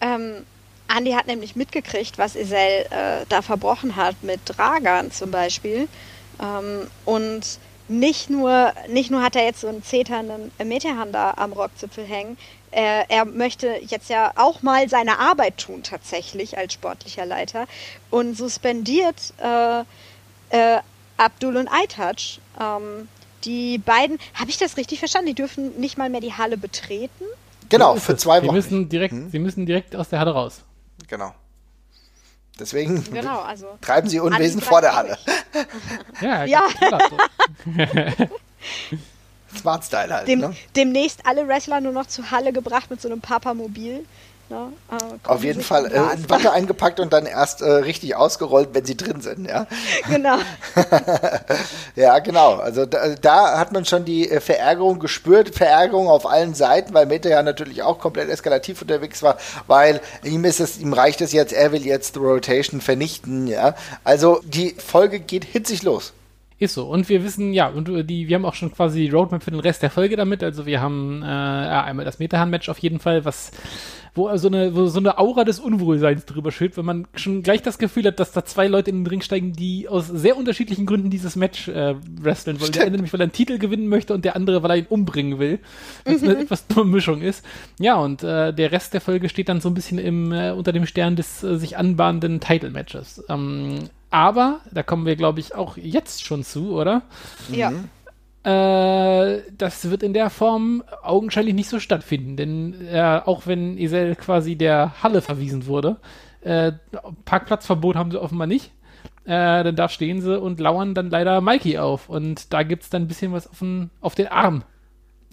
Ähm, 0.00 0.46
Andi 0.88 1.12
hat 1.12 1.26
nämlich 1.26 1.56
mitgekriegt, 1.56 2.18
was 2.18 2.34
Isel 2.34 2.86
äh, 2.90 3.24
da 3.28 3.42
verbrochen 3.42 3.96
hat 3.96 4.22
mit 4.22 4.40
Dragan 4.46 5.12
zum 5.12 5.30
Beispiel. 5.30 5.88
Ähm, 6.40 6.88
und 7.04 7.58
nicht 7.88 8.28
nur, 8.28 8.72
nicht 8.88 9.10
nur 9.10 9.22
hat 9.22 9.36
er 9.36 9.44
jetzt 9.44 9.60
so 9.60 9.68
einen 9.68 9.82
zeternden 9.82 10.50
Metehan 10.62 11.12
da 11.12 11.34
am 11.36 11.52
Rockzipfel 11.52 12.04
hängen, 12.04 12.36
er, 12.70 13.10
er, 13.10 13.24
möchte 13.24 13.80
jetzt 13.86 14.10
ja 14.10 14.32
auch 14.36 14.62
mal 14.62 14.90
seine 14.90 15.18
Arbeit 15.18 15.56
tun 15.56 15.82
tatsächlich 15.82 16.58
als 16.58 16.74
sportlicher 16.74 17.24
Leiter 17.24 17.66
und 18.10 18.36
suspendiert 18.36 19.32
äh, 19.42 19.80
äh, 20.50 20.80
Abdul 21.16 21.56
und 21.56 21.68
Aitach. 21.68 22.38
Ähm, 22.60 23.08
die 23.44 23.78
beiden, 23.78 24.18
habe 24.34 24.50
ich 24.50 24.58
das 24.58 24.76
richtig 24.76 24.98
verstanden? 24.98 25.28
Die 25.28 25.34
dürfen 25.34 25.80
nicht 25.80 25.96
mal 25.96 26.10
mehr 26.10 26.20
die 26.20 26.34
Halle 26.34 26.58
betreten? 26.58 27.24
Genau, 27.70 27.96
für 27.96 28.16
zwei 28.16 28.38
Wochen. 28.38 28.48
Sie 28.48 28.52
müssen 28.52 28.88
direkt, 28.88 29.12
hm? 29.12 29.30
sie 29.30 29.38
müssen 29.38 29.64
direkt 29.64 29.96
aus 29.96 30.10
der 30.10 30.20
Halle 30.20 30.32
raus. 30.32 30.62
Genau. 31.08 31.34
Deswegen 32.58 33.04
genau, 33.12 33.40
also 33.40 33.66
treiben 33.80 34.08
sie 34.08 34.20
Unwesen 34.20 34.60
vor 34.60 34.80
der 34.80 34.94
Halle. 34.94 35.18
ja, 36.20 36.44
ja. 36.44 36.68
Smart 39.56 39.84
Style 39.84 40.12
halt. 40.12 40.28
Dem, 40.28 40.40
ne? 40.40 40.56
Demnächst 40.76 41.24
alle 41.24 41.46
Wrestler 41.46 41.80
nur 41.80 41.92
noch 41.92 42.06
zur 42.06 42.30
Halle 42.30 42.52
gebracht 42.52 42.90
mit 42.90 43.00
so 43.00 43.08
einem 43.08 43.20
Papamobil. 43.20 44.04
Ne? 44.50 44.72
Äh, 44.90 45.28
Auf 45.28 45.44
jeden 45.44 45.60
Fall 45.62 45.86
äh, 45.86 46.14
in 46.14 46.30
Watte 46.30 46.52
eingepackt 46.52 47.00
und 47.00 47.12
dann 47.12 47.26
erst 47.26 47.60
äh, 47.60 47.70
richtig 47.70 48.16
ausgerollt, 48.16 48.70
wenn 48.72 48.84
sie 48.84 48.96
drin 48.96 49.20
sind, 49.20 49.46
ja. 49.46 49.66
Genau. 50.08 50.38
ja, 51.96 52.18
genau. 52.20 52.54
Also 52.54 52.86
da, 52.86 53.14
da, 53.20 53.58
hat 53.58 53.72
man 53.72 53.84
schon 53.84 54.06
die 54.06 54.30
äh, 54.30 54.40
Verärgerung 54.40 55.00
gespürt, 55.00 55.54
Verärgerung 55.54 56.08
auf 56.08 56.24
allen 56.24 56.54
Seiten, 56.54 56.94
weil 56.94 57.04
Meta 57.04 57.28
ja 57.28 57.42
natürlich 57.42 57.82
auch 57.82 57.98
komplett 57.98 58.30
eskalativ 58.30 58.80
unterwegs 58.80 59.22
war, 59.22 59.36
weil 59.66 60.00
ihm 60.22 60.44
ist 60.44 60.60
es, 60.60 60.78
ihm 60.78 60.94
reicht 60.94 61.20
es 61.20 61.32
jetzt, 61.32 61.52
er 61.52 61.72
will 61.72 61.84
jetzt 61.84 62.14
die 62.14 62.20
Rotation 62.20 62.80
vernichten, 62.80 63.48
ja. 63.48 63.74
Also 64.02 64.40
die 64.44 64.74
Folge 64.78 65.20
geht 65.20 65.44
hitzig 65.44 65.82
los. 65.82 66.14
Ist 66.58 66.74
so. 66.74 66.86
Und 66.86 67.08
wir 67.08 67.22
wissen, 67.22 67.52
ja, 67.52 67.68
und 67.68 67.88
die, 68.10 68.28
wir 68.28 68.34
haben 68.34 68.44
auch 68.44 68.54
schon 68.54 68.72
quasi 68.72 69.02
die 69.02 69.10
Roadmap 69.10 69.44
für 69.44 69.52
den 69.52 69.60
Rest 69.60 69.82
der 69.82 69.90
Folge 69.90 70.16
damit. 70.16 70.42
Also 70.42 70.66
wir 70.66 70.80
haben 70.80 71.22
äh, 71.22 71.26
einmal 71.26 72.04
das 72.04 72.18
Metahan-Match 72.18 72.68
auf 72.68 72.78
jeden 72.78 72.98
Fall, 72.98 73.24
was 73.24 73.52
wo 74.18 74.36
so 74.36 74.48
eine, 74.48 74.74
wo 74.74 74.86
so 74.86 74.98
eine 74.98 75.18
Aura 75.18 75.44
des 75.44 75.60
Unwohlseins 75.60 76.26
drüber 76.26 76.50
schütt, 76.50 76.76
wenn 76.76 76.84
man 76.84 77.06
schon 77.14 77.42
gleich 77.42 77.62
das 77.62 77.78
Gefühl 77.78 78.04
hat, 78.04 78.20
dass 78.20 78.32
da 78.32 78.44
zwei 78.44 78.66
Leute 78.66 78.90
in 78.90 79.04
den 79.04 79.06
Ring 79.06 79.20
steigen, 79.22 79.52
die 79.52 79.88
aus 79.88 80.08
sehr 80.08 80.36
unterschiedlichen 80.36 80.84
Gründen 80.84 81.08
dieses 81.08 81.36
Match 81.36 81.68
äh, 81.68 81.94
wresteln 82.20 82.60
wollen. 82.60 82.72
Der 82.72 82.82
eine 82.82 82.92
nämlich, 82.92 83.12
weil 83.12 83.20
er 83.20 83.24
einen 83.24 83.32
Titel 83.32 83.58
gewinnen 83.58 83.88
möchte 83.88 84.12
und 84.12 84.24
der 84.24 84.36
andere, 84.36 84.62
weil 84.62 84.70
er 84.72 84.76
ihn 84.78 84.86
umbringen 84.88 85.38
will. 85.38 85.60
Was 86.04 86.20
mhm. 86.20 86.30
eine 86.30 86.40
etwas 86.40 86.66
dumme 86.66 86.90
Mischung 86.90 87.22
ist. 87.22 87.44
Ja, 87.78 87.96
und 87.96 88.22
äh, 88.22 88.52
der 88.52 88.72
Rest 88.72 88.94
der 88.94 89.00
Folge 89.00 89.28
steht 89.28 89.48
dann 89.48 89.60
so 89.60 89.70
ein 89.70 89.74
bisschen 89.74 89.98
im, 89.98 90.32
äh, 90.32 90.50
unter 90.50 90.72
dem 90.72 90.86
Stern 90.86 91.16
des 91.16 91.42
äh, 91.44 91.56
sich 91.56 91.76
anbahnenden 91.76 92.40
Title-Matches. 92.40 93.24
Ähm, 93.28 93.88
aber, 94.10 94.60
da 94.70 94.82
kommen 94.82 95.06
wir, 95.06 95.16
glaube 95.16 95.40
ich, 95.40 95.54
auch 95.54 95.76
jetzt 95.76 96.24
schon 96.24 96.42
zu, 96.42 96.72
oder? 96.72 97.02
Ja. 97.50 97.70
Mhm. 97.70 97.88
Äh, 98.44 99.42
das 99.56 99.90
wird 99.90 100.02
in 100.02 100.14
der 100.14 100.30
Form 100.30 100.82
augenscheinlich 101.02 101.54
nicht 101.54 101.68
so 101.68 101.80
stattfinden, 101.80 102.36
denn 102.36 102.86
äh, 102.86 103.20
auch 103.24 103.46
wenn 103.46 103.76
Isel 103.76 104.14
quasi 104.16 104.56
der 104.56 105.02
Halle 105.02 105.20
verwiesen 105.20 105.66
wurde, 105.66 105.96
äh, 106.40 106.72
Parkplatzverbot 107.24 107.96
haben 107.96 108.10
sie 108.10 108.20
offenbar 108.20 108.46
nicht. 108.46 108.72
Äh, 109.24 109.62
denn 109.62 109.76
da 109.76 109.90
stehen 109.90 110.22
sie 110.22 110.40
und 110.40 110.58
lauern 110.58 110.94
dann 110.94 111.10
leider 111.10 111.42
Mikey 111.42 111.78
auf. 111.78 112.08
Und 112.08 112.52
da 112.54 112.62
gibt 112.62 112.84
es 112.84 112.90
dann 112.90 113.02
ein 113.02 113.08
bisschen 113.08 113.32
was 113.32 113.46
auf 113.46 113.58
den, 113.58 113.90
auf 114.00 114.14
den 114.14 114.28
Arm 114.28 114.62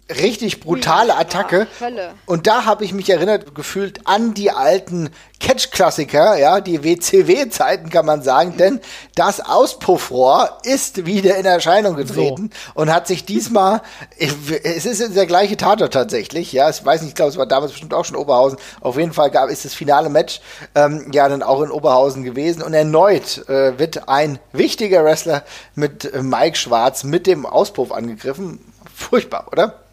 richtig 0.10 0.60
brutale 0.60 1.16
Attacke. 1.16 1.68
Ja, 1.80 2.14
und 2.26 2.46
da 2.46 2.66
habe 2.66 2.84
ich 2.84 2.94
mich 2.94 3.10
erinnert 3.10 3.56
gefühlt 3.56 4.02
an 4.06 4.34
die 4.36 4.52
alten 4.52 5.10
Catch-Klassiker, 5.40 6.38
ja, 6.38 6.62
die 6.62 6.84
WCW-Zeiten 6.84 7.90
kann 7.90 8.06
man 8.06 8.22
sagen, 8.22 8.56
denn 8.58 8.80
das 9.16 9.42
Auspuffrohr 9.42 10.58
ist 10.64 11.06
wieder 11.06 11.36
in 11.38 11.46
Erscheinung 11.46 11.96
getreten 11.96 12.52
so. 12.52 12.82
und 12.82 12.94
hat 12.94 13.08
sich 13.08 13.26
diesmal, 13.26 13.82
es 14.18 14.86
ist 14.86 15.16
der 15.16 15.26
gleiche 15.26 15.58
Tatort 15.58 15.94
tatsächlich, 15.94 16.54
ja, 16.54 16.70
ich 16.70 16.84
weiß 16.84 17.02
nicht, 17.02 17.10
ich 17.10 17.16
glaube, 17.16 17.32
es 17.32 17.38
war 17.38 17.46
damals 17.46 17.72
bestimmt 17.72 17.94
auch 17.94 18.06
schon 18.06 18.16
Oberhausen, 18.16 18.58
auf 18.82 18.98
jeden 18.98 19.14
Fall 19.14 19.30
gab, 19.30 19.50
ist 19.50 19.66
das 19.66 19.74
finale 19.74 20.10
Match 20.10 20.40
ähm, 20.74 21.12
ja 21.12 21.28
dann 21.28 21.44
auch 21.44 21.62
in 21.62 21.72
Oberhausen 21.72 22.24
gewesen 22.24 22.62
und 22.62 22.74
erneut 22.74 23.48
äh, 23.50 23.78
wird 23.78 24.08
ein 24.08 24.40
wichtiger 24.52 25.04
Wrestler 25.04 25.44
mit 25.76 26.12
äh, 26.14 26.22
Mike 26.22 26.58
Schwarz 26.58 27.04
mit 27.04 27.28
dem 27.28 27.46
Auspuff 27.46 27.92
angegriffen. 27.92 28.60
Furchtbar, 28.96 29.48
oder? 29.52 29.85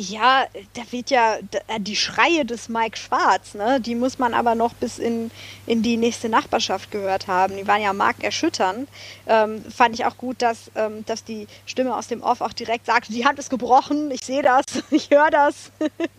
Ja, 0.00 0.46
da 0.74 0.82
wird 0.92 1.10
ja 1.10 1.38
äh, 1.66 1.80
die 1.80 1.96
Schreie 1.96 2.44
des 2.44 2.68
Mike 2.68 2.96
Schwarz, 2.96 3.54
ne? 3.54 3.80
Die 3.80 3.96
muss 3.96 4.20
man 4.20 4.32
aber 4.32 4.54
noch 4.54 4.72
bis 4.74 5.00
in, 5.00 5.32
in 5.66 5.82
die 5.82 5.96
nächste 5.96 6.28
Nachbarschaft 6.28 6.92
gehört 6.92 7.26
haben. 7.26 7.56
Die 7.56 7.66
waren 7.66 7.82
ja 7.82 7.92
markerschütternd. 7.92 8.88
Ähm, 9.26 9.64
fand 9.64 9.96
ich 9.96 10.04
auch 10.04 10.16
gut, 10.16 10.40
dass, 10.40 10.70
ähm, 10.76 11.04
dass 11.06 11.24
die 11.24 11.48
Stimme 11.66 11.96
aus 11.96 12.06
dem 12.06 12.22
Off 12.22 12.42
auch 12.42 12.52
direkt 12.52 12.86
sagte, 12.86 13.12
die 13.12 13.26
Hand 13.26 13.40
ist 13.40 13.50
gebrochen, 13.50 14.12
ich 14.12 14.24
sehe 14.24 14.42
das, 14.42 14.66
ich 14.92 15.10
höre 15.10 15.32
das. 15.32 15.72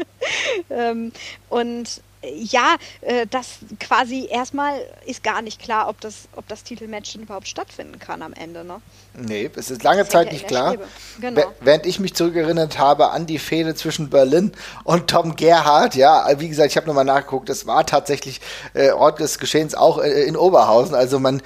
ähm, 0.70 1.14
und 1.48 2.02
ja, 2.24 2.76
äh, 3.02 3.26
das 3.30 3.60
quasi 3.80 4.28
erstmal 4.30 4.82
ist 5.06 5.24
gar 5.24 5.42
nicht 5.42 5.62
klar, 5.62 5.88
ob 5.88 6.02
das, 6.02 6.28
ob 6.36 6.48
das 6.48 6.64
Titelmatch 6.64 7.16
überhaupt 7.16 7.48
stattfinden 7.48 7.98
kann 8.00 8.22
am 8.22 8.34
Ende. 8.34 8.66
Ne? 8.66 8.82
Nee, 9.14 9.50
es 9.56 9.72
ist 9.72 9.84
lange 9.84 10.08
Zeit 10.08 10.32
nicht 10.32 10.48
klar. 10.48 10.76
Genau. 11.22 11.44
Während 11.62 11.86
ich 11.86 12.00
mich 12.00 12.14
zurückerinnert 12.14 12.78
habe 12.78 13.12
an 13.12 13.26
die 13.26 13.40
Fehde 13.40 13.74
zwischen 13.76 14.10
Berlin 14.10 14.52
und 14.84 15.10
Tom 15.10 15.36
Gerhardt, 15.36 15.96
ja, 15.96 16.28
wie 16.40 16.50
gesagt, 16.50 16.72
ich 16.72 16.78
habe 16.78 16.88
nochmal 16.88 17.06
nachgeguckt, 17.06 17.50
es 17.50 17.66
war 17.66 17.86
tatsächlich 17.86 18.42
äh, 18.74 18.92
Ort 18.92 19.20
des 19.20 19.40
Geschehens 19.40 19.74
auch 19.74 20.00
äh, 20.00 20.24
in 20.24 20.36
Oberhausen. 20.36 20.96
Also 20.96 21.20
man 21.20 21.42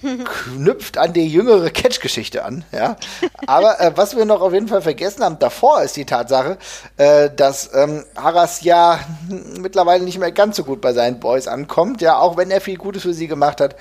knüpft 0.00 0.98
an 0.98 1.12
die 1.12 1.26
jüngere 1.26 1.70
Catch-Geschichte 1.70 2.44
an. 2.44 2.64
Ja? 2.72 2.96
Aber 3.46 3.80
äh, 3.80 3.92
was 3.96 4.16
wir 4.16 4.24
noch 4.24 4.40
auf 4.40 4.52
jeden 4.52 4.68
Fall 4.68 4.82
vergessen 4.82 5.24
haben, 5.24 5.38
davor 5.38 5.82
ist 5.82 5.96
die 5.96 6.04
Tatsache, 6.04 6.58
äh, 6.96 7.30
dass 7.34 7.70
ähm, 7.74 8.04
Haras 8.16 8.62
ja 8.62 9.00
mittlerweile 9.58 10.04
nicht 10.04 10.18
mehr 10.18 10.32
ganz 10.32 10.56
so 10.56 10.64
gut 10.64 10.80
bei 10.80 10.92
seinen 10.92 11.20
Boys 11.20 11.48
ankommt, 11.48 12.00
ja, 12.00 12.18
auch 12.18 12.36
wenn 12.36 12.50
er 12.50 12.60
viel 12.60 12.76
Gutes 12.76 13.02
für 13.02 13.14
sie 13.14 13.28
gemacht 13.28 13.60
hat. 13.60 13.76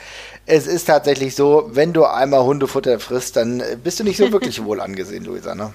Es 0.45 0.65
ist 0.65 0.85
tatsächlich 0.85 1.35
so, 1.35 1.69
wenn 1.73 1.93
du 1.93 2.05
einmal 2.05 2.43
Hundefutter 2.43 2.99
frisst, 2.99 3.35
dann 3.35 3.61
bist 3.83 3.99
du 3.99 4.03
nicht 4.03 4.17
so 4.17 4.31
wirklich 4.31 4.63
wohl 4.63 4.79
angesehen, 4.79 5.25
Luisa. 5.25 5.55
Ne? 5.55 5.73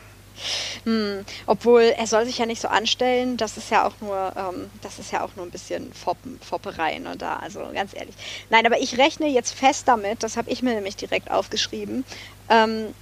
Hm, 0.85 1.25
obwohl 1.47 1.83
er 1.83 2.07
soll 2.07 2.27
sich 2.27 2.39
ja 2.39 2.47
nicht 2.47 2.61
so 2.61 2.69
anstellen, 2.69 3.37
das 3.37 3.57
ist 3.57 3.71
ja 3.71 3.87
auch 3.87 3.95
nur, 4.01 4.33
ähm, 4.37 4.71
das 4.83 4.99
ist 4.99 5.13
ja 5.13 5.25
auch 5.25 5.31
nur 5.37 5.47
ein 5.47 5.51
bisschen 5.51 5.93
Foppen, 5.93 6.39
Fopperei, 6.41 6.99
ne, 6.99 7.17
da, 7.17 7.37
also 7.37 7.61
ganz 7.73 7.95
ehrlich. 7.95 8.15
Nein, 8.51 8.67
aber 8.67 8.81
ich 8.81 8.99
rechne 8.99 9.29
jetzt 9.29 9.53
fest 9.53 9.89
damit, 9.89 10.23
das 10.23 10.37
habe 10.37 10.51
ich 10.51 10.63
mir 10.63 10.75
nämlich 10.75 10.97
direkt 10.97 11.31
aufgeschrieben, 11.31 12.05
ähm, 12.49 12.95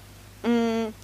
mh, 0.42 0.48
hm, 0.48 0.94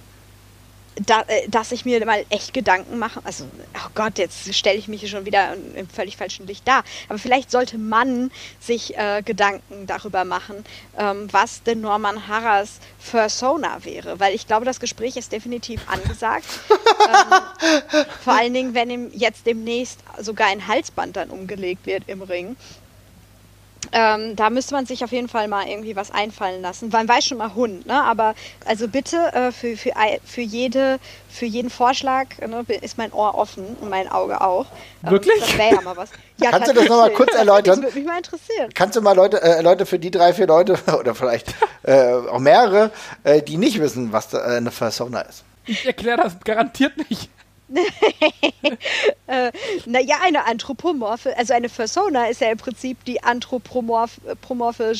da, 1.05 1.21
äh, 1.27 1.47
dass 1.49 1.71
ich 1.71 1.85
mir 1.85 2.03
mal 2.05 2.25
echt 2.29 2.53
Gedanken 2.53 2.97
mache. 2.97 3.21
Also, 3.23 3.45
oh 3.75 3.89
Gott, 3.95 4.17
jetzt 4.17 4.53
stelle 4.53 4.77
ich 4.77 4.87
mich 4.87 5.01
hier 5.01 5.09
schon 5.09 5.25
wieder 5.25 5.55
im 5.75 5.87
völlig 5.87 6.17
falschen 6.17 6.47
Licht 6.47 6.67
da. 6.67 6.83
Aber 7.09 7.19
vielleicht 7.19 7.51
sollte 7.51 7.77
man 7.77 8.31
sich 8.59 8.97
äh, 8.97 9.21
Gedanken 9.23 9.87
darüber 9.87 10.25
machen, 10.25 10.63
ähm, 10.97 11.27
was 11.31 11.63
denn 11.63 11.81
Norman 11.81 12.27
Harras 12.27 12.79
Persona 13.09 13.83
wäre. 13.83 14.19
Weil 14.19 14.33
ich 14.33 14.47
glaube, 14.47 14.65
das 14.65 14.79
Gespräch 14.79 15.17
ist 15.17 15.31
definitiv 15.31 15.81
angesagt. 15.87 16.45
ähm, 16.69 18.05
vor 18.23 18.33
allen 18.33 18.53
Dingen, 18.53 18.73
wenn 18.73 18.89
ihm 18.89 19.11
jetzt 19.13 19.45
demnächst 19.45 19.99
sogar 20.19 20.47
ein 20.47 20.67
Halsband 20.67 21.15
dann 21.15 21.29
umgelegt 21.29 21.85
wird 21.85 22.03
im 22.07 22.21
Ring. 22.21 22.55
Ähm, 23.91 24.35
da 24.35 24.49
müsste 24.49 24.73
man 24.73 24.85
sich 24.85 25.03
auf 25.03 25.11
jeden 25.11 25.27
Fall 25.27 25.47
mal 25.47 25.67
irgendwie 25.67 25.95
was 25.95 26.11
einfallen 26.11 26.61
lassen. 26.61 26.89
Man 26.89 27.07
weiß 27.07 27.25
schon 27.25 27.37
mal 27.37 27.55
Hund, 27.55 27.85
ne? 27.85 28.01
Aber 28.03 28.35
also 28.65 28.87
bitte 28.87 29.17
äh, 29.33 29.51
für, 29.51 29.77
für, 29.77 29.91
für, 30.23 30.41
jede, 30.41 30.99
für 31.29 31.45
jeden 31.45 31.69
Vorschlag 31.69 32.27
ne, 32.39 32.65
ist 32.81 32.97
mein 32.97 33.11
Ohr 33.13 33.35
offen 33.35 33.65
und 33.81 33.89
mein 33.89 34.09
Auge 34.09 34.41
auch. 34.41 34.65
Ähm, 35.03 35.11
Wirklich? 35.11 35.39
Das 35.39 35.57
wäre 35.57 35.75
ja 35.75 35.81
mal 35.81 35.97
was. 35.97 36.09
Ja, 36.39 36.51
Kannst 36.51 36.69
du 36.69 36.73
das 36.73 36.87
nochmal 36.87 37.09
kurz 37.13 37.33
erläutern? 37.33 37.81
Das 37.81 37.89
würde 37.89 37.97
mich 37.97 38.07
mal 38.07 38.17
interessieren. 38.17 38.69
Kannst 38.75 38.95
du 38.95 39.01
mal 39.01 39.15
Leute, 39.15 39.41
äh, 39.41 39.59
Leute 39.63 39.87
für 39.87 39.97
die 39.97 40.11
drei, 40.11 40.35
vier 40.35 40.45
Leute 40.45 40.77
oder 40.99 41.15
vielleicht 41.15 41.55
äh, 41.81 42.11
auch 42.11 42.37
mehrere, 42.37 42.91
äh, 43.23 43.41
die 43.41 43.57
nicht 43.57 43.81
wissen, 43.81 44.13
was 44.13 44.27
da, 44.27 44.37
äh, 44.41 44.57
eine 44.57 44.69
Persona 44.69 45.21
ist? 45.21 45.43
Ich 45.65 45.83
erkläre 45.87 46.17
das 46.17 46.39
garantiert 46.41 46.93
nicht. 47.09 47.31
äh, 49.27 49.51
naja, 49.85 50.17
eine 50.21 50.45
anthropomorphe, 50.45 51.37
also 51.37 51.53
eine 51.53 51.69
Persona 51.69 52.27
ist 52.27 52.41
ja 52.41 52.49
im 52.49 52.57
Prinzip 52.57 53.03
die 53.05 53.23
anthropomorphe 53.23 54.21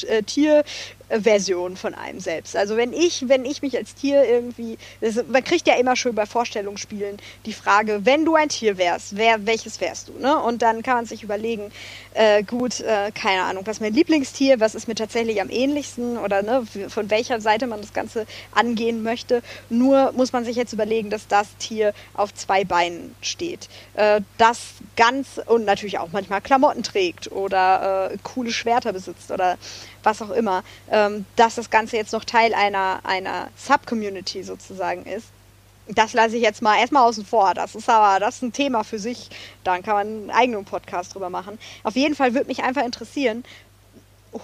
äh, 0.08 0.24
Tier, 0.24 0.64
Version 1.10 1.78
von 1.78 1.94
einem 1.94 2.20
selbst. 2.20 2.56
Also 2.56 2.76
wenn 2.76 2.92
ich, 2.94 3.30
wenn 3.30 3.46
ich 3.46 3.62
mich 3.62 3.78
als 3.78 3.96
Tier 3.96 4.24
irgendwie, 4.26 4.78
das, 5.00 5.16
man 5.28 5.44
kriegt 5.44 5.68
ja 5.68 5.76
immer 5.76 5.96
schon 5.96 6.16
bei 6.16 6.26
Vorstellungsspielen 6.26 7.18
die 7.46 7.54
Frage, 7.54 8.02
wenn 8.04 8.26
du 8.26 8.36
ein 8.36 8.50
Tier 8.50 8.78
wärst, 8.78 9.16
wer, 9.16 9.46
welches 9.46 9.80
wärst 9.80 10.10
du? 10.10 10.14
Ne? 10.20 10.38
Und 10.38 10.62
dann 10.62 10.84
kann 10.84 10.96
man 10.96 11.06
sich 11.06 11.24
überlegen, 11.24 11.72
äh, 12.14 12.44
gut, 12.44 12.82
äh, 12.82 13.12
keine 13.14 13.44
Ahnung, 13.44 13.66
was 13.66 13.78
ist 13.78 13.82
mein 13.82 13.94
Lieblingstier, 13.94 14.60
was 14.60 14.76
ist 14.76 14.88
mir 14.88 14.96
tatsächlich 14.96 15.40
am 15.42 15.50
ähnlichsten 15.50 16.18
oder 16.18 16.42
ne, 16.42 16.64
von 16.90 17.10
welcher 17.10 17.40
Seite 17.40 17.68
man 17.68 17.82
das 17.82 17.94
Ganze 17.94 18.26
angehen 18.54 19.04
möchte. 19.04 19.42
Nur 19.70 20.12
muss 20.14 20.34
man 20.34 20.44
sich 20.44 20.56
jetzt 20.56 20.74
überlegen, 20.74 21.10
dass 21.10 21.28
das 21.28 21.56
Tier 21.58 21.94
auf 22.16 22.34
zwei 22.34 22.66
Beinen 22.66 23.16
steht. 23.22 23.70
Äh, 23.94 24.22
das 24.38 24.60
ganz 24.96 25.40
und 25.46 25.66
natürlich 25.66 26.00
auch 26.00 26.10
manchmal 26.12 26.42
Klamotten 26.42 26.84
trägt 26.84 27.32
oder 27.32 28.12
äh, 28.12 28.18
coole 28.24 28.52
Schwerter 28.52 28.94
besitzt 28.94 29.32
oder 29.32 29.58
was 30.04 30.22
auch 30.22 30.32
immer, 30.32 30.64
ähm, 30.98 31.26
dass 31.36 31.56
das 31.56 31.70
Ganze 31.70 31.96
jetzt 31.96 32.14
noch 32.14 32.24
Teil 32.24 32.54
einer, 32.54 33.02
einer 33.04 33.50
Sub-Community 33.56 34.44
sozusagen 34.44 35.06
ist. 35.06 35.28
Das 35.90 36.14
lasse 36.14 36.36
ich 36.36 36.42
jetzt 36.42 36.62
mal 36.62 36.78
erstmal 36.80 37.08
außen 37.08 37.26
vor. 37.26 37.54
Das 37.54 37.76
ist 37.76 37.90
aber 37.90 38.20
das 38.20 38.38
ist 38.38 38.42
ein 38.42 38.54
Thema 38.54 38.84
für 38.84 39.00
sich. 39.00 39.30
Dann 39.64 39.84
kann 39.84 39.94
man 39.94 40.08
einen 40.08 40.32
eigenen 40.32 40.66
Podcast 40.66 41.14
drüber 41.14 41.30
machen. 41.30 41.58
Auf 41.84 41.96
jeden 41.96 42.16
Fall 42.16 42.34
würde 42.34 42.48
mich 42.48 42.64
einfach 42.64 42.84
interessieren, 42.84 43.44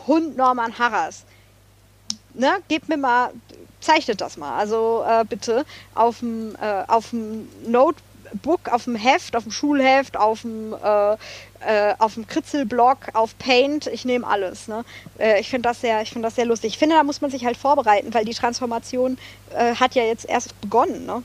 Hund 0.07 0.37
Norman 0.37 0.77
Harras. 0.79 1.23
Ne, 2.35 2.57
gebt 2.67 2.87
mir 2.87 2.97
mal, 2.97 3.31
zeichnet 3.81 4.21
das 4.21 4.37
mal. 4.37 4.57
Also 4.57 5.03
äh, 5.07 5.25
bitte 5.27 5.65
auf 5.95 6.19
dem 6.19 6.55
äh, 6.55 6.83
Notebook, 8.33 8.69
auf 8.69 8.85
dem 8.85 8.95
Heft, 8.95 9.35
auf 9.35 9.43
dem 9.43 9.51
Schulheft, 9.51 10.17
auf 10.17 10.41
dem 10.41 10.73
äh, 10.73 11.13
äh, 11.65 11.93
auf 11.97 12.15
dem 12.15 12.27
Kritzelblock, 12.27 12.97
auf 13.13 13.37
Paint, 13.37 13.87
ich 13.87 14.03
nehme 14.03 14.27
alles. 14.27 14.67
Ne? 14.67 14.83
Äh, 15.17 15.39
ich 15.39 15.49
finde 15.49 15.69
das, 15.69 15.79
sehr, 15.81 16.05
find 16.05 16.25
das 16.25 16.35
sehr 16.35 16.45
lustig. 16.45 16.73
Ich 16.73 16.77
finde, 16.77 16.95
da 16.95 17.03
muss 17.03 17.21
man 17.21 17.31
sich 17.31 17.45
halt 17.45 17.55
vorbereiten, 17.55 18.13
weil 18.13 18.25
die 18.25 18.33
Transformation 18.33 19.17
äh, 19.55 19.75
hat 19.75 19.95
ja 19.95 20.03
jetzt 20.03 20.25
erst 20.25 20.59
begonnen. 20.59 21.05
Ne? 21.05 21.23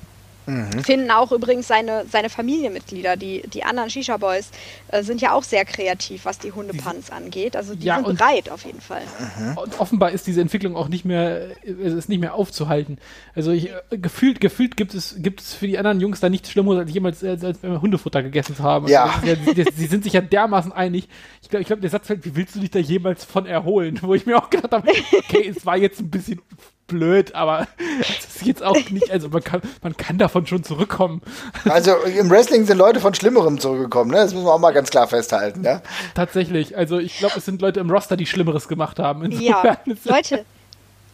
Mhm. 0.48 0.82
Finden 0.82 1.10
auch 1.10 1.30
übrigens 1.30 1.68
seine, 1.68 2.06
seine 2.10 2.30
Familienmitglieder, 2.30 3.16
die, 3.16 3.42
die 3.52 3.64
anderen 3.64 3.90
Shisha-Boys, 3.90 4.50
äh, 4.88 5.02
sind 5.02 5.20
ja 5.20 5.32
auch 5.32 5.42
sehr 5.42 5.64
kreativ, 5.64 6.24
was 6.24 6.38
die 6.38 6.52
Hundepanz 6.52 7.10
angeht. 7.10 7.54
Also 7.54 7.74
die 7.74 7.86
ja, 7.86 7.96
sind 7.96 8.16
bereit 8.16 8.50
auf 8.50 8.64
jeden 8.64 8.80
Fall. 8.80 9.02
Mhm. 9.38 9.58
Und 9.58 9.80
offenbar 9.80 10.10
ist 10.10 10.26
diese 10.26 10.40
Entwicklung 10.40 10.74
auch 10.74 10.88
nicht 10.88 11.04
mehr, 11.04 11.62
ist 11.62 12.08
nicht 12.08 12.20
mehr 12.20 12.34
aufzuhalten. 12.34 12.98
Also 13.34 13.52
ich, 13.52 13.70
äh, 13.70 13.98
gefühlt, 13.98 14.40
gefühlt 14.40 14.76
gibt 14.76 14.94
es, 14.94 15.16
gibt 15.18 15.40
es 15.40 15.54
für 15.54 15.66
die 15.66 15.78
anderen 15.78 16.00
Jungs 16.00 16.20
da 16.20 16.28
nichts 16.30 16.50
Schlimmeres, 16.50 16.80
als 16.80 16.92
jemals 16.92 17.22
als, 17.22 17.44
als 17.44 17.62
Hundefutter 17.62 18.22
gegessen 18.22 18.56
zu 18.56 18.62
haben. 18.62 18.88
Ja. 18.88 19.20
Also, 19.20 19.52
ja 19.52 19.64
sie 19.74 19.86
sind 19.86 20.04
sich 20.04 20.14
ja 20.14 20.22
dermaßen 20.22 20.72
einig. 20.72 21.08
Ich 21.42 21.50
glaube, 21.50 21.60
ich 21.60 21.66
glaub, 21.66 21.80
der 21.80 21.90
Satz 21.90 22.06
fällt, 22.06 22.24
wie 22.24 22.34
willst 22.34 22.54
du 22.54 22.60
dich 22.60 22.70
da 22.70 22.78
jemals 22.78 23.24
von 23.24 23.44
erholen? 23.46 23.98
Wo 24.02 24.14
ich 24.14 24.24
mir 24.24 24.38
auch 24.38 24.48
gedacht 24.48 24.72
habe, 24.72 24.88
okay, 25.18 25.52
es 25.54 25.66
war 25.66 25.76
jetzt 25.76 26.00
ein 26.00 26.10
bisschen 26.10 26.40
blöd, 26.88 27.34
aber 27.36 27.68
es 28.00 28.36
ist 28.36 28.46
jetzt 28.46 28.62
auch 28.64 28.90
nicht, 28.90 29.10
also 29.10 29.28
man 29.28 29.44
kann, 29.44 29.62
man 29.82 29.96
kann 29.96 30.18
davon 30.18 30.46
schon 30.46 30.64
zurückkommen. 30.64 31.22
Also 31.68 31.94
im 31.96 32.28
Wrestling 32.28 32.66
sind 32.66 32.78
Leute 32.78 32.98
von 32.98 33.14
Schlimmerem 33.14 33.60
zurückgekommen, 33.60 34.10
ne? 34.10 34.16
Das 34.16 34.34
müssen 34.34 34.46
wir 34.46 34.52
auch 34.52 34.58
mal 34.58 34.72
ganz 34.72 34.90
klar 34.90 35.06
festhalten, 35.06 35.62
ja? 35.62 35.82
Tatsächlich, 36.14 36.76
also 36.76 36.98
ich 36.98 37.18
glaube, 37.18 37.38
es 37.38 37.44
sind 37.44 37.62
Leute 37.62 37.78
im 37.78 37.90
Roster, 37.90 38.16
die 38.16 38.26
Schlimmeres 38.26 38.66
gemacht 38.66 38.98
haben. 38.98 39.22
Insofern 39.24 39.76
ja, 39.84 39.94
Leute, 40.04 40.44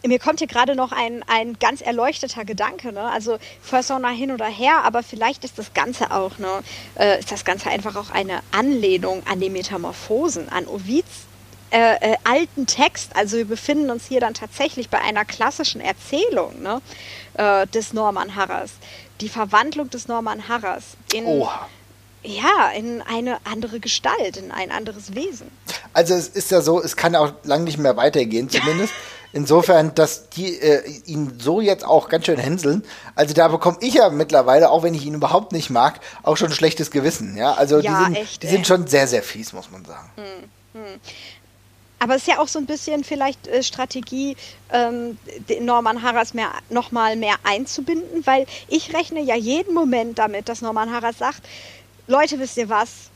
mir 0.07 0.19
kommt 0.19 0.39
hier 0.39 0.47
gerade 0.47 0.75
noch 0.75 0.91
ein, 0.91 1.23
ein 1.27 1.57
ganz 1.59 1.81
erleuchteter 1.81 2.45
Gedanke, 2.45 2.91
ne? 2.91 3.01
Also 3.01 3.37
Persona 3.69 4.09
hin 4.09 4.31
oder 4.31 4.45
her, 4.45 4.83
aber 4.83 5.03
vielleicht 5.03 5.43
ist 5.43 5.59
das 5.59 5.73
Ganze 5.73 6.11
auch, 6.11 6.37
ne, 6.37 6.61
äh, 6.97 7.19
ist 7.19 7.31
das 7.31 7.45
Ganze 7.45 7.69
einfach 7.69 7.95
auch 7.95 8.11
eine 8.11 8.39
Anlehnung 8.51 9.23
an 9.29 9.39
die 9.39 9.49
Metamorphosen, 9.49 10.49
an 10.49 10.67
Ovids 10.67 11.24
äh, 11.75 12.13
äh, 12.13 12.15
alten 12.23 12.67
Text. 12.67 13.13
Also 13.17 13.35
wir 13.35 13.45
befinden 13.45 13.91
uns 13.91 14.05
hier 14.05 14.21
dann 14.21 14.33
tatsächlich 14.33 14.89
bei 14.89 15.01
einer 15.01 15.25
klassischen 15.25 15.81
Erzählung 15.81 16.61
ne, 16.61 16.81
äh, 17.33 17.67
des 17.67 17.91
Norman 17.91 18.33
Harras. 18.37 18.71
Die 19.19 19.27
Verwandlung 19.27 19.89
des 19.89 20.07
Norman 20.07 20.47
Harras 20.47 20.83
in, 21.11 21.25
Oha. 21.25 21.67
ja, 22.23 22.71
in 22.73 23.01
eine 23.01 23.39
andere 23.43 23.81
Gestalt, 23.81 24.37
in 24.37 24.53
ein 24.53 24.71
anderes 24.71 25.15
Wesen. 25.15 25.51
Also 25.91 26.13
es 26.13 26.29
ist 26.29 26.49
ja 26.49 26.61
so, 26.61 26.81
es 26.81 26.95
kann 26.95 27.13
auch 27.13 27.33
lang 27.43 27.65
nicht 27.65 27.77
mehr 27.77 27.97
weitergehen, 27.97 28.49
zumindest. 28.49 28.93
Insofern, 29.33 29.93
dass 29.95 30.29
die 30.29 30.57
äh, 30.57 30.89
ihn 31.07 31.39
so 31.41 31.59
jetzt 31.59 31.83
auch 31.83 32.07
ganz 32.07 32.25
schön 32.25 32.39
hänseln. 32.39 32.85
Also 33.15 33.33
da 33.33 33.49
bekomme 33.49 33.79
ich 33.81 33.95
ja 33.95 34.09
mittlerweile, 34.09 34.69
auch 34.69 34.83
wenn 34.83 34.93
ich 34.93 35.05
ihn 35.05 35.15
überhaupt 35.15 35.51
nicht 35.51 35.69
mag, 35.69 35.99
auch 36.23 36.37
schon 36.37 36.47
ein 36.47 36.53
schlechtes 36.53 36.89
Gewissen. 36.89 37.35
Ja, 37.35 37.51
also 37.51 37.79
ja, 37.79 37.97
die, 37.99 38.05
sind, 38.05 38.15
echt, 38.15 38.43
die 38.43 38.47
sind 38.47 38.65
schon 38.65 38.87
sehr, 38.87 39.07
sehr 39.07 39.23
fies, 39.23 39.51
muss 39.51 39.69
man 39.69 39.83
sagen. 39.83 40.09
Hm, 40.15 40.81
hm. 40.81 40.99
Aber 41.99 42.15
es 42.15 42.23
ist 42.23 42.27
ja 42.27 42.39
auch 42.39 42.47
so 42.47 42.59
ein 42.59 42.65
bisschen 42.65 43.03
vielleicht 43.03 43.47
äh, 43.47 43.63
Strategie, 43.63 44.35
ähm, 44.71 45.17
Norman 45.61 46.01
Harras 46.01 46.33
mehr, 46.33 46.51
noch 46.69 46.91
mal 46.91 47.15
mehr 47.15 47.35
einzubinden, 47.43 48.25
weil 48.25 48.45
ich 48.67 48.93
rechne 48.93 49.21
ja 49.21 49.35
jeden 49.35 49.73
Moment 49.73 50.19
damit, 50.19 50.49
dass 50.49 50.61
Norman 50.61 50.91
Harras 50.91 51.17
sagt, 51.17 51.41
Leute, 52.07 52.37
wisst 52.39 52.57
ihr 52.57 52.69
was? 52.69 53.09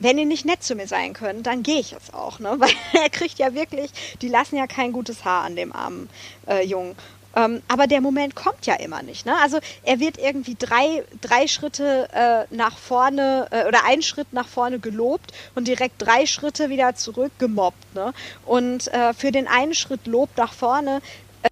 Wenn 0.00 0.18
ihr 0.18 0.26
nicht 0.26 0.44
nett 0.44 0.62
zu 0.62 0.74
mir 0.74 0.86
sein 0.86 1.12
könnt, 1.12 1.46
dann 1.46 1.62
gehe 1.62 1.80
ich 1.80 1.90
jetzt 1.90 2.14
auch, 2.14 2.38
ne? 2.38 2.54
Weil 2.58 2.70
er 2.92 3.10
kriegt 3.10 3.38
ja 3.38 3.54
wirklich, 3.54 3.90
die 4.22 4.28
lassen 4.28 4.56
ja 4.56 4.66
kein 4.66 4.92
gutes 4.92 5.24
Haar 5.24 5.44
an 5.44 5.56
dem 5.56 5.72
armen 5.72 6.08
äh, 6.46 6.64
Jungen. 6.64 6.94
Ähm, 7.38 7.62
aber 7.68 7.86
der 7.86 8.00
Moment 8.00 8.34
kommt 8.34 8.66
ja 8.66 8.74
immer 8.74 9.02
nicht. 9.02 9.24
Ne? 9.24 9.34
Also 9.40 9.58
er 9.84 10.00
wird 10.00 10.18
irgendwie 10.18 10.56
drei, 10.58 11.04
drei 11.20 11.46
Schritte 11.46 12.08
äh, 12.12 12.54
nach 12.54 12.76
vorne 12.76 13.46
äh, 13.50 13.66
oder 13.66 13.84
einen 13.84 14.02
Schritt 14.02 14.32
nach 14.32 14.48
vorne 14.48 14.80
gelobt 14.80 15.32
und 15.54 15.68
direkt 15.68 16.02
drei 16.02 16.26
Schritte 16.26 16.68
wieder 16.68 16.96
zurück 16.96 17.30
gemobbt. 17.38 17.94
Ne? 17.94 18.12
Und 18.44 18.88
äh, 18.88 19.14
für 19.14 19.30
den 19.30 19.46
einen 19.46 19.74
Schritt 19.74 20.06
Lob 20.08 20.30
nach 20.36 20.52
vorne 20.52 21.00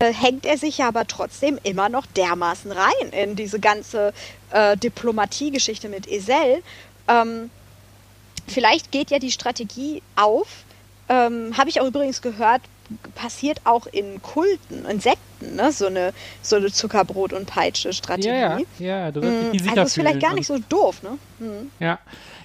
äh, 0.01 0.12
hängt 0.12 0.45
er 0.45 0.59
sich 0.59 0.78
ja 0.78 0.89
aber 0.89 1.07
trotzdem 1.07 1.61
immer 1.62 1.89
noch 1.89 2.07
dermaßen 2.07 2.72
rein 2.72 3.11
in 3.12 3.37
diese 3.37 3.61
ganze 3.61 4.12
äh, 4.51 4.76
Diplomatiegeschichte 4.76 5.89
mit 5.89 6.09
Esel. 6.09 6.62
Ähm, 7.07 7.51
vielleicht 8.49 8.91
geht 8.91 9.12
ja 9.12 9.20
die 9.20 9.30
Strategie 9.30 10.03
auf. 10.16 10.49
Ähm, 11.09 11.57
Habe 11.57 11.70
ich 11.70 11.80
auch 11.80 11.87
übrigens 11.87 12.20
gehört, 12.22 12.62
passiert 13.14 13.61
auch 13.64 13.87
in 13.87 14.22
Kulten, 14.22 14.84
in 14.87 15.01
Sekten, 15.01 15.57
ne? 15.57 15.72
so, 15.72 15.87
eine, 15.87 16.12
so 16.43 16.57
eine 16.57 16.68
Zuckerbrot- 16.68 17.34
und 17.34 17.47
Peitsche-Strategie. 17.47 18.28
Ja, 18.28 18.59
ja, 18.59 18.64
ja 18.78 19.12
du 19.12 19.22
wirst 19.22 19.53
dich 19.53 19.62
mm, 19.62 19.68
Also 19.70 19.82
ist 19.82 19.95
vielleicht 19.95 20.20
gar 20.20 20.34
nicht 20.34 20.47
so 20.47 20.59
doof, 20.68 21.03
ne? 21.03 21.18
Mhm. 21.39 21.70
Ja. 21.80 21.99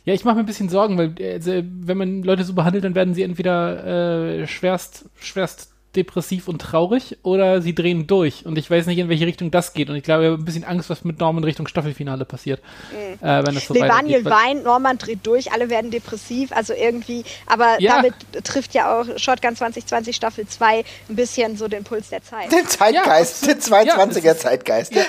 Ja, 0.04 0.16
ich 0.16 0.26
mache 0.26 0.36
mir 0.36 0.42
ein 0.42 0.48
bisschen 0.48 0.70
Sorgen, 0.70 0.98
weil 0.98 1.14
also, 1.34 1.52
wenn 1.64 1.98
man 1.98 2.24
Leute 2.24 2.44
so 2.44 2.54
behandelt, 2.54 2.84
dann 2.84 2.96
werden 2.96 3.14
sie 3.14 3.22
entweder 3.22 4.42
äh, 4.42 4.48
schwerst, 4.48 5.06
schwerst 5.20 5.71
depressiv 5.96 6.48
und 6.48 6.62
traurig 6.62 7.18
oder 7.24 7.62
sie 7.62 7.76
drehen 7.76 8.08
durch. 8.08 8.46
Und 8.46 8.58
ich 8.58 8.70
weiß 8.70 8.86
nicht, 8.86 8.98
in 8.98 9.10
welche 9.10 9.26
Richtung 9.26 9.52
das 9.52 9.74
geht. 9.74 9.90
Und 9.90 9.96
ich 9.96 10.04
glaube, 10.04 10.24
ich 10.24 10.30
habe 10.32 10.42
ein 10.42 10.46
bisschen 10.46 10.64
Angst, 10.64 10.90
was 10.90 11.04
mit 11.04 11.20
Norman 11.20 11.44
Richtung 11.44 11.68
Staffelfinale 11.68 12.26
passiert. 12.26 12.62
Mhm. 12.92 13.28
Äh, 13.28 13.46
wenn 13.46 13.56
das 13.56 13.68
so 13.68 13.74
Levaniel 13.74 14.24
weint, 14.26 14.64
Norman 14.64 14.98
dreht 14.98 15.20
durch, 15.24 15.52
alle 15.52 15.70
werden 15.70 15.92
depressiv. 15.92 16.52
Also 16.54 16.74
irgendwie, 16.74 17.24
aber 17.46 17.80
ja. 17.82 17.98
damit 17.98 18.14
trifft 18.44 18.74
ja 18.74 19.00
auch 19.00 19.06
Shotgun 19.18 19.56
2020 19.56 20.16
Staffel 20.16 20.48
2 20.48 20.80
ein 21.10 21.16
bisschen 21.16 21.58
so 21.58 21.68
den 21.68 21.84
Puls 21.84 22.10
der 22.10 22.24
Zeit. 22.24 22.52
Den 22.52 22.68
Zeitgeist, 22.68 23.46
ja, 23.46 23.54
den 23.54 23.62
22er 23.62 24.24
ja, 24.24 24.38
Zeitgeist. 24.38 24.96
Ja, 24.96 25.04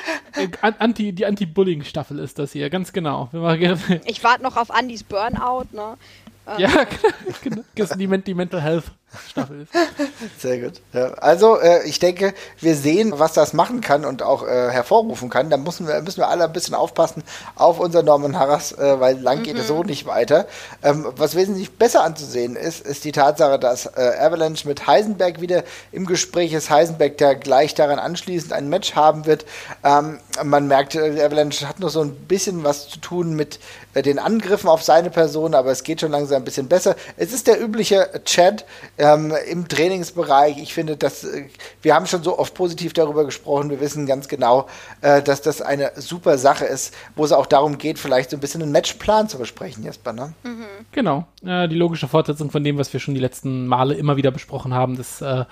Anti, 0.79 1.13
die 1.13 1.27
Anti-Bullying-Staffel 1.27 2.19
ist 2.19 2.39
das 2.39 2.53
hier, 2.53 2.71
ganz 2.71 2.93
genau. 2.93 3.31
Ich 4.05 4.25
warte 4.25 4.43
noch 4.43 4.57
auf 4.57 4.71
Andys 4.71 5.05
Burnout, 5.05 5.67
ne? 5.73 5.97
Ja, 6.59 6.71
genau. 7.43 7.63
Die, 7.77 8.23
die 8.25 8.35
Mental 8.35 8.61
Health 8.61 8.91
Staffel 9.29 9.63
ist. 9.63 9.73
Sehr 10.41 10.59
gut. 10.59 10.81
Ja, 10.93 11.13
also, 11.15 11.59
äh, 11.61 11.87
ich 11.87 11.99
denke, 11.99 12.35
wir 12.61 12.77
sehen, 12.77 13.13
was 13.17 13.33
das 13.33 13.53
machen 13.53 13.81
kann 13.81 14.05
und 14.05 14.23
auch 14.23 14.47
äh, 14.47 14.71
hervorrufen 14.71 15.31
kann. 15.31 15.51
Da 15.51 15.57
müssen 15.57 15.87
wir, 15.87 16.01
müssen 16.03 16.21
wir 16.21 16.29
alle 16.29 16.45
ein 16.45 16.53
bisschen 16.53 16.75
aufpassen 16.75 17.23
auf 17.57 17.79
unser 17.79 18.03
Norman 18.03 18.39
Harras, 18.39 18.73
äh, 18.73 19.01
weil 19.01 19.19
lang 19.21 19.41
mhm. 19.41 19.43
geht 19.45 19.59
es 19.59 19.69
so 19.69 19.83
nicht 19.83 20.07
weiter. 20.07 20.47
Ähm, 20.83 21.07
was 21.17 21.35
wesentlich 21.35 21.73
besser 21.73 22.05
anzusehen 22.05 22.57
ist, 22.57 22.85
ist 22.85 23.05
die 23.05 23.13
Tatsache, 23.13 23.59
dass 23.59 23.87
äh, 23.87 24.17
Avalanche 24.19 24.67
mit 24.67 24.87
Heisenberg 24.87 25.41
wieder 25.41 25.65
im 25.93 26.07
Gespräch 26.07 26.53
ist. 26.53 26.71
Heisenberg, 26.71 27.19
der 27.19 27.35
gleich 27.35 27.75
daran 27.75 27.99
anschließend 27.99 28.53
ein 28.53 28.69
Match 28.69 28.95
haben 28.95 29.27
wird. 29.27 29.45
Ähm, 29.85 30.19
man 30.43 30.67
merkt, 30.67 30.95
äh, 30.95 31.23
Avalanche 31.23 31.69
hat 31.69 31.81
noch 31.81 31.91
so 31.91 32.01
ein 32.01 32.15
bisschen 32.15 32.65
was 32.65 32.89
zu 32.89 32.99
tun 32.99 33.35
mit 33.35 33.59
äh, 33.95 34.03
den 34.03 34.19
Angriffen 34.19 34.69
auf 34.69 34.83
seine 34.83 35.11
Person, 35.11 35.55
aber 35.55 35.71
es 35.71 35.83
geht 35.83 36.01
schon 36.01 36.13
langsam 36.13 36.43
ein 36.43 36.45
bisschen 36.45 36.69
besser. 36.69 36.97
Es 37.17 37.33
ist 37.33 37.47
der 37.47 37.61
übliche 37.61 38.09
Chat, 38.25 38.65
ähm, 39.03 39.33
im 39.51 39.67
Trainingsbereich. 39.67 40.59
Ich 40.59 40.73
finde, 40.73 40.97
dass 40.97 41.25
äh, 41.25 41.47
wir 41.83 41.95
haben 41.95 42.07
schon 42.07 42.23
so 42.23 42.39
oft 42.39 42.55
positiv 42.55 42.93
darüber 42.93 43.25
gesprochen. 43.25 43.69
Wir 43.69 43.81
wissen 43.81 44.07
ganz 44.07 44.29
genau, 44.29 44.69
äh, 45.01 45.23
dass 45.23 45.43
das 45.43 45.61
eine 45.61 45.91
super 45.97 46.39
Sache 46.39 46.65
ist, 46.65 46.95
wo 47.17 47.25
es 47.25 47.33
auch 47.33 47.47
darum 47.47 47.79
geht, 47.79 47.99
vielleicht 47.99 48.31
so 48.31 48.37
ein 48.37 48.41
bisschen 48.41 48.63
einen 48.63 48.71
Matchplan 48.71 49.29
zu 49.29 49.39
besprechen, 49.39 49.83
Jesper. 49.83 50.13
Ne? 50.13 50.35
Mhm. 50.45 50.65
Genau, 50.93 51.27
äh, 51.45 51.69
die 51.69 51.75
logische 51.75 52.07
Fortsetzung 52.07 52.53
von 52.53 52.63
dem, 52.63 52.79
was 52.79 52.93
wir 52.93 53.01
schon 53.01 53.15
die 53.15 53.21
letzten 53.21 53.67
Male 53.67 53.95
immer 53.95 54.17
wieder 54.17 54.31
besprochen 54.31 54.73
haben. 54.73 54.97
Das 54.97 55.21
äh, 55.21 55.47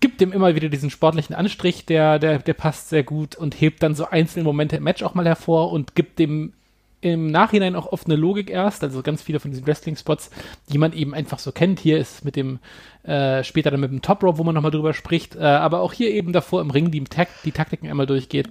gibt 0.00 0.22
dem 0.22 0.32
immer 0.32 0.54
wieder 0.54 0.70
diesen 0.70 0.88
sportlichen 0.88 1.36
Anstrich, 1.36 1.84
der, 1.84 2.18
der, 2.18 2.38
der 2.38 2.54
passt 2.54 2.88
sehr 2.88 3.02
gut 3.02 3.36
und 3.36 3.60
hebt 3.60 3.82
dann 3.82 3.94
so 3.94 4.06
einzelne 4.06 4.44
Momente 4.44 4.76
im 4.76 4.84
Match 4.84 5.02
auch 5.02 5.14
mal 5.14 5.26
hervor 5.26 5.72
und 5.72 5.94
gibt 5.94 6.18
dem 6.18 6.54
im 7.00 7.30
Nachhinein 7.30 7.76
auch 7.76 7.92
oft 7.92 8.06
eine 8.06 8.16
Logik 8.16 8.50
erst, 8.50 8.82
also 8.82 9.02
ganz 9.02 9.22
viele 9.22 9.38
von 9.38 9.50
diesen 9.50 9.66
Wrestling-Spots, 9.66 10.30
die 10.68 10.78
man 10.78 10.92
eben 10.92 11.14
einfach 11.14 11.38
so 11.38 11.52
kennt. 11.52 11.78
Hier 11.78 11.98
ist 11.98 12.24
mit 12.24 12.34
dem, 12.34 12.58
äh, 13.04 13.44
später 13.44 13.70
dann 13.70 13.80
mit 13.80 13.90
dem 13.90 14.02
Top 14.02 14.22
Rope, 14.22 14.38
wo 14.38 14.44
man 14.44 14.54
nochmal 14.54 14.70
drüber 14.70 14.94
spricht, 14.94 15.36
äh, 15.36 15.40
aber 15.40 15.80
auch 15.80 15.92
hier 15.92 16.10
eben 16.10 16.32
davor 16.32 16.60
im 16.60 16.70
Ring 16.70 16.90
die, 16.90 17.04
Tak 17.04 17.28
die 17.44 17.52
Taktiken 17.52 17.88
einmal 17.88 18.06
durchgeht. 18.06 18.48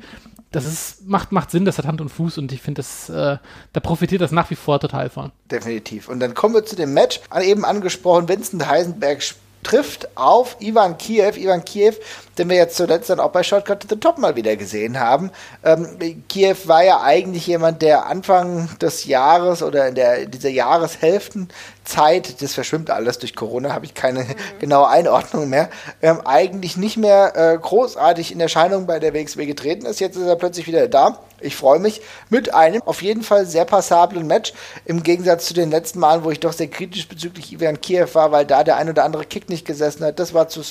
Das 0.52 0.66
ist, 0.66 1.06
macht, 1.08 1.34
macht 1.34 1.52
Sinn, 1.52 1.66
das 1.66 1.78
hat 1.78 1.86
Hand 1.86 2.00
und 2.00 2.08
Fuß 2.08 2.38
und 2.38 2.54
ich 2.54 2.62
finde, 2.62 2.80
das, 2.80 3.10
äh, 3.10 3.38
da 3.74 3.80
profitiert 3.82 4.22
das 4.22 4.32
nach 4.32 4.50
wie 4.50 4.56
vor 4.56 4.80
total 4.80 5.10
von. 5.10 5.32
Definitiv. 5.52 6.08
Und 6.08 6.22
dann 6.22 6.34
kommen 6.34 6.56
wir 6.56 6.66
zu 6.66 6.78
dem 6.78 6.94
Match, 6.94 7.20
eben 7.42 7.66
angesprochen, 7.66 8.30
Vincent 8.30 8.66
Heisenberg 8.66 9.22
trifft 9.64 10.16
auf 10.16 10.58
Ivan 10.60 10.98
Kiev. 10.98 11.38
Ivan 11.38 11.66
Kiev, 11.66 11.98
den 12.38 12.50
wir 12.50 12.58
jetzt 12.58 12.78
zuletzt 12.78 13.10
dann 13.10 13.20
auch 13.20 13.32
bei 13.32 13.44
Shortcut 13.44 13.82
to 13.82 13.88
the 13.90 14.00
Top 14.00 14.18
mal 14.18 14.36
wieder 14.36 14.56
gesehen 14.56 15.00
haben. 15.00 15.32
Ähm, 15.64 16.24
Kiew 16.30 16.56
war 16.66 16.84
ja 16.84 17.02
eigentlich 17.02 17.48
jemand, 17.48 17.82
der 17.82 18.06
Anfang 18.06 18.70
des 18.80 19.06
Jahres 19.06 19.62
oder 19.62 19.88
in 19.88 19.96
der, 19.96 20.26
dieser 20.26 20.50
Jahreshälften 20.50 21.50
Zeit, 21.88 22.42
das 22.42 22.54
verschwimmt 22.54 22.90
alles 22.90 23.18
durch 23.18 23.36
Corona, 23.36 23.74
habe 23.74 23.86
ich 23.86 23.94
keine 23.94 24.24
mhm. 24.24 24.36
genaue 24.60 24.90
Einordnung 24.90 25.50
mehr, 25.50 25.70
ähm, 26.02 26.22
eigentlich 26.26 26.78
nicht 26.78 26.98
mehr 26.98 27.34
äh, 27.36 27.58
großartig 27.58 28.32
in 28.32 28.40
Erscheinung 28.40 28.86
bei 28.86 29.00
der 29.00 29.14
WXW 29.14 29.46
getreten 29.46 29.86
ist. 29.86 30.00
Jetzt 30.00 30.16
ist 30.16 30.28
er 30.28 30.36
plötzlich 30.36 30.68
wieder 30.68 30.88
da. 30.88 31.20
Ich 31.40 31.56
freue 31.56 31.80
mich 31.80 32.02
mit 32.30 32.54
einem 32.54 32.82
auf 32.84 33.04
jeden 33.04 33.22
Fall 33.22 33.46
sehr 33.46 33.66
passablen 33.66 34.26
Match 34.26 34.54
im 34.86 35.04
Gegensatz 35.04 35.46
zu 35.46 35.54
den 35.54 35.70
letzten 35.70 36.00
Malen, 36.00 36.24
wo 36.24 36.32
ich 36.32 36.40
doch 36.40 36.54
sehr 36.54 36.68
kritisch 36.68 37.08
bezüglich 37.08 37.54
Ivan 37.54 37.80
Kiev 37.80 38.16
war, 38.16 38.32
weil 38.32 38.46
da 38.46 38.64
der 38.64 38.78
ein 38.78 38.90
oder 38.90 39.04
andere 39.04 39.24
Kick 39.24 39.48
nicht 39.48 39.66
gesessen 39.66 40.04
hat. 40.04 40.20
Das 40.20 40.34
war 40.34 40.50
zu, 40.50 40.62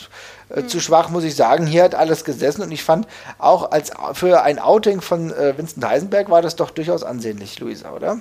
äh, 0.51 0.63
mhm. 0.63 0.69
zu 0.69 0.81
schwach, 0.81 1.09
muss 1.09 1.25
ich 1.25 1.37
sagen. 1.37 1.67
Hier 1.67 1.85
hat 1.85 1.95
alles 1.95 2.25
gesessen 2.25 2.63
und 2.63 2.73
ich 2.73 2.83
fand 2.83 3.07
auch 3.39 3.71
als 3.71 3.93
für 4.15 4.43
ein 4.43 4.59
Outing 4.59 5.01
von 5.01 5.33
äh, 5.33 5.57
Vincent 5.57 5.85
Heisenberg 5.85 6.31
war 6.31 6.43
das 6.43 6.57
doch 6.57 6.71
durchaus 6.71 7.05
ansehnlich, 7.05 7.59
Luisa, 7.61 7.93
oder? 7.93 8.19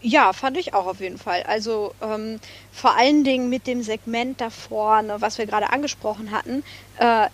Ja, 0.00 0.32
fand 0.32 0.56
ich 0.56 0.74
auch 0.74 0.86
auf 0.86 1.00
jeden 1.00 1.18
Fall. 1.18 1.42
Also 1.42 1.92
ähm, 2.00 2.38
vor 2.72 2.96
allen 2.96 3.24
Dingen 3.24 3.48
mit 3.48 3.66
dem 3.66 3.82
Segment 3.82 4.40
davor, 4.40 5.02
ne, 5.02 5.20
was 5.20 5.38
wir 5.38 5.46
gerade 5.46 5.70
angesprochen 5.70 6.30
hatten. 6.30 6.62
Äh, 6.98 7.26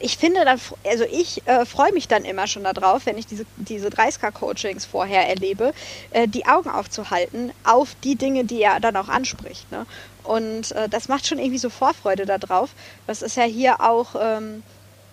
ich 0.00 0.18
finde 0.18 0.44
dann, 0.44 0.60
also 0.84 1.04
ich 1.04 1.46
äh, 1.46 1.64
freue 1.64 1.92
mich 1.92 2.08
dann 2.08 2.26
immer 2.26 2.46
schon 2.46 2.64
darauf, 2.64 3.06
wenn 3.06 3.16
ich 3.16 3.26
diese, 3.26 3.46
diese 3.56 3.88
30K-Coachings 3.88 4.84
vorher 4.84 5.26
erlebe, 5.26 5.72
äh, 6.10 6.28
die 6.28 6.44
Augen 6.46 6.68
aufzuhalten 6.68 7.52
auf 7.64 7.96
die 8.04 8.16
Dinge, 8.16 8.44
die 8.44 8.60
er 8.60 8.80
dann 8.80 8.96
auch 8.96 9.08
anspricht. 9.08 9.70
Ne? 9.72 9.86
Und 10.22 10.72
äh, 10.72 10.90
das 10.90 11.08
macht 11.08 11.26
schon 11.26 11.38
irgendwie 11.38 11.58
so 11.58 11.70
Vorfreude 11.70 12.26
darauf. 12.26 12.70
Das 13.06 13.22
ist 13.22 13.38
ja 13.38 13.44
hier 13.44 13.80
auch, 13.80 14.14
ähm, 14.20 14.62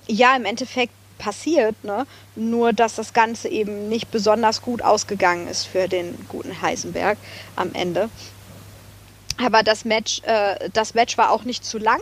ja, 0.08 0.36
im 0.36 0.44
Endeffekt 0.44 0.94
passiert, 1.18 1.84
ne? 1.84 2.06
nur 2.36 2.74
dass 2.74 2.96
das 2.96 3.14
Ganze 3.14 3.50
eben 3.50 3.90
nicht 3.90 4.12
besonders 4.12 4.62
gut 4.62 4.82
ausgegangen 4.82 5.48
ist 5.48 5.66
für 5.66 5.88
den 5.88 6.16
guten 6.30 6.62
Heisenberg 6.62 7.18
am 7.56 7.74
Ende. 7.74 8.10
Aber 9.44 9.64
das 9.64 9.86
Match, 9.86 10.22
äh, 10.24 10.70
das 10.74 10.94
Match 10.94 11.18
war 11.18 11.32
auch 11.32 11.44
nicht 11.44 11.64
zu 11.64 11.78
lang. 11.78 12.00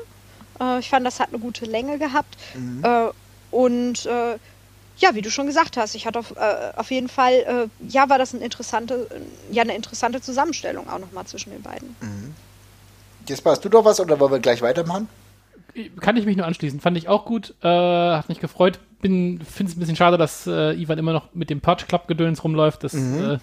Äh, 0.60 0.80
ich 0.80 0.90
fand, 0.90 1.06
das 1.06 1.20
hat 1.20 1.30
eine 1.30 1.40
gute 1.40 1.66
Länge 1.66 1.98
gehabt. 1.98 2.38
Mhm. 2.54 2.84
Äh, 2.84 3.10
und 3.52 4.06
äh, 4.06 4.38
ja, 4.98 5.14
wie 5.14 5.22
du 5.22 5.30
schon 5.30 5.48
gesagt 5.48 5.76
hast, 5.76 5.96
ich 5.96 6.06
hatte 6.06 6.20
auf, 6.20 6.36
äh, 6.38 6.72
auf 6.76 6.92
jeden 6.92 7.10
Fall, 7.10 7.34
äh, 7.34 7.88
ja, 7.88 8.10
war 8.10 8.18
das 8.18 8.34
eine 8.34 8.44
interessante, 8.44 9.10
ja, 9.52 9.64
eine 9.64 9.76
interessante 9.76 10.22
Zusammenstellung 10.22 10.90
auch 10.90 11.00
nochmal 11.00 11.26
zwischen 11.26 11.52
den 11.52 11.62
beiden. 11.62 11.96
Mhm. 12.00 12.34
Jetzt 13.28 13.46
hast 13.46 13.66
du 13.66 13.70
doch 13.70 13.84
was 13.84 14.00
oder 14.00 14.20
wollen 14.20 14.32
wir 14.32 14.40
gleich 14.40 14.62
weitermachen? 14.62 15.10
kann 16.00 16.16
ich 16.18 16.26
mich 16.26 16.38
nur 16.38 16.46
anschließen. 16.46 16.80
Fand 16.80 16.98
ich 16.98 17.08
auch 17.08 17.26
gut, 17.26 17.54
äh, 17.62 17.68
hat 17.68 18.30
mich 18.30 18.40
gefreut. 18.40 18.80
Bin, 19.08 19.40
finde 19.42 19.72
es 19.72 19.78
ein 19.78 19.80
bisschen 19.80 19.96
schade, 19.96 20.18
dass 20.18 20.48
äh, 20.48 20.74
Ivan 20.74 20.98
immer 20.98 21.14
noch 21.14 21.28
mit 21.36 21.52
dem 21.52 21.62
Punch 21.62 21.88
Club 21.88 22.08
Gedöns 22.08 22.44
rumläuft. 22.44 22.84
Das 22.84 22.94
mhm. 22.94 23.34
äh, 23.34 23.38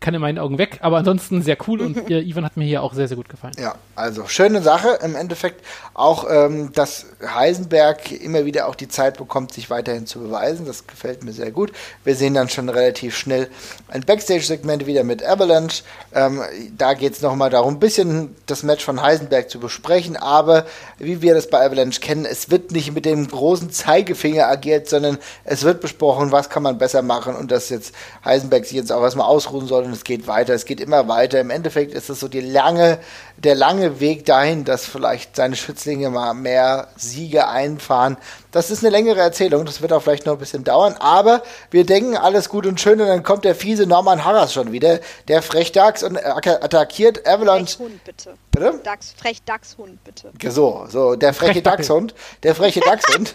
kann 0.00 0.14
in 0.14 0.20
meinen 0.20 0.38
Augen 0.38 0.58
weg, 0.58 0.78
aber 0.82 0.98
ansonsten 0.98 1.42
sehr 1.42 1.56
cool 1.66 1.80
und 1.80 1.96
äh, 2.10 2.20
Ivan 2.20 2.44
hat 2.44 2.56
mir 2.56 2.64
hier 2.64 2.82
auch 2.82 2.94
sehr, 2.94 3.08
sehr 3.08 3.16
gut 3.16 3.28
gefallen. 3.28 3.54
Ja, 3.58 3.74
also 3.94 4.26
schöne 4.26 4.62
Sache. 4.62 4.98
Im 5.02 5.14
Endeffekt 5.14 5.64
auch, 5.94 6.26
ähm, 6.28 6.72
dass 6.72 7.06
Heisenberg 7.22 8.10
immer 8.12 8.44
wieder 8.44 8.68
auch 8.68 8.74
die 8.74 8.88
Zeit 8.88 9.18
bekommt, 9.18 9.52
sich 9.52 9.70
weiterhin 9.70 10.06
zu 10.06 10.20
beweisen. 10.20 10.66
Das 10.66 10.86
gefällt 10.86 11.24
mir 11.24 11.32
sehr 11.32 11.50
gut. 11.50 11.72
Wir 12.04 12.16
sehen 12.16 12.34
dann 12.34 12.48
schon 12.48 12.68
relativ 12.68 13.16
schnell 13.16 13.48
ein 13.88 14.02
Backstage-Segment 14.02 14.86
wieder 14.86 15.04
mit 15.04 15.24
Avalanche. 15.24 15.84
Ähm, 16.14 16.42
da 16.76 16.94
geht 16.94 17.14
es 17.14 17.22
nochmal 17.22 17.50
darum, 17.50 17.74
ein 17.74 17.80
bisschen 17.80 18.34
das 18.46 18.62
Match 18.62 18.84
von 18.84 19.00
Heisenberg 19.00 19.50
zu 19.50 19.60
besprechen, 19.60 20.16
aber 20.16 20.66
wie 20.98 21.22
wir 21.22 21.34
das 21.34 21.48
bei 21.48 21.64
Avalanche 21.64 22.00
kennen, 22.00 22.24
es 22.24 22.50
wird 22.50 22.72
nicht 22.72 22.92
mit 22.92 23.04
dem 23.04 23.26
großen 23.28 23.70
Zeigefinger 23.70 24.48
agiert, 24.48 24.88
sondern 24.88 25.18
es 25.44 25.62
wird 25.62 25.80
besprochen, 25.80 26.32
was 26.32 26.50
kann 26.50 26.62
man 26.62 26.78
besser 26.78 27.02
machen 27.02 27.36
und 27.36 27.50
dass 27.50 27.68
jetzt 27.68 27.94
Heisenberg 28.24 28.64
sich 28.64 28.76
jetzt 28.76 28.92
auch 28.92 29.02
erstmal 29.02 29.26
ausruhen 29.26 29.66
soll 29.66 29.83
und 29.84 29.92
es 29.92 30.04
geht 30.04 30.26
weiter, 30.26 30.54
es 30.54 30.64
geht 30.64 30.80
immer 30.80 31.08
weiter. 31.08 31.40
Im 31.40 31.50
Endeffekt 31.50 31.92
ist 31.92 32.10
es 32.10 32.20
so 32.20 32.28
die 32.28 32.40
lange, 32.40 32.98
der 33.36 33.54
lange 33.54 34.00
Weg 34.00 34.24
dahin, 34.24 34.64
dass 34.64 34.86
vielleicht 34.86 35.36
seine 35.36 35.56
Schützlinge 35.56 36.10
mal 36.10 36.34
mehr 36.34 36.88
Siege 36.96 37.48
einfahren. 37.48 38.16
Das 38.54 38.70
ist 38.70 38.84
eine 38.84 38.90
längere 38.90 39.18
Erzählung, 39.18 39.64
das 39.64 39.82
wird 39.82 39.92
auch 39.92 40.00
vielleicht 40.00 40.26
noch 40.26 40.34
ein 40.34 40.38
bisschen 40.38 40.62
dauern, 40.62 40.94
aber 41.00 41.42
wir 41.72 41.84
denken, 41.84 42.16
alles 42.16 42.48
gut 42.48 42.66
und 42.66 42.80
schön 42.80 43.00
und 43.00 43.08
dann 43.08 43.24
kommt 43.24 43.44
der 43.44 43.56
fiese 43.56 43.84
Norman 43.84 44.24
Harras 44.24 44.52
schon 44.52 44.70
wieder, 44.70 45.00
der 45.26 45.42
Frechdachs 45.42 46.04
und 46.04 46.16
attackiert 46.24 47.26
Avalanche. 47.26 47.76
Frechhund, 47.76 48.04
bitte. 48.04 48.34
Bitte? 48.52 48.80
Dachs, 48.84 49.12
Frechdachshund, 49.16 50.04
bitte. 50.04 50.30
So, 50.48 50.86
so, 50.88 51.16
der 51.16 51.34
freche 51.34 51.60
Dachshund, 51.60 52.14
der 52.44 52.54
freche 52.54 52.78
Dachshund. 52.78 53.34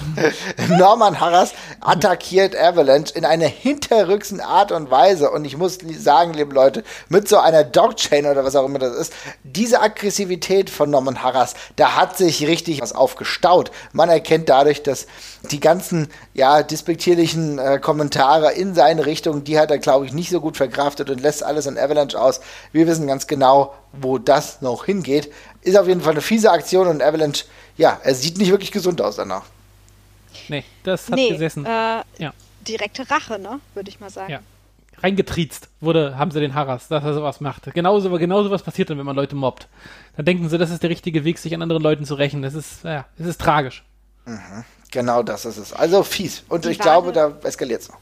Norman 0.76 1.20
Harras 1.20 1.52
attackiert 1.80 2.56
Avalanche 2.56 3.14
in 3.14 3.24
einer 3.24 3.46
hinterrücksen 3.46 4.40
Art 4.40 4.72
und 4.72 4.90
Weise 4.90 5.30
und 5.30 5.44
ich 5.44 5.56
muss 5.56 5.78
sagen, 5.96 6.34
liebe 6.34 6.52
Leute, 6.52 6.82
mit 7.08 7.28
so 7.28 7.38
einer 7.38 7.62
Dogchain 7.62 8.26
oder 8.26 8.44
was 8.44 8.56
auch 8.56 8.64
immer 8.64 8.80
das 8.80 8.96
ist, 8.96 9.12
diese 9.44 9.80
Aggressivität 9.80 10.70
von 10.70 10.90
Norman 10.90 11.22
Harras, 11.22 11.54
da 11.76 11.94
hat 11.94 12.16
sich 12.16 12.44
richtig 12.48 12.82
was 12.82 12.92
aufgestaut. 12.92 13.70
Man 13.92 14.08
erkennt 14.08 14.47
dadurch, 14.48 14.82
dass 14.82 15.06
die 15.50 15.60
ganzen 15.60 16.08
ja, 16.34 16.62
despektierlichen 16.62 17.58
äh, 17.58 17.78
Kommentare 17.78 18.52
in 18.52 18.74
seine 18.74 19.06
Richtung, 19.06 19.44
die 19.44 19.58
hat 19.58 19.70
er, 19.70 19.78
glaube 19.78 20.06
ich, 20.06 20.12
nicht 20.12 20.30
so 20.30 20.40
gut 20.40 20.56
verkraftet 20.56 21.10
und 21.10 21.20
lässt 21.20 21.42
alles 21.42 21.66
an 21.66 21.78
Avalanche 21.78 22.20
aus. 22.20 22.40
Wir 22.72 22.86
wissen 22.86 23.06
ganz 23.06 23.26
genau, 23.26 23.74
wo 23.92 24.18
das 24.18 24.60
noch 24.60 24.84
hingeht. 24.84 25.32
Ist 25.62 25.76
auf 25.76 25.86
jeden 25.86 26.00
Fall 26.00 26.12
eine 26.12 26.20
fiese 26.20 26.50
Aktion 26.50 26.88
und 26.88 27.02
Avalanche, 27.02 27.44
ja, 27.76 28.00
er 28.02 28.14
sieht 28.14 28.38
nicht 28.38 28.50
wirklich 28.50 28.72
gesund 28.72 29.00
aus 29.00 29.16
danach. 29.16 29.44
Nee, 30.48 30.64
das 30.82 31.08
hat 31.08 31.16
nee, 31.16 31.30
gesessen. 31.30 31.64
Äh, 31.64 32.02
ja. 32.18 32.32
Direkte 32.66 33.10
Rache, 33.10 33.38
ne, 33.38 33.60
würde 33.74 33.88
ich 33.88 34.00
mal 34.00 34.10
sagen. 34.10 34.32
Ja. 34.32 34.40
Reingetriezt 35.00 35.68
wurde, 35.80 36.18
haben 36.18 36.30
sie 36.30 36.40
den 36.40 36.54
Harras, 36.54 36.88
dass 36.88 37.04
er 37.04 37.14
sowas 37.14 37.40
macht. 37.40 37.72
Genauso, 37.72 38.10
genauso 38.18 38.50
was 38.50 38.62
passiert 38.62 38.90
dann, 38.90 38.98
wenn 38.98 39.06
man 39.06 39.14
Leute 39.14 39.36
mobbt. 39.36 39.68
Dann 40.16 40.24
denken 40.24 40.48
sie, 40.48 40.58
das 40.58 40.70
ist 40.70 40.82
der 40.82 40.90
richtige 40.90 41.24
Weg, 41.24 41.38
sich 41.38 41.54
an 41.54 41.62
anderen 41.62 41.82
Leuten 41.82 42.04
zu 42.04 42.14
rächen. 42.14 42.42
Das 42.42 42.54
ist, 42.54 42.84
ja, 42.84 43.06
das 43.16 43.26
ist 43.28 43.40
tragisch. 43.40 43.84
Mhm. 44.28 44.64
Genau 44.90 45.22
das 45.22 45.44
ist 45.44 45.56
es. 45.56 45.72
Also 45.72 46.02
fies. 46.02 46.44
Und 46.48 46.64
die 46.64 46.70
ich 46.70 46.78
glaube, 46.78 47.12
da 47.12 47.32
eskaliert 47.42 47.82
es 47.82 47.88
noch. 47.88 47.98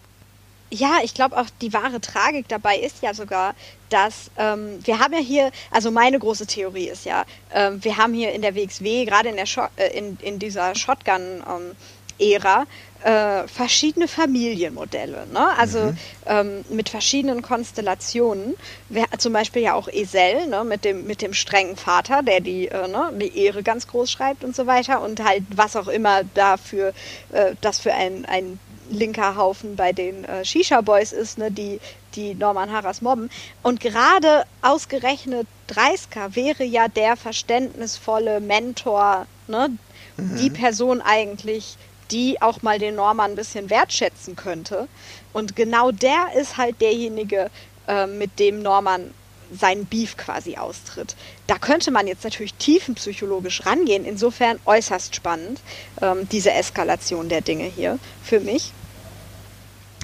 Ja, 0.70 0.98
ich 1.02 1.14
glaube 1.14 1.38
auch 1.38 1.46
die 1.60 1.72
wahre 1.72 2.00
Tragik 2.00 2.48
dabei 2.48 2.76
ist 2.78 3.00
ja 3.00 3.14
sogar, 3.14 3.54
dass 3.88 4.30
ähm, 4.36 4.80
wir 4.84 4.98
haben 4.98 5.12
ja 5.12 5.20
hier, 5.20 5.52
also 5.70 5.92
meine 5.92 6.18
große 6.18 6.46
Theorie 6.46 6.88
ist 6.88 7.04
ja, 7.04 7.24
ähm, 7.52 7.82
wir 7.84 7.96
haben 7.96 8.12
hier 8.12 8.32
in 8.32 8.42
der 8.42 8.56
WXW, 8.56 9.04
gerade 9.04 9.28
in, 9.28 9.36
der 9.36 9.46
äh, 9.76 9.96
in, 9.96 10.18
in 10.22 10.40
dieser 10.40 10.74
Shotgun-Ära, 10.74 12.60
ähm, 12.60 12.66
äh, 13.06 13.46
verschiedene 13.46 14.08
Familienmodelle, 14.08 15.28
ne? 15.32 15.56
also 15.56 15.78
mhm. 15.78 15.98
ähm, 16.26 16.64
mit 16.70 16.88
verschiedenen 16.88 17.40
Konstellationen. 17.40 18.56
Wer, 18.88 19.06
zum 19.18 19.32
Beispiel 19.32 19.62
ja 19.62 19.74
auch 19.74 19.86
Esel 19.86 20.48
ne? 20.48 20.64
mit, 20.64 20.84
dem, 20.84 21.06
mit 21.06 21.22
dem 21.22 21.32
strengen 21.32 21.76
Vater, 21.76 22.24
der 22.24 22.40
die, 22.40 22.66
äh, 22.66 22.88
ne? 22.88 23.12
die 23.14 23.38
Ehre 23.38 23.62
ganz 23.62 23.86
groß 23.86 24.10
schreibt 24.10 24.42
und 24.42 24.56
so 24.56 24.66
weiter 24.66 25.02
und 25.02 25.22
halt 25.22 25.44
was 25.54 25.76
auch 25.76 25.86
immer 25.86 26.24
dafür, 26.34 26.92
äh, 27.30 27.54
das 27.60 27.78
für 27.78 27.94
ein, 27.94 28.24
ein 28.24 28.58
linker 28.90 29.36
Haufen 29.36 29.76
bei 29.76 29.92
den 29.92 30.24
äh, 30.24 30.44
Shisha-Boys 30.44 31.12
ist, 31.12 31.38
ne? 31.38 31.52
die, 31.52 31.78
die 32.16 32.34
Norman 32.34 32.72
Harras 32.72 33.02
mobben. 33.02 33.30
Und 33.62 33.78
gerade 33.78 34.46
ausgerechnet 34.62 35.46
Dreisker 35.68 36.34
wäre 36.34 36.64
ja 36.64 36.88
der 36.88 37.16
verständnisvolle 37.16 38.40
Mentor, 38.40 39.26
ne? 39.46 39.70
Mhm. 40.16 40.36
die 40.38 40.50
Person 40.50 41.00
eigentlich, 41.02 41.76
die 42.10 42.40
auch 42.42 42.62
mal 42.62 42.78
den 42.78 42.94
Norman 42.94 43.32
ein 43.32 43.36
bisschen 43.36 43.70
wertschätzen 43.70 44.36
könnte. 44.36 44.88
Und 45.32 45.56
genau 45.56 45.90
der 45.90 46.28
ist 46.36 46.56
halt 46.56 46.80
derjenige, 46.80 47.50
äh, 47.88 48.06
mit 48.06 48.38
dem 48.38 48.62
Norman 48.62 49.12
seinen 49.52 49.86
Beef 49.86 50.16
quasi 50.16 50.56
austritt. 50.56 51.14
Da 51.46 51.58
könnte 51.58 51.90
man 51.90 52.06
jetzt 52.06 52.24
natürlich 52.24 52.54
tiefenpsychologisch 52.54 53.64
rangehen. 53.64 54.04
Insofern 54.04 54.58
äußerst 54.64 55.14
spannend, 55.14 55.60
ähm, 56.02 56.28
diese 56.30 56.52
Eskalation 56.52 57.28
der 57.28 57.42
Dinge 57.42 57.64
hier 57.64 57.98
für 58.24 58.40
mich. 58.40 58.72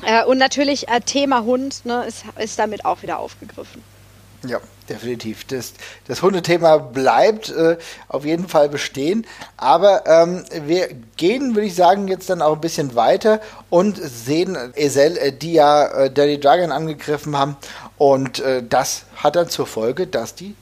Äh, 0.04 0.24
und 0.24 0.38
natürlich 0.38 0.88
äh, 0.88 1.00
Thema 1.00 1.42
Hund 1.42 1.84
ne, 1.84 2.04
ist, 2.04 2.24
ist 2.38 2.58
damit 2.58 2.84
auch 2.84 3.02
wieder 3.02 3.18
aufgegriffen. 3.18 3.82
Ja, 4.44 4.60
definitiv. 4.92 5.44
Das, 5.44 5.74
das 6.06 6.22
Hundethema 6.22 6.76
bleibt 6.76 7.50
äh, 7.50 7.76
auf 8.08 8.24
jeden 8.24 8.48
Fall 8.48 8.68
bestehen. 8.68 9.26
Aber 9.56 10.04
ähm, 10.06 10.44
wir 10.66 10.88
gehen, 11.16 11.54
würde 11.54 11.66
ich 11.66 11.74
sagen, 11.74 12.08
jetzt 12.08 12.30
dann 12.30 12.42
auch 12.42 12.54
ein 12.54 12.60
bisschen 12.60 12.94
weiter 12.94 13.40
und 13.70 13.96
sehen 13.96 14.56
Esel, 14.74 15.16
äh, 15.16 15.32
die 15.32 15.54
ja 15.54 15.86
äh, 15.86 16.10
Daddy 16.10 16.38
Dragon 16.38 16.72
angegriffen 16.72 17.36
haben. 17.36 17.56
Und 17.96 18.40
äh, 18.40 18.62
das 18.68 19.04
hat 19.16 19.36
dann 19.36 19.48
zur 19.48 19.66
Folge, 19.66 20.06
dass 20.06 20.34
die 20.34 20.54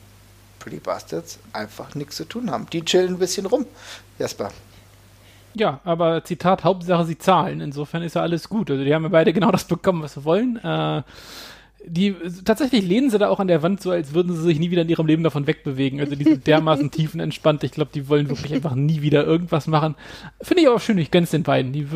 Pretty 0.59 0.79
Bastards 0.79 1.39
einfach 1.53 1.95
nichts 1.95 2.17
zu 2.17 2.25
tun 2.25 2.51
haben. 2.51 2.67
Die 2.73 2.85
chillen 2.85 3.15
ein 3.15 3.19
bisschen 3.19 3.47
rum. 3.47 3.67
Jasper. 4.19 4.51
Ja, 5.55 5.81
aber 5.85 6.23
Zitat, 6.23 6.63
Hauptsache 6.63 7.07
sie 7.07 7.19
zahlen. 7.19 7.61
Insofern 7.61 8.03
ist 8.03 8.15
ja 8.15 8.23
alles 8.23 8.49
gut. 8.49 8.71
Also 8.71 8.85
die 8.85 8.95
haben 8.95 9.03
ja 9.03 9.09
beide 9.09 9.33
genau 9.33 9.51
das 9.51 9.65
bekommen, 9.65 10.03
was 10.03 10.15
sie 10.15 10.25
wollen. 10.25 10.57
Äh, 10.63 11.03
die 11.87 12.15
tatsächlich 12.45 12.85
lehnen 12.85 13.11
sie 13.11 13.19
da 13.19 13.29
auch 13.29 13.41
an 13.41 13.49
der 13.49 13.63
Wand 13.63 13.81
so, 13.81 13.91
als 13.91 14.15
würden 14.15 14.35
sie 14.35 14.43
sich 14.43 14.59
nie 14.59 14.71
wieder 14.71 14.83
in 14.83 14.89
ihrem 14.89 15.07
Leben 15.07 15.23
davon 15.23 15.47
wegbewegen. 15.47 16.01
Also 16.01 16.15
die 16.15 16.25
sind 16.25 16.47
dermaßen 16.47 16.91
tiefenentspannt. 16.91 17.65
Ich 17.65 17.73
glaube, 17.73 17.91
die 17.95 18.09
wollen 18.09 18.29
wirklich 18.29 18.53
einfach 18.53 18.75
nie 18.75 19.03
wieder 19.03 19.25
irgendwas 19.25 19.67
machen. 19.67 19.95
Finde 20.41 20.63
ich 20.63 20.69
aber 20.69 20.81
schön, 20.81 20.99
ich 20.99 21.11
gönn's 21.11 21.31
den 21.31 21.43
beiden. 21.43 21.73
Die, 21.73 21.87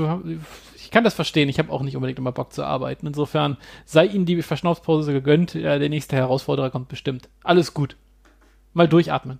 ich 0.76 0.90
kann 0.90 1.04
das 1.04 1.14
verstehen. 1.14 1.48
Ich 1.48 1.58
habe 1.58 1.70
auch 1.70 1.82
nicht 1.82 1.96
unbedingt 1.96 2.18
immer 2.18 2.32
Bock 2.32 2.52
zu 2.52 2.64
arbeiten. 2.64 3.06
Insofern 3.06 3.58
sei 3.84 4.06
ihnen 4.06 4.26
die 4.26 4.40
Verschnaufspause 4.42 5.12
gegönnt. 5.12 5.54
Ja, 5.54 5.78
der 5.78 5.88
nächste 5.88 6.16
Herausforderer 6.16 6.70
kommt 6.70 6.88
bestimmt. 6.88 7.28
Alles 7.42 7.74
gut. 7.74 7.96
Mal 8.72 8.88
durchatmen. 8.88 9.38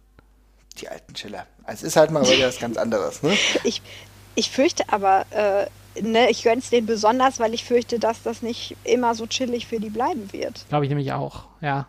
Die 0.78 0.88
alten 0.88 1.14
Chiller. 1.14 1.46
Es 1.66 1.82
ist 1.82 1.96
halt 1.96 2.10
mal 2.10 2.22
wieder 2.22 2.48
was 2.48 2.58
ganz 2.58 2.76
anderes, 2.76 3.22
ne? 3.22 3.32
Ich, 3.62 3.80
ich 4.34 4.50
fürchte 4.50 4.84
aber, 4.88 5.24
äh, 5.30 5.66
ne, 6.00 6.30
ich 6.30 6.42
gönn's 6.42 6.70
denen 6.70 6.86
besonders, 6.86 7.40
weil 7.40 7.54
ich 7.54 7.64
fürchte, 7.64 7.98
dass 7.98 8.22
das 8.22 8.42
nicht 8.42 8.76
immer 8.84 9.14
so 9.14 9.26
chillig 9.26 9.66
für 9.66 9.80
die 9.80 9.90
bleiben 9.90 10.32
wird. 10.32 10.66
Glaube 10.68 10.84
ich 10.84 10.88
nämlich 10.88 11.12
auch, 11.12 11.44
ja. 11.60 11.86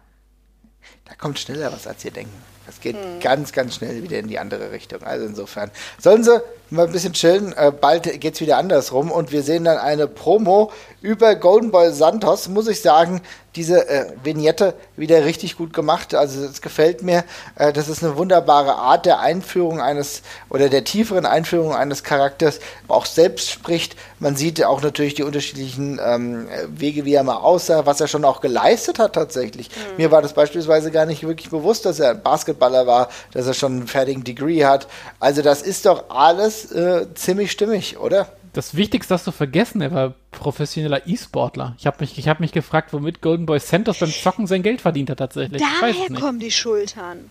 Da 1.06 1.16
kommt 1.16 1.40
schneller 1.40 1.72
was, 1.72 1.88
als 1.88 2.06
ihr 2.06 2.12
denken. 2.12 2.34
Das 2.66 2.80
geht 2.80 2.96
hm. 2.96 3.20
ganz, 3.20 3.52
ganz 3.52 3.76
schnell 3.76 4.02
wieder 4.04 4.18
in 4.20 4.28
die 4.28 4.40
andere 4.40 4.72
Richtung. 4.72 5.04
Also 5.04 5.26
insofern 5.26 5.72
sollen 6.00 6.24
sie 6.24 6.42
mal 6.76 6.86
ein 6.86 6.92
bisschen 6.92 7.14
chillen. 7.14 7.54
Äh, 7.54 7.72
bald 7.72 8.20
geht's 8.20 8.42
wieder 8.42 8.58
andersrum 8.58 9.12
und 9.12 9.32
wir 9.32 9.44
sehen 9.44 9.64
dann 9.64 9.78
eine 9.78 10.08
Promo 10.08 10.72
über 11.02 11.36
Golden 11.36 11.72
Boy 11.72 11.92
Santos. 11.92 12.48
Muss 12.50 12.68
ich 12.68 12.82
sagen, 12.82 13.22
diese 13.56 13.88
äh, 13.88 14.08
Vignette 14.24 14.74
wieder 14.98 15.24
richtig 15.26 15.58
gut 15.58 15.74
gemacht. 15.74 16.14
Also 16.14 16.44
es 16.44 16.62
gefällt 16.62 17.04
mir. 17.04 17.24
Äh, 17.56 17.72
das 17.72 17.88
ist 17.88 18.04
eine 18.04 18.18
wunderbare 18.18 18.76
Art 18.76 19.06
der 19.06 19.20
Einführung 19.20 19.80
eines 19.82 20.22
oder 20.50 20.70
der 20.70 20.84
tieferen 20.84 21.26
Einführung 21.26 21.74
eines 21.74 22.04
Charakters, 22.04 22.60
auch 22.88 23.06
selbst 23.06 23.50
spricht. 23.50 23.96
Man 24.20 24.36
sieht 24.36 24.64
auch 24.64 24.82
natürlich 24.82 25.14
die 25.14 25.24
unterschiedlichen 25.24 26.00
ähm, 26.04 26.48
Wege, 26.68 27.06
wie 27.06 27.14
er 27.14 27.24
mal 27.24 27.38
aussah, 27.38 27.86
was 27.86 28.02
er 28.02 28.08
schon 28.08 28.26
auch 28.26 28.42
geleistet 28.42 29.00
hat 29.00 29.14
tatsächlich. 29.14 29.70
Mhm. 29.70 29.98
Mir 29.98 30.12
war 30.12 30.22
das 30.22 30.34
beispielsweise 30.34 30.92
gar 30.92 31.06
nicht 31.06 31.26
wirklich 31.26 31.50
bewusst, 31.50 31.86
dass 31.86 32.00
er 32.00 32.12
ein 32.12 32.22
Basketballer 32.22 32.88
war, 32.88 33.10
dass 33.32 33.48
er 33.48 33.54
schon 33.54 33.74
einen 33.74 33.88
fertigen 33.88 34.24
Degree 34.24 34.66
hat. 34.66 34.88
Also 35.20 35.42
das 35.42 35.62
ist 35.62 35.86
doch 35.86 36.10
alles 36.10 36.65
äh, 36.72 37.14
ziemlich 37.14 37.52
stimmig, 37.52 37.98
oder? 37.98 38.28
das 38.56 38.76
Wichtigste 38.76 39.14
hast 39.14 39.28
du 39.28 39.32
vergessen, 39.32 39.82
er 39.82 39.92
war 39.92 40.16
professioneller 40.32 41.08
E-Sportler. 41.08 41.76
Ich 41.78 41.86
habe 41.88 41.98
mich, 42.00 42.28
hab 42.28 42.40
mich 42.40 42.54
gefragt, 42.54 42.94
womit 42.94 43.22
Golden 43.22 43.46
Boy 43.46 43.60
Santos 43.60 44.00
beim 44.00 44.10
Zocken 44.10 44.48
sein 44.48 44.64
Geld 44.64 44.82
verdient 44.82 45.10
hat 45.10 45.20
tatsächlich. 45.20 45.62
Daher 45.62 46.10
kommen 46.20 46.40
die 46.40 46.52
Schultern. 46.52 47.30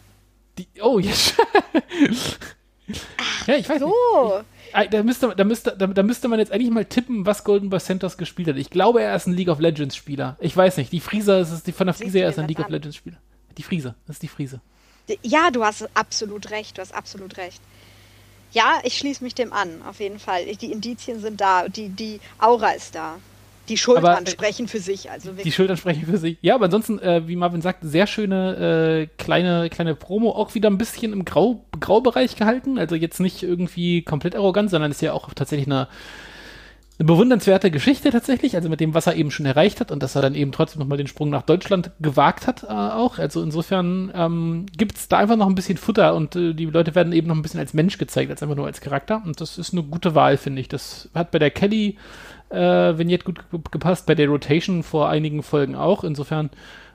Die, 0.59 0.69
oh, 0.83 0.99
jetzt. 0.99 1.35
ja, 3.47 3.57
ich 3.57 3.69
weiß 3.69 3.81
so. 3.81 3.87
nicht. 3.87 4.93
Da 4.93 5.03
müsste, 5.03 5.35
da, 5.35 5.45
müsste, 5.45 5.75
da, 5.77 5.87
da, 5.87 6.03
müsste 6.03 6.29
man 6.29 6.39
jetzt 6.39 6.53
eigentlich 6.53 6.71
mal 6.71 6.85
tippen, 6.85 7.25
was 7.25 7.45
Golden 7.45 7.71
Boy 7.71 7.81
Santos 7.81 8.19
gespielt 8.19 8.49
hat. 8.49 8.57
Ich 8.57 8.71
glaube, 8.71 9.03
er 9.03 9.17
ist 9.17 9.27
ein 9.27 9.35
League 9.35 9.49
of 9.49 9.61
Legends 9.61 9.97
Spieler. 9.97 10.37
Ich 10.41 10.57
weiß 10.57 10.77
nicht. 10.77 10.93
Die 10.93 11.01
Friese, 11.01 11.39
ist 11.39 11.51
es 11.51 11.63
die, 11.63 11.73
von 11.73 11.87
der 11.87 11.95
Friese 11.95 12.19
her 12.19 12.29
ist 12.29 12.39
ein 12.39 12.49
League 12.49 12.61
of 12.61 12.69
Legends 12.69 12.97
Spieler. 12.97 13.17
Die 13.57 13.63
Friese, 13.63 13.95
das 14.07 14.17
ist 14.17 14.23
die 14.23 14.29
Friese. 14.29 14.61
Ja, 15.23 15.51
du 15.51 15.65
hast 15.65 15.89
absolut 15.95 16.51
recht. 16.51 16.77
Du 16.77 16.83
hast 16.83 16.93
absolut 16.93 17.37
recht. 17.37 17.63
Ja, 18.55 18.81
ich 18.85 18.97
schließe 18.97 19.23
mich 19.23 19.35
dem 19.35 19.53
an, 19.53 19.83
auf 19.89 20.01
jeden 20.01 20.19
Fall. 20.19 20.47
Die 20.47 20.73
Indizien 20.73 21.21
sind 21.21 21.41
da, 21.41 21.69
die, 21.69 21.89
die 21.89 22.21
Aura 22.39 22.71
ist 22.71 22.95
da. 22.95 23.17
Die 23.69 23.77
Schultern 23.79 24.05
aber, 24.05 24.23
äh, 24.23 24.31
sprechen 24.31 24.69
für 24.69 24.79
sich. 24.79 25.11
Also 25.11 25.33
die 25.33 25.51
Schultern 25.51 25.77
sprechen 25.77 26.07
für 26.07 26.19
sich. 26.19 26.37
Ja, 26.43 26.55
aber 26.55 26.67
ansonsten, 26.67 26.99
äh, 26.99 27.27
wie 27.27 27.35
Marvin 27.37 27.63
sagt, 27.63 27.79
sehr 27.83 28.07
schöne 28.07 29.09
äh, 29.09 29.23
kleine, 29.23 29.71
kleine 29.71 29.95
Promo, 29.95 30.31
auch 30.31 30.55
wieder 30.55 30.69
ein 30.69 30.79
bisschen 30.79 31.13
im 31.13 31.25
Grau, 31.25 31.65
Graubereich 31.81 32.37
gehalten. 32.37 32.79
Also 32.79 32.95
jetzt 32.95 33.21
nicht 33.21 33.43
irgendwie 33.43 34.03
komplett 34.03 34.37
arrogant, 34.37 34.71
sondern 34.71 34.91
ist 34.91 35.03
ja 35.03 35.15
auch 35.15 35.33
tatsächlich 35.33 35.67
eine 35.67 35.89
eine 36.97 37.07
bewundernswerte 37.07 37.73
Geschichte 37.73 38.11
tatsächlich, 38.11 38.55
also 38.55 38.69
mit 38.69 38.79
dem, 38.79 38.95
was 38.95 39.09
er 39.09 39.17
eben 39.17 39.33
schon 39.33 39.47
erreicht 39.47 39.81
hat 39.81 39.91
und 39.91 40.01
dass 40.03 40.15
er 40.15 40.23
dann 40.23 40.37
eben 40.37 40.53
trotzdem 40.53 40.79
nochmal 40.79 40.99
den 40.99 41.09
Sprung 41.09 41.29
nach 41.29 41.43
Deutschland 41.43 41.91
gewagt 42.01 42.47
hat 42.47 42.63
äh, 42.63 42.67
auch. 42.69 43.19
Also 43.19 43.43
insofern 43.43 44.13
ähm, 44.15 44.67
gibt 44.77 44.97
es 44.97 45.09
da 45.09 45.19
einfach 45.19 45.37
noch 45.37 45.49
ein 45.49 45.57
bisschen 45.57 45.77
Futter 45.77 46.15
und 46.15 46.37
äh, 46.37 46.55
die 46.55 46.67
Leute 46.67 46.95
werden 46.95 47.13
eben 47.13 47.27
noch 47.27 47.35
ein 47.35 47.43
bisschen 47.43 47.59
als 47.59 47.75
Mensch 47.75 47.99
gezeigt, 47.99 48.31
als 48.31 48.45
einfach 48.45 48.55
nur 48.55 48.67
als 48.67 48.81
Charakter. 48.81 49.21
Und 49.25 49.41
das 49.41 49.59
ist 49.59 49.73
eine 49.73 49.83
gute 49.83 50.15
Wahl, 50.15 50.37
finde 50.37 50.61
ich. 50.61 50.69
Das 50.69 51.09
hat 51.15 51.33
bei 51.33 51.41
der 51.41 51.51
Kelly 51.51 51.97
äh, 52.51 52.59
Vignette 52.97 53.25
gut 53.25 53.73
gepasst, 53.73 54.07
bei 54.07 54.15
der 54.15 54.29
Rotation 54.29 54.85
vor 54.85 55.09
einigen 55.09 55.43
Folgen 55.43 55.75
auch. 55.75 56.05
Insofern 56.05 56.51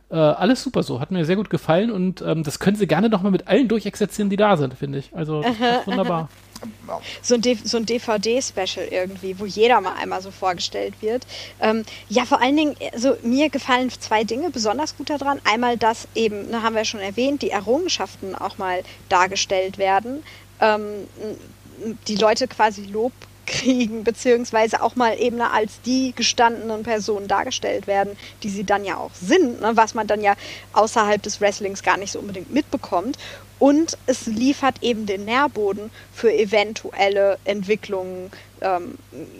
äh, 0.10 0.16
alles 0.16 0.64
super 0.64 0.82
so, 0.82 1.02
hat 1.02 1.12
mir 1.12 1.26
sehr 1.26 1.36
gut 1.36 1.50
gefallen 1.50 1.92
und 1.92 2.22
ähm, 2.22 2.44
das 2.44 2.60
können 2.60 2.78
sie 2.78 2.88
gerne 2.88 3.10
nochmal 3.10 3.32
mit 3.32 3.48
allen 3.48 3.68
durchexerzieren, 3.68 4.30
die 4.30 4.38
da 4.38 4.56
sind, 4.56 4.74
finde 4.76 5.00
ich. 5.00 5.14
Also 5.14 5.44
wunderbar. 5.86 6.30
So 7.22 7.36
ein, 7.36 7.41
so 7.64 7.77
ein 7.77 7.86
DVD-Special 7.86 8.88
irgendwie, 8.90 9.40
wo 9.40 9.45
jeder 9.45 9.80
mal 9.81 9.94
einmal 9.94 10.22
so 10.22 10.31
vorgestellt 10.31 10.94
wird. 11.02 11.26
Ähm, 11.61 11.86
ja, 12.10 12.26
vor 12.26 12.41
allen 12.41 12.57
Dingen, 12.57 12.76
also 12.94 13.15
mir 13.23 13.49
gefallen 13.49 13.90
zwei 13.90 14.23
Dinge 14.23 14.49
besonders 14.49 14.98
gut 14.98 15.10
daran. 15.10 15.40
Einmal, 15.44 15.77
dass 15.77 16.07
eben, 16.15 16.49
ne, 16.49 16.64
haben 16.64 16.76
wir 16.76 16.86
schon 16.86 16.99
erwähnt, 16.99 17.41
die 17.41 17.52
Errungenschaften 17.52 18.36
auch 18.36 18.57
mal 18.57 18.84
dargestellt 19.07 19.77
werden. 19.77 20.23
Ähm, 20.60 21.07
die 22.07 22.15
Leute 22.15 22.48
quasi 22.48 22.84
Lob 22.84 23.14
kriegen, 23.49 24.03
beziehungsweise 24.03 24.81
auch 24.81 24.95
mal 24.95 25.19
eben 25.19 25.41
als 25.41 25.81
die 25.81 26.14
gestandenen 26.15 26.84
Personen 26.84 27.27
dargestellt 27.27 27.88
werden, 27.88 28.15
die 28.44 28.49
sie 28.49 28.64
dann 28.64 28.86
ja 28.86 28.98
auch 28.98 29.11
sind, 29.14 29.61
ne, 29.61 29.72
was 29.73 29.95
man 29.95 30.07
dann 30.07 30.22
ja 30.22 30.36
außerhalb 30.73 31.22
des 31.22 31.41
Wrestlings 31.41 31.84
gar 31.84 31.98
nicht 31.98 32.11
so 32.11 32.19
unbedingt 32.19 32.53
mitbekommt. 32.53 33.18
Und 33.60 33.98
es 34.06 34.26
liefert 34.26 34.76
eben 34.81 35.06
den 35.06 35.26
Nährboden 35.26 35.91
für 36.14 36.34
eventuelle 36.34 37.38
Entwicklungen, 37.44 38.31
ähm, 38.61 38.98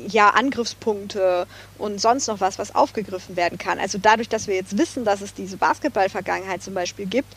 ja, 0.07 0.31
Angriffspunkte 0.31 1.47
und 1.77 2.01
sonst 2.01 2.27
noch 2.27 2.41
was, 2.41 2.59
was 2.59 2.75
aufgegriffen 2.75 3.37
werden 3.37 3.57
kann. 3.57 3.79
Also 3.79 3.97
dadurch, 3.97 4.27
dass 4.27 4.47
wir 4.47 4.55
jetzt 4.55 4.77
wissen, 4.77 5.05
dass 5.05 5.21
es 5.21 5.33
diese 5.33 5.55
Basketball-Vergangenheit 5.57 6.61
zum 6.61 6.73
Beispiel 6.73 7.05
gibt, 7.05 7.33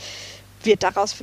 wird 0.64 0.82
daraus 0.82 1.14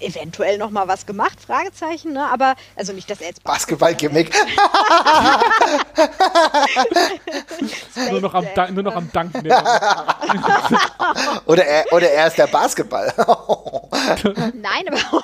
eventuell 0.00 0.58
noch 0.58 0.70
mal 0.70 0.88
was 0.88 1.06
gemacht? 1.06 1.38
Fragezeichen, 1.40 2.12
ne? 2.12 2.28
Aber 2.30 2.56
also 2.76 2.92
nicht, 2.92 3.08
dass 3.10 3.20
er 3.20 3.28
jetzt 3.28 3.44
Basketball-Gimmick. 3.44 4.34
nur, 8.10 8.20
noch 8.20 8.34
am 8.34 8.44
nur 8.74 8.82
noch 8.82 8.96
am 8.96 9.08
Danken. 9.12 9.46
oder, 11.46 11.64
er, 11.64 11.92
oder 11.92 12.10
er 12.10 12.26
ist 12.26 12.38
der 12.38 12.48
Basketball. 12.48 13.14
Nein, 14.54 14.88
aber 14.88 15.22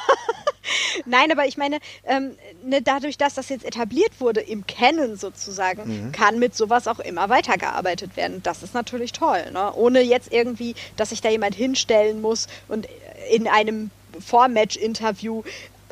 Nein, 1.07 1.33
aber 1.33 1.47
ich 1.47 1.57
meine, 1.57 1.79
ähm, 2.05 2.37
ne, 2.65 2.83
dadurch, 2.83 3.19
dass 3.19 3.35
das 3.35 3.49
jetzt 3.49 3.65
etabliert 3.65 4.13
wurde 4.21 4.41
im 4.41 4.67
Kennen 4.67 5.17
sozusagen, 5.17 6.07
mhm. 6.07 6.13
kann 6.13 6.39
mit 6.39 6.55
sowas 6.55 6.87
auch 6.87 7.01
immer 7.01 7.29
weitergearbeitet 7.29 8.17
werden. 8.17 8.43
Das 8.43 8.63
ist 8.63 8.75
natürlich 8.75 9.13
toll, 9.13 9.51
ne? 9.53 9.73
ohne 9.75 10.01
jetzt 10.01 10.33
irgendwie, 10.33 10.75
dass 10.97 11.11
sich 11.11 11.21
da 11.21 11.29
jemand 11.29 11.55
hinstellen 11.55 12.21
muss 12.21 12.47
und 12.69 12.87
in 13.31 13.49
einem 13.49 13.91
Vormatch-Interview 14.19 15.43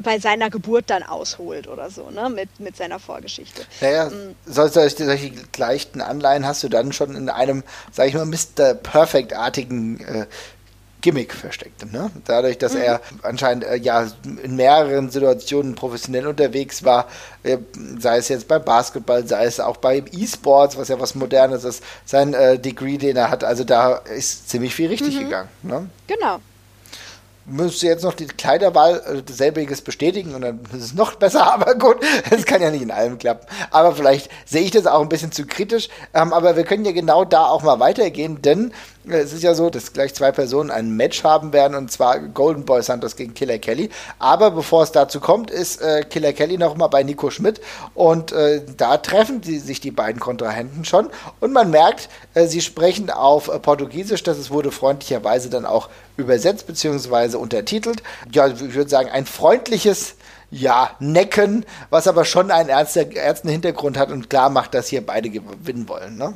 bei 0.02 0.19
seiner 0.20 0.48
Geburt 0.48 0.90
dann 0.90 1.02
ausholt 1.02 1.66
oder 1.66 1.90
so, 1.90 2.10
ne, 2.10 2.31
mit, 2.31 2.60
mit 2.60 2.77
seiner 2.77 3.01
Vorgeschichte. 3.01 3.62
Naja, 3.81 4.10
mhm. 4.10 4.35
solche, 4.47 4.89
solche 4.90 5.31
gleichen 5.52 6.01
Anleihen 6.01 6.47
hast 6.47 6.62
du 6.62 6.69
dann 6.69 6.93
schon 6.93 7.16
in 7.16 7.28
einem, 7.28 7.65
sag 7.90 8.06
ich 8.06 8.15
mal, 8.15 8.24
Mr. 8.24 8.74
Perfect-artigen 8.74 10.01
äh, 10.01 10.27
Gimmick 11.01 11.33
versteckt. 11.33 11.93
Ne? 11.93 12.11
Dadurch, 12.25 12.59
dass 12.59 12.75
mhm. 12.75 12.81
er 12.81 13.01
anscheinend 13.23 13.65
äh, 13.65 13.77
ja 13.77 14.07
in 14.43 14.57
mehreren 14.57 15.11
Situationen 15.11 15.75
professionell 15.75 16.27
unterwegs 16.27 16.85
war, 16.85 17.07
äh, 17.45 17.59
sei 17.99 18.19
es 18.19 18.29
jetzt 18.29 18.49
beim 18.49 18.65
Basketball, 18.65 19.27
sei 19.27 19.45
es 19.45 19.61
auch 19.61 19.77
bei 19.77 20.03
E-Sports, 20.12 20.77
was 20.77 20.89
ja 20.89 20.99
was 20.99 21.15
Modernes 21.15 21.65
ist, 21.65 21.83
sein 22.05 22.35
äh, 22.35 22.59
Degree, 22.59 22.99
den 22.99 23.16
er 23.16 23.31
hat, 23.31 23.45
also 23.45 23.65
da 23.65 23.97
ist 23.97 24.51
ziemlich 24.51 24.75
viel 24.75 24.89
richtig 24.89 25.15
mhm. 25.15 25.25
gegangen. 25.25 25.49
Ne? 25.62 25.89
Genau. 26.09 26.41
müsste 27.47 27.87
jetzt 27.87 28.03
noch 28.03 28.15
die 28.15 28.27
Kleiderwahl 28.27 29.25
äh, 29.29 29.33
selbiges 29.33 29.83
bestätigen 29.83 30.35
und 30.35 30.43
dann 30.43 30.61
ist 30.77 30.83
es 30.83 30.95
noch 30.95 31.15
besser, 31.15 31.53
aber 31.53 31.77
gut, 31.77 31.99
es 32.31 32.45
kann 32.45 32.61
ja 32.61 32.73
nicht 32.73 32.83
in 32.83 32.91
allem 32.91 33.19
klappen. 33.19 33.47
Aber 33.70 33.95
vielleicht 33.95 34.31
sehe 34.47 34.62
ich 34.62 34.73
das 34.73 34.87
auch 34.87 35.01
ein 35.01 35.09
bisschen 35.09 35.31
zu 35.31 35.47
kritisch. 35.47 35.89
Ähm, 36.12 36.33
aber 36.33 36.57
wir 36.57 36.65
können 36.65 36.85
ja 36.85 36.93
genau 36.93 37.25
da 37.25 37.47
auch 37.47 37.62
mal 37.62 37.79
weitergehen, 37.79 38.43
denn 38.43 38.73
es 39.10 39.32
ist 39.32 39.43
ja 39.43 39.55
so, 39.55 39.70
dass 39.70 39.93
gleich 39.93 40.14
zwei 40.14 40.32
Personen 40.32 40.70
ein 40.70 40.97
Match 40.97 41.24
haben 41.24 41.52
werden 41.52 41.74
und 41.74 41.90
zwar 41.90 42.18
Golden 42.18 42.64
Boy 42.64 42.82
Santos 42.82 43.16
gegen 43.16 43.35
Killer 43.35 43.59
Kelly. 43.59 43.90
Aber 44.18 44.51
bevor 44.51 44.82
es 44.82 44.93
dazu 44.93 45.20
kommt, 45.20 45.51
ist 45.51 45.80
äh, 45.80 46.02
Killer 46.02 46.32
Kelly 46.32 46.59
noch 46.59 46.76
mal 46.76 46.89
bei 46.89 47.02
Nico 47.02 47.30
Schmidt 47.30 47.60
und 47.94 48.32
äh, 48.32 48.62
da 48.76 48.98
treffen 48.98 49.40
die, 49.40 49.59
sich 49.59 49.80
die 49.80 49.90
beiden 49.90 50.20
Kontrahenten 50.20 50.85
schon 50.85 51.09
und 51.40 51.52
man 51.52 51.70
merkt, 51.70 52.09
äh, 52.35 52.47
sie 52.47 52.60
sprechen 52.60 53.10
auf 53.10 53.48
äh, 53.48 53.59
Portugiesisch. 53.59 54.22
Das 54.22 54.51
wurde 54.51 54.70
freundlicherweise 54.70 55.51
dann 55.51 55.66
auch 55.66 55.89
übersetzt 56.16 56.66
bzw. 56.66 57.36
untertitelt. 57.36 58.02
Ja, 58.32 58.48
ich 58.48 58.74
würde 58.74 58.90
sagen, 58.90 59.09
ein 59.10 59.26
freundliches 59.26 60.14
ja, 60.51 60.90
Necken, 60.98 61.66
was 61.90 62.09
aber 62.09 62.24
schon 62.24 62.51
einen 62.51 62.70
ernsten 62.70 63.51
Hintergrund 63.51 63.98
hat 63.98 64.10
und 64.10 64.30
klar 64.30 64.51
macht, 64.51 64.74
dass 64.74 64.89
hier 64.89 65.05
beide 65.05 65.30
gewinnen 65.30 65.89
wollen. 65.89 66.16
Ne? 66.16 66.35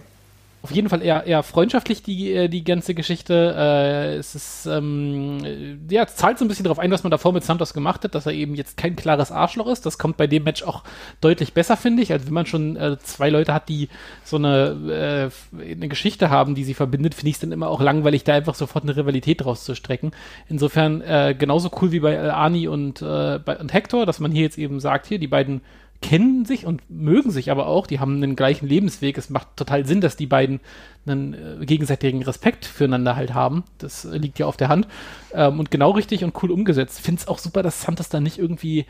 Auf 0.62 0.70
jeden 0.70 0.89
Fall 0.89 1.02
eher, 1.02 1.26
eher 1.26 1.43
freundschaftlich, 1.43 2.05
die, 2.05 2.32
äh, 2.32 2.48
die 2.48 2.62
ganze 2.62 2.94
Geschichte. 2.94 3.55
Äh, 3.56 4.14
es 4.14 4.36
ist, 4.36 4.66
ähm, 4.66 5.80
ja, 5.90 6.06
zahlt 6.06 6.39
so 6.39 6.44
ein 6.44 6.48
bisschen 6.48 6.62
darauf 6.62 6.78
ein, 6.78 6.93
was 6.93 7.02
man 7.02 7.10
davor 7.10 7.32
mit 7.32 7.43
Santos 7.43 7.74
gemacht 7.74 8.05
hat, 8.05 8.14
dass 8.14 8.26
er 8.26 8.32
eben 8.32 8.55
jetzt 8.55 8.76
kein 8.76 8.94
klares 8.94 9.32
Arschloch 9.32 9.66
ist. 9.66 9.84
Das 9.84 9.98
kommt 9.98 10.16
bei 10.16 10.28
dem 10.28 10.44
Match 10.44 10.62
auch 10.62 10.84
deutlich 11.20 11.52
besser, 11.52 11.76
finde 11.76 12.05
ich. 12.05 12.12
Also 12.12 12.26
wenn 12.26 12.34
man 12.34 12.47
schon 12.47 12.76
äh, 12.76 12.97
zwei 13.01 13.28
Leute 13.28 13.52
hat, 13.52 13.68
die 13.68 13.89
so 14.22 14.36
eine, 14.36 15.30
äh, 15.52 15.72
eine 15.72 15.89
Geschichte 15.89 16.30
haben, 16.30 16.55
die 16.55 16.62
sie 16.62 16.74
verbindet, 16.74 17.14
finde 17.14 17.30
ich 17.30 17.36
es 17.36 17.40
dann 17.40 17.51
immer 17.51 17.68
auch 17.68 17.80
langweilig, 17.80 18.22
da 18.22 18.34
einfach 18.34 18.55
sofort 18.55 18.84
eine 18.84 18.97
Rivalität 18.97 19.44
rauszustrecken. 19.44 20.12
Insofern 20.48 21.01
äh, 21.01 21.34
genauso 21.36 21.72
cool 21.80 21.90
wie 21.90 22.01
bei 22.01 22.32
Ani 22.32 22.68
und, 22.68 23.02
äh, 23.02 23.40
und 23.59 23.72
Hector, 23.72 24.06
dass 24.06 24.20
man 24.20 24.30
hier 24.30 24.43
jetzt 24.43 24.59
eben 24.59 24.78
sagt, 24.78 25.06
hier, 25.06 25.18
die 25.18 25.26
beiden 25.26 25.60
kennen 26.02 26.44
sich 26.44 26.66
und 26.66 26.82
mögen 26.90 27.30
sich 27.30 27.50
aber 27.50 27.66
auch, 27.66 27.86
die 27.86 28.00
haben 28.00 28.20
den 28.20 28.36
gleichen 28.36 28.66
Lebensweg. 28.66 29.16
Es 29.16 29.30
macht 29.30 29.56
total 29.56 29.86
Sinn, 29.86 30.02
dass 30.02 30.16
die 30.16 30.26
beiden 30.26 30.60
einen 31.06 31.34
äh, 31.62 31.64
gegenseitigen 31.64 32.22
Respekt 32.22 32.66
füreinander 32.66 33.16
halt 33.16 33.32
haben. 33.32 33.64
Das 33.78 34.04
äh, 34.04 34.18
liegt 34.18 34.38
ja 34.38 34.46
auf 34.46 34.56
der 34.58 34.68
Hand. 34.68 34.86
Ähm, 35.32 35.58
und 35.58 35.70
genau 35.70 35.92
richtig 35.92 36.24
und 36.24 36.34
cool 36.42 36.50
umgesetzt. 36.50 37.00
Finde 37.00 37.22
es 37.22 37.28
auch 37.28 37.38
super, 37.38 37.62
dass 37.62 37.80
Santos 37.80 38.10
da 38.10 38.20
nicht 38.20 38.38
irgendwie 38.38 38.80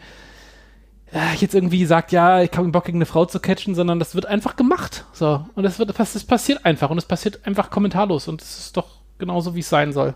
äh, 1.12 1.36
jetzt 1.39 1.55
irgendwie 1.55 1.84
sagt, 1.84 2.10
ja, 2.10 2.43
ich 2.43 2.51
habe 2.56 2.68
Bock 2.68 2.86
gegen 2.86 2.98
eine 2.98 3.06
Frau 3.06 3.26
zu 3.26 3.39
catchen, 3.39 3.74
sondern 3.74 3.98
das 3.98 4.14
wird 4.14 4.26
einfach 4.26 4.56
gemacht. 4.56 5.05
So. 5.12 5.44
Und 5.55 5.62
das 5.62 5.76
das 5.76 6.24
passiert 6.24 6.64
einfach 6.64 6.90
und 6.90 6.98
es 6.98 7.05
passiert 7.05 7.47
einfach 7.47 7.70
kommentarlos 7.70 8.26
und 8.26 8.43
es 8.43 8.59
ist 8.59 8.76
doch 8.76 9.02
genauso, 9.18 9.55
wie 9.55 9.60
es 9.60 9.68
sein 9.68 9.93
soll 9.93 10.14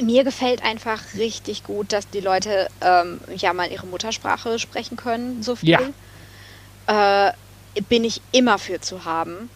mir 0.00 0.24
gefällt 0.24 0.62
einfach 0.62 1.02
richtig 1.16 1.64
gut, 1.64 1.92
dass 1.92 2.08
die 2.10 2.20
Leute 2.20 2.68
ähm, 2.80 3.20
ja 3.36 3.52
mal 3.52 3.70
ihre 3.70 3.86
Muttersprache 3.86 4.58
sprechen 4.58 4.96
können, 4.96 5.42
so 5.42 5.56
viel. 5.56 5.92
Ja. 6.88 7.28
Äh, 7.28 7.32
bin 7.88 8.04
ich 8.04 8.22
immer 8.32 8.58
für 8.58 8.80
zu 8.80 9.04
haben. 9.04 9.50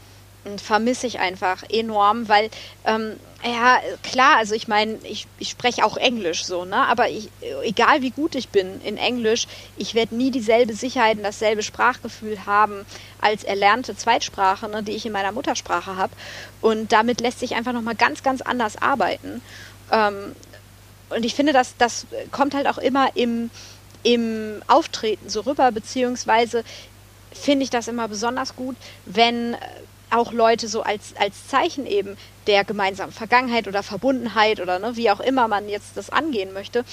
Und 0.45 0.61
vermisse 0.61 1.07
ich 1.07 1.21
einfach 1.21 1.63
enorm, 1.71 2.29
weil, 2.29 2.51
ähm, 2.85 3.13
ja, 3.45 3.79
klar, 4.03 4.39
also 4.39 4.57
ich 4.57 4.67
meine, 4.67 4.99
ich, 5.05 5.29
ich 5.39 5.51
spreche 5.51 5.85
auch 5.85 5.97
Englisch 5.97 6.45
so, 6.45 6.65
ne? 6.65 6.85
Aber 6.89 7.09
ich, 7.09 7.29
egal 7.63 8.03
wie 8.03 8.11
gut 8.11 8.35
ich 8.35 8.49
bin 8.49 8.81
in 8.83 8.97
Englisch, 8.97 9.47
ich 9.77 9.95
werde 9.95 10.17
nie 10.17 10.33
dieselbe 10.33 10.75
Sicherheit 10.75 11.17
und 11.17 11.23
dasselbe 11.23 11.63
Sprachgefühl 11.63 12.45
haben 12.45 12.85
als 13.21 13.45
erlernte 13.45 13.97
Zweitsprache, 13.97 14.69
ne, 14.69 14.83
die 14.83 14.93
ich 14.93 15.07
in 15.07 15.13
meiner 15.13 15.31
Muttersprache 15.31 15.97
habe. 15.97 16.13
Und 16.61 16.91
damit 16.91 17.21
lässt 17.21 17.39
sich 17.39 17.55
einfach 17.55 17.73
nochmal 17.73 17.95
ganz, 17.95 18.25
ganz 18.25 18.43
anders 18.43 18.83
arbeiten. 18.83 19.43
Ähm, 19.93 20.35
und 21.11 21.25
ich 21.25 21.35
finde, 21.35 21.53
dass 21.53 21.77
das 21.77 22.07
kommt 22.31 22.55
halt 22.55 22.67
auch 22.67 22.79
immer 22.79 23.15
im, 23.15 23.51
im 24.03 24.63
Auftreten 24.67 25.29
so 25.29 25.41
rüber, 25.41 25.71
beziehungsweise 25.71 26.65
finde 27.33 27.65
ich 27.65 27.71
das 27.71 27.89
immer 27.89 28.09
besonders 28.09 28.57
gut, 28.57 28.77
wenn 29.05 29.57
auch 30.11 30.33
Leute 30.33 30.69
so 30.69 30.83
als, 30.83 31.15
als 31.19 31.49
Zeichen 31.49 31.87
eben 31.87 32.17
der 32.47 32.65
gemeinsamen 32.65 33.13
Vergangenheit 33.13 33.69
oder 33.69 33.83
Verbundenheit 33.83 34.61
oder 34.61 34.79
ne, 34.79 34.97
wie 34.97 35.11
auch 35.11 35.21
immer 35.21 35.49
man 35.49 35.69
jetzt 35.69 35.97
das 35.97 36.11
angehen 36.11 36.53
möchte, 36.53 36.85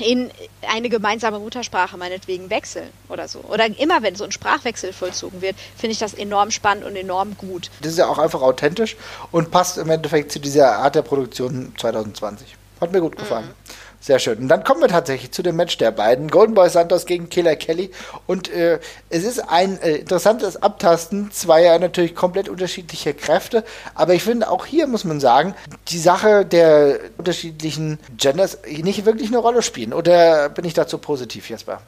in 0.00 0.30
eine 0.68 0.88
gemeinsame 0.88 1.38
Muttersprache 1.38 1.96
meinetwegen 1.96 2.50
wechseln 2.50 2.90
oder 3.08 3.28
so. 3.28 3.40
Oder 3.40 3.66
immer 3.78 4.02
wenn 4.02 4.16
so 4.16 4.24
ein 4.24 4.32
Sprachwechsel 4.32 4.92
vollzogen 4.92 5.40
wird, 5.40 5.56
finde 5.76 5.92
ich 5.92 5.98
das 5.98 6.14
enorm 6.14 6.50
spannend 6.50 6.84
und 6.84 6.96
enorm 6.96 7.36
gut. 7.36 7.70
Das 7.80 7.92
ist 7.92 7.98
ja 7.98 8.08
auch 8.08 8.18
einfach 8.18 8.42
authentisch 8.42 8.96
und 9.30 9.50
passt 9.50 9.78
im 9.78 9.90
Endeffekt 9.90 10.32
zu 10.32 10.40
dieser 10.40 10.78
Art 10.78 10.94
der 10.94 11.02
Produktion 11.02 11.72
2020. 11.78 12.56
Hat 12.80 12.92
mir 12.92 13.00
gut 13.00 13.16
gefallen. 13.16 13.46
Mhm. 13.46 13.63
Sehr 14.04 14.18
schön. 14.18 14.36
Und 14.36 14.48
dann 14.48 14.64
kommen 14.64 14.82
wir 14.82 14.88
tatsächlich 14.88 15.30
zu 15.30 15.42
dem 15.42 15.56
Match 15.56 15.78
der 15.78 15.90
beiden. 15.90 16.28
Golden 16.28 16.52
Boy 16.52 16.68
Santos 16.68 17.06
gegen 17.06 17.30
Killer 17.30 17.56
Kelly. 17.56 17.90
Und 18.26 18.50
äh, 18.50 18.78
es 19.08 19.24
ist 19.24 19.38
ein 19.38 19.80
äh, 19.80 19.92
interessantes 19.92 20.62
Abtasten 20.62 21.30
zweier 21.30 21.78
natürlich 21.78 22.14
komplett 22.14 22.50
unterschiedlicher 22.50 23.14
Kräfte. 23.14 23.64
Aber 23.94 24.12
ich 24.12 24.22
finde, 24.22 24.50
auch 24.50 24.66
hier 24.66 24.88
muss 24.88 25.04
man 25.04 25.20
sagen, 25.20 25.54
die 25.88 25.98
Sache 25.98 26.44
der 26.44 26.98
unterschiedlichen 27.16 27.98
Genders 28.18 28.58
nicht 28.66 29.06
wirklich 29.06 29.28
eine 29.28 29.38
Rolle 29.38 29.62
spielen. 29.62 29.94
Oder 29.94 30.50
bin 30.50 30.66
ich 30.66 30.74
dazu 30.74 30.98
positiv, 30.98 31.48
Jesper? 31.48 31.80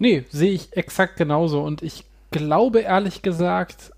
Nee, 0.00 0.24
sehe 0.32 0.50
ich 0.50 0.76
exakt 0.76 1.18
genauso. 1.18 1.62
Und 1.62 1.82
ich 1.82 2.04
glaube 2.32 2.80
ehrlich 2.80 3.22
gesagt, 3.22 3.92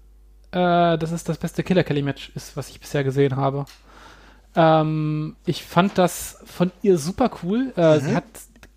äh, 0.51 0.99
dass 0.99 1.11
es 1.11 1.25
das 1.25 1.39
beste 1.39 1.63
Killer 1.63 1.85
Kelly 1.85 2.03
Match 2.03 2.33
ist, 2.35 2.55
was 2.55 2.69
ich 2.69 2.81
bisher 2.81 3.03
gesehen 3.03 3.37
habe. 3.37 3.65
Ähm, 4.57 5.37
ich 5.47 5.65
fand 5.65 5.99
das 5.99 6.39
von 6.45 6.71
ihr 6.83 6.99
super 6.99 7.31
cool. 7.43 7.73
Äh, 7.77 7.97
mhm. 7.97 8.01
Sie 8.01 8.15
hat 8.15 8.25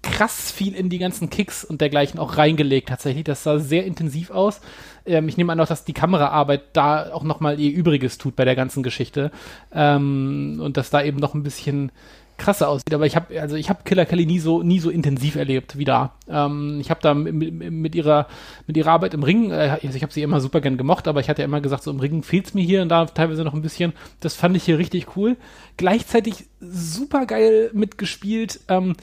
krass 0.02 0.52
viel 0.52 0.74
in 0.74 0.90
die 0.90 1.00
ganzen 1.00 1.30
Kicks 1.30 1.64
und 1.64 1.82
dergleichen 1.82 2.20
auch 2.20 2.38
reingelegt 2.38 2.90
tatsächlich. 2.90 3.24
Das 3.24 3.44
sah 3.44 3.60
sehr 3.60 3.86
intensiv 3.86 4.32
aus. 4.32 4.62
Ähm, 5.06 5.28
ich 5.28 5.38
nehme 5.38 5.52
an 5.52 5.60
auch, 5.60 5.68
dass 5.68 5.86
die 5.86 5.94
Kameraarbeit 5.94 6.64
da 6.74 7.12
auch 7.12 7.24
nochmal 7.24 7.60
ihr 7.60 7.72
Übriges 7.72 8.18
tut 8.18 8.36
bei 8.36 8.46
der 8.46 8.56
ganzen 8.56 8.84
Geschichte. 8.84 9.32
Ähm, 9.72 10.60
und 10.64 10.78
dass 10.78 10.90
da 10.90 11.04
eben 11.04 11.18
noch 11.18 11.34
ein 11.34 11.44
bisschen 11.44 11.92
krasser 12.38 12.70
aussieht. 12.70 12.94
Aber 12.94 13.06
ich 13.06 13.16
habe 13.16 13.40
also 13.40 13.56
ich 13.56 13.70
habe 13.70 13.84
Killer 13.84 14.06
Kelly 14.06 14.26
nie 14.26 14.40
so 14.40 14.64
nie 14.64 14.80
so 14.80 14.90
intensiv 14.90 15.36
erlebt 15.36 15.78
wie 15.78 15.86
da. 15.86 16.14
Ähm, 16.30 16.80
ich 16.80 16.90
habe 16.90 17.02
da 17.02 17.14
mit, 17.14 17.54
mit, 17.54 17.96
ihrer 17.96 18.28
mit 18.68 18.78
ihrer 18.78 18.92
Arbeit 18.92 19.14
im 19.14 19.24
Ring, 19.24 19.52
äh, 19.52 19.78
also 19.82 19.96
ich 19.96 20.04
habe 20.04 20.14
sie 20.14 20.22
immer 20.22 20.40
super 20.40 20.62
gern 20.62 20.78
gemocht, 20.78 21.08
aber 21.08 21.20
ich 21.20 21.30
hatte 21.30 21.42
ja 21.42 21.46
immer 21.46 21.62
gesagt, 21.62 21.84
so 21.84 21.92
im 21.92 22.00
Ring 22.00 22.24
fehlt's 22.24 22.54
mir 22.54 22.64
hier 22.64 22.82
und 22.82 22.90
da 22.90 23.06
teilweise 23.06 23.44
noch 23.44 23.54
ein 23.54 23.62
bisschen. 23.62 23.94
Das 24.20 24.36
fand 24.36 24.56
ich 24.56 24.64
hier 24.64 24.78
richtig 24.78 25.16
cool. 25.16 25.38
Gleichzeitig 25.78 26.46
super 26.60 27.26
geil 27.26 27.70
mitgespielt. 27.74 28.60
Ähm, 28.68 28.96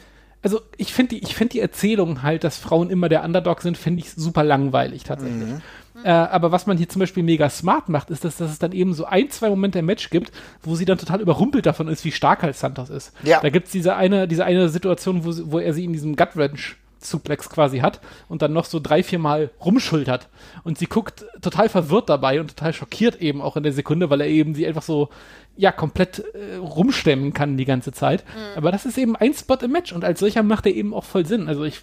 also 0.42 0.60
ich 0.76 0.92
finde 0.92 1.16
die, 1.16 1.22
ich 1.22 1.34
finde 1.34 1.52
die 1.52 1.60
Erzählung 1.60 2.22
halt, 2.22 2.44
dass 2.44 2.58
Frauen 2.58 2.90
immer 2.90 3.08
der 3.08 3.24
Underdog 3.24 3.62
sind, 3.62 3.78
finde 3.78 4.00
ich 4.00 4.10
super 4.12 4.44
langweilig 4.44 5.02
tatsächlich. 5.02 5.48
Mhm. 5.48 5.62
Äh, 6.02 6.10
aber 6.10 6.50
was 6.50 6.66
man 6.66 6.76
hier 6.76 6.88
zum 6.88 7.00
Beispiel 7.00 7.22
mega 7.22 7.48
smart 7.48 7.88
macht, 7.88 8.10
ist, 8.10 8.24
dass, 8.24 8.36
dass 8.36 8.50
es 8.50 8.58
dann 8.58 8.72
eben 8.72 8.94
so 8.94 9.04
ein, 9.04 9.30
zwei 9.30 9.48
Momente 9.48 9.78
im 9.78 9.86
Match 9.86 10.10
gibt, 10.10 10.32
wo 10.62 10.74
sie 10.74 10.84
dann 10.84 10.98
total 10.98 11.20
überrumpelt 11.20 11.66
davon 11.66 11.88
ist, 11.88 12.04
wie 12.04 12.12
stark 12.12 12.42
halt 12.42 12.56
Santos 12.56 12.90
ist. 12.90 13.12
Ja. 13.22 13.40
Da 13.40 13.50
gibt 13.50 13.66
es 13.66 13.72
diese 13.72 13.94
eine, 13.94 14.26
diese 14.26 14.44
eine 14.44 14.68
Situation, 14.68 15.24
wo, 15.24 15.32
wo 15.52 15.58
er 15.58 15.72
sie 15.72 15.84
in 15.84 15.92
diesem 15.92 16.16
Gut 16.16 16.36
Wrench 16.36 16.76
Suplex 17.04 17.50
quasi 17.50 17.78
hat 17.78 18.00
und 18.28 18.42
dann 18.42 18.52
noch 18.52 18.64
so 18.64 18.80
drei, 18.80 19.02
vier 19.02 19.18
Mal 19.18 19.50
rumschultert. 19.64 20.28
Und 20.64 20.78
sie 20.78 20.86
guckt 20.86 21.26
total 21.42 21.68
verwirrt 21.68 22.08
dabei 22.08 22.40
und 22.40 22.48
total 22.48 22.72
schockiert 22.72 23.20
eben 23.20 23.42
auch 23.42 23.56
in 23.56 23.62
der 23.62 23.72
Sekunde, 23.72 24.10
weil 24.10 24.20
er 24.20 24.28
eben 24.28 24.54
sie 24.54 24.66
einfach 24.66 24.82
so, 24.82 25.10
ja, 25.56 25.70
komplett 25.70 26.24
äh, 26.34 26.56
rumstemmen 26.56 27.32
kann 27.32 27.56
die 27.56 27.64
ganze 27.64 27.92
Zeit. 27.92 28.24
Mhm. 28.26 28.56
Aber 28.56 28.72
das 28.72 28.86
ist 28.86 28.98
eben 28.98 29.16
ein 29.16 29.34
Spot 29.34 29.58
im 29.60 29.72
Match 29.72 29.92
und 29.92 30.04
als 30.04 30.20
solcher 30.20 30.42
macht 30.42 30.66
er 30.66 30.74
eben 30.74 30.94
auch 30.94 31.04
voll 31.04 31.26
Sinn. 31.26 31.48
Also 31.48 31.64
ich 31.64 31.82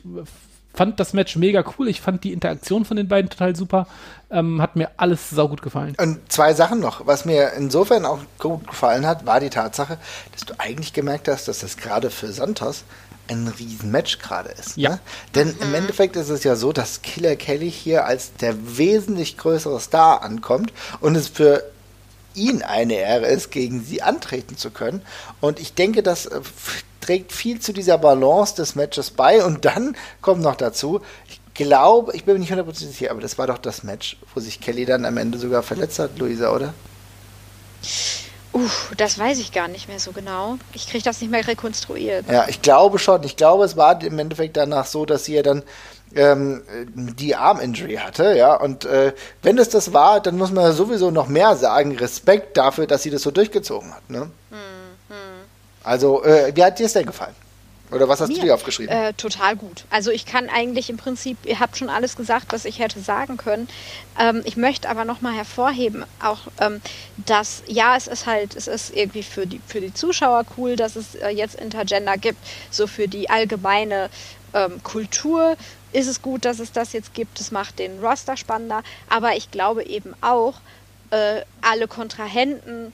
fand 0.74 1.00
das 1.00 1.14
Match 1.14 1.36
mega 1.36 1.64
cool. 1.78 1.88
Ich 1.88 2.02
fand 2.02 2.24
die 2.24 2.34
Interaktion 2.34 2.86
von 2.86 2.98
den 2.98 3.08
beiden 3.08 3.30
total 3.30 3.56
super. 3.56 3.88
Ähm, 4.30 4.62
hat 4.62 4.76
mir 4.76 4.92
alles 4.98 5.30
saugut 5.30 5.62
gefallen. 5.62 5.96
Und 6.00 6.32
zwei 6.32 6.54
Sachen 6.54 6.80
noch. 6.80 7.06
Was 7.06 7.26
mir 7.26 7.54
insofern 7.58 8.06
auch 8.06 8.20
gut 8.40 8.68
gefallen 8.68 9.06
hat, 9.06 9.26
war 9.26 9.40
die 9.40 9.50
Tatsache, 9.50 9.98
dass 10.32 10.46
du 10.46 10.54
eigentlich 10.58 10.94
gemerkt 10.94 11.28
hast, 11.28 11.48
dass 11.48 11.60
das 11.60 11.78
gerade 11.78 12.10
für 12.10 12.32
Santos 12.32 12.86
ein 13.28 13.48
Riesenmatch 13.48 14.20
gerade 14.20 14.50
ist. 14.50 14.78
Ja. 14.78 14.92
Ne? 14.92 15.00
Denn 15.36 15.48
mhm. 15.50 15.62
im 15.62 15.74
Endeffekt 15.76 16.16
ist 16.16 16.30
es 16.30 16.44
ja 16.44 16.56
so, 16.56 16.74
dass 16.74 17.02
Killer 17.02 17.36
Kelly 17.36 17.72
hier 17.72 18.06
als 18.06 18.34
der 18.36 18.78
wesentlich 18.78 19.38
größere 19.38 19.80
Star 19.80 20.24
ankommt 20.24 20.74
und 21.00 21.16
es 21.16 21.28
für 21.28 21.64
ihn 22.34 22.62
eine 22.62 22.94
Ehre 22.94 23.28
ist, 23.28 23.52
gegen 23.52 23.84
sie 23.84 24.02
antreten 24.02 24.58
zu 24.58 24.72
können. 24.72 25.02
Und 25.42 25.60
ich 25.60 25.74
denke, 25.74 26.04
das 26.04 26.26
äh, 26.26 26.42
trägt 27.02 27.32
viel 27.32 27.60
zu 27.60 27.74
dieser 27.74 27.98
Balance 27.98 28.56
des 28.56 28.76
Matches 28.76 29.12
bei. 29.12 29.44
Und 29.44 29.66
dann 29.66 29.96
kommt 30.22 30.42
noch 30.42 30.56
dazu, 30.56 31.02
ich 31.28 31.42
glaube, 31.54 32.16
ich 32.16 32.24
bin 32.24 32.36
mir 32.36 32.40
nicht 32.40 32.52
hundertprozentig 32.52 32.98
sicher, 32.98 33.12
aber 33.12 33.22
das 33.22 33.38
war 33.38 33.48
doch 33.48 33.58
das 33.58 33.84
Match, 33.84 34.18
wo 34.34 34.40
sich 34.40 34.62
Kelly 34.62 34.86
dann 34.86 35.06
am 35.06 35.18
Ende 35.18 35.38
sogar 35.38 35.64
verletzt 35.64 36.00
hat, 36.00 36.18
Luisa, 36.18 36.54
oder? 36.54 36.74
Uff, 38.54 38.92
das 38.98 39.18
weiß 39.18 39.40
ich 39.40 39.52
gar 39.54 39.68
nicht 39.68 39.88
mehr 39.88 40.00
so 40.00 40.12
genau. 40.12 40.58
Ich 40.74 40.88
kriege 40.88 41.04
das 41.04 41.22
nicht 41.22 41.32
mehr 41.32 41.48
rekonstruiert. 41.48 42.26
Ja, 42.30 42.48
ich 42.50 42.62
glaube 42.62 43.00
schon. 43.00 43.24
Ich 43.24 43.38
glaube, 43.38 43.64
es 43.64 43.78
war 43.78 44.02
im 44.04 44.20
Endeffekt 44.20 44.58
danach 44.58 44.86
so, 44.86 45.06
dass 45.06 45.26
sie 45.26 45.36
ja 45.36 45.42
dann 45.42 45.64
ähm, 46.16 46.62
die 46.94 47.36
Arm-Injury 47.36 47.96
hatte, 47.96 48.36
ja. 48.36 48.56
Und 48.56 48.84
äh, 48.84 49.14
wenn 49.42 49.58
es 49.58 49.70
das 49.70 49.94
war, 49.94 50.20
dann 50.20 50.38
muss 50.38 50.52
man 50.52 50.74
sowieso 50.74 51.12
noch 51.12 51.28
mehr 51.28 51.56
sagen. 51.56 51.96
Respekt 51.98 52.58
dafür, 52.58 52.88
dass 52.88 53.04
sie 53.04 53.10
das 53.10 53.22
so 53.22 53.32
durchgezogen 53.32 53.94
hat, 53.94 54.10
ne? 54.10 54.30
Hm, 54.50 54.58
hm. 54.58 54.81
Also, 55.84 56.24
äh, 56.24 56.56
wie 56.56 56.64
hat 56.64 56.80
dir 56.80 56.86
es 56.86 56.94
denn 56.94 57.06
gefallen? 57.06 57.36
Oder 57.92 58.08
was 58.08 58.22
hast 58.22 58.30
Mir? 58.30 58.36
du 58.36 58.42
dir 58.44 58.56
aufgeschrieben? 58.56 58.96
Äh, 58.96 59.14
total 59.14 59.58
gut. 59.58 59.84
Also 59.90 60.12
ich 60.12 60.26
kann 60.26 60.50
eigentlich 60.50 60.90
im 60.90 60.96
Prinzip, 60.96 61.38
ihr 61.44 61.60
habt 61.60 61.78
schon 61.78 61.90
alles 61.90 62.16
gesagt, 62.16 62.48
was 62.54 62.64
ich 62.64 62.80
hätte 62.80 63.02
sagen 63.02 63.36
können. 63.36 63.68
Ähm, 64.18 64.42
ich 64.46 64.56
möchte 64.56 64.90
aber 64.90 65.04
nochmal 65.04 65.34
hervorheben, 65.34 66.06
auch 66.24 66.40
ähm, 66.60 66.82
dass, 67.18 67.64
ja, 67.68 67.98
es 67.98 68.08
ist 68.08 68.26
halt, 68.26 68.56
es 68.56 68.68
ist 68.68 68.96
irgendwie 68.96 69.24
für 69.24 69.46
die, 69.46 69.60
für 69.68 69.82
die 69.82 69.94
Zuschauer 69.94 70.46
cool, 70.58 70.78
dass 70.78 70.96
es 70.96 71.16
äh, 71.16 71.30
jetzt 71.30 71.56
Intergender 71.56 72.18
gibt. 72.18 72.40
So 72.70 72.88
für 72.88 73.10
die 73.10 73.30
allgemeine 73.30 74.10
ähm, 74.54 74.82
Kultur 74.84 75.58
ist 75.92 76.08
es 76.08 76.22
gut, 76.22 76.46
dass 76.46 76.60
es 76.60 76.72
das 76.72 76.94
jetzt 76.94 77.14
gibt. 77.14 77.42
Es 77.42 77.52
macht 77.52 77.78
den 77.80 78.00
Roster 78.00 78.38
spannender. 78.38 78.84
Aber 79.10 79.36
ich 79.36 79.52
glaube 79.52 79.84
eben 79.84 80.14
auch, 80.22 80.54
äh, 81.10 81.42
alle 81.62 81.90
Kontrahenten 81.90 82.94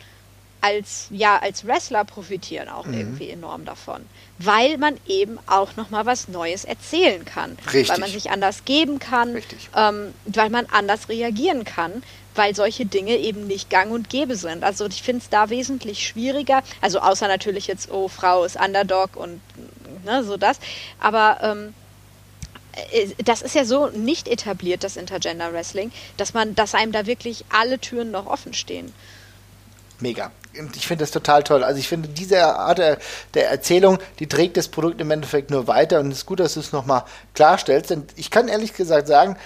als 0.68 1.08
ja 1.10 1.40
als 1.40 1.66
Wrestler 1.66 2.04
profitieren 2.04 2.68
auch 2.68 2.86
irgendwie 2.88 3.30
enorm 3.30 3.64
davon, 3.64 4.02
weil 4.38 4.78
man 4.78 4.98
eben 5.08 5.40
auch 5.48 5.76
noch 5.78 5.90
mal 5.90 6.06
was 6.06 6.28
Neues 6.28 6.66
erzählen 6.66 7.24
kann, 7.24 7.58
Richtig. 7.68 7.90
weil 7.90 8.00
man 8.00 8.12
sich 8.12 8.30
anders 8.30 8.66
geben 8.66 9.00
kann, 9.00 9.42
ähm, 9.76 10.14
weil 10.26 10.50
man 10.50 10.66
anders 10.66 11.08
reagieren 11.08 11.64
kann, 11.64 12.04
weil 12.36 12.54
solche 12.54 12.86
Dinge 12.86 13.16
eben 13.16 13.48
nicht 13.48 13.70
Gang 13.70 13.92
und 13.92 14.10
Gäbe 14.10 14.36
sind. 14.36 14.64
Also 14.64 14.88
ich 14.88 15.02
finde 15.02 15.24
es 15.24 15.30
da 15.30 15.50
wesentlich 15.50 16.06
schwieriger. 16.06 16.64
Also 16.82 17.00
außer 17.00 17.28
natürlich 17.28 17.68
jetzt 17.68 17.90
oh 17.90 18.10
Frau 18.10 18.44
ist 18.44 18.58
Underdog 18.58 19.16
und 19.16 19.40
ne, 20.04 20.24
so 20.26 20.36
das, 20.36 20.60
aber 21.00 21.38
ähm, 21.42 21.74
äh, 22.92 23.08
das 23.24 23.42
ist 23.42 23.56
ja 23.56 23.64
so 23.64 23.88
nicht 23.88 24.28
etabliert, 24.28 24.84
das 24.84 24.98
Intergender 24.98 25.54
Wrestling, 25.54 25.94
dass 26.18 26.34
man, 26.34 26.56
dass 26.56 26.76
einem 26.76 26.92
da 26.92 27.06
wirklich 27.06 27.46
alle 27.50 27.80
Türen 27.80 28.12
noch 28.12 28.28
offen 28.28 28.54
stehen. 28.54 28.94
Mega. 30.00 30.32
Ich 30.76 30.88
finde 30.88 31.04
das 31.04 31.12
total 31.12 31.44
toll. 31.44 31.64
Also 31.64 31.80
ich 31.80 31.88
finde, 31.88 32.10
diese 32.10 32.44
Art 32.44 32.78
der, 32.78 32.98
der 33.34 33.50
Erzählung, 33.50 34.00
die 34.20 34.28
trägt 34.28 34.58
das 34.58 34.68
Produkt 34.68 35.00
im 35.02 35.12
Endeffekt 35.12 35.52
nur 35.52 35.68
weiter 35.68 36.00
und 36.00 36.12
es 36.12 36.20
ist 36.20 36.26
gut, 36.26 36.40
dass 36.40 36.56
du 36.56 36.60
es 36.60 36.72
nochmal 36.72 37.04
klarstellst. 37.34 37.90
Denn 37.90 38.06
ich 38.16 38.32
kann 38.32 38.48
ehrlich 38.48 38.74
gesagt 38.74 39.08
sagen, 39.08 39.38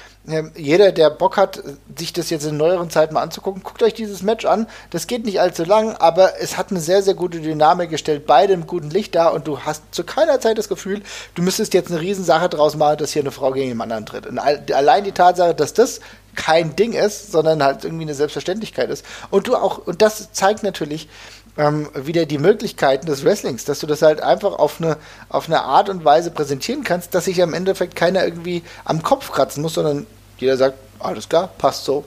jeder, 0.55 0.91
der 0.91 1.09
Bock 1.09 1.35
hat, 1.35 1.63
sich 1.97 2.13
das 2.13 2.29
jetzt 2.29 2.45
in 2.45 2.55
neueren 2.55 2.91
Zeiten 2.91 3.15
mal 3.15 3.23
anzugucken, 3.23 3.63
guckt 3.63 3.81
euch 3.81 3.95
dieses 3.95 4.21
Match 4.21 4.45
an. 4.45 4.67
Das 4.91 5.07
geht 5.07 5.25
nicht 5.25 5.41
allzu 5.41 5.63
lang, 5.63 5.95
aber 5.95 6.39
es 6.39 6.57
hat 6.57 6.69
eine 6.69 6.79
sehr, 6.79 7.01
sehr 7.01 7.15
gute 7.15 7.39
Dynamik 7.39 7.89
gestellt, 7.89 8.27
beide 8.27 8.53
im 8.53 8.67
guten 8.67 8.91
Licht 8.91 9.15
da 9.15 9.29
und 9.29 9.47
du 9.47 9.61
hast 9.61 9.81
zu 9.91 10.03
keiner 10.03 10.39
Zeit 10.39 10.59
das 10.59 10.69
Gefühl, 10.69 11.01
du 11.33 11.41
müsstest 11.41 11.73
jetzt 11.73 11.89
eine 11.89 11.99
Riesensache 11.99 12.49
draus 12.49 12.75
machen, 12.75 12.97
dass 12.97 13.13
hier 13.13 13.23
eine 13.23 13.31
Frau 13.31 13.51
gegen 13.51 13.69
jemand 13.69 13.91
anderen 13.91 14.05
tritt. 14.05 14.27
Und 14.27 14.37
all- 14.37 14.63
allein 14.73 15.03
die 15.03 15.11
Tatsache, 15.11 15.55
dass 15.55 15.73
das 15.73 16.01
kein 16.35 16.75
Ding 16.75 16.93
ist, 16.93 17.31
sondern 17.31 17.63
halt 17.63 17.83
irgendwie 17.83 18.03
eine 18.03 18.13
Selbstverständlichkeit 18.13 18.89
ist. 18.89 19.03
Und 19.31 19.47
du 19.47 19.55
auch, 19.55 19.79
und 19.79 20.01
das 20.01 20.31
zeigt 20.31 20.63
natürlich 20.63 21.09
ähm, 21.57 21.89
wieder 21.93 22.25
die 22.25 22.37
Möglichkeiten 22.37 23.05
des 23.05 23.25
Wrestlings, 23.25 23.65
dass 23.65 23.79
du 23.79 23.87
das 23.87 24.01
halt 24.01 24.21
einfach 24.21 24.53
auf 24.53 24.81
eine, 24.81 24.97
auf 25.29 25.47
eine 25.47 25.61
Art 25.61 25.89
und 25.89 26.05
Weise 26.05 26.31
präsentieren 26.31 26.83
kannst, 26.83 27.13
dass 27.13 27.25
sich 27.25 27.41
am 27.41 27.53
Endeffekt 27.53 27.95
keiner 27.95 28.23
irgendwie 28.23 28.63
am 28.85 29.03
Kopf 29.03 29.31
kratzen 29.31 29.61
muss, 29.61 29.73
sondern 29.73 30.07
jeder 30.37 30.57
sagt, 30.57 30.77
alles 30.99 31.27
klar, 31.29 31.49
passt 31.57 31.85
so. 31.85 32.05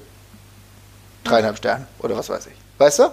Dreieinhalb 1.24 1.56
Sterne 1.58 1.86
oder 2.00 2.16
was 2.16 2.28
weiß 2.28 2.46
ich. 2.46 2.54
Weißt 2.78 2.98
du? 2.98 3.04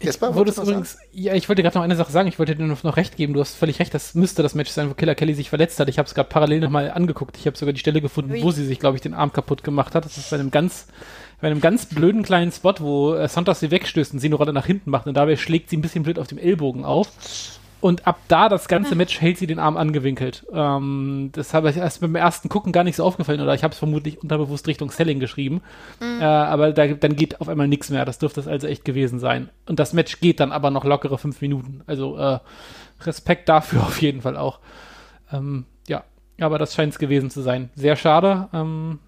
Jesper, 0.00 0.30
Ich 0.30 0.36
was 0.36 0.58
übrigens, 0.58 0.98
ja, 1.12 1.34
ich 1.34 1.48
wollte 1.48 1.62
gerade 1.62 1.78
noch 1.78 1.84
eine 1.84 1.96
Sache 1.96 2.12
sagen. 2.12 2.28
Ich 2.28 2.38
wollte 2.38 2.54
dir 2.54 2.64
noch, 2.64 2.82
noch 2.82 2.96
recht 2.98 3.16
geben. 3.16 3.32
Du 3.32 3.40
hast 3.40 3.54
völlig 3.54 3.78
recht. 3.78 3.94
Das 3.94 4.14
müsste 4.14 4.42
das 4.42 4.54
Match 4.54 4.70
sein, 4.70 4.90
wo 4.90 4.94
Killer 4.94 5.14
Kelly 5.14 5.32
sich 5.32 5.48
verletzt 5.48 5.80
hat. 5.80 5.88
Ich 5.88 5.98
habe 5.98 6.06
es 6.06 6.14
gerade 6.14 6.28
parallel 6.28 6.60
nochmal 6.60 6.90
angeguckt. 6.90 7.36
Ich 7.38 7.46
habe 7.46 7.56
sogar 7.56 7.72
die 7.72 7.80
Stelle 7.80 8.02
gefunden, 8.02 8.32
Ui. 8.32 8.42
wo 8.42 8.50
sie 8.50 8.66
sich, 8.66 8.78
glaube 8.78 8.96
ich, 8.96 9.02
den 9.02 9.14
Arm 9.14 9.32
kaputt 9.32 9.64
gemacht 9.64 9.94
hat. 9.94 10.04
Das 10.04 10.18
ist 10.18 10.28
bei 10.28 10.36
einem 10.36 10.50
ganz, 10.50 10.86
bei 11.40 11.48
einem 11.48 11.60
ganz 11.60 11.86
blöden 11.86 12.22
kleinen 12.22 12.52
Spot, 12.52 12.74
wo 12.78 13.14
äh, 13.14 13.28
Santos 13.28 13.60
sie 13.60 13.70
wegstößt 13.70 14.14
und 14.14 14.20
sie 14.20 14.28
eine 14.28 14.36
Rolle 14.36 14.52
nach 14.52 14.66
hinten 14.66 14.90
macht. 14.90 15.06
Und 15.06 15.14
dabei 15.14 15.36
schlägt 15.36 15.70
sie 15.70 15.76
ein 15.76 15.82
bisschen 15.82 16.02
blöd 16.02 16.18
auf 16.18 16.28
dem 16.28 16.38
Ellbogen 16.38 16.84
auf. 16.84 17.08
Und 17.80 18.06
ab 18.06 18.18
da, 18.28 18.48
das 18.48 18.68
ganze 18.68 18.94
Match, 18.94 19.20
hält 19.20 19.36
sie 19.36 19.46
den 19.46 19.58
Arm 19.58 19.76
angewinkelt. 19.76 20.46
Ähm, 20.52 21.30
das 21.32 21.52
habe 21.52 21.70
ich 21.70 21.76
erst 21.76 22.00
beim 22.00 22.14
ersten 22.14 22.48
Gucken 22.48 22.72
gar 22.72 22.84
nicht 22.84 22.96
so 22.96 23.04
aufgefallen. 23.04 23.40
Oder 23.40 23.54
ich 23.54 23.62
habe 23.62 23.72
es 23.72 23.78
vermutlich 23.78 24.22
unterbewusst 24.22 24.66
Richtung 24.66 24.90
Selling 24.90 25.20
geschrieben. 25.20 25.60
Äh, 26.00 26.24
aber 26.24 26.72
da, 26.72 26.86
dann 26.86 27.16
geht 27.16 27.40
auf 27.40 27.48
einmal 27.48 27.68
nichts 27.68 27.90
mehr. 27.90 28.04
Das 28.06 28.18
dürfte 28.18 28.40
es 28.40 28.48
also 28.48 28.66
echt 28.66 28.84
gewesen 28.84 29.18
sein. 29.18 29.50
Und 29.66 29.78
das 29.78 29.92
Match 29.92 30.20
geht 30.20 30.40
dann 30.40 30.52
aber 30.52 30.70
noch 30.70 30.84
lockere 30.84 31.18
fünf 31.18 31.40
Minuten. 31.42 31.82
Also 31.86 32.16
äh, 32.16 32.38
Respekt 33.02 33.48
dafür 33.48 33.82
auf 33.86 34.00
jeden 34.00 34.22
Fall 34.22 34.38
auch. 34.38 34.58
Ähm, 35.30 35.66
ja, 35.86 36.02
aber 36.40 36.58
das 36.58 36.74
scheint 36.74 36.94
es 36.94 36.98
gewesen 36.98 37.30
zu 37.30 37.42
sein. 37.42 37.70
Sehr 37.74 37.96
schade. 37.96 38.48
Ähm, 38.54 39.00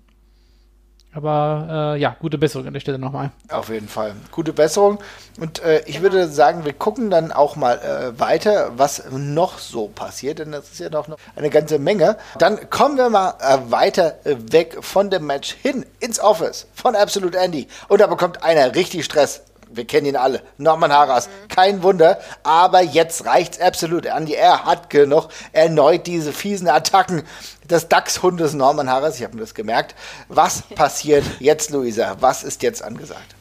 aber 1.15 1.95
äh, 1.97 2.01
ja, 2.01 2.17
gute 2.21 2.39
Besserung 2.39 2.67
an 2.67 2.75
der 2.75 2.81
Stelle 2.81 2.99
nochmal. 2.99 3.31
Auf 3.49 3.71
jeden 3.71 3.89
Fall. 3.89 4.15
Gute 4.31 4.53
Besserung. 4.53 4.99
Und 5.41 5.63
äh, 5.63 5.83
ich 5.87 6.03
würde 6.03 6.29
sagen, 6.29 6.65
wir 6.65 6.75
gucken 6.75 7.11
dann 7.11 7.33
auch 7.33 7.57
mal 7.57 7.79
äh, 7.79 8.21
weiter, 8.21 8.73
was 8.77 9.05
noch 9.11 9.59
so 9.59 9.89
passiert, 9.89 10.39
denn 10.39 10.53
das 10.53 10.71
ist 10.71 10.81
ja 10.81 10.91
doch 10.91 11.09
noch 11.09 11.17
eine 11.35 11.51
ganze 11.51 11.79
Menge. 11.79 12.19
Dann 12.39 12.69
kommen 12.71 12.99
wir 12.99 13.09
mal 13.09 13.35
äh, 13.41 13.71
weiter 13.71 14.17
äh, 14.25 14.37
weg 14.51 14.79
von 14.81 15.09
dem 15.11 15.27
Match 15.27 15.55
hin 15.63 15.87
ins 15.99 16.21
Office 16.21 16.67
von 16.75 16.95
Absolute 16.95 17.39
Andy. 17.39 17.69
Und 17.89 18.01
da 18.01 18.07
bekommt 18.07 18.43
einer 18.43 18.75
richtig 18.75 19.05
Stress. 19.05 19.43
Wir 19.71 19.87
kennen 19.87 20.07
ihn 20.07 20.17
alle. 20.17 20.43
Norman 20.57 20.93
Harras. 20.93 21.29
Kein 21.49 21.83
Wunder. 21.83 22.19
Aber 22.43 22.81
jetzt 22.83 23.27
reicht's 23.27 23.61
absolut. 23.61 24.07
Andy, 24.07 24.35
er 24.35 24.65
hat 24.65 24.89
genug. 24.91 25.29
Erneut 25.53 26.07
diese 26.07 26.33
fiesen 26.33 26.69
Attacken 26.69 27.23
des 27.71 27.89
Dachshundes 27.89 28.55
Norman 28.55 28.89
Harras. 28.91 29.17
Ich 29.17 29.25
habe 29.25 29.35
mir 29.35 29.43
das 29.43 29.55
gemerkt. 29.55 29.95
Was 30.29 30.63
passiert 30.75 31.25
jetzt, 31.41 31.71
Luisa? 31.71 32.17
Was 32.21 32.45
ist 32.45 32.63
jetzt 32.63 32.83
angesagt? 32.83 33.35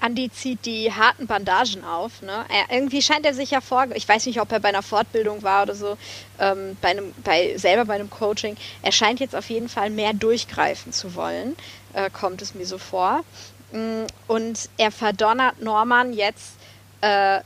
Andi 0.00 0.30
zieht 0.30 0.64
die 0.64 0.92
harten 0.92 1.26
Bandagen 1.26 1.84
auf. 1.84 2.22
Ne? 2.22 2.44
Er, 2.48 2.76
irgendwie 2.76 3.02
scheint 3.02 3.26
er 3.26 3.34
sich 3.34 3.50
ja 3.50 3.60
vor, 3.60 3.86
ich 3.94 4.08
weiß 4.08 4.26
nicht, 4.26 4.40
ob 4.40 4.52
er 4.52 4.60
bei 4.60 4.68
einer 4.68 4.82
Fortbildung 4.82 5.42
war 5.42 5.64
oder 5.64 5.74
so, 5.74 5.96
ähm, 6.38 6.76
bei 6.80 6.90
einem, 6.90 7.12
bei, 7.24 7.56
selber 7.56 7.84
bei 7.84 7.94
einem 7.94 8.10
Coaching. 8.10 8.56
Er 8.82 8.92
scheint 8.92 9.20
jetzt 9.20 9.34
auf 9.34 9.50
jeden 9.50 9.68
Fall 9.68 9.90
mehr 9.90 10.12
durchgreifen 10.12 10.92
zu 10.92 11.14
wollen, 11.14 11.56
äh, 11.94 12.10
kommt 12.10 12.42
es 12.42 12.54
mir 12.54 12.66
so 12.66 12.78
vor. 12.78 13.24
Mm, 13.72 14.04
Und 14.28 14.68
er 14.76 14.92
verdonnert 14.92 15.60
Norman 15.60 16.12
jetzt 16.12 16.52
äh, 17.00 17.40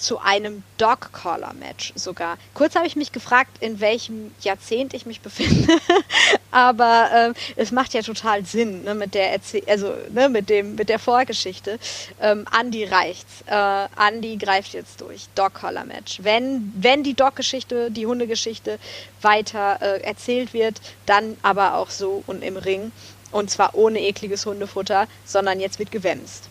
zu 0.00 0.18
einem 0.18 0.62
Dog-Collar-Match 0.78 1.92
sogar. 1.94 2.38
Kurz 2.54 2.74
habe 2.74 2.86
ich 2.86 2.96
mich 2.96 3.12
gefragt, 3.12 3.58
in 3.60 3.80
welchem 3.80 4.32
Jahrzehnt 4.40 4.94
ich 4.94 5.06
mich 5.06 5.20
befinde, 5.20 5.76
aber 6.50 7.10
ähm, 7.14 7.34
es 7.56 7.70
macht 7.70 7.94
ja 7.94 8.02
total 8.02 8.44
Sinn 8.44 8.84
ne, 8.84 8.94
mit 8.94 9.14
der 9.14 9.32
Erzäh 9.32 9.62
also 9.68 9.92
ne, 10.12 10.28
mit 10.28 10.48
dem 10.48 10.74
mit 10.74 10.88
der 10.88 10.98
Vorgeschichte. 10.98 11.78
Ähm, 12.20 12.46
Andy 12.58 12.84
reicht's. 12.84 13.44
Äh, 13.46 13.88
Andy 13.96 14.36
greift 14.36 14.72
jetzt 14.72 15.00
durch. 15.00 15.28
Dog-Collar-Match. 15.34 16.20
Wenn 16.22 16.72
wenn 16.76 17.02
die 17.02 17.14
Dog-Geschichte, 17.14 17.90
die 17.90 18.06
Hundegeschichte 18.06 18.78
weiter 19.22 19.78
äh, 19.80 20.00
erzählt 20.02 20.52
wird, 20.52 20.80
dann 21.06 21.36
aber 21.42 21.74
auch 21.74 21.90
so 21.90 22.24
und 22.26 22.42
im 22.42 22.56
Ring 22.56 22.92
und 23.32 23.50
zwar 23.50 23.74
ohne 23.74 24.00
ekliges 24.00 24.46
Hundefutter, 24.46 25.06
sondern 25.24 25.60
jetzt 25.60 25.78
wird 25.78 25.90
gewemst. 25.90 26.48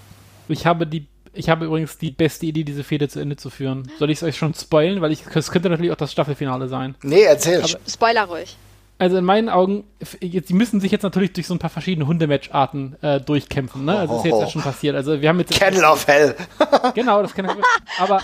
Ich 0.48 0.66
habe 0.66 0.88
die, 0.88 1.06
ich 1.34 1.50
habe 1.50 1.66
übrigens 1.66 1.98
die 1.98 2.12
beste 2.12 2.46
Idee, 2.46 2.64
diese 2.64 2.84
Fehde 2.84 3.08
zu 3.08 3.20
Ende 3.20 3.36
zu 3.36 3.50
führen. 3.50 3.92
Soll 4.00 4.10
ich 4.10 4.18
es 4.20 4.24
euch 4.24 4.38
schon 4.38 4.54
spoilen? 4.54 5.02
Weil 5.02 5.12
ich, 5.12 5.24
es 5.34 5.52
könnte 5.52 5.70
natürlich 5.70 5.92
auch 5.92 5.96
das 5.98 6.12
Staffelfinale 6.12 6.68
sein. 6.68 6.96
Nee, 7.04 7.22
erzähl. 7.24 7.60
Aber- 7.60 7.80
Spoiler 7.88 8.26
ruhig. 8.26 8.56
Also 9.02 9.16
in 9.16 9.24
meinen 9.24 9.48
Augen, 9.48 9.86
jetzt, 10.20 10.50
die 10.50 10.54
müssen 10.54 10.82
sich 10.82 10.92
jetzt 10.92 11.04
natürlich 11.04 11.32
durch 11.32 11.48
so 11.48 11.56
ein 11.56 11.60
paar 11.60 11.70
verschiedene 11.70 12.06
Hundematcharten 12.06 13.02
äh, 13.02 13.22
durchkämpfen, 13.22 13.86
ne? 13.86 13.98
Also 13.98 14.16
das 14.16 14.26
ist 14.26 14.32
jetzt 14.32 14.42
ja 14.42 14.50
schon 14.50 14.62
passiert. 14.62 14.94
Also 14.98 15.22
wir 15.22 15.30
haben 15.30 15.40
jetzt 15.40 15.52
Candle 15.58 15.90
of 15.90 16.06
Hell. 16.06 16.36
genau, 16.96 17.22
das 17.22 17.34
kann 17.34 17.46
ich, 17.46 17.52
aber 18.02 18.22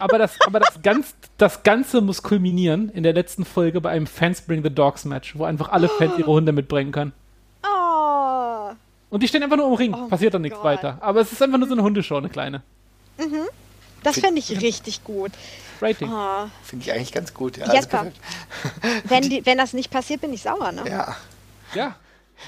aber 0.00 0.18
das 0.18 0.34
aber 0.44 0.58
das 0.58 0.82
ganz 0.82 1.14
das 1.38 1.62
Ganze 1.62 2.00
muss 2.00 2.24
kulminieren 2.24 2.88
in 2.88 3.04
der 3.04 3.12
letzten 3.12 3.44
Folge 3.44 3.80
bei 3.80 3.90
einem 3.90 4.08
Fans 4.08 4.40
Bring 4.40 4.64
the 4.64 4.70
Dogs 4.70 5.04
Match, 5.04 5.38
wo 5.38 5.44
einfach 5.44 5.68
alle 5.68 5.88
Fans 5.88 6.14
ihre 6.18 6.30
Hunde 6.32 6.50
mitbringen 6.50 6.90
können. 6.90 7.12
Und 9.10 9.22
die 9.22 9.28
stehen 9.28 9.42
einfach 9.42 9.56
nur 9.56 9.68
im 9.68 9.74
Ring, 9.74 9.94
Oh 9.94 10.08
passiert 10.08 10.34
dann 10.34 10.42
nichts 10.42 10.56
Gott. 10.56 10.64
weiter. 10.64 10.98
Aber 11.00 11.20
es 11.20 11.32
ist 11.32 11.40
einfach 11.42 11.58
nur 11.58 11.68
so 11.68 11.74
eine 11.74 11.82
Hundeshow, 11.82 12.16
eine 12.16 12.28
kleine. 12.28 12.62
Das 14.02 14.18
fände 14.18 14.38
ich 14.38 14.60
richtig 14.60 15.04
gut. 15.04 15.32
Rating. 15.80 16.08
Oh. 16.10 16.46
Finde 16.62 16.84
ich 16.84 16.92
eigentlich 16.92 17.12
ganz 17.12 17.34
gut. 17.34 17.56
Ja, 17.56 17.64
also 17.64 17.76
Jesper, 17.76 18.04
perfekt. 18.04 18.20
wenn, 19.10 19.28
die, 19.28 19.44
wenn 19.46 19.58
das 19.58 19.72
nicht 19.72 19.90
passiert, 19.90 20.20
bin 20.20 20.32
ich 20.32 20.42
sauer, 20.42 20.72
ne? 20.72 20.84
ja. 20.88 21.16
Ja, 21.74 21.96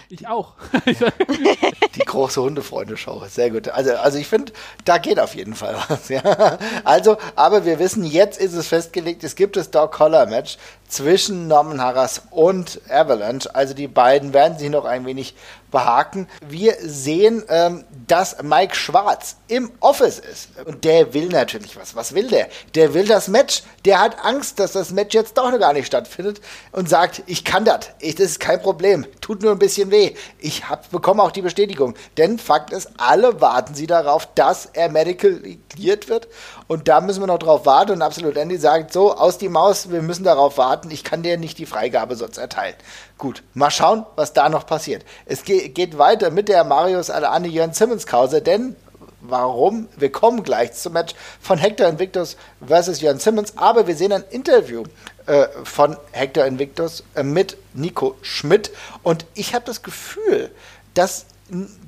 ich 0.09 0.26
auch. 0.28 0.55
Die 0.86 2.05
große 2.05 2.40
Hundefreunde-Show. 2.40 3.24
Sehr 3.28 3.51
gut. 3.51 3.68
Also, 3.68 3.94
also 3.97 4.18
ich 4.18 4.26
finde, 4.26 4.52
da 4.85 4.98
geht 4.98 5.18
auf 5.18 5.35
jeden 5.35 5.55
Fall 5.55 5.76
was. 5.89 6.09
Ja. 6.09 6.59
Also, 6.85 7.16
aber 7.36 7.64
wir 7.64 7.78
wissen, 7.78 8.05
jetzt 8.05 8.40
ist 8.40 8.55
es 8.55 8.68
festgelegt, 8.68 9.24
es 9.24 9.35
gibt 9.35 9.56
das 9.56 9.70
Dog-Collar-Match 9.70 10.59
zwischen 10.89 11.48
Norman 11.48 11.81
Harras 11.81 12.23
und 12.31 12.81
Avalanche. 12.89 13.55
Also 13.55 13.74
die 13.74 13.89
beiden 13.89 14.32
werden 14.32 14.59
sich 14.59 14.70
noch 14.70 14.85
ein 14.85 15.06
wenig 15.06 15.35
behaken. 15.70 16.28
Wir 16.47 16.77
sehen, 16.81 17.44
ähm, 17.48 17.85
dass 18.06 18.43
Mike 18.43 18.74
Schwarz 18.74 19.36
im 19.48 19.70
Office 19.81 20.19
ist. 20.19 20.48
Und 20.65 20.85
der 20.85 21.12
will 21.12 21.28
natürlich 21.28 21.77
was. 21.77 21.94
Was 21.94 22.15
will 22.15 22.28
der? 22.28 22.48
Der 22.74 22.94
will 22.94 23.06
das 23.06 23.28
Match. 23.28 23.62
Der 23.85 24.01
hat 24.01 24.24
Angst, 24.24 24.59
dass 24.59 24.73
das 24.73 24.90
Match 24.90 25.15
jetzt 25.15 25.36
doch 25.36 25.51
noch 25.51 25.59
gar 25.59 25.74
nicht 25.74 25.86
stattfindet 25.86 26.40
und 26.73 26.89
sagt, 26.89 27.23
ich 27.27 27.44
kann 27.44 27.65
das. 27.65 27.90
Das 28.01 28.15
ist 28.15 28.40
kein 28.40 28.62
Problem. 28.62 29.06
Tut 29.20 29.43
nur 29.43 29.52
ein 29.52 29.59
bisschen 29.59 29.69
bisschen 29.69 29.90
weh. 29.90 30.15
Ich 30.39 30.69
hab, 30.69 30.90
bekomme 30.90 31.23
auch 31.23 31.31
die 31.31 31.43
Bestätigung. 31.43 31.94
Denn 32.16 32.39
Fakt 32.39 32.73
ist, 32.73 32.90
alle 32.97 33.40
warten 33.40 33.74
sie 33.74 33.86
darauf, 33.86 34.27
dass 34.35 34.66
er 34.73 34.89
medical 34.89 35.40
cleared 35.69 36.09
wird. 36.09 36.28
Und 36.66 36.89
da 36.89 37.01
müssen 37.01 37.20
wir 37.23 37.27
noch 37.27 37.39
drauf 37.39 37.66
warten. 37.66 37.93
Und 37.93 38.02
Absolut 38.02 38.36
Andy 38.36 38.56
sagt 38.56 38.93
so, 38.93 39.15
aus 39.15 39.39
die 39.39 39.48
Maus, 39.48 39.90
wir 39.90 40.02
müssen 40.02 40.24
darauf 40.24 40.56
warten. 40.59 40.77
Ich 40.90 41.05
kann 41.05 41.22
dir 41.22 41.36
nicht 41.36 41.59
die 41.59 41.66
Freigabe 41.66 42.16
sonst 42.16 42.38
erteilen. 42.38 42.74
Gut, 43.16 43.42
mal 43.55 43.70
schauen, 43.70 44.06
was 44.16 44.32
da 44.32 44.48
noch 44.48 44.66
passiert. 44.66 45.05
Es 45.26 45.44
geht 45.44 45.98
weiter 45.98 46.30
mit 46.30 46.48
der 46.48 46.64
Marius 46.64 47.10
Alani 47.10 47.48
Jörn 47.48 47.72
Simmons 47.72 48.06
Kause, 48.06 48.42
denn 48.42 48.76
warum. 49.20 49.88
Wir 49.96 50.12
kommen 50.12 50.42
gleich 50.42 50.72
zum 50.74 50.92
Match 50.94 51.14
von 51.40 51.59
Hector 51.59 51.88
Invictus 51.88 52.36
versus 52.64 53.00
Jörn 53.00 53.18
Simmons, 53.18 53.56
aber 53.56 53.86
wir 53.86 53.96
sehen 53.96 54.12
ein 54.12 54.24
Interview 54.30 54.84
äh, 55.26 55.46
von 55.64 55.96
Hector 56.12 56.44
Invictus 56.44 57.05
äh, 57.14 57.22
mit 57.22 57.56
Nico 57.74 58.16
Schmidt 58.22 58.70
und 59.02 59.26
ich 59.34 59.55
habe 59.55 59.64
das 59.64 59.82
Gefühl, 59.82 60.50
dass 60.94 61.26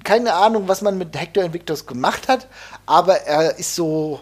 keine 0.04 0.34
Ahnung, 0.34 0.68
was 0.68 0.80
man 0.80 0.96
mit 0.96 1.18
Hector 1.18 1.44
Invictus 1.44 1.86
gemacht 1.86 2.28
hat, 2.28 2.48
aber 2.86 3.22
er 3.22 3.58
ist 3.58 3.74
so 3.74 4.20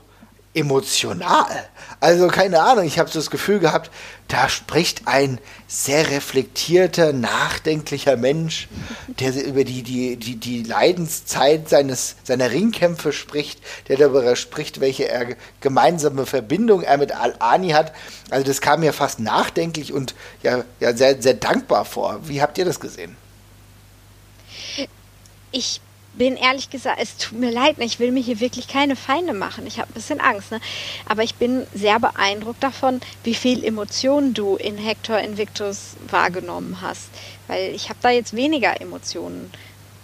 emotional. 0.59 1.69
Also 2.01 2.29
keine 2.29 2.63
Ahnung, 2.63 2.85
ich 2.85 2.99
habe 2.99 3.11
so 3.11 3.19
das 3.19 3.31
Gefühl 3.31 3.59
gehabt, 3.59 3.91
da 4.29 4.49
spricht 4.49 5.09
ein 5.09 5.39
sehr 5.67 6.11
reflektierter, 6.11 7.13
nachdenklicher 7.13 8.17
Mensch, 8.17 8.69
der 9.09 9.35
über 9.45 9.65
die, 9.65 9.83
die, 9.83 10.17
die, 10.17 10.37
die 10.37 10.63
Leidenszeit 10.63 11.69
seines, 11.69 12.17
seiner 12.23 12.53
Ringkämpfe 12.53 13.13
spricht, 13.13 13.61
der 13.89 13.97
darüber 13.97 14.37
spricht, 14.37 14.81
welche 14.81 15.09
er, 15.09 15.35
gemeinsame 15.61 16.25
Verbindung 16.27 16.83
er 16.83 16.99
mit 16.99 17.13
Al-Ani 17.13 17.71
hat. 17.71 17.93
Also 18.31 18.47
das 18.47 18.61
kam 18.61 18.81
mir 18.81 18.93
fast 18.93 19.19
nachdenklich 19.19 19.93
und 19.93 20.15
ja, 20.43 20.65
ja 20.79 20.95
sehr, 20.95 21.21
sehr 21.21 21.35
dankbar 21.35 21.85
vor. 21.85 22.21
Wie 22.25 22.41
habt 22.43 22.59
ihr 22.59 22.65
das 22.65 22.79
gesehen? 22.79 23.17
Ich 25.51 25.81
bin 26.19 26.37
ehrlich 26.37 26.69
gesagt, 26.69 26.99
es 27.01 27.17
tut 27.17 27.39
mir 27.39 27.51
leid, 27.51 27.79
ne, 27.79 27.85
ich 27.85 28.01
will 28.01 28.13
mir 28.13 28.23
hier 28.23 28.41
wirklich 28.41 28.69
keine 28.69 28.97
Feinde 28.97 29.33
machen. 29.33 29.67
Ich 29.67 29.79
habe 29.79 29.91
ein 29.91 29.95
bisschen 29.95 30.21
Angst. 30.21 30.51
Ne? 30.51 30.61
Aber 31.09 31.23
ich 31.23 31.37
bin 31.37 31.67
sehr 31.75 31.99
beeindruckt 32.01 32.63
davon, 32.63 33.01
wie 33.25 33.35
viel 33.35 33.65
Emotionen 33.65 34.35
du 34.35 34.57
in 34.57 34.77
Hector 34.77 35.19
Invictus 35.19 35.95
wahrgenommen 36.11 36.79
hast. 36.83 37.09
Weil 37.47 37.75
ich 37.75 37.89
habe 37.89 37.99
da 38.03 38.11
jetzt 38.11 38.35
weniger 38.35 38.81
Emotionen 38.81 39.51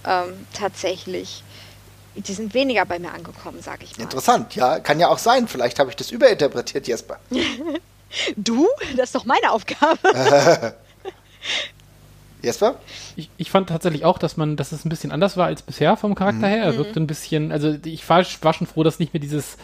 ähm, 0.07 0.47
tatsächlich. 0.55 1.43
Die 2.15 2.33
sind 2.33 2.55
weniger 2.55 2.87
bei 2.87 3.01
mir 3.01 3.13
angekommen, 3.13 3.61
sage 3.61 3.85
ich 3.85 3.99
mal. 3.99 4.05
Interessant, 4.05 4.55
ja. 4.55 4.79
Kann 4.79 5.01
ja 5.01 5.09
auch 5.09 5.19
sein. 5.19 5.49
Vielleicht 5.49 5.81
habe 5.81 5.91
ich 5.91 5.97
das 5.97 6.13
überinterpretiert, 6.13 6.87
Jesper. 6.87 7.19
du? 8.37 8.69
Das 8.97 9.09
ist 9.09 9.15
doch 9.17 9.25
meine 9.25 9.51
Aufgabe. 9.51 9.99
Jesper? 12.45 12.77
Ich, 13.17 13.31
ich 13.37 13.51
fand 13.51 13.69
tatsächlich 13.69 14.05
auch, 14.05 14.19
dass 14.19 14.37
man, 14.37 14.57
dass 14.57 14.73
es 14.73 14.85
ein 14.85 14.89
bisschen 14.89 15.13
anders 15.13 15.37
war 15.37 15.47
als 15.47 15.63
bisher 15.63 15.97
vom 15.97 16.15
Charakter 16.15 16.47
mhm. 16.47 16.53
her. 16.53 16.65
Er 16.65 16.73
mhm. 16.73 16.77
wirkte 16.79 17.01
ein 17.01 17.07
bisschen, 17.07 17.53
also 17.53 17.77
ich 17.85 18.09
war, 18.09 18.25
war 18.43 18.53
schon 18.53 18.67
froh, 18.67 18.83
dass 18.83 18.99
nicht 18.99 19.15
mehr 19.15 19.21
dieses 19.21 19.57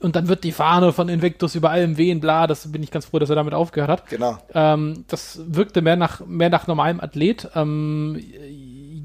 und 0.00 0.16
dann 0.16 0.28
wird 0.28 0.44
die 0.44 0.52
Fahne 0.52 0.92
von 0.92 1.08
Invictus 1.08 1.54
über 1.54 1.70
allem 1.70 1.96
wehen, 1.96 2.20
bla, 2.20 2.46
das 2.46 2.70
bin 2.70 2.82
ich 2.82 2.90
ganz 2.90 3.06
froh, 3.06 3.18
dass 3.18 3.30
er 3.30 3.36
damit 3.36 3.54
aufgehört 3.54 3.90
hat. 3.90 4.06
Genau. 4.08 4.38
Ähm, 4.54 5.04
das 5.08 5.40
wirkte 5.46 5.82
mehr 5.82 5.96
nach, 5.96 6.24
mehr 6.26 6.50
nach 6.50 6.66
normalem 6.66 7.00
Athlet. 7.00 7.48
Ähm, 7.54 8.20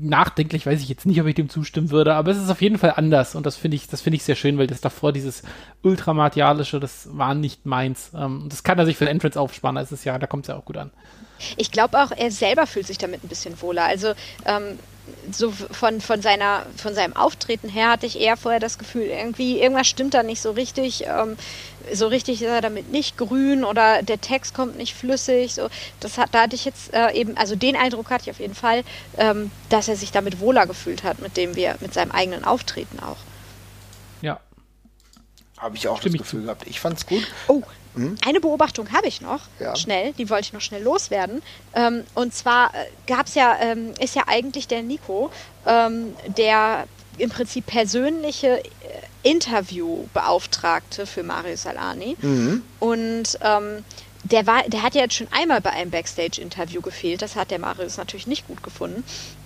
nachdenklich 0.01 0.65
weiß 0.65 0.81
ich 0.81 0.89
jetzt 0.89 1.05
nicht, 1.05 1.21
ob 1.21 1.27
ich 1.27 1.35
dem 1.35 1.49
zustimmen 1.49 1.91
würde, 1.91 2.15
aber 2.15 2.31
es 2.31 2.37
ist 2.37 2.49
auf 2.49 2.61
jeden 2.61 2.77
Fall 2.77 2.93
anders 2.95 3.35
und 3.35 3.45
das 3.45 3.55
finde 3.55 3.75
ich, 3.75 3.87
das 3.87 4.01
finde 4.01 4.15
ich 4.17 4.23
sehr 4.23 4.35
schön, 4.35 4.57
weil 4.57 4.67
das 4.67 4.81
davor 4.81 5.13
dieses 5.13 5.43
ultramatialische, 5.83 6.79
das 6.79 7.09
war 7.15 7.35
nicht 7.35 7.65
meins. 7.65 8.11
Ähm, 8.15 8.47
das 8.49 8.63
kann 8.63 8.79
er 8.79 8.85
sich 8.85 8.97
für 8.97 9.05
den 9.05 9.11
Entrance 9.11 9.39
aufsparen, 9.39 9.75
das 9.75 9.91
ist 9.91 10.03
ja, 10.03 10.17
da 10.17 10.27
kommt 10.27 10.45
es 10.45 10.47
ja 10.47 10.55
auch 10.55 10.65
gut 10.65 10.77
an. 10.77 10.91
Ich 11.57 11.71
glaube 11.71 12.01
auch, 12.01 12.11
er 12.11 12.31
selber 12.31 12.67
fühlt 12.67 12.87
sich 12.87 12.97
damit 12.97 13.23
ein 13.23 13.27
bisschen 13.27 13.61
wohler. 13.61 13.85
Also 13.85 14.13
ähm, 14.45 14.79
so 15.31 15.51
von, 15.51 16.01
von, 16.01 16.21
seiner, 16.21 16.65
von 16.77 16.93
seinem 16.93 17.15
Auftreten 17.15 17.69
her 17.69 17.89
hatte 17.89 18.05
ich 18.05 18.19
eher 18.19 18.37
vorher 18.37 18.59
das 18.59 18.77
Gefühl, 18.77 19.03
irgendwie, 19.03 19.59
irgendwas 19.59 19.87
stimmt 19.87 20.13
da 20.13 20.23
nicht 20.23 20.41
so 20.41 20.51
richtig. 20.51 21.05
Ähm, 21.05 21.37
so 21.91 22.07
richtig 22.07 22.41
ist 22.41 22.47
er 22.47 22.61
damit 22.61 22.91
nicht 22.91 23.17
grün 23.17 23.63
oder 23.63 24.03
der 24.03 24.21
Text 24.21 24.53
kommt 24.53 24.77
nicht 24.77 24.93
flüssig. 24.93 25.55
So, 25.55 25.69
das 25.99 26.17
hat, 26.17 26.29
da 26.33 26.41
hatte 26.41 26.55
ich 26.55 26.65
jetzt 26.65 26.93
äh, 26.93 27.11
eben, 27.13 27.37
also 27.37 27.55
den 27.55 27.75
Eindruck 27.75 28.09
hatte 28.09 28.23
ich 28.23 28.31
auf 28.31 28.39
jeden 28.39 28.55
Fall, 28.55 28.83
ähm, 29.17 29.51
dass 29.69 29.87
er 29.87 29.95
sich 29.95 30.11
damit 30.11 30.39
wohler 30.39 30.67
gefühlt 30.67 31.03
hat, 31.03 31.19
mit 31.19 31.37
dem 31.37 31.55
wir, 31.55 31.75
mit 31.79 31.93
seinem 31.93 32.11
eigenen 32.11 32.43
Auftreten 32.45 32.99
auch. 32.99 33.17
Ja. 34.21 34.39
Habe 35.57 35.75
ich 35.75 35.87
auch 35.87 35.99
Stimme 35.99 36.17
das 36.17 36.27
Gefühl 36.27 36.43
gehabt. 36.43 36.67
Ich 36.67 36.79
fand's 36.79 37.05
gut. 37.05 37.27
Oh, 37.47 37.63
hm? 37.95 38.15
Eine 38.25 38.39
Beobachtung 38.39 38.91
habe 38.91 39.07
ich 39.07 39.21
noch, 39.21 39.41
ja. 39.59 39.75
schnell, 39.75 40.13
die 40.13 40.29
wollte 40.29 40.47
ich 40.47 40.53
noch 40.53 40.61
schnell 40.61 40.83
loswerden. 40.83 41.41
Ähm, 41.73 42.03
und 42.15 42.33
zwar 42.33 42.73
äh, 42.73 42.87
gab's 43.07 43.35
ja, 43.35 43.57
ähm, 43.59 43.93
ist 43.99 44.15
ja 44.15 44.23
eigentlich 44.27 44.67
der 44.67 44.81
Nico, 44.81 45.31
ähm, 45.65 46.13
der 46.27 46.87
im 47.17 47.29
Prinzip 47.29 47.65
persönliche 47.65 48.59
äh, 48.59 48.63
Interviewbeauftragte 49.23 51.05
für 51.05 51.23
Mario 51.23 51.55
Salani. 51.55 52.15
Mhm. 52.21 52.63
Und 52.79 53.37
ähm, 53.41 53.83
der, 54.23 54.47
war, 54.47 54.63
der 54.67 54.83
hat 54.83 54.95
ja 54.95 55.01
jetzt 55.01 55.15
schon 55.15 55.27
einmal 55.31 55.61
bei 55.61 55.71
einem 55.71 55.91
Backstage-Interview 55.91 56.81
gefehlt. 56.81 57.21
Das 57.21 57.35
hat 57.35 57.51
der 57.51 57.59
Marius 57.59 57.97
natürlich 57.97 58.27
nicht 58.27 58.47
gut 58.47 58.63
gefunden. 58.63 59.03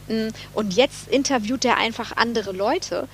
Mm, 0.08 0.30
und 0.54 0.74
jetzt 0.74 1.08
interviewt 1.08 1.66
er 1.66 1.78
einfach 1.78 2.16
andere 2.16 2.52
Leute. 2.52 3.08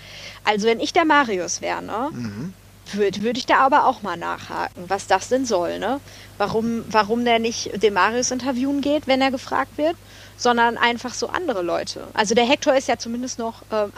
Also 0.44 0.68
wenn 0.68 0.80
ich 0.80 0.92
der 0.92 1.06
Marius 1.06 1.62
wäre, 1.62 1.82
ne, 1.82 2.10
mhm 2.12 2.54
würde, 2.96 3.22
würde 3.22 3.40
ich 3.40 3.46
da 3.46 3.58
aber 3.58 3.86
auch 3.86 4.02
mal 4.02 4.18
nachhaken, 4.18 4.86
was 4.88 5.08
das 5.08 5.30
denn 5.30 5.46
soll, 5.46 5.80
ne? 5.80 6.00
Warum, 6.38 6.84
warum 6.90 7.26
der 7.26 7.40
nicht 7.40 7.82
den 7.82 7.94
Marius 7.94 8.32
interviewen 8.32 8.82
geht, 8.82 9.08
wenn 9.08 9.22
er 9.22 9.32
gefragt 9.32 9.78
wird, 9.78 9.96
sondern 10.38 10.78
einfach 10.78 11.14
so 11.14 11.28
andere 11.28 11.62
Leute. 11.62 12.08
Also 12.14 12.36
der 12.36 12.46
Hector 12.46 12.76
ist 12.76 12.88
ja 12.88 12.98
zumindest 12.98 13.40
noch 13.40 13.62
ähm, 13.72 13.92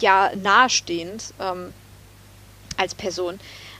ja 0.00 0.30
nahestehend 0.42 1.34
ähm, 1.40 1.72
als 2.76 2.94
Person. 2.94 3.38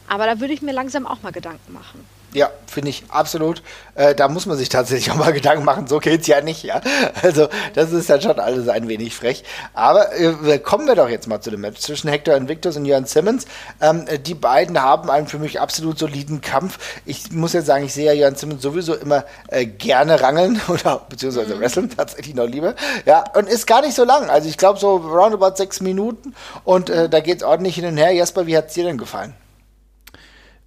Aber 0.08 0.26
da 0.26 0.40
würde 0.40 0.52
ich 0.52 0.62
mir 0.62 0.72
langsam 0.72 1.06
auch 1.06 1.22
mal 1.22 1.32
Gedanken 1.32 1.72
machen. 1.72 2.06
Ja, 2.34 2.50
finde 2.66 2.90
ich 2.90 3.04
absolut. 3.10 3.62
Äh, 3.94 4.16
da 4.16 4.26
muss 4.26 4.44
man 4.46 4.58
sich 4.58 4.68
tatsächlich 4.68 5.10
auch 5.12 5.16
mal 5.16 5.32
Gedanken 5.32 5.64
machen. 5.64 5.86
So 5.86 6.00
geht's 6.00 6.26
ja 6.26 6.40
nicht, 6.40 6.64
ja. 6.64 6.80
Also, 7.22 7.48
das 7.74 7.92
ist 7.92 8.08
ja 8.08 8.20
schon 8.20 8.40
alles 8.40 8.68
ein 8.68 8.88
wenig 8.88 9.14
frech. 9.14 9.44
Aber 9.72 10.12
äh, 10.18 10.58
kommen 10.58 10.86
wir 10.88 10.96
doch 10.96 11.08
jetzt 11.08 11.28
mal 11.28 11.40
zu 11.40 11.52
dem 11.52 11.60
Match 11.60 11.80
zwischen 11.80 12.08
Hector 12.08 12.34
Invictus 12.34 12.76
und 12.76 12.86
Jörn 12.86 13.06
Simmons. 13.06 13.46
Ähm, 13.80 14.06
die 14.26 14.34
beiden 14.34 14.82
haben 14.82 15.10
einen 15.10 15.28
für 15.28 15.38
mich 15.38 15.60
absolut 15.60 15.96
soliden 15.96 16.40
Kampf. 16.40 16.78
Ich 17.06 17.30
muss 17.30 17.52
jetzt 17.52 17.66
sagen, 17.66 17.84
ich 17.84 17.94
sehe 17.94 18.06
ja 18.06 18.12
Jörn 18.12 18.34
Simmons 18.34 18.62
sowieso 18.62 18.94
immer 18.94 19.24
äh, 19.46 19.64
gerne 19.64 20.20
rangeln 20.20 20.60
oder 20.68 21.02
beziehungsweise 21.08 21.54
mhm. 21.54 21.60
wrestlen 21.60 21.90
tatsächlich 21.96 22.34
noch 22.34 22.46
lieber. 22.46 22.74
Ja, 23.06 23.24
und 23.34 23.48
ist 23.48 23.68
gar 23.68 23.80
nicht 23.80 23.94
so 23.94 24.04
lang. 24.04 24.28
Also, 24.28 24.48
ich 24.48 24.58
glaube, 24.58 24.80
so 24.80 24.96
roundabout 24.96 25.54
sechs 25.54 25.80
Minuten 25.80 26.34
und 26.64 26.90
äh, 26.90 27.08
da 27.08 27.20
geht's 27.20 27.44
ordentlich 27.44 27.76
hin 27.76 27.86
und 27.86 27.96
her. 27.96 28.10
Jasper, 28.10 28.48
wie 28.48 28.56
hat's 28.56 28.74
dir 28.74 28.82
denn 28.82 28.98
gefallen? 28.98 29.34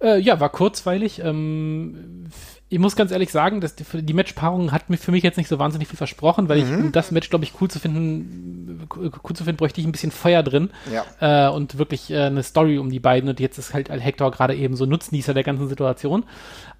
Äh, 0.00 0.18
ja, 0.20 0.40
war 0.40 0.50
kurzweilig. 0.50 1.20
Ähm, 1.24 2.28
ich 2.70 2.78
muss 2.78 2.96
ganz 2.96 3.12
ehrlich 3.12 3.32
sagen, 3.32 3.62
dass 3.62 3.74
die, 3.76 3.84
die 4.02 4.12
Matchpaarung 4.12 4.72
hat 4.72 4.90
mir 4.90 4.98
für 4.98 5.10
mich 5.10 5.22
jetzt 5.22 5.38
nicht 5.38 5.48
so 5.48 5.58
wahnsinnig 5.58 5.88
viel 5.88 5.96
versprochen, 5.96 6.50
weil 6.50 6.62
mhm. 6.62 6.64
ich, 6.64 6.84
um 6.84 6.92
das 6.92 7.10
Match, 7.10 7.30
glaube 7.30 7.44
ich, 7.44 7.54
cool 7.60 7.68
zu 7.68 7.78
finden, 7.78 8.86
cool 8.94 9.34
zu 9.34 9.44
finden, 9.44 9.56
bräuchte 9.56 9.80
ich 9.80 9.86
ein 9.86 9.92
bisschen 9.92 10.10
Feuer 10.10 10.42
drin. 10.42 10.70
Ja. 10.92 11.48
Äh, 11.48 11.50
und 11.50 11.78
wirklich 11.78 12.10
äh, 12.10 12.24
eine 12.24 12.42
Story 12.42 12.78
um 12.78 12.90
die 12.90 13.00
beiden. 13.00 13.30
Und 13.30 13.40
jetzt 13.40 13.56
ist 13.56 13.72
halt 13.72 13.88
Hector 13.90 14.30
gerade 14.30 14.54
eben 14.54 14.76
so 14.76 14.84
Nutznießer 14.84 15.32
der 15.32 15.44
ganzen 15.44 15.68
Situation. 15.68 16.24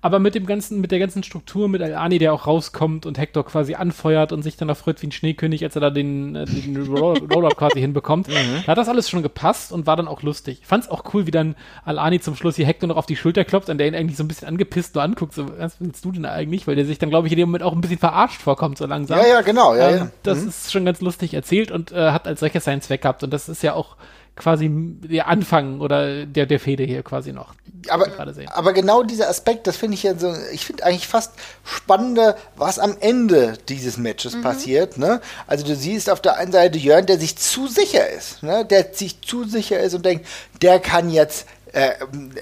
Aber 0.01 0.19
mit 0.19 0.35
dem 0.35 0.47
ganzen, 0.47 0.81
mit 0.81 0.93
der 0.93 0.99
ganzen 1.01 1.23
Struktur, 1.23 1.69
mit 1.69 1.83
Al-Ani, 1.83 2.19
der 2.19 2.33
auch 2.33 2.47
rauskommt 2.47 3.07
und 3.07 3.19
Hector 3.19 3.45
quasi 3.45 3.75
anfeuert 3.75 4.31
und 4.31 4.43
sich 4.43 4.57
dann 4.57 4.69
erfreut 4.69 5.03
wie 5.03 5.09
ein 5.09 5.13
Schneekönig, 5.13 5.65
als 5.65 5.75
er 5.75 5.81
da 5.81 5.91
den, 5.91 6.37
äh, 6.37 6.45
den 6.45 6.77
Roll-Up 6.87 7.57
quasi 7.57 7.81
hinbekommt, 7.81 8.29
mhm. 8.29 8.63
da 8.65 8.73
hat 8.73 8.79
das 8.79 8.89
alles 8.89 9.09
schon 9.09 9.23
gepasst 9.23 9.73
und 9.73 9.87
war 9.87 9.97
dann 9.97 10.07
auch 10.07 10.23
lustig. 10.23 10.59
Ich 10.61 10.67
fand 10.67 10.85
es 10.85 10.91
auch 10.91 11.03
cool, 11.15 11.27
wie 11.27 11.31
dann 11.33 11.57
Al-Ani 11.85 12.21
zum 12.21 12.37
Schluss 12.37 12.57
hier 12.57 12.67
Hector 12.67 12.89
noch 12.89 12.97
auf 12.97 13.07
die 13.07 13.17
Schulter 13.17 13.45
klopft 13.45 13.71
und 13.71 13.79
der 13.79 13.89
ihn 13.89 13.95
eigentlich 13.95 14.17
so 14.17 14.23
ein 14.23 14.29
bisschen 14.29 14.47
angepisst 14.47 14.95
nur 14.95 15.03
anguckt, 15.03 15.33
so, 15.33 15.47
was 15.59 15.78
willst 15.79 16.05
du 16.05 16.13
denn 16.13 16.27
eigentlich? 16.27 16.67
Weil 16.67 16.77
der 16.77 16.85
sich 16.85 16.99
dann, 16.99 17.11
glaube 17.11 17.27
ich, 17.27 17.33
in 17.33 17.39
dem 17.39 17.49
Moment 17.49 17.65
auch 17.65 17.73
ein 17.73 17.81
bisschen 17.81 17.99
verarscht 17.99 18.41
vorkommt, 18.41 18.79
so 18.79 18.87
langsam. 18.87 19.19
Ja, 19.19 19.27
ja, 19.27 19.41
genau. 19.43 19.75
Ja, 19.75 19.91
ähm, 19.91 19.97
ja. 19.97 20.11
Das 20.23 20.43
mhm. 20.43 20.49
ist 20.49 20.73
schon 20.73 20.85
ganz 20.85 21.01
lustig 21.01 21.35
erzählt 21.35 21.71
und 21.71 21.93
äh, 21.93 22.11
hat 22.11 22.27
als 22.27 22.41
solches 22.41 22.65
seinen 22.65 22.81
Zweck 22.81 23.03
gehabt. 23.03 23.23
Und 23.23 23.31
das 23.31 23.49
ist 23.49 23.63
ja 23.63 23.75
auch 23.75 23.97
quasi 24.39 24.71
der 24.71 25.27
Anfang 25.27 25.81
oder 25.81 26.25
der, 26.25 26.47
der 26.47 26.61
Fehde 26.61 26.85
hier 26.85 27.03
quasi 27.03 27.33
noch. 27.33 27.55
Aber, 27.89 28.07
aber 28.55 28.73
genau 28.73 29.03
dieser 29.03 29.29
Aspekt, 29.29 29.67
das 29.67 29.77
finde 29.77 29.95
ich 29.95 30.03
ja 30.03 30.17
so, 30.17 30.33
ich 30.53 30.65
finde 30.65 30.85
eigentlich 30.85 31.09
fast 31.09 31.33
spannender, 31.65 32.37
was 32.57 32.79
am 32.79 32.97
Ende 33.01 33.55
dieses 33.69 33.99
Matches 33.99 34.37
mhm. 34.37 34.43
passiert. 34.43 34.99
Ne? 34.99 35.21
Also 35.47 35.67
du 35.67 35.75
siehst 35.75 36.11
auf 36.11 36.21
der 36.21 36.37
einen 36.37 36.53
Seite 36.53 36.79
Jörn, 36.79 37.07
der 37.07 37.19
sich 37.19 37.37
zu 37.37 37.67
sicher 37.67 38.09
ist, 38.09 38.43
ne? 38.43 38.65
der 38.65 38.93
sich 38.93 39.21
zu 39.23 39.45
sicher 39.45 39.81
ist 39.81 39.95
und 39.95 40.05
denkt, 40.05 40.27
der 40.63 40.81
kann 40.81 41.11
jetzt 41.11 41.47
äh, 41.73 41.93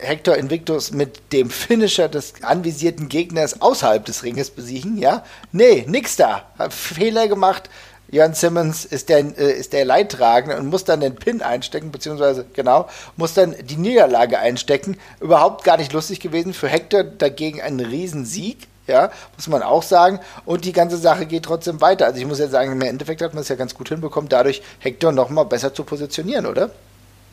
Hector 0.00 0.36
Invictus 0.36 0.92
mit 0.92 1.32
dem 1.32 1.50
Finisher 1.50 2.08
des 2.08 2.42
anvisierten 2.42 3.08
Gegners 3.08 3.60
außerhalb 3.60 4.04
des 4.04 4.22
Ringes 4.22 4.50
besiegen, 4.50 4.98
ja? 4.98 5.24
Nee, 5.52 5.84
nix 5.88 6.16
da. 6.16 6.50
Hat 6.58 6.72
Fehler 6.72 7.28
gemacht, 7.28 7.68
Jan 8.08 8.34
Simmons 8.34 8.84
ist 8.84 9.08
der, 9.08 9.18
äh, 9.38 9.52
ist 9.52 9.72
der 9.72 9.84
Leidtragende 9.84 10.56
und 10.56 10.66
muss 10.66 10.84
dann 10.84 11.00
den 11.00 11.16
Pin 11.16 11.42
einstecken, 11.42 11.90
beziehungsweise, 11.90 12.46
genau, 12.52 12.88
muss 13.16 13.34
dann 13.34 13.56
die 13.64 13.76
Niederlage 13.76 14.38
einstecken. 14.38 14.98
Überhaupt 15.20 15.64
gar 15.64 15.76
nicht 15.76 15.92
lustig 15.92 16.20
gewesen. 16.20 16.54
Für 16.54 16.68
Hector 16.68 17.02
dagegen 17.02 17.60
ein 17.60 17.80
Riesensieg. 17.80 18.68
ja, 18.86 19.10
muss 19.34 19.48
man 19.48 19.62
auch 19.62 19.82
sagen. 19.82 20.20
Und 20.44 20.64
die 20.64 20.72
ganze 20.72 20.96
Sache 20.96 21.26
geht 21.26 21.44
trotzdem 21.44 21.80
weiter. 21.80 22.06
Also 22.06 22.20
ich 22.20 22.26
muss 22.26 22.38
ja 22.38 22.48
sagen, 22.48 22.72
im 22.72 22.80
Endeffekt 22.82 23.22
hat 23.22 23.34
man 23.34 23.42
es 23.42 23.48
ja 23.48 23.56
ganz 23.56 23.74
gut 23.74 23.88
hinbekommen, 23.88 24.28
dadurch 24.28 24.62
Hector 24.78 25.10
nochmal 25.10 25.46
besser 25.46 25.74
zu 25.74 25.82
positionieren, 25.82 26.46
oder? 26.46 26.70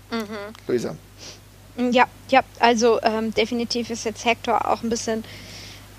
Mhm. 0.10 0.53
Luisa. 0.68 0.95
Ja, 1.78 2.06
ja, 2.30 2.41
also 2.60 3.02
ähm, 3.02 3.34
definitiv 3.34 3.90
ist 3.90 4.06
jetzt 4.06 4.26
Hector 4.26 4.70
auch 4.70 4.84
ein 4.84 4.90
bisschen, 4.90 5.24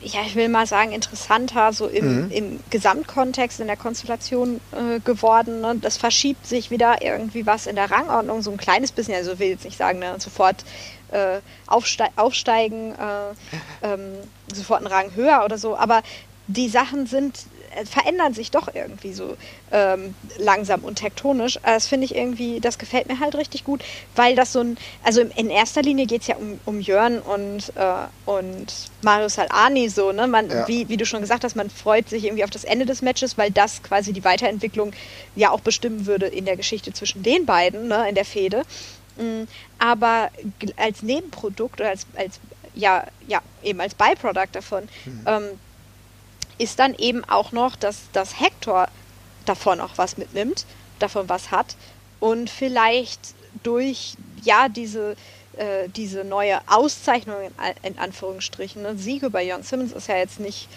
ja, 0.01 0.21
ich 0.25 0.37
will 0.37 0.49
mal 0.49 0.67
sagen, 0.67 0.93
interessanter, 0.93 1.73
so 1.73 1.89
im, 1.89 2.27
mhm. 2.27 2.31
im 2.31 2.61
Gesamtkontext, 2.71 3.61
in 3.61 3.67
der 3.67 3.77
Konstellation 3.77 4.61
äh, 4.73 5.01
geworden. 5.01 5.61
Ne? 5.61 5.77
Das 5.81 5.97
verschiebt 5.97 6.47
sich 6.47 6.71
wieder 6.71 7.03
irgendwie 7.03 7.45
was 7.47 7.67
in 7.67 7.75
der 7.75 7.91
Rangordnung, 7.91 8.43
so 8.43 8.53
ein 8.53 8.57
kleines 8.57 8.93
bisschen, 8.93 9.15
also 9.15 9.39
will 9.39 9.49
jetzt 9.49 9.65
nicht 9.65 9.79
sagen, 9.79 9.99
ne, 9.99 10.15
sofort 10.19 10.65
äh, 11.11 11.41
aufste 11.67 12.07
aufsteigen, 12.17 12.93
äh, 12.93 13.35
ähm, 13.87 14.13
sofort 14.53 14.81
einen 14.81 14.93
Rang 14.93 15.15
höher 15.15 15.45
oder 15.45 15.59
so, 15.59 15.77
aber 15.77 16.03
die 16.47 16.69
Sachen 16.69 17.07
sind 17.07 17.47
verändern 17.85 18.35
sich 18.35 18.51
doch 18.51 18.69
irgendwie 18.73 19.13
so 19.13 19.37
ähm, 19.73 20.15
langsam 20.39 20.85
und 20.85 20.97
tektonisch. 20.97 21.57
Äh, 21.57 21.75
das 21.75 21.87
finde 21.87 22.07
ich 22.07 22.15
irgendwie, 22.15 22.61
das 22.61 22.79
gefällt 22.79 23.09
mir 23.09 23.21
halt 23.21 23.35
richtig 23.35 23.65
gut, 23.65 23.83
weil 24.15 24.37
das 24.37 24.53
so 24.53 24.61
ein, 24.61 24.77
also 25.03 25.21
in 25.21 25.51
erster 25.51 25.83
Linie 25.83 26.07
geht 26.07 26.23
es 26.23 26.29
ja 26.29 26.37
um, 26.37 26.61
um 26.65 26.81
Jörn 26.81 27.19
und, 27.19 27.73
äh, 27.77 28.31
und 28.31 28.67
Marius 29.03 29.35
Salani 29.35 29.89
so, 29.89 30.13
ne? 30.13 30.27
Man, 30.27 30.49
ja. 30.49 30.69
wie, 30.69 30.89
wie 30.89 30.97
du 30.97 31.07
schon 31.07 31.21
gesagt 31.21 31.45
hast, 31.45 31.57
man 31.57 31.71
freut 31.71 32.09
sich 32.09 32.25
irgendwie 32.25 32.45
auf 32.45 32.51
das 32.51 32.65
Ende 32.65 32.87
des 32.87 33.03
Matches, 33.03 33.37
weil 33.37 33.51
das 33.51 33.83
quasi 33.83 34.13
die 34.13 34.25
Weiterentwicklung 34.25 34.93
ja 35.37 35.51
auch 35.51 35.61
bestimmen 35.61 36.07
würde 36.07 36.27
in 36.27 36.45
der 36.45 36.57
Geschichte 36.57 36.93
zwischen 36.93 37.23
den 37.23 37.47
beiden, 37.47 37.89
ne? 37.89 38.09
in 38.09 38.15
der 38.15 38.25
Fehde. 38.25 38.63
Mm, 39.17 39.45
aber 39.79 40.31
als 40.77 41.03
Nebenprodukt 41.03 41.81
oder 41.81 41.91
als, 41.91 42.07
als 42.17 42.41
ja, 42.75 43.05
ja, 43.29 43.41
eben 43.63 43.81
als 43.81 43.95
Byproduct 43.95 44.57
davon, 44.57 44.89
mhm. 45.05 45.25
ähm, 45.27 45.45
ist 46.59 46.78
dann 46.78 46.94
eben 46.94 47.24
auch 47.24 47.52
noch, 47.52 47.76
dass, 47.76 48.10
dass 48.12 48.40
Hector 48.40 48.89
davon 49.44 49.81
auch 49.81 49.97
was 49.97 50.16
mitnimmt, 50.16 50.64
davon 50.98 51.28
was 51.28 51.51
hat 51.51 51.76
und 52.20 52.48
vielleicht 52.51 53.35
durch 53.62 54.14
ja 54.43 54.68
diese 54.68 55.16
äh, 55.56 55.89
diese 55.89 56.24
neue 56.24 56.60
Auszeichnung 56.66 57.36
in, 57.43 57.93
in 57.93 57.98
Anführungsstrichen, 57.98 58.82
ne? 58.82 58.97
Sieg 58.97 59.22
über 59.22 59.40
Jon 59.40 59.62
Simmons 59.62 59.93
ist 59.93 60.09
ja 60.09 60.16
jetzt 60.16 60.40
nicht 60.40 60.68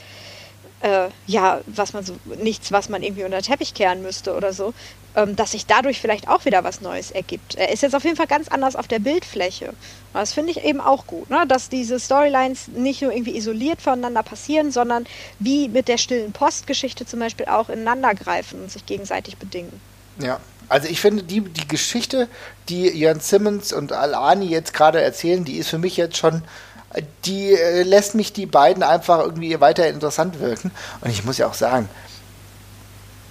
äh, 0.81 1.09
ja, 1.25 1.61
was 1.65 1.93
man 1.93 2.03
so, 2.03 2.15
nichts, 2.41 2.71
was 2.71 2.89
man 2.89 3.01
irgendwie 3.03 3.23
unter 3.23 3.39
den 3.39 3.43
Teppich 3.43 3.73
kehren 3.73 4.01
müsste 4.01 4.35
oder 4.35 4.53
so, 4.53 4.73
ähm, 5.15 5.35
dass 5.35 5.51
sich 5.51 5.65
dadurch 5.65 5.99
vielleicht 5.99 6.27
auch 6.27 6.45
wieder 6.45 6.63
was 6.63 6.81
Neues 6.81 7.11
ergibt. 7.11 7.55
Er 7.55 7.71
ist 7.71 7.81
jetzt 7.81 7.95
auf 7.95 8.03
jeden 8.03 8.15
Fall 8.15 8.27
ganz 8.27 8.47
anders 8.47 8.75
auf 8.75 8.87
der 8.87 8.99
Bildfläche. 8.99 9.73
Das 10.13 10.33
finde 10.33 10.51
ich 10.51 10.63
eben 10.63 10.79
auch 10.79 11.07
gut, 11.07 11.29
ne? 11.29 11.45
dass 11.47 11.69
diese 11.69 11.99
Storylines 11.99 12.67
nicht 12.69 13.01
nur 13.01 13.11
irgendwie 13.11 13.35
isoliert 13.35 13.81
voneinander 13.81 14.23
passieren, 14.23 14.71
sondern 14.71 15.05
wie 15.39 15.69
mit 15.69 15.87
der 15.87 15.97
stillen 15.97 16.31
Postgeschichte 16.31 17.05
zum 17.05 17.19
Beispiel 17.19 17.47
auch 17.47 17.69
ineinander 17.69 18.13
greifen 18.13 18.61
und 18.61 18.71
sich 18.71 18.85
gegenseitig 18.85 19.37
bedingen. 19.37 19.81
Ja, 20.19 20.39
also 20.69 20.87
ich 20.87 20.99
finde, 20.99 21.23
die, 21.23 21.41
die 21.41 21.67
Geschichte, 21.67 22.27
die 22.69 22.87
Jan 22.89 23.19
Simmons 23.19 23.73
und 23.73 23.93
Al-Ani 23.93 24.47
jetzt 24.47 24.73
gerade 24.73 25.01
erzählen, 25.01 25.45
die 25.45 25.57
ist 25.57 25.69
für 25.69 25.77
mich 25.77 25.97
jetzt 25.97 26.17
schon 26.17 26.43
die 27.25 27.53
äh, 27.53 27.83
lässt 27.83 28.15
mich 28.15 28.33
die 28.33 28.45
beiden 28.45 28.83
einfach 28.83 29.19
irgendwie 29.19 29.59
weiter 29.59 29.87
interessant 29.87 30.39
wirken. 30.39 30.71
Und 31.01 31.09
ich 31.09 31.25
muss 31.25 31.37
ja 31.37 31.47
auch 31.47 31.53
sagen, 31.53 31.89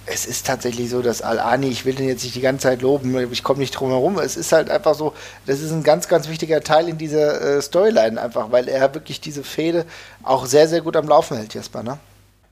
es 0.09 0.25
ist 0.25 0.47
tatsächlich 0.47 0.89
so, 0.89 1.01
dass 1.01 1.21
Al-Ani, 1.21 1.67
ich 1.67 1.85
will 1.85 1.93
den 1.93 2.07
jetzt 2.07 2.23
nicht 2.23 2.35
die 2.35 2.41
ganze 2.41 2.63
Zeit 2.63 2.81
loben, 2.81 3.31
ich 3.31 3.43
komme 3.43 3.59
nicht 3.59 3.71
drum 3.71 3.89
herum, 3.89 4.17
es 4.19 4.37
ist 4.37 4.53
halt 4.53 4.71
einfach 4.71 4.95
so, 4.95 5.13
das 5.45 5.59
ist 5.59 5.71
ein 5.71 5.83
ganz, 5.83 6.07
ganz 6.07 6.29
wichtiger 6.29 6.61
Teil 6.61 6.87
in 6.87 6.97
dieser 6.97 7.41
äh, 7.41 7.61
Storyline 7.61 8.19
einfach, 8.19 8.51
weil 8.51 8.69
er 8.69 8.93
wirklich 8.95 9.19
diese 9.19 9.43
Fehde 9.43 9.85
auch 10.23 10.45
sehr, 10.45 10.69
sehr 10.69 10.79
gut 10.81 10.95
am 10.95 11.07
Laufen 11.07 11.35
hält, 11.35 11.53
Jesper, 11.53 11.83
ne? 11.83 11.99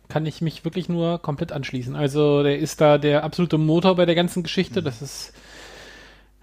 Kann 0.10 0.26
ich 0.26 0.42
mich 0.42 0.66
wirklich 0.66 0.88
nur 0.88 1.20
komplett 1.20 1.52
anschließen. 1.52 1.96
Also 1.96 2.44
der 2.44 2.60
ist 2.60 2.80
da 2.80 3.00
der 3.00 3.24
absolute 3.24 3.58
Motor 3.58 3.96
bei 3.96 4.06
der 4.06 4.14
ganzen 4.14 4.44
Geschichte, 4.44 4.82
mhm. 4.82 4.86
das 4.86 5.02
ist 5.02 5.32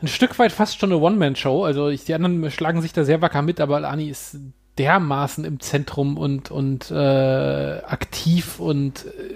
ein 0.02 0.08
Stück 0.08 0.38
weit 0.38 0.52
fast 0.52 0.78
schon 0.78 0.92
eine 0.92 1.00
One-Man-Show. 1.00 1.64
Also 1.64 1.88
ich, 1.88 2.04
die 2.04 2.14
anderen 2.14 2.50
schlagen 2.50 2.82
sich 2.82 2.92
da 2.92 3.04
sehr 3.04 3.22
wacker 3.22 3.42
mit, 3.42 3.60
aber 3.60 3.88
Ani 3.88 4.08
ist 4.08 4.36
dermaßen 4.78 5.44
im 5.44 5.60
Zentrum 5.60 6.16
und, 6.16 6.50
und 6.50 6.90
äh, 6.90 6.94
aktiv 6.94 8.58
und 8.58 9.06
äh, 9.06 9.34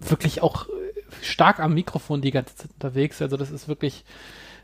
wirklich 0.00 0.42
auch 0.42 0.66
stark 1.22 1.60
am 1.60 1.74
Mikrofon 1.74 2.20
die 2.20 2.30
ganze 2.30 2.56
Zeit 2.56 2.70
unterwegs. 2.74 3.22
Also 3.22 3.36
das 3.36 3.50
ist 3.50 3.68
wirklich 3.68 4.04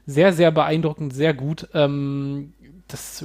sehr, 0.06 0.32
sehr 0.32 0.50
beeindruckend, 0.50 1.14
sehr 1.14 1.34
gut. 1.34 1.68
Ähm, 1.74 2.52
das 2.88 3.24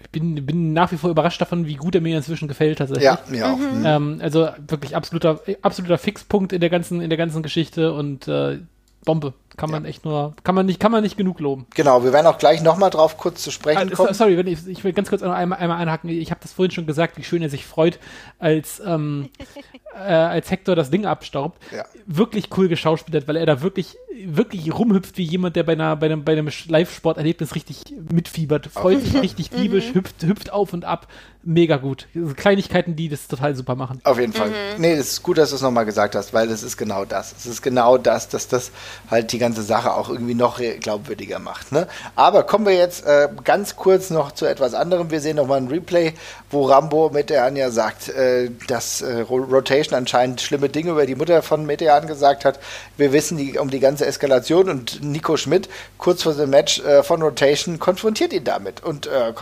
ich 0.00 0.10
bin, 0.10 0.46
bin 0.46 0.72
nach 0.72 0.92
wie 0.92 0.96
vor 0.96 1.10
überrascht 1.10 1.40
davon, 1.40 1.66
wie 1.66 1.74
gut 1.74 1.94
er 1.94 2.00
mir 2.00 2.16
inzwischen 2.16 2.48
gefällt. 2.48 2.80
Also, 2.80 2.94
ja, 2.96 3.18
mir 3.28 3.48
auch. 3.48 3.58
Mhm. 3.58 3.82
Ähm, 3.84 4.18
also 4.22 4.48
wirklich 4.68 4.94
absoluter, 4.94 5.40
absoluter 5.62 5.98
Fixpunkt 5.98 6.52
in 6.52 6.60
der 6.60 6.70
ganzen, 6.70 7.00
in 7.00 7.10
der 7.10 7.16
ganzen 7.16 7.42
Geschichte 7.42 7.92
und 7.92 8.28
äh, 8.28 8.60
Bombe. 9.04 9.34
Kann 9.56 9.70
man 9.70 9.84
ja. 9.84 9.88
echt 9.90 10.04
nur, 10.04 10.34
kann 10.44 10.54
man 10.54 10.66
nicht, 10.66 10.78
kann 10.78 10.92
man 10.92 11.02
nicht 11.02 11.16
genug 11.16 11.40
loben. 11.40 11.66
Genau, 11.74 12.04
wir 12.04 12.12
werden 12.12 12.26
auch 12.26 12.36
gleich 12.36 12.62
nochmal 12.62 12.90
drauf 12.90 13.16
kurz 13.16 13.42
zu 13.42 13.50
sprechen 13.50 13.90
ah, 13.90 13.94
kommen. 13.94 14.12
Sorry, 14.12 14.36
wenn 14.36 14.46
ich, 14.46 14.66
ich 14.66 14.84
will 14.84 14.92
ganz 14.92 15.08
kurz 15.08 15.22
einmal, 15.22 15.58
einmal 15.58 15.78
einhaken. 15.78 16.10
Ich 16.10 16.30
habe 16.30 16.40
das 16.42 16.52
vorhin 16.52 16.70
schon 16.70 16.86
gesagt, 16.86 17.16
wie 17.16 17.24
schön 17.24 17.40
er 17.40 17.48
sich 17.48 17.64
freut, 17.64 17.98
als, 18.38 18.82
ähm, 18.84 19.30
äh, 19.94 20.12
als 20.12 20.50
Hector 20.50 20.76
das 20.76 20.90
Ding 20.90 21.06
abstaubt. 21.06 21.62
Ja. 21.74 21.84
Wirklich 22.04 22.50
cool 22.56 22.68
geschauspielert, 22.68 23.28
weil 23.28 23.36
er 23.36 23.46
da 23.46 23.62
wirklich, 23.62 23.96
wirklich 24.26 24.72
rumhüpft 24.72 25.16
wie 25.16 25.24
jemand, 25.24 25.56
der 25.56 25.62
bei, 25.62 25.72
einer, 25.72 25.96
bei 25.96 26.06
einem, 26.06 26.24
bei 26.24 26.32
einem 26.32 26.50
Live-Sporterlebnis 26.68 27.54
richtig 27.54 27.82
mitfiebert. 28.10 28.66
Freut 28.66 29.00
sich 29.00 29.20
richtig 29.20 29.50
diebisch, 29.50 29.90
mhm. 29.90 29.94
hüpft, 29.94 30.22
hüpft 30.22 30.52
auf 30.52 30.74
und 30.74 30.84
ab. 30.84 31.08
Mega 31.48 31.76
gut. 31.76 32.08
Kleinigkeiten, 32.36 32.96
die 32.96 33.08
das 33.08 33.28
total 33.28 33.54
super 33.54 33.76
machen. 33.76 34.00
Auf 34.02 34.18
jeden 34.18 34.32
Fall. 34.32 34.48
Mhm. 34.48 34.54
Nee, 34.78 34.94
es 34.94 35.12
ist 35.12 35.22
gut, 35.22 35.38
dass 35.38 35.50
du 35.50 35.56
es 35.56 35.62
nochmal 35.62 35.84
gesagt 35.84 36.16
hast, 36.16 36.34
weil 36.34 36.48
das 36.48 36.64
ist 36.64 36.76
genau 36.76 37.04
das. 37.04 37.32
Es 37.38 37.46
ist 37.46 37.62
genau 37.62 37.98
das, 37.98 38.28
dass 38.28 38.48
das 38.48 38.72
halt 39.08 39.30
die 39.30 39.38
ganze 39.38 39.62
Sache 39.62 39.94
auch 39.94 40.08
irgendwie 40.08 40.34
noch 40.34 40.60
glaubwürdiger 40.80 41.38
macht. 41.38 41.70
Ne? 41.70 41.86
Aber 42.16 42.42
kommen 42.42 42.66
wir 42.66 42.74
jetzt 42.74 43.06
äh, 43.06 43.28
ganz 43.44 43.76
kurz 43.76 44.10
noch 44.10 44.32
zu 44.32 44.44
etwas 44.44 44.74
anderem. 44.74 45.12
Wir 45.12 45.20
sehen 45.20 45.36
nochmal 45.36 45.58
ein 45.58 45.68
Replay, 45.68 46.14
wo 46.56 46.64
Rambo 46.64 47.10
Metean 47.10 47.54
ja 47.54 47.70
sagt, 47.70 48.08
äh, 48.08 48.50
dass 48.66 49.02
äh, 49.02 49.20
Rotation 49.20 49.94
anscheinend 49.94 50.40
schlimme 50.40 50.70
Dinge 50.70 50.92
über 50.92 51.04
die 51.04 51.14
Mutter 51.14 51.42
von 51.42 51.66
Metean 51.66 52.06
gesagt 52.06 52.46
hat. 52.46 52.58
Wir 52.96 53.12
wissen 53.12 53.36
die, 53.36 53.58
um 53.58 53.68
die 53.68 53.78
ganze 53.78 54.06
Eskalation 54.06 54.70
und 54.70 55.02
Nico 55.02 55.36
Schmidt 55.36 55.68
kurz 55.98 56.22
vor 56.22 56.32
dem 56.32 56.48
Match 56.48 56.80
äh, 56.80 57.02
von 57.02 57.20
Rotation 57.20 57.78
konfrontiert 57.78 58.32
ihn 58.32 58.44
damit. 58.44 58.82
Und 58.82 59.06
äh, 59.06 59.28
äh, 59.28 59.32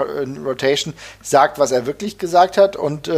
Rotation 0.45 0.93
sagt, 1.23 1.61
was 1.61 1.71
er 1.71 1.87
wirklich 1.87 2.19
gesagt 2.19 2.59
hat 2.59 2.75
und 2.77 3.09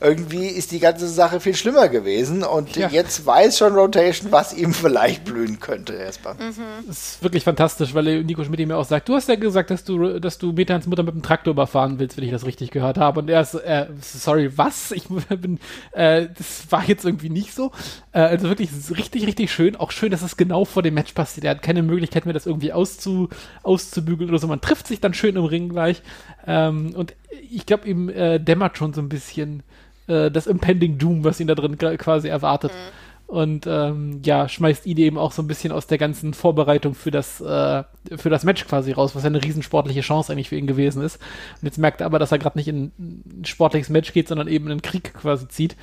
irgendwie 0.00 0.46
ist 0.46 0.72
die 0.72 0.78
ganze 0.78 1.08
Sache 1.08 1.40
viel 1.40 1.54
schlimmer 1.54 1.88
gewesen. 1.88 2.42
Und 2.42 2.76
ja. 2.76 2.88
jetzt 2.88 3.26
weiß 3.26 3.58
schon 3.58 3.74
Rotation, 3.74 4.32
was 4.32 4.54
ihm 4.54 4.72
vielleicht 4.72 5.24
blühen 5.24 5.60
könnte 5.60 5.92
erstmal. 5.92 6.34
Mhm. 6.34 6.54
Das 6.86 6.96
ist 6.96 7.22
wirklich 7.22 7.44
fantastisch, 7.44 7.94
weil 7.94 8.22
Nico 8.24 8.42
Schmidt 8.44 8.66
mir 8.66 8.76
auch 8.76 8.84
sagt, 8.84 9.08
du 9.08 9.14
hast 9.14 9.28
ja 9.28 9.34
gesagt, 9.34 9.70
dass 9.70 9.84
du, 9.84 10.18
dass 10.18 10.38
du 10.38 10.52
Metans 10.52 10.86
Mutter 10.86 11.02
mit 11.02 11.14
dem 11.14 11.22
Traktor 11.22 11.52
überfahren 11.52 11.98
willst, 11.98 12.16
wenn 12.16 12.24
ich 12.24 12.30
das 12.30 12.46
richtig 12.46 12.70
gehört 12.70 12.96
habe. 12.96 13.20
Und 13.20 13.28
er 13.34 13.40
ist, 13.42 13.54
äh, 13.54 13.86
sorry, 14.00 14.56
was? 14.56 14.92
Ich 14.92 15.08
bin, 15.28 15.58
äh, 15.92 16.28
das 16.36 16.70
war 16.70 16.84
jetzt 16.86 17.04
irgendwie 17.04 17.30
nicht 17.30 17.52
so. 17.54 17.72
Äh, 18.12 18.20
also 18.20 18.48
wirklich 18.48 18.70
richtig, 18.96 19.26
richtig 19.26 19.52
schön. 19.52 19.76
Auch 19.76 19.90
schön, 19.90 20.10
dass 20.10 20.22
es 20.22 20.36
genau 20.36 20.64
vor 20.64 20.82
dem 20.82 20.94
Match 20.94 21.12
passiert. 21.12 21.44
Er 21.44 21.52
hat 21.52 21.62
keine 21.62 21.82
Möglichkeit 21.82 22.26
mehr, 22.26 22.34
das 22.34 22.46
irgendwie 22.46 22.72
auszu, 22.72 23.28
auszubügeln 23.62 24.30
oder 24.30 24.38
so. 24.38 24.46
Man 24.46 24.60
trifft 24.60 24.86
sich 24.86 25.00
dann 25.00 25.14
schön 25.14 25.36
im 25.36 25.44
Ring 25.44 25.68
gleich. 25.68 26.02
Ähm, 26.46 26.94
und 26.94 27.14
ich 27.50 27.66
glaube, 27.66 27.88
ihm 27.88 28.08
äh, 28.08 28.38
dämmert 28.38 28.78
schon 28.78 28.94
so 28.94 29.00
ein 29.00 29.08
bisschen 29.08 29.62
äh, 30.06 30.30
das 30.30 30.46
Impending 30.46 30.98
Doom, 30.98 31.24
was 31.24 31.40
ihn 31.40 31.48
da 31.48 31.54
drin 31.54 31.76
quasi 31.78 32.28
erwartet. 32.28 32.72
Mhm 32.72 33.03
und 33.26 33.66
ähm, 33.66 34.20
ja, 34.24 34.48
schmeißt 34.48 34.86
ihn 34.86 34.98
eben 34.98 35.18
auch 35.18 35.32
so 35.32 35.42
ein 35.42 35.46
bisschen 35.46 35.72
aus 35.72 35.86
der 35.86 35.98
ganzen 35.98 36.34
Vorbereitung 36.34 36.94
für 36.94 37.10
das, 37.10 37.40
äh, 37.40 37.82
für 38.16 38.30
das 38.30 38.44
Match 38.44 38.66
quasi 38.66 38.92
raus, 38.92 39.14
was 39.14 39.22
ja 39.22 39.28
eine 39.28 39.42
riesensportliche 39.42 40.02
Chance 40.02 40.32
eigentlich 40.32 40.50
für 40.50 40.56
ihn 40.56 40.66
gewesen 40.66 41.02
ist. 41.02 41.16
Und 41.60 41.66
jetzt 41.66 41.78
merkt 41.78 42.00
er 42.00 42.06
aber, 42.06 42.18
dass 42.18 42.32
er 42.32 42.38
gerade 42.38 42.58
nicht 42.58 42.68
in 42.68 42.92
ein 42.98 43.44
sportliches 43.44 43.88
Match 43.88 44.12
geht, 44.12 44.28
sondern 44.28 44.46
eben 44.48 44.66
in 44.66 44.72
einen 44.72 44.82
Krieg 44.82 45.14
quasi 45.14 45.48
zieht. 45.48 45.76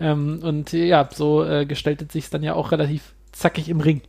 Ähm, 0.00 0.40
und 0.42 0.72
ja, 0.72 1.08
so 1.14 1.44
äh, 1.44 1.66
gestaltet 1.66 2.10
sich 2.10 2.24
es 2.24 2.30
dann 2.30 2.42
ja 2.42 2.54
auch 2.54 2.72
relativ 2.72 3.14
zackig 3.32 3.68
im 3.68 3.80
Ring. 3.80 4.00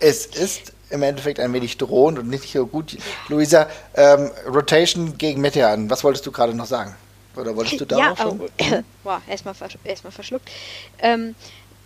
Es 0.00 0.26
ist 0.26 0.72
im 0.90 1.02
Endeffekt 1.02 1.38
ein 1.38 1.52
wenig 1.52 1.78
drohend 1.78 2.18
und 2.18 2.28
nicht 2.28 2.50
so 2.50 2.66
gut. 2.66 2.96
Luisa, 3.28 3.68
ähm, 3.94 4.30
Rotation 4.46 5.16
gegen 5.18 5.40
Metean, 5.40 5.90
was 5.90 6.02
wolltest 6.02 6.26
du 6.26 6.32
gerade 6.32 6.54
noch 6.54 6.66
sagen? 6.66 6.94
Oder 7.36 7.56
wolltest 7.56 7.80
du 7.80 7.84
da 7.86 7.98
ja, 7.98 8.16
schon? 8.16 8.40
Oh, 8.40 8.48
wow, 9.04 9.20
erstmal 9.26 9.54
erst 9.84 10.02
verschluckt. 10.02 10.50
Ähm, 10.98 11.34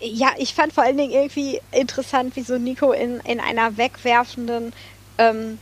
ja, 0.01 0.29
ich 0.37 0.55
fand 0.55 0.73
vor 0.73 0.85
allen 0.85 0.97
Dingen 0.97 1.13
irgendwie 1.13 1.61
interessant, 1.73 2.37
wie 2.37 2.43
so 2.43 2.59
Nico 2.59 2.93
in, 2.93 3.21
in 3.21 3.41
einer 3.41 3.77
wegwerfenden 3.77 4.73
ähm, 5.19 5.59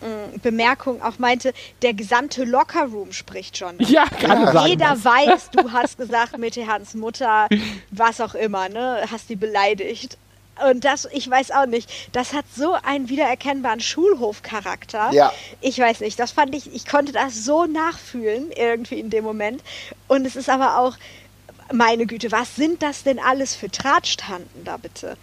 mm, 0.00 0.40
Bemerkung 0.42 1.02
auch 1.02 1.18
meinte, 1.18 1.52
der 1.82 1.94
gesamte 1.94 2.44
Lockerroom 2.44 3.12
spricht 3.12 3.56
schon. 3.56 3.78
Ja, 3.80 4.04
kann 4.04 4.66
Jeder 4.66 4.96
sagen, 4.96 5.30
weiß, 5.30 5.50
du 5.50 5.72
hast 5.72 5.96
gesagt, 5.96 6.36
Mitte 6.38 6.66
Hans 6.66 6.94
Mutter, 6.94 7.48
was 7.90 8.20
auch 8.20 8.34
immer, 8.34 8.68
ne, 8.68 9.02
hast 9.10 9.28
sie 9.28 9.36
beleidigt. 9.36 10.18
Und 10.68 10.84
das, 10.84 11.08
ich 11.10 11.28
weiß 11.30 11.52
auch 11.52 11.64
nicht, 11.64 11.90
das 12.12 12.34
hat 12.34 12.44
so 12.54 12.74
einen 12.82 13.08
wiedererkennbaren 13.08 13.80
Schulhofcharakter. 13.80 15.10
Ja. 15.12 15.32
Ich 15.62 15.78
weiß 15.78 16.00
nicht, 16.00 16.18
das 16.18 16.32
fand 16.32 16.54
ich, 16.54 16.74
ich 16.74 16.86
konnte 16.86 17.12
das 17.12 17.46
so 17.46 17.64
nachfühlen 17.64 18.50
irgendwie 18.52 19.00
in 19.00 19.08
dem 19.08 19.24
Moment. 19.24 19.62
Und 20.06 20.26
es 20.26 20.36
ist 20.36 20.50
aber 20.50 20.78
auch, 20.78 20.96
meine 21.72 22.06
Güte, 22.06 22.32
was 22.32 22.56
sind 22.56 22.82
das 22.82 23.02
denn 23.02 23.18
alles 23.18 23.54
für 23.54 23.68
Drahtstanden 23.68 24.64
da 24.64 24.76
bitte? 24.76 25.16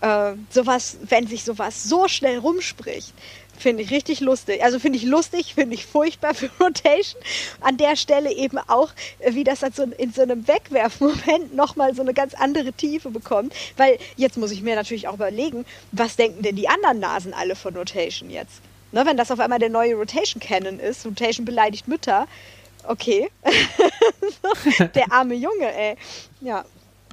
Äh, 0.00 0.34
sowas, 0.50 0.96
wenn 1.08 1.26
sich 1.26 1.44
sowas 1.44 1.84
so 1.84 2.08
schnell 2.08 2.38
rumspricht. 2.38 3.14
Finde 3.56 3.84
ich 3.84 3.90
richtig 3.92 4.18
lustig. 4.20 4.64
Also 4.64 4.80
finde 4.80 4.98
ich 4.98 5.04
lustig, 5.04 5.54
finde 5.54 5.74
ich 5.74 5.86
furchtbar 5.86 6.34
für 6.34 6.50
Rotation. 6.60 7.22
An 7.60 7.76
der 7.76 7.94
Stelle 7.94 8.32
eben 8.32 8.58
auch, 8.58 8.90
äh, 9.20 9.34
wie 9.34 9.44
das 9.44 9.60
dann 9.60 9.72
so 9.72 9.84
in 9.84 10.12
so 10.12 10.22
einem 10.22 10.48
Wegwerfmoment 10.48 11.54
nochmal 11.54 11.94
so 11.94 12.02
eine 12.02 12.14
ganz 12.14 12.34
andere 12.34 12.72
Tiefe 12.72 13.10
bekommt. 13.10 13.54
Weil 13.76 13.98
jetzt 14.16 14.38
muss 14.38 14.50
ich 14.50 14.62
mir 14.62 14.74
natürlich 14.74 15.06
auch 15.06 15.14
überlegen, 15.14 15.64
was 15.92 16.16
denken 16.16 16.42
denn 16.42 16.56
die 16.56 16.68
anderen 16.68 16.98
Nasen 16.98 17.32
alle 17.32 17.54
von 17.54 17.76
Rotation 17.76 18.30
jetzt? 18.30 18.60
Ne, 18.90 19.06
wenn 19.06 19.16
das 19.16 19.30
auf 19.30 19.40
einmal 19.40 19.58
der 19.58 19.70
neue 19.70 19.94
Rotation 19.94 20.40
Canon 20.40 20.78
ist, 20.78 21.06
Rotation 21.06 21.46
beleidigt 21.46 21.88
Mütter, 21.88 22.26
okay. 22.88 23.30
der 24.94 25.12
arme 25.12 25.34
Junge, 25.34 25.72
ey. 25.74 25.96
Ja, 26.40 26.64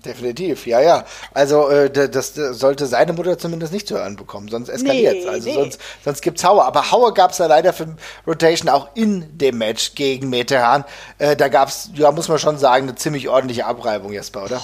Definitiv, 0.05 0.65
ja, 0.65 0.79
ja. 0.79 1.05
Also 1.33 1.69
äh, 1.69 1.89
das, 1.89 2.33
das, 2.33 2.59
sollte 2.59 2.85
seine 2.85 3.13
Mutter 3.13 3.37
zumindest 3.37 3.73
nicht 3.73 3.87
zu 3.87 3.95
hören 3.95 4.15
bekommen, 4.15 4.47
sonst 4.47 4.69
eskaliert 4.69 5.17
es. 5.17 5.23
Nee, 5.23 5.29
also 5.29 5.49
nee. 5.49 5.55
sonst, 5.55 5.81
sonst 6.03 6.21
gibt 6.21 6.37
es 6.37 6.43
Hauer. 6.43 6.65
Aber 6.65 6.91
Hauer 6.91 7.13
gab 7.13 7.31
es 7.31 7.37
ja 7.37 7.47
leider 7.47 7.73
für 7.73 7.95
Rotation 8.25 8.69
auch 8.69 8.89
in 8.95 9.37
dem 9.37 9.57
Match 9.57 9.95
gegen 9.95 10.29
Metehan. 10.29 10.85
Äh, 11.17 11.35
da 11.35 11.47
gab 11.47 11.69
es, 11.69 11.89
ja, 11.95 12.11
muss 12.11 12.29
man 12.29 12.39
schon 12.39 12.57
sagen, 12.57 12.83
eine 12.83 12.95
ziemlich 12.95 13.27
ordentliche 13.29 13.65
Abreibung, 13.65 14.13
Jesper, 14.13 14.45
oder? 14.45 14.61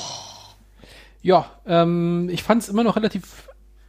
Ja, 1.21 1.49
ähm, 1.67 2.29
ich 2.31 2.43
fand 2.43 2.63
es 2.63 2.69
immer 2.69 2.83
noch 2.83 2.95
relativ 2.95 3.23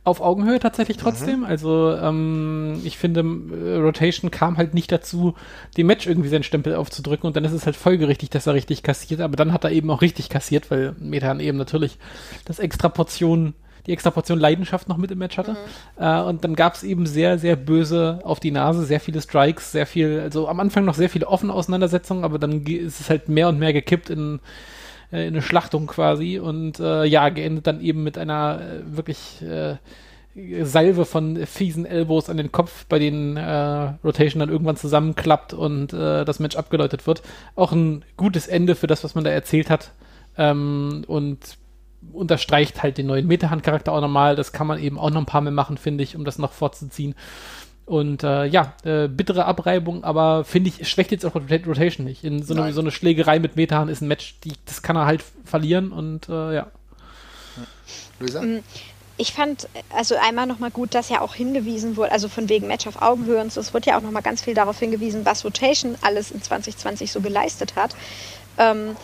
auf 0.06 0.20
Augenhöhe 0.20 0.60
tatsächlich 0.60 0.98
trotzdem. 0.98 1.40
Mhm. 1.40 1.46
Also 1.46 1.96
ähm, 2.00 2.80
ich 2.84 2.96
finde, 2.96 3.20
äh, 3.22 3.76
Rotation 3.78 4.30
kam 4.30 4.56
halt 4.56 4.72
nicht 4.72 4.92
dazu, 4.92 5.34
dem 5.76 5.88
Match 5.88 6.06
irgendwie 6.06 6.28
seinen 6.28 6.44
Stempel 6.44 6.76
aufzudrücken 6.76 7.26
und 7.26 7.34
dann 7.34 7.44
ist 7.44 7.52
es 7.52 7.66
halt 7.66 7.74
folgerichtig, 7.74 8.30
dass 8.30 8.46
er 8.46 8.54
richtig 8.54 8.84
kassiert. 8.84 9.20
Aber 9.20 9.34
dann 9.34 9.52
hat 9.52 9.64
er 9.64 9.72
eben 9.72 9.90
auch 9.90 10.02
richtig 10.02 10.28
kassiert, 10.28 10.70
weil 10.70 10.94
Metan 11.00 11.40
eben 11.40 11.58
natürlich 11.58 11.98
das 12.44 12.60
extra 12.60 12.88
Portion 12.88 13.54
die 13.86 13.92
extra 13.92 14.10
Portion 14.10 14.40
Leidenschaft 14.40 14.88
noch 14.88 14.96
mit 14.96 15.12
im 15.12 15.18
Match 15.18 15.38
hatte. 15.38 15.52
Mhm. 15.52 16.02
Äh, 16.02 16.20
und 16.22 16.44
dann 16.44 16.56
gab 16.56 16.74
es 16.74 16.82
eben 16.82 17.06
sehr, 17.06 17.38
sehr 17.38 17.56
böse 17.56 18.20
auf 18.24 18.40
die 18.40 18.50
Nase, 18.50 18.84
sehr 18.84 19.00
viele 19.00 19.20
Strikes, 19.20 19.72
sehr 19.72 19.86
viel, 19.86 20.20
also 20.20 20.48
am 20.48 20.58
Anfang 20.60 20.84
noch 20.84 20.94
sehr 20.94 21.08
viele 21.08 21.28
offene 21.28 21.52
Auseinandersetzungen, 21.52 22.24
aber 22.24 22.38
dann 22.38 22.64
ist 22.64 23.00
es 23.00 23.10
halt 23.10 23.28
mehr 23.28 23.48
und 23.48 23.58
mehr 23.58 23.72
gekippt 23.72 24.10
in 24.10 24.40
äh, 25.12 25.26
in 25.26 25.34
eine 25.34 25.42
Schlachtung 25.42 25.86
quasi 25.86 26.38
und 26.38 26.80
äh, 26.80 27.04
ja, 27.04 27.28
geendet 27.28 27.66
dann 27.66 27.80
eben 27.80 28.02
mit 28.02 28.18
einer 28.18 28.60
äh, 28.60 28.96
wirklich 28.96 29.42
äh, 29.42 29.76
Salve 30.62 31.06
von 31.06 31.46
fiesen 31.46 31.86
Elbows 31.86 32.28
an 32.28 32.36
den 32.36 32.52
Kopf, 32.52 32.84
bei 32.86 32.98
denen 32.98 33.38
äh, 33.38 33.94
Rotation 34.04 34.40
dann 34.40 34.50
irgendwann 34.50 34.76
zusammenklappt 34.76 35.54
und 35.54 35.94
äh, 35.94 36.26
das 36.26 36.40
Match 36.40 36.56
abgeläutet 36.56 37.06
wird. 37.06 37.22
Auch 37.54 37.72
ein 37.72 38.04
gutes 38.18 38.46
Ende 38.46 38.74
für 38.74 38.86
das, 38.86 39.02
was 39.02 39.14
man 39.14 39.24
da 39.24 39.30
erzählt 39.30 39.70
hat. 39.70 39.92
Ähm, 40.36 41.04
und 41.06 41.56
unterstreicht 42.12 42.82
halt 42.82 42.98
den 42.98 43.06
neuen 43.06 43.26
Metahand-Charakter 43.26 43.92
auch 43.92 44.00
nochmal. 44.00 44.36
Das 44.36 44.52
kann 44.52 44.66
man 44.66 44.78
eben 44.78 44.98
auch 44.98 45.10
noch 45.10 45.20
ein 45.20 45.26
paar 45.26 45.40
mehr 45.40 45.52
machen, 45.52 45.78
finde 45.78 46.04
ich, 46.04 46.16
um 46.16 46.24
das 46.24 46.38
noch 46.38 46.52
vorzuziehen. 46.52 47.14
Und 47.86 48.24
äh, 48.24 48.46
ja, 48.46 48.74
äh, 48.82 49.06
bittere 49.06 49.44
Abreibung, 49.44 50.02
aber 50.02 50.44
finde 50.44 50.70
ich, 50.70 50.88
schwächt 50.88 51.12
jetzt 51.12 51.24
auch 51.24 51.36
Rotation 51.36 52.04
nicht. 52.04 52.24
In 52.24 52.42
so 52.42 52.52
eine, 52.52 52.72
so 52.72 52.80
eine 52.80 52.90
Schlägerei 52.90 53.38
mit 53.38 53.54
Metan 53.54 53.88
ist 53.88 54.00
ein 54.00 54.08
Match, 54.08 54.34
die, 54.42 54.54
das 54.64 54.82
kann 54.82 54.96
er 54.96 55.06
halt 55.06 55.22
verlieren 55.44 55.92
und 55.92 56.28
äh, 56.28 56.56
ja. 56.56 56.66
Luisa? 58.18 58.42
Mm, 58.42 58.64
ich 59.18 59.32
fand 59.32 59.68
also 59.94 60.16
einmal 60.16 60.48
nochmal 60.48 60.72
gut, 60.72 60.94
dass 60.94 61.10
ja 61.10 61.20
auch 61.20 61.34
hingewiesen 61.36 61.96
wurde, 61.96 62.10
also 62.10 62.28
von 62.28 62.48
wegen 62.48 62.66
Match 62.66 62.88
auf 62.88 63.00
Augenhöhe 63.00 63.40
und 63.40 63.52
so, 63.52 63.60
es 63.60 63.72
wurde 63.72 63.90
ja 63.90 63.96
auch 63.96 64.02
nochmal 64.02 64.22
ganz 64.22 64.42
viel 64.42 64.54
darauf 64.54 64.80
hingewiesen, 64.80 65.24
was 65.24 65.44
Rotation 65.44 65.94
alles 66.02 66.32
in 66.32 66.42
2020 66.42 67.12
so 67.12 67.20
geleistet 67.20 67.76
hat. 67.76 67.94
Ähm, 68.58 68.96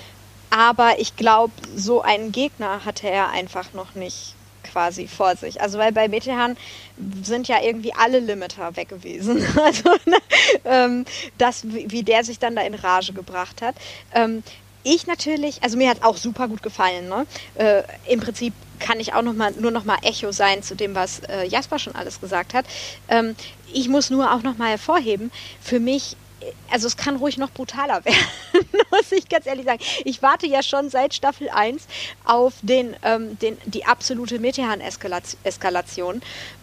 aber 0.51 0.99
ich 0.99 1.15
glaube, 1.15 1.53
so 1.77 2.03
einen 2.03 2.33
Gegner 2.33 2.85
hatte 2.85 3.09
er 3.09 3.31
einfach 3.31 3.73
noch 3.75 3.95
nicht 3.95 4.35
quasi 4.63 5.09
vor 5.09 5.37
sich. 5.37 5.61
Also 5.61 5.79
weil 5.79 5.93
bei 5.93 6.09
Metehan 6.09 6.57
sind 7.23 7.49
ja 7.49 7.63
irgendwie 7.63 7.93
alle 7.95 8.19
Limiter 8.21 8.77
weg 8.77 8.89
gewesen. 8.89 9.47
Also 9.63 9.91
ne, 10.07 10.19
ähm, 10.65 11.05
das, 11.39 11.65
wie 11.65 12.03
der 12.03 12.25
sich 12.25 12.39
dann 12.39 12.57
da 12.57 12.63
in 12.63 12.75
Rage 12.75 13.13
gebracht 13.13 13.63
hat. 13.63 13.75
Ähm, 14.15 14.43
ich 14.85 15.07
natürlich, 15.07 15.63
also 15.63 15.77
mir 15.77 15.89
hat 15.89 16.03
auch 16.03 16.17
super 16.17 16.49
gut 16.49 16.63
gefallen. 16.63 17.09
Ne? 17.09 17.27
Äh, 17.55 17.83
Im 18.09 18.21
Prinzip 18.21 18.53
kann 18.81 18.99
ich 18.99 19.15
auch 19.15 19.23
noch 19.23 19.35
mal, 19.35 19.53
nur 19.53 19.71
noch 19.71 19.85
mal 19.85 19.99
Echo 20.03 20.33
sein 20.33 20.63
zu 20.63 20.75
dem, 20.75 20.95
was 20.95 21.21
äh, 21.21 21.47
Jasper 21.47 21.79
schon 21.79 21.95
alles 21.95 22.21
gesagt 22.21 22.53
hat. 22.53 22.67
Ähm, 23.09 23.37
ich 23.73 23.89
muss 23.89 24.11
nur 24.11 24.33
auch 24.33 24.43
noch 24.43 24.59
mal 24.59 24.71
hervorheben, 24.71 25.31
für 25.61 25.79
mich 25.79 26.17
also 26.71 26.87
es 26.87 26.97
kann 26.97 27.17
ruhig 27.17 27.39
noch 27.39 27.51
brutaler 27.51 28.05
werden, 28.05 28.69
muss 28.91 29.13
ich 29.13 29.29
ganz 29.29 29.47
ehrlich 29.47 29.67
sagen. 29.67 29.83
Ich 30.05 30.23
warte 30.23 30.47
ja 30.47 30.63
schon 30.63 30.91
seit 30.91 31.15
Staffel 31.15 31.49
1 31.49 31.87
auf 32.25 32.55
den, 32.63 32.97
ähm, 33.03 33.39
den, 33.39 33.59
die 33.67 33.85
absolute 33.85 34.39
Metehan-Eskalation. 34.39 36.23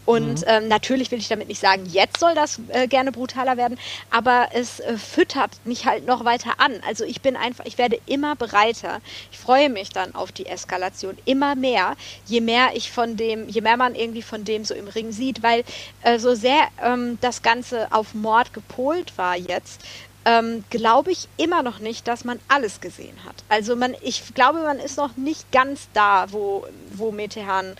Und 0.09 0.39
mhm. 0.39 0.45
ähm, 0.47 0.67
natürlich 0.69 1.11
will 1.11 1.19
ich 1.19 1.27
damit 1.27 1.49
nicht 1.49 1.61
sagen, 1.61 1.85
jetzt 1.85 2.19
soll 2.19 2.33
das 2.33 2.59
äh, 2.69 2.87
gerne 2.87 3.11
brutaler 3.11 3.57
werden, 3.57 3.77
aber 4.09 4.47
es 4.53 4.79
äh, 4.79 4.97
füttert 4.97 5.51
mich 5.65 5.85
halt 5.85 6.07
noch 6.07 6.25
weiter 6.25 6.53
an. 6.57 6.81
Also 6.87 7.03
ich 7.03 7.21
bin 7.21 7.35
einfach, 7.35 7.63
ich 7.67 7.77
werde 7.77 7.99
immer 8.07 8.35
bereiter. 8.35 9.01
Ich 9.31 9.37
freue 9.37 9.69
mich 9.69 9.89
dann 9.89 10.15
auf 10.15 10.31
die 10.31 10.47
Eskalation 10.47 11.15
immer 11.25 11.53
mehr, 11.53 11.95
je 12.25 12.41
mehr 12.41 12.71
ich 12.73 12.89
von 12.89 13.17
dem, 13.17 13.49
je 13.49 13.61
mehr 13.61 13.77
man 13.77 13.93
irgendwie 13.93 14.23
von 14.23 14.43
dem 14.43 14.65
so 14.65 14.73
im 14.73 14.87
Ring 14.87 15.11
sieht, 15.11 15.43
weil 15.43 15.63
äh, 16.01 16.17
so 16.17 16.33
sehr 16.33 16.69
ähm, 16.83 17.19
das 17.21 17.43
Ganze 17.43 17.91
auf 17.91 18.15
Mord 18.15 18.51
gepolt 18.51 19.15
war 19.15 19.37
jetzt, 19.37 19.81
ähm, 20.25 20.63
glaube 20.71 21.11
ich 21.11 21.27
immer 21.37 21.61
noch 21.61 21.77
nicht, 21.77 22.07
dass 22.07 22.25
man 22.25 22.39
alles 22.47 22.81
gesehen 22.81 23.23
hat. 23.25 23.35
Also 23.47 23.75
man, 23.75 23.95
ich 24.01 24.33
glaube, 24.33 24.63
man 24.63 24.79
ist 24.79 24.97
noch 24.97 25.17
nicht 25.17 25.51
ganz 25.51 25.87
da, 25.93 26.31
wo, 26.31 26.65
wo 26.93 27.11
Metehan 27.11 27.75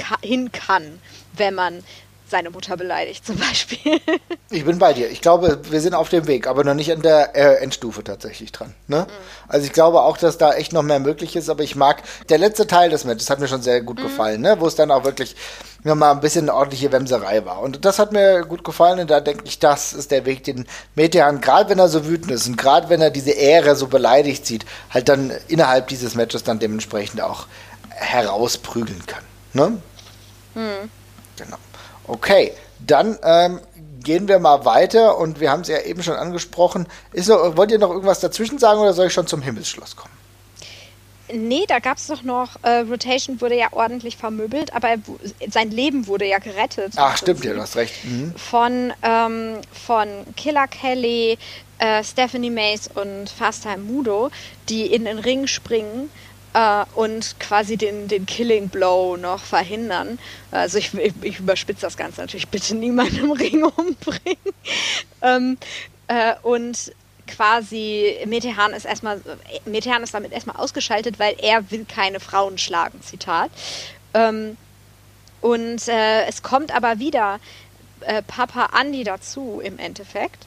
ka 0.00 0.16
hin 0.20 0.50
kann, 0.50 0.98
wenn 1.36 1.54
man 1.54 1.82
seine 2.30 2.50
Mutter 2.50 2.76
beleidigt 2.76 3.26
zum 3.26 3.36
Beispiel. 3.36 4.00
Ich 4.52 4.64
bin 4.64 4.80
bei 4.80 4.92
dir. 4.92 5.08
Ich 5.08 5.20
glaube, 5.20 5.60
wir 5.70 5.80
sind 5.80 5.94
auf 5.94 6.08
dem 6.08 6.26
Weg, 6.26 6.48
aber 6.48 6.64
noch 6.64 6.74
nicht 6.74 6.90
an 6.90 7.02
der 7.02 7.36
äh, 7.36 7.62
Endstufe 7.62 8.02
tatsächlich 8.02 8.50
dran. 8.50 8.74
Ne? 8.88 9.06
Mhm. 9.08 9.12
Also 9.46 9.64
ich 9.64 9.72
glaube 9.72 10.02
auch, 10.02 10.16
dass 10.16 10.38
da 10.38 10.54
echt 10.54 10.72
noch 10.72 10.82
mehr 10.82 10.98
möglich 10.98 11.36
ist, 11.36 11.48
aber 11.48 11.62
ich 11.62 11.76
mag 11.76 12.02
der 12.30 12.38
letzte 12.38 12.66
Teil 12.66 12.90
des 12.90 13.04
Matches 13.04 13.30
hat 13.30 13.38
mir 13.38 13.46
schon 13.46 13.62
sehr 13.62 13.80
gut 13.80 14.00
mhm. 14.00 14.02
gefallen, 14.02 14.40
ne? 14.40 14.56
wo 14.58 14.66
es 14.66 14.74
dann 14.74 14.90
auch 14.90 15.04
wirklich 15.04 15.36
nochmal 15.84 16.10
ein 16.10 16.20
bisschen 16.20 16.50
ordentliche 16.50 16.90
Wemserei 16.90 17.44
war. 17.44 17.60
Und 17.60 17.84
das 17.84 18.00
hat 18.00 18.10
mir 18.10 18.44
gut 18.44 18.64
gefallen 18.64 18.98
und 18.98 19.08
da 19.08 19.20
denke 19.20 19.44
ich, 19.46 19.60
das 19.60 19.92
ist 19.92 20.10
der 20.10 20.26
Weg, 20.26 20.42
den 20.42 20.66
Metehan, 20.96 21.40
gerade 21.40 21.70
wenn 21.70 21.78
er 21.78 21.88
so 21.88 22.04
wütend 22.06 22.32
ist 22.32 22.48
und 22.48 22.56
gerade 22.56 22.88
wenn 22.88 23.00
er 23.00 23.10
diese 23.10 23.30
Ehre 23.30 23.76
so 23.76 23.86
beleidigt 23.86 24.46
sieht, 24.46 24.66
halt 24.92 25.08
dann 25.08 25.32
innerhalb 25.46 25.86
dieses 25.86 26.16
Matches 26.16 26.42
dann 26.42 26.58
dementsprechend 26.58 27.20
auch 27.20 27.46
herausprügeln 27.90 29.06
kann. 29.06 29.22
Ne? 29.52 29.78
Mhm. 30.56 30.90
Genau. 31.40 31.56
Okay, 32.06 32.52
dann 32.86 33.18
ähm, 33.22 33.60
gehen 34.02 34.28
wir 34.28 34.38
mal 34.38 34.64
weiter 34.64 35.18
und 35.18 35.40
wir 35.40 35.50
haben 35.50 35.62
es 35.62 35.68
ja 35.68 35.80
eben 35.80 36.02
schon 36.02 36.14
angesprochen. 36.14 36.86
Ist 37.12 37.28
noch, 37.28 37.56
wollt 37.56 37.70
ihr 37.70 37.78
noch 37.78 37.90
irgendwas 37.90 38.20
dazwischen 38.20 38.58
sagen 38.58 38.80
oder 38.80 38.92
soll 38.92 39.06
ich 39.06 39.12
schon 39.12 39.26
zum 39.26 39.42
Himmelsschloss 39.42 39.96
kommen? 39.96 40.14
Nee, 41.32 41.64
da 41.68 41.78
gab 41.78 41.98
es 41.98 42.08
doch 42.08 42.22
noch, 42.22 42.56
äh, 42.62 42.80
Rotation 42.80 43.40
wurde 43.40 43.56
ja 43.56 43.68
ordentlich 43.70 44.16
vermöbelt, 44.16 44.74
aber 44.74 44.96
sein 45.48 45.70
Leben 45.70 46.08
wurde 46.08 46.26
ja 46.26 46.38
gerettet. 46.38 46.94
Ach, 46.96 47.16
stimmt 47.16 47.44
ja, 47.44 47.54
du 47.54 47.60
hast 47.60 47.76
recht. 47.76 48.04
Mhm. 48.04 48.34
Von, 48.36 48.92
ähm, 49.02 49.58
von 49.72 50.08
Killer 50.36 50.66
Kelly, 50.66 51.38
äh, 51.78 52.02
Stephanie 52.02 52.50
Mace 52.50 52.90
und 52.94 53.30
Fastime 53.30 53.78
Mudo, 53.78 54.30
die 54.68 54.86
in 54.86 55.04
den 55.04 55.20
Ring 55.20 55.46
springen 55.46 56.10
äh, 56.54 56.84
und 56.94 57.38
quasi 57.38 57.76
den, 57.76 58.08
den 58.08 58.26
Killing 58.26 58.68
Blow 58.68 59.16
noch 59.16 59.44
verhindern. 59.44 60.18
Also 60.50 60.78
ich, 60.78 60.94
ich, 60.94 61.14
ich 61.22 61.38
überspitze 61.38 61.82
das 61.82 61.96
Ganze 61.96 62.20
natürlich, 62.20 62.48
bitte 62.48 62.74
niemanden 62.74 63.18
im 63.18 63.32
Ring 63.32 63.64
umbringen. 63.76 64.38
ähm, 65.22 65.58
äh, 66.08 66.34
und 66.42 66.92
quasi 67.26 68.16
Metehan 68.26 68.72
ist 68.72 68.84
erstmal 68.84 69.20
Metehan 69.64 70.02
ist 70.02 70.14
damit 70.14 70.32
erstmal 70.32 70.56
ausgeschaltet, 70.56 71.18
weil 71.18 71.36
er 71.38 71.70
will 71.70 71.84
keine 71.84 72.18
Frauen 72.18 72.58
schlagen, 72.58 73.00
Zitat. 73.02 73.50
Ähm, 74.14 74.56
und 75.40 75.88
äh, 75.88 76.26
es 76.26 76.42
kommt 76.42 76.74
aber 76.74 76.98
wieder 76.98 77.38
äh, 78.00 78.22
Papa 78.22 78.70
Andy 78.78 79.04
dazu 79.04 79.60
im 79.62 79.78
Endeffekt. 79.78 80.46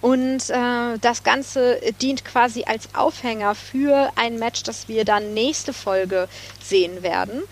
Und 0.00 0.50
äh, 0.50 0.98
das 1.00 1.22
Ganze 1.22 1.80
dient 2.00 2.24
quasi 2.24 2.64
als 2.64 2.94
Aufhänger 2.94 3.54
für 3.54 4.10
ein 4.16 4.38
Match, 4.38 4.62
das 4.62 4.88
wir 4.88 5.04
dann 5.04 5.34
nächste 5.34 5.72
Folge 5.72 6.28
sehen 6.62 7.02
werden. 7.02 7.42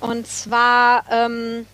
Und 0.00 0.26
zwar 0.26 1.04
ähm, 1.10 1.66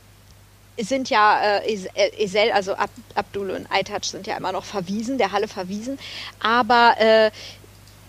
sind 0.78 1.10
ja 1.10 1.58
äh, 1.58 1.72
Isel, 2.18 2.52
also 2.52 2.74
Ab 2.74 2.90
Abdul 3.14 3.50
und 3.50 3.70
Aitaj 3.70 4.04
sind 4.04 4.26
ja 4.26 4.36
immer 4.36 4.52
noch 4.52 4.64
verwiesen, 4.64 5.18
der 5.18 5.32
Halle 5.32 5.48
verwiesen. 5.48 5.98
Aber 6.40 6.94
äh, 6.98 7.30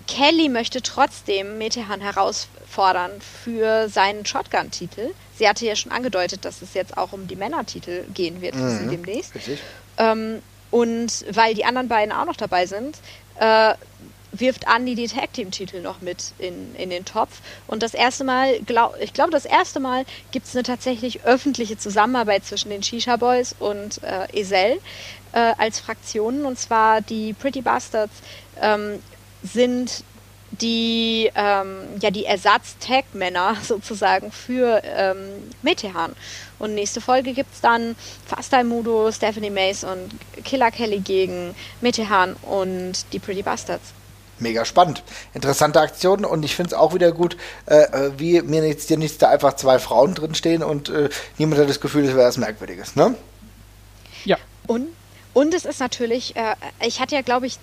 Kelly 0.08 0.50
möchte 0.50 0.82
trotzdem 0.82 1.58
Metehan 1.58 2.02
herausfordern 2.02 3.12
für 3.44 3.90
seinen 3.90 4.26
Shotgun-Titel. 4.26 5.12
Sie 5.38 5.48
hatte 5.48 5.66
ja 5.66 5.76
schon 5.76 5.92
angedeutet, 5.92 6.46
dass 6.46 6.62
es 6.62 6.74
jetzt 6.74 6.98
auch 6.98 7.14
um 7.14 7.28
die 7.28 7.36
Männertitel 7.36 8.04
gehen 8.14 8.42
wird 8.42 8.56
mhm, 8.56 8.90
demnächst. 8.90 9.34
Ähm, 9.98 10.42
und 10.72 11.26
weil 11.30 11.54
die 11.54 11.66
anderen 11.66 11.88
beiden 11.88 12.14
auch 12.14 12.26
noch 12.26 12.38
dabei 12.38 12.66
sind, 12.66 12.98
äh, 13.40 13.74
wirft 14.32 14.66
Andy 14.74 14.96
die 14.96 15.08
Tag 15.08 15.34
Team 15.34 15.52
Titel 15.52 15.82
noch 15.82 16.02
mit 16.02 16.34
in, 16.40 16.74
in 16.76 16.90
den 16.90 17.06
Topf. 17.06 17.42
Und 17.68 17.84
das 17.84 17.94
erste 17.94 18.24
Mal, 18.24 18.60
glaub, 18.62 18.96
ich 19.00 19.14
glaube, 19.14 19.32
das 19.32 19.46
erste 19.46 19.80
Mal 19.80 20.06
gibt 20.32 20.48
es 20.48 20.56
eine 20.56 20.64
tatsächlich 20.64 21.24
öffentliche 21.26 21.78
Zusammenarbeit 21.78 22.46
zwischen 22.46 22.70
den 22.70 22.82
Shisha 22.82 23.18
Boys 23.18 23.54
und 23.60 24.02
äh, 24.04 24.28
Esel 24.32 24.80
äh, 25.34 25.54
als 25.58 25.80
Fraktionen. 25.80 26.46
Und 26.46 26.58
zwar 26.58 27.02
die 27.02 27.34
Pretty 27.34 27.62
Bastards 27.62 28.14
ähm, 28.62 29.00
sind 29.44 30.04
die, 30.52 31.32
ähm, 31.36 31.82
ja, 32.02 32.12
die 32.12 32.26
Ersatz-Tag-Männer 32.26 33.58
sozusagen 33.64 34.32
für 34.32 34.82
ähm, 34.84 35.18
Metehan. 35.62 36.14
Und 36.60 36.76
nächste 36.76 37.02
Folge 37.02 37.34
gibt 37.34 37.54
es 37.54 37.62
dann 37.62 37.96
Fast 38.26 38.54
Mudo, 38.64 39.12
Stephanie 39.12 39.50
Mace 39.50 39.84
und 39.84 40.12
Killer 40.44 40.72
Kelly 40.72 41.00
gegen 41.00 41.56
Metehan 41.82 42.36
und 42.44 42.94
die 43.14 43.20
Pretty 43.20 43.42
Bastards 43.42 43.94
mega 44.42 44.66
spannend. 44.66 45.04
Interessante 45.34 45.80
Aktion 45.80 46.26
und 46.26 46.44
ich 46.44 46.56
finde 46.56 46.70
es 46.70 46.74
auch 46.74 46.94
wieder 46.94 47.12
gut, 47.12 47.38
äh, 47.68 47.84
äh, 47.84 48.12
wie 48.18 48.42
mir 48.42 48.68
jetzt 48.68 48.88
hier 48.88 48.98
nicht 48.98 49.22
da 49.22 49.30
einfach 49.30 49.56
zwei 49.56 49.80
Frauen 49.80 50.16
drin 50.16 50.36
stehen 50.36 50.64
und 50.64 50.90
äh, 50.90 51.10
niemand 51.38 51.62
hat 51.62 51.70
das 51.70 51.80
Gefühl, 51.80 52.04
es 52.06 52.16
wäre 52.16 52.28
was 52.28 52.38
Merkwürdiges, 52.38 52.96
ne? 52.96 53.16
Ja. 54.26 54.38
Und, 54.68 54.88
und 55.34 55.54
es 55.54 55.66
ist 55.66 55.80
natürlich, 55.80 56.36
äh, 56.36 56.56
ich 56.86 57.00
hatte 57.00 57.16
ja, 57.16 57.22
glaube 57.22 57.46
ich, 57.46 57.58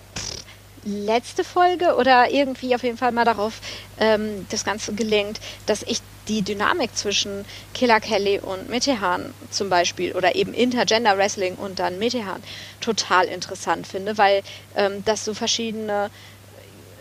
letzte 0.83 1.43
Folge 1.43 1.95
oder 1.95 2.31
irgendwie 2.31 2.75
auf 2.75 2.83
jeden 2.83 2.97
Fall 2.97 3.11
mal 3.11 3.25
darauf 3.25 3.61
ähm, 3.99 4.45
das 4.49 4.63
Ganze 4.65 4.93
gelenkt, 4.93 5.39
dass 5.65 5.83
ich 5.83 6.01
die 6.27 6.41
Dynamik 6.43 6.95
zwischen 6.95 7.43
Killer 7.73 7.99
Kelly 7.99 8.39
und 8.39 8.69
Metehan 8.69 9.33
zum 9.49 9.69
Beispiel 9.69 10.13
oder 10.13 10.35
eben 10.35 10.53
Intergender 10.53 11.17
Wrestling 11.17 11.55
und 11.55 11.79
dann 11.79 11.99
Metehan 11.99 12.41
total 12.81 13.25
interessant 13.25 13.87
finde, 13.87 14.17
weil 14.17 14.43
ähm, 14.75 15.03
das 15.05 15.25
so 15.25 15.33
verschiedene 15.33 16.11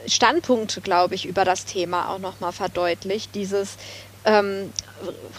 Standpunkte, 0.07 0.81
glaube 0.81 1.15
ich, 1.15 1.27
über 1.27 1.45
das 1.45 1.65
Thema 1.67 2.09
auch 2.09 2.19
nochmal 2.19 2.53
verdeutlicht. 2.53 3.35
Dieses 3.35 3.77
ähm, 4.25 4.73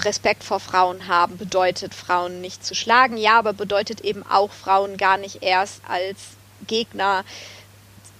Respekt 0.01 0.43
vor 0.43 0.59
Frauen 0.59 1.07
haben 1.07 1.37
bedeutet, 1.37 1.93
Frauen 1.93 2.41
nicht 2.41 2.65
zu 2.65 2.75
schlagen, 2.75 3.17
ja, 3.17 3.39
aber 3.39 3.53
bedeutet 3.53 4.01
eben 4.01 4.23
auch, 4.23 4.51
Frauen 4.51 4.97
gar 4.97 5.17
nicht 5.17 5.41
erst 5.41 5.81
als 5.87 6.17
Gegner 6.67 7.23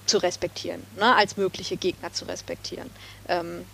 zu 0.10 0.18
respektieren, 0.18 0.84
ne, 0.98 1.16
als 1.16 1.38
mögliche 1.38 1.78
Gegner 1.78 2.12
zu 2.12 2.26
respektieren. 2.26 2.90
Ähm, 3.28 3.66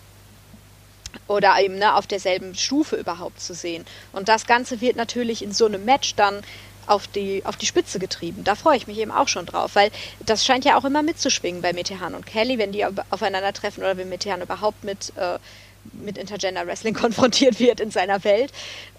oder 1.27 1.57
eben 1.59 1.77
ne, 1.77 1.95
auf 1.95 2.07
derselben 2.07 2.55
Stufe 2.55 2.97
überhaupt 2.97 3.39
zu 3.39 3.53
sehen. 3.53 3.85
Und 4.11 4.27
das 4.27 4.45
Ganze 4.45 4.81
wird 4.81 4.97
natürlich 4.97 5.41
in 5.41 5.53
so 5.53 5.65
einem 5.65 5.85
Match 5.85 6.15
dann 6.15 6.41
auf 6.87 7.07
die, 7.07 7.43
auf 7.45 7.55
die 7.55 7.65
Spitze 7.65 7.99
getrieben. 7.99 8.43
Da 8.43 8.55
freue 8.55 8.77
ich 8.77 8.85
mich 8.85 8.97
eben 8.99 9.11
auch 9.11 9.27
schon 9.27 9.45
drauf, 9.45 9.75
weil 9.75 9.91
das 10.25 10.45
scheint 10.45 10.65
ja 10.65 10.77
auch 10.77 10.85
immer 10.85 11.01
mitzuschwingen 11.01 11.61
bei 11.61 11.73
Metehan 11.73 12.13
und 12.13 12.25
Kelly, 12.25 12.57
wenn 12.57 12.71
die 12.71 12.85
aufeinandertreffen 12.85 13.83
oder 13.83 13.97
wenn 13.97 14.09
Metehan 14.09 14.41
überhaupt 14.41 14.83
mit 14.83 15.13
äh, 15.15 15.39
mit 15.93 16.17
Intergender 16.17 16.65
Wrestling 16.67 16.93
konfrontiert 17.05 17.59
wird 17.59 17.79
in 17.79 17.91
seiner 17.91 18.23
Welt. 18.23 18.51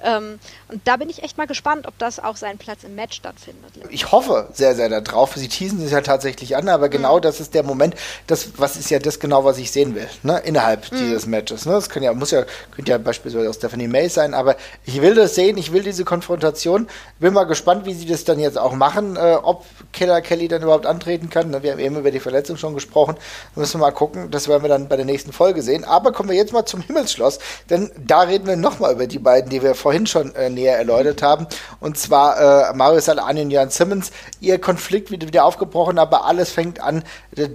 Ähm, 0.02 0.38
und 0.68 0.82
da 0.84 0.96
bin 0.96 1.08
ich 1.08 1.22
echt 1.22 1.38
mal 1.38 1.46
gespannt, 1.46 1.86
ob 1.86 1.98
das 1.98 2.18
auch 2.18 2.36
seinen 2.36 2.58
Platz 2.58 2.84
im 2.84 2.94
Match 2.94 3.16
stattfindet. 3.16 3.72
Ich 3.90 4.12
hoffe 4.12 4.48
sehr, 4.52 4.74
sehr 4.74 4.88
darauf. 4.88 5.34
Sie 5.34 5.48
teasen 5.48 5.82
es 5.82 5.90
ja 5.90 6.00
tatsächlich 6.00 6.56
an, 6.56 6.68
aber 6.68 6.88
genau 6.88 7.16
mhm. 7.16 7.22
das 7.22 7.40
ist 7.40 7.54
der 7.54 7.62
Moment, 7.62 7.94
das, 8.26 8.58
was 8.58 8.76
ist 8.76 8.90
ja 8.90 8.98
das 8.98 9.20
genau, 9.20 9.44
was 9.44 9.58
ich 9.58 9.70
sehen 9.70 9.94
will, 9.94 10.08
ne? 10.22 10.40
innerhalb 10.44 10.90
mhm. 10.92 10.98
dieses 10.98 11.26
Matches. 11.26 11.66
Ne? 11.66 11.72
Das 11.72 11.88
kann 11.88 12.02
ja, 12.02 12.12
muss 12.12 12.30
ja, 12.30 12.44
könnte 12.74 12.90
ja 12.90 12.98
beispielsweise 12.98 13.48
auch 13.48 13.54
Stephanie 13.54 13.88
May 13.88 14.08
sein, 14.08 14.34
aber 14.34 14.56
ich 14.84 15.00
will 15.00 15.14
das 15.14 15.34
sehen, 15.34 15.56
ich 15.56 15.72
will 15.72 15.82
diese 15.82 16.04
Konfrontation. 16.04 16.88
Bin 17.18 17.32
mal 17.32 17.44
gespannt, 17.44 17.86
wie 17.86 17.94
sie 17.94 18.06
das 18.06 18.24
dann 18.24 18.38
jetzt 18.38 18.58
auch 18.58 18.74
machen, 18.74 19.16
äh, 19.16 19.36
ob 19.42 19.64
Killer 19.92 20.20
Kelly 20.20 20.48
dann 20.48 20.62
überhaupt 20.62 20.86
antreten 20.86 21.30
kann. 21.30 21.50
Ne? 21.50 21.62
Wir 21.62 21.72
haben 21.72 21.78
eben 21.78 21.96
über 21.96 22.10
die 22.10 22.20
Verletzung 22.20 22.56
schon 22.56 22.74
gesprochen. 22.74 23.16
Da 23.54 23.60
müssen 23.60 23.80
wir 23.80 23.86
mal 23.86 23.92
gucken. 23.92 24.30
Das 24.30 24.48
werden 24.48 24.62
wir 24.62 24.68
dann 24.68 24.88
bei 24.88 24.96
der 24.96 25.06
nächsten 25.06 25.32
Folge 25.32 25.62
sehen. 25.62 25.84
Aber 25.84 26.12
kommen 26.12 26.28
wir 26.28 26.36
jetzt 26.36 26.52
mal 26.52 26.66
zum 26.66 26.76
Himmelsschloss, 26.82 27.39
denn 27.70 27.90
da 28.07 28.20
reden 28.20 28.47
wir 28.47 28.57
nochmal 28.57 28.93
über 28.93 29.07
die 29.07 29.19
beiden, 29.19 29.51
die 29.51 29.62
wir 29.62 29.74
vorhin 29.74 30.07
schon 30.07 30.35
äh, 30.35 30.51
näher 30.51 30.77
erläutert 30.77 31.23
haben. 31.23 31.47
Und 31.81 31.98
zwar 31.98 32.70
äh, 32.70 32.74
Mario 32.74 33.01
Salani 33.01 33.43
und 33.43 33.51
Jan 33.51 33.70
Simmons. 33.70 34.11
Ihr 34.40 34.61
Konflikt 34.61 35.11
wird 35.11 35.27
wieder 35.27 35.44
aufgebrochen, 35.44 35.98
aber 35.98 36.24
alles 36.24 36.51
fängt 36.51 36.81
an, 36.81 37.03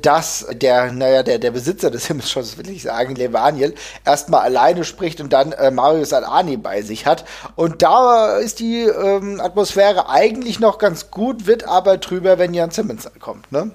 dass 0.02 0.46
der, 0.52 0.92
naja, 0.92 1.24
der, 1.24 1.40
der 1.40 1.52
Besitzer 1.52 1.92
des 1.92 2.08
Himmelsschlosses, 2.08 2.58
will 2.58 2.70
ich 2.70 2.84
sagen, 2.84 3.16
Levaniel, 3.16 3.76
erstmal 4.06 4.42
alleine 4.42 4.84
spricht 4.84 5.22
und 5.22 5.34
dann 5.34 5.52
äh, 5.54 5.72
Mario 5.72 6.04
Salani 6.06 6.58
bei 6.58 6.82
sich 6.82 7.06
hat. 7.06 7.26
Und 7.56 7.82
da 7.82 8.38
ist 8.38 8.60
die 8.60 8.84
ähm, 8.84 9.40
Atmosphäre 9.42 10.10
eigentlich 10.10 10.60
noch 10.60 10.78
ganz 10.78 11.12
gut, 11.12 11.48
wird 11.48 11.68
aber 11.68 11.98
drüber, 11.98 12.38
wenn 12.38 12.54
Jan 12.54 12.72
Simmons 12.72 13.10
kommt, 13.20 13.52
ne? 13.52 13.72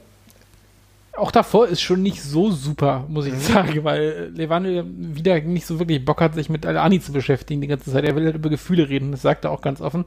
Auch 1.17 1.31
davor 1.31 1.67
ist 1.69 1.81
schon 1.81 2.03
nicht 2.03 2.23
so 2.23 2.51
super, 2.51 3.05
muss 3.09 3.27
ich 3.27 3.35
mhm. 3.35 3.39
sagen, 3.39 3.85
weil 3.85 4.33
Levane 4.35 4.85
wieder 4.87 5.41
nicht 5.41 5.67
so 5.67 5.79
wirklich 5.79 6.05
Bock 6.05 6.21
hat, 6.21 6.35
sich 6.35 6.49
mit 6.49 6.67
Ani 6.67 7.01
zu 7.01 7.13
beschäftigen 7.13 7.61
die 7.61 7.67
ganze 7.67 7.93
Zeit. 7.93 8.05
Er 8.05 8.17
will 8.17 8.25
halt 8.25 8.37
über 8.37 8.51
Gefühle 8.51 8.89
reden, 8.89 9.13
das 9.13 9.23
sagt 9.23 9.45
er 9.45 9.51
auch 9.51 9.61
ganz 9.61 9.81
offen. 9.81 10.05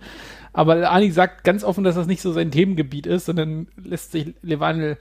Aber 0.53 0.91
Ani 0.91 1.11
sagt 1.11 1.43
ganz 1.43 1.63
offen, 1.63 1.83
dass 1.83 1.95
das 1.95 2.07
nicht 2.07 2.21
so 2.21 2.31
sein 2.31 2.51
Themengebiet 2.51 3.05
ist, 3.05 3.25
sondern 3.25 3.67
lässt 3.83 4.11
sich 4.11 4.33
Levane 4.41 4.97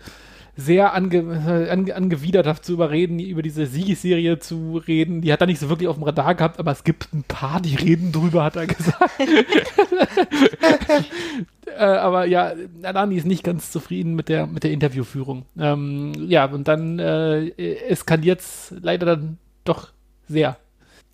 sehr 0.60 0.92
ange, 0.92 1.68
ange, 1.70 1.94
angewidert 1.94 2.64
zu 2.64 2.72
überreden, 2.72 3.20
über 3.20 3.42
diese 3.42 3.66
Siegesserie 3.66 4.40
zu 4.40 4.78
reden. 4.78 5.22
Die 5.22 5.32
hat 5.32 5.40
er 5.40 5.46
nicht 5.46 5.60
so 5.60 5.68
wirklich 5.68 5.88
auf 5.88 5.94
dem 5.94 6.02
Radar 6.02 6.34
gehabt, 6.34 6.58
aber 6.58 6.72
es 6.72 6.82
gibt 6.82 7.14
ein 7.14 7.22
paar, 7.22 7.62
die 7.62 7.76
reden 7.76 8.10
drüber, 8.10 8.42
hat 8.42 8.56
er 8.56 8.66
gesagt. 8.66 9.20
äh, 11.78 11.84
aber 11.84 12.26
ja, 12.26 12.54
Alani 12.82 13.16
ist 13.16 13.26
nicht 13.26 13.44
ganz 13.44 13.70
zufrieden 13.70 14.16
mit 14.16 14.28
der, 14.28 14.48
mit 14.48 14.64
der 14.64 14.72
Interviewführung. 14.72 15.46
Ähm, 15.56 16.12
ja, 16.26 16.46
und 16.46 16.66
dann 16.66 16.98
äh, 16.98 17.50
eskaliert 17.86 18.40
es 18.40 18.74
leider 18.80 19.06
dann 19.06 19.38
doch 19.62 19.90
sehr 20.26 20.56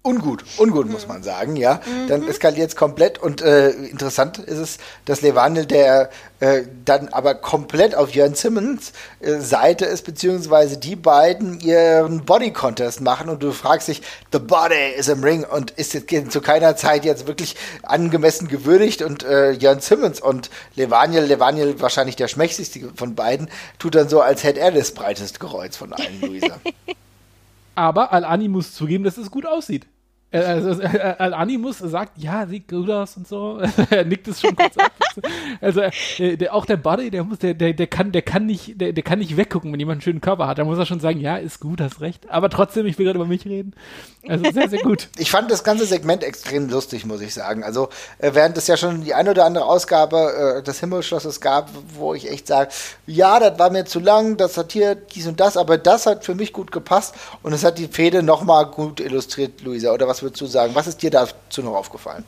ungut, 0.05 0.45
ungut 0.59 0.91
muss 0.91 1.09
man 1.09 1.23
sagen, 1.23 1.57
ja. 1.57 1.81
Mhm. 1.87 2.09
Dann 2.09 2.29
eskaliert 2.29 2.69
es 2.69 2.77
komplett 2.77 3.19
und 3.19 3.41
äh, 3.41 3.71
interessant 3.71 4.39
ist 4.39 4.59
es, 4.59 4.79
dass 5.07 5.23
Levandel, 5.23 5.65
der 5.65 6.11
äh, 6.41 6.65
dann 6.85 7.09
aber 7.09 7.35
komplett 7.35 7.95
auf 7.95 8.15
Jörn 8.15 8.35
Simmons 8.35 8.93
äh, 9.21 9.41
Seite 9.41 9.87
ist, 9.87 10.05
beziehungsweise 10.05 10.77
die 10.77 10.95
beiden 10.95 11.59
ihren 11.59 12.27
Body 12.27 12.53
Contest 12.53 13.01
machen 13.01 13.31
und 13.31 13.43
du 13.43 13.53
fragst 13.53 13.89
dich, 13.89 14.03
the 14.31 14.39
body 14.39 14.93
is 14.95 15.09
im 15.09 15.25
Ring 15.25 15.43
und 15.43 15.71
ist 15.71 15.95
jetzt 15.95 16.33
zu 16.33 16.43
keiner 16.43 16.77
Zeit 16.77 17.07
jetzt 17.07 17.27
wirklich 17.27 17.57
angemessen 17.83 18.49
gewürdigt 18.49 19.01
und 19.01 19.25
äh, 19.25 19.53
Jörn 19.53 19.81
Simmons 19.81 20.21
und 20.21 20.51
Levaniel, 20.77 21.25
Levaniel 21.25 21.81
wahrscheinlich 21.81 22.17
der 22.17 22.29
schmächtigste 22.29 22.91
von 22.95 23.15
beiden, 23.15 23.49
tut 23.79 23.95
dann 23.95 24.11
so, 24.11 24.21
als 24.21 24.45
hätte 24.45 24.61
er 24.61 24.71
das 24.71 24.93
breiteste 24.93 25.39
Kreuz 25.39 25.79
von 25.79 25.95
allen, 25.95 26.21
Luisa. 26.21 26.61
Aber 27.75 28.13
Al-Ani 28.13 28.49
muss 28.49 28.75
zugeben, 28.75 29.03
dass 29.03 29.17
es 29.17 29.31
gut 29.31 29.47
aussieht. 29.47 29.87
Äh, 30.35 30.39
also, 30.39 30.83
äh, 30.83 31.15
Al-Animus 31.19 31.79
sagt, 31.79 32.19
ja, 32.19 32.45
sieht 32.47 32.67
gut 32.67 32.91
aus 32.91 33.17
und 33.17 33.29
so. 33.29 33.61
er 33.91 34.05
nickt 34.05 34.27
es 34.27 34.41
schon 34.41 34.57
kurz 34.57 34.77
ab. 34.77 34.91
Also 35.61 35.81
äh, 36.19 36.37
der, 36.37 36.53
auch 36.53 36.67
der 36.67 36.77
Buddy, 36.77 37.11
der 37.11 37.23
muss, 37.23 37.39
der, 37.39 37.55
der, 37.55 37.73
der 37.73 37.87
kann, 37.87 38.11
der 38.11 38.23
kann 38.23 38.47
nicht, 38.47 38.81
der, 38.81 38.93
der 38.93 39.05
kann 39.05 39.21
nicht 39.21 39.37
weggucken, 39.37 39.73
wenn 39.73 39.79
jemand 39.79 39.97
einen 39.97 40.03
schönen 40.03 40.21
Körper 40.21 40.49
hat. 40.49 40.59
Da 40.59 40.65
muss 40.65 40.77
er 40.77 40.87
schon 40.87 40.99
sagen, 40.99 41.21
ja, 41.21 41.37
ist 41.37 41.61
gut, 41.61 41.81
hast 41.81 42.01
recht. 42.01 42.29
Aber 42.31 42.51
trotzdem, 42.51 42.85
ich 42.87 42.99
will 42.99 43.07
gerade 43.07 43.19
über 43.19 43.29
mich 43.29 43.45
reden. 43.45 43.75
Also 44.27 44.51
sehr, 44.51 44.69
sehr 44.69 44.81
gut. 44.81 45.09
ich 45.19 45.31
fand 45.31 45.51
das 45.51 45.63
ganze 45.63 45.87
Segment 45.87 46.25
extrem 46.25 46.69
lustig, 46.69 47.07
muss 47.07 47.21
ich 47.21 47.33
sagen. 47.33 47.63
Also 47.63 47.91
äh, 48.19 48.31
während 48.33 48.59
es 48.59 48.67
ja 48.67 48.77
schon 48.77 49.05
die 49.05 49.15
eine 49.15 49.31
oder 49.31 49.45
andere 49.45 49.67
Ausgabe 49.67 50.57
äh, 50.59 50.63
des 50.63 50.81
Himmelschlosses 50.81 51.41
gab, 51.41 51.71
wo 51.97 52.15
ich 52.15 52.29
echt 52.29 52.49
sage, 52.49 52.71
ja, 53.07 53.39
das 53.39 53.57
war 53.59 53.71
mir 53.71 53.85
zu 53.85 54.01
lang, 54.01 54.37
das 54.37 54.57
hat 54.57 54.73
hier 54.73 54.97
dies 54.97 55.29
und 55.29 55.39
das, 55.39 55.57
aber 55.57 55.79
das 55.79 56.07
hat 56.07 56.25
für 56.25 56.35
mich 56.35 56.53
gut 56.53 56.73
gepasst 56.73 57.15
und 57.43 57.53
es 57.53 57.63
hat 57.63 57.79
die 57.79 57.87
Fehde 57.87 58.25
nochmal 58.25 58.67
gut 58.67 58.99
illustriert, 58.99 59.63
Luisa. 59.63 59.93
Oder 59.93 60.09
was 60.09 60.24
würdest 60.25 60.41
du 60.41 60.47
sagen? 60.47 60.75
Was 60.75 60.89
ist 60.89 61.03
dir 61.03 61.11
dazu 61.11 61.63
noch 61.63 61.75
aufgefallen? 61.75 62.25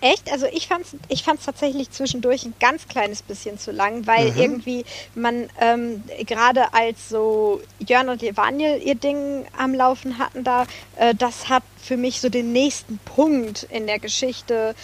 Echt? 0.00 0.30
Also 0.30 0.46
ich 0.46 0.68
fand 0.68 0.86
es 0.86 0.94
ich 1.08 1.24
fand's 1.24 1.44
tatsächlich 1.44 1.90
zwischendurch 1.90 2.44
ein 2.44 2.54
ganz 2.60 2.86
kleines 2.86 3.22
bisschen 3.22 3.58
zu 3.58 3.72
lang, 3.72 4.06
weil 4.06 4.30
mhm. 4.30 4.38
irgendwie 4.38 4.84
man 5.14 5.48
ähm, 5.60 6.04
gerade 6.24 6.72
als 6.72 7.08
so 7.08 7.60
Jörn 7.80 8.08
und 8.08 8.22
Levaniel 8.22 8.80
ihr 8.80 8.94
Ding 8.94 9.46
am 9.56 9.74
Laufen 9.74 10.18
hatten 10.18 10.44
da, 10.44 10.66
äh, 10.96 11.14
das 11.16 11.48
hat 11.48 11.64
für 11.82 11.96
mich 11.96 12.20
so 12.20 12.28
den 12.28 12.52
nächsten 12.52 12.98
Punkt 12.98 13.64
in 13.70 13.88
der 13.88 13.98
Geschichte 13.98 14.76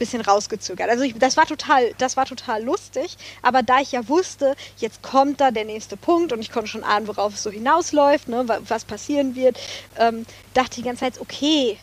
bisschen 0.00 0.22
rausgezögert. 0.22 0.90
Also 0.90 1.04
ich, 1.04 1.16
das 1.16 1.36
war 1.36 1.46
total, 1.46 1.92
das 1.98 2.16
war 2.16 2.26
total 2.26 2.64
lustig, 2.64 3.16
aber 3.42 3.62
da 3.62 3.80
ich 3.80 3.92
ja 3.92 4.08
wusste, 4.08 4.56
jetzt 4.78 5.02
kommt 5.02 5.40
da 5.40 5.52
der 5.52 5.64
nächste 5.64 5.96
Punkt 5.96 6.32
und 6.32 6.40
ich 6.40 6.50
konnte 6.50 6.68
schon 6.68 6.82
ahnen, 6.82 7.06
worauf 7.06 7.34
es 7.34 7.44
so 7.44 7.50
hinausläuft, 7.50 8.28
ne, 8.28 8.44
was 8.66 8.84
passieren 8.84 9.36
wird, 9.36 9.56
ähm, 9.98 10.26
dachte 10.54 10.76
die 10.76 10.82
ganze 10.82 11.04
Zeit, 11.04 11.20
okay, 11.20 11.78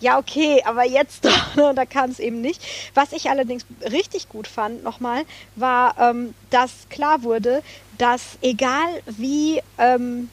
ja, 0.00 0.18
okay, 0.18 0.62
aber 0.64 0.84
jetzt 0.84 1.24
doch, 1.24 1.56
ne, 1.56 1.72
da 1.74 1.84
kam 1.84 2.10
es 2.10 2.20
eben 2.20 2.40
nicht. 2.40 2.62
Was 2.94 3.12
ich 3.12 3.28
allerdings 3.28 3.66
richtig 3.82 4.30
gut 4.30 4.46
fand, 4.46 4.82
nochmal, 4.82 5.24
war, 5.56 5.98
ähm, 5.98 6.34
dass 6.50 6.88
klar 6.88 7.22
wurde, 7.22 7.62
dass 7.98 8.38
egal 8.42 9.02
wie 9.06 9.60
ähm, 9.78 10.30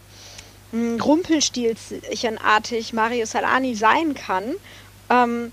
rumpelstilzchenartig 0.74 2.94
Mario 2.94 3.26
Salani 3.26 3.76
sein 3.76 4.16
kann, 4.16 4.56
ähm, 5.10 5.52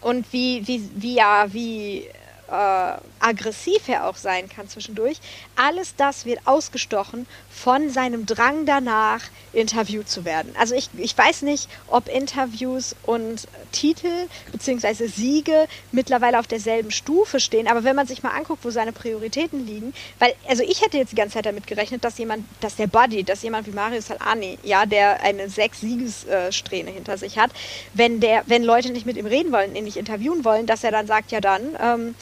und 0.00 0.32
wie, 0.32 0.66
wie, 0.66 0.90
wie 0.94 1.14
ja, 1.14 1.46
wie 1.52 2.08
äh, 2.54 2.98
aggressiv 3.18 3.88
er 3.88 4.06
auch 4.06 4.16
sein 4.16 4.48
kann 4.48 4.68
zwischendurch, 4.68 5.18
alles 5.56 5.96
das 5.96 6.24
wird 6.24 6.46
ausgestochen 6.46 7.26
von 7.50 7.90
seinem 7.90 8.26
Drang 8.26 8.66
danach, 8.66 9.22
interviewt 9.52 10.08
zu 10.08 10.24
werden. 10.24 10.54
Also 10.58 10.74
ich, 10.74 10.88
ich 10.96 11.16
weiß 11.16 11.42
nicht, 11.42 11.68
ob 11.88 12.08
Interviews 12.08 12.94
und 13.04 13.48
Titel 13.72 14.28
bzw. 14.52 15.06
Siege 15.06 15.66
mittlerweile 15.92 16.38
auf 16.38 16.46
derselben 16.46 16.90
Stufe 16.90 17.40
stehen, 17.40 17.66
aber 17.68 17.84
wenn 17.84 17.96
man 17.96 18.06
sich 18.06 18.22
mal 18.22 18.30
anguckt, 18.30 18.64
wo 18.64 18.70
seine 18.70 18.92
Prioritäten 18.92 19.66
liegen, 19.66 19.94
weil, 20.18 20.34
also 20.48 20.62
ich 20.62 20.82
hätte 20.82 20.96
jetzt 20.96 21.12
die 21.12 21.16
ganze 21.16 21.34
Zeit 21.34 21.46
damit 21.46 21.66
gerechnet, 21.66 22.04
dass 22.04 22.18
jemand, 22.18 22.44
dass 22.60 22.76
der 22.76 22.86
Buddy, 22.86 23.24
dass 23.24 23.42
jemand 23.42 23.66
wie 23.66 23.72
Mario 23.72 24.00
Salani, 24.00 24.58
ja, 24.62 24.86
der 24.86 25.22
eine 25.22 25.48
sechs 25.48 25.80
Siegessträhne 25.80 26.90
hinter 26.90 27.16
sich 27.18 27.38
hat, 27.38 27.50
wenn 27.94 28.20
der, 28.20 28.42
wenn 28.46 28.62
Leute 28.62 28.90
nicht 28.90 29.06
mit 29.06 29.16
ihm 29.16 29.26
reden 29.26 29.52
wollen, 29.52 29.74
ihn 29.74 29.84
nicht 29.84 29.96
interviewen 29.96 30.44
wollen, 30.44 30.66
dass 30.66 30.84
er 30.84 30.90
dann 30.90 31.06
sagt, 31.06 31.32
ja 31.32 31.40
dann, 31.40 31.76
ähm, 31.80 32.14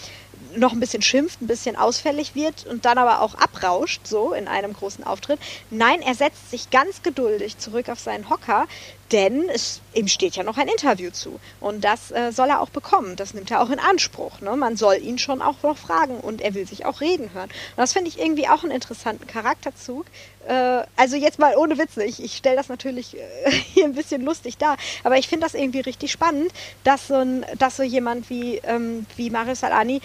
noch 0.57 0.73
ein 0.73 0.81
bisschen 0.81 1.03
schimpft, 1.03 1.41
ein 1.43 1.47
bisschen 1.47 1.77
ausfällig 1.77 2.35
wird 2.35 2.67
und 2.67 2.85
dann 2.85 2.99
aber 2.99 3.21
auch 3.21 3.35
abrauscht, 3.35 4.07
so 4.07 4.33
in 4.33 4.49
einem 4.49 4.73
großen 4.73 5.05
Auftritt. 5.05 5.39
Nein, 5.71 6.01
er 6.03 6.15
setzt 6.15 6.51
sich 6.51 6.71
ganz 6.71 7.03
geduldig 7.03 7.59
zurück 7.59 7.89
auf 7.89 7.99
seinen 7.99 8.29
Hocker, 8.29 8.67
denn 9.13 9.49
es, 9.51 9.81
ihm 9.93 10.09
steht 10.09 10.37
ja 10.37 10.43
noch 10.43 10.57
ein 10.57 10.69
Interview 10.69 11.11
zu. 11.11 11.39
Und 11.61 11.85
das 11.85 12.11
äh, 12.11 12.33
soll 12.33 12.49
er 12.49 12.61
auch 12.61 12.71
bekommen. 12.71 13.15
Das 13.17 13.35
nimmt 13.35 13.51
er 13.51 13.61
auch 13.61 13.71
in 13.71 13.79
Anspruch. 13.79 14.41
Ne? 14.41 14.57
Man 14.57 14.77
soll 14.77 14.97
ihn 15.03 15.19
schon 15.19 15.43
auch 15.43 15.63
noch 15.63 15.77
fragen 15.77 16.19
und 16.19 16.41
er 16.41 16.55
will 16.55 16.67
sich 16.67 16.87
auch 16.87 17.01
reden 17.01 17.33
hören. 17.35 17.51
Und 17.51 17.79
das 17.79 17.93
finde 17.93 18.09
ich 18.09 18.19
irgendwie 18.19 18.49
auch 18.49 18.63
einen 18.63 18.73
interessanten 18.73 19.27
Charakterzug. 19.27 20.07
Äh, 20.49 20.83
also 20.97 21.17
jetzt 21.17 21.39
mal 21.39 21.57
ohne 21.57 21.79
Witz, 21.79 21.97
ich, 21.99 22.23
ich 22.23 22.37
stelle 22.37 22.57
das 22.57 22.69
natürlich 22.69 23.17
äh, 23.17 23.51
hier 23.75 23.85
ein 23.85 23.95
bisschen 23.95 24.23
lustig 24.23 24.57
dar, 24.57 24.77
aber 25.05 25.19
ich 25.19 25.29
finde 25.29 25.45
das 25.45 25.55
irgendwie 25.55 25.81
richtig 25.81 26.11
spannend, 26.11 26.53
dass 26.85 27.09
so, 27.09 27.15
ein, 27.15 27.45
dass 27.59 27.77
so 27.77 27.83
jemand 27.83 28.31
wie, 28.31 28.57
ähm, 28.65 29.07
wie 29.17 29.31
Mario 29.31 29.55
Salani 29.55 30.01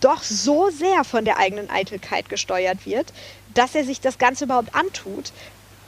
doch 0.00 0.22
so 0.22 0.70
sehr 0.70 1.04
von 1.04 1.24
der 1.24 1.38
eigenen 1.38 1.70
Eitelkeit 1.70 2.28
gesteuert 2.28 2.86
wird, 2.86 3.12
dass 3.54 3.74
er 3.74 3.84
sich 3.84 4.00
das 4.00 4.18
Ganze 4.18 4.44
überhaupt 4.44 4.74
antut 4.74 5.32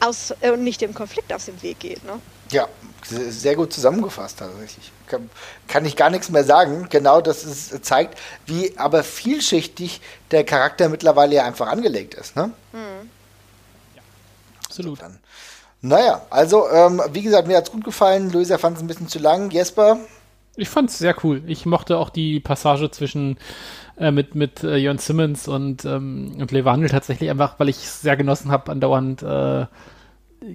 aus, 0.01 0.35
äh, 0.41 0.51
und 0.51 0.65
nicht 0.65 0.81
dem 0.81 0.95
Konflikt 0.95 1.33
aus 1.33 1.47
dem 1.47 1.61
Weg 1.63 1.81
geht. 1.81 2.05
Ne? 2.05 2.21
Ja, 2.51 2.69
sehr 3.05 3.57
gut 3.57 3.73
zusammengefasst 3.73 4.39
tatsächlich. 4.39 4.93
Kann, 5.07 5.31
kann 5.69 5.85
ich 5.85 5.97
gar 5.97 6.11
nichts 6.11 6.29
mehr 6.29 6.45
sagen. 6.45 6.87
Genau 6.91 7.21
das 7.21 7.45
ist, 7.45 7.85
zeigt, 7.85 8.19
wie 8.47 8.77
aber 8.79 9.05
vielschichtig 9.05 10.01
der 10.31 10.45
Charakter 10.45 10.89
mittlerweile 10.89 11.37
ja 11.37 11.45
einfach 11.45 11.69
angelegt 11.69 12.15
ist. 12.15 12.37
Ne? 12.37 12.53
Mhm. 12.73 13.11
Ja, 13.95 14.03
absolut. 14.67 14.99
So, 14.99 15.05
dann. 15.05 15.19
Naja, 15.85 16.25
also 16.31 16.69
ähm, 16.71 17.03
wie 17.13 17.23
gesagt, 17.23 17.49
mir 17.49 17.57
hat 17.57 17.65
es 17.65 17.73
gut 17.73 17.85
gefallen. 17.85 18.31
Löser 18.31 18.59
fand 18.59 18.77
es 18.77 18.83
ein 18.83 18.87
bisschen 18.87 19.09
zu 19.09 19.19
lang. 19.19 19.51
Jesper? 19.51 19.99
Ich 20.55 20.69
fand 20.69 20.91
es 20.91 20.99
sehr 20.99 21.17
cool. 21.25 21.43
Ich 21.47 21.67
mochte 21.67 21.99
auch 21.99 22.11
die 22.11 22.39
Passage 22.39 22.91
zwischen 22.91 23.39
äh, 23.97 24.11
mit, 24.11 24.35
mit 24.35 24.63
äh, 24.65 24.77
Jörn 24.77 24.99
Simmons 24.99 25.49
und, 25.49 25.85
ähm, 25.85 26.37
und 26.39 26.51
Levandel 26.53 26.91
tatsächlich 26.91 27.31
einfach, 27.31 27.59
weil 27.59 27.69
ich 27.69 27.77
es 27.77 28.03
sehr 28.03 28.17
genossen 28.17 28.51
habe, 28.51 28.71
andauernd 28.71 29.23
äh, 29.23 29.67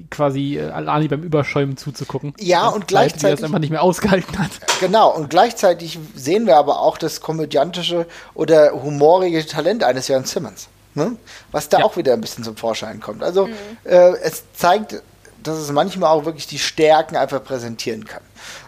quasi 0.09 0.57
äh, 0.57 0.69
Alani 0.69 1.07
beim 1.07 1.23
Überschäumen 1.23 1.77
zuzugucken. 1.77 2.33
Ja, 2.39 2.67
und 2.67 2.87
gleichzeitig. 2.87 3.23
Weil 3.23 3.31
er 3.31 3.35
es 3.35 3.43
einfach 3.43 3.59
nicht 3.59 3.69
mehr 3.69 3.83
ausgehalten 3.83 4.37
hat. 4.39 4.51
Genau, 4.79 5.15
und 5.15 5.29
gleichzeitig 5.29 5.99
sehen 6.15 6.45
wir 6.45 6.57
aber 6.57 6.81
auch 6.81 6.97
das 6.97 7.21
komödiantische 7.21 8.05
oder 8.33 8.71
humorige 8.71 9.45
Talent 9.45 9.83
eines 9.83 10.07
Jörn 10.07 10.25
Simmons. 10.25 10.69
Ne? 10.93 11.15
Was 11.51 11.69
da 11.69 11.79
ja. 11.79 11.85
auch 11.85 11.95
wieder 11.95 12.13
ein 12.13 12.21
bisschen 12.21 12.43
zum 12.43 12.57
Vorschein 12.57 12.99
kommt. 12.99 13.23
Also, 13.23 13.47
mhm. 13.47 13.53
äh, 13.83 14.13
es 14.23 14.43
zeigt, 14.53 15.01
dass 15.43 15.57
es 15.57 15.71
manchmal 15.71 16.09
auch 16.09 16.25
wirklich 16.25 16.47
die 16.47 16.59
Stärken 16.59 17.15
einfach 17.15 17.43
präsentieren 17.43 18.05
kann. 18.05 18.23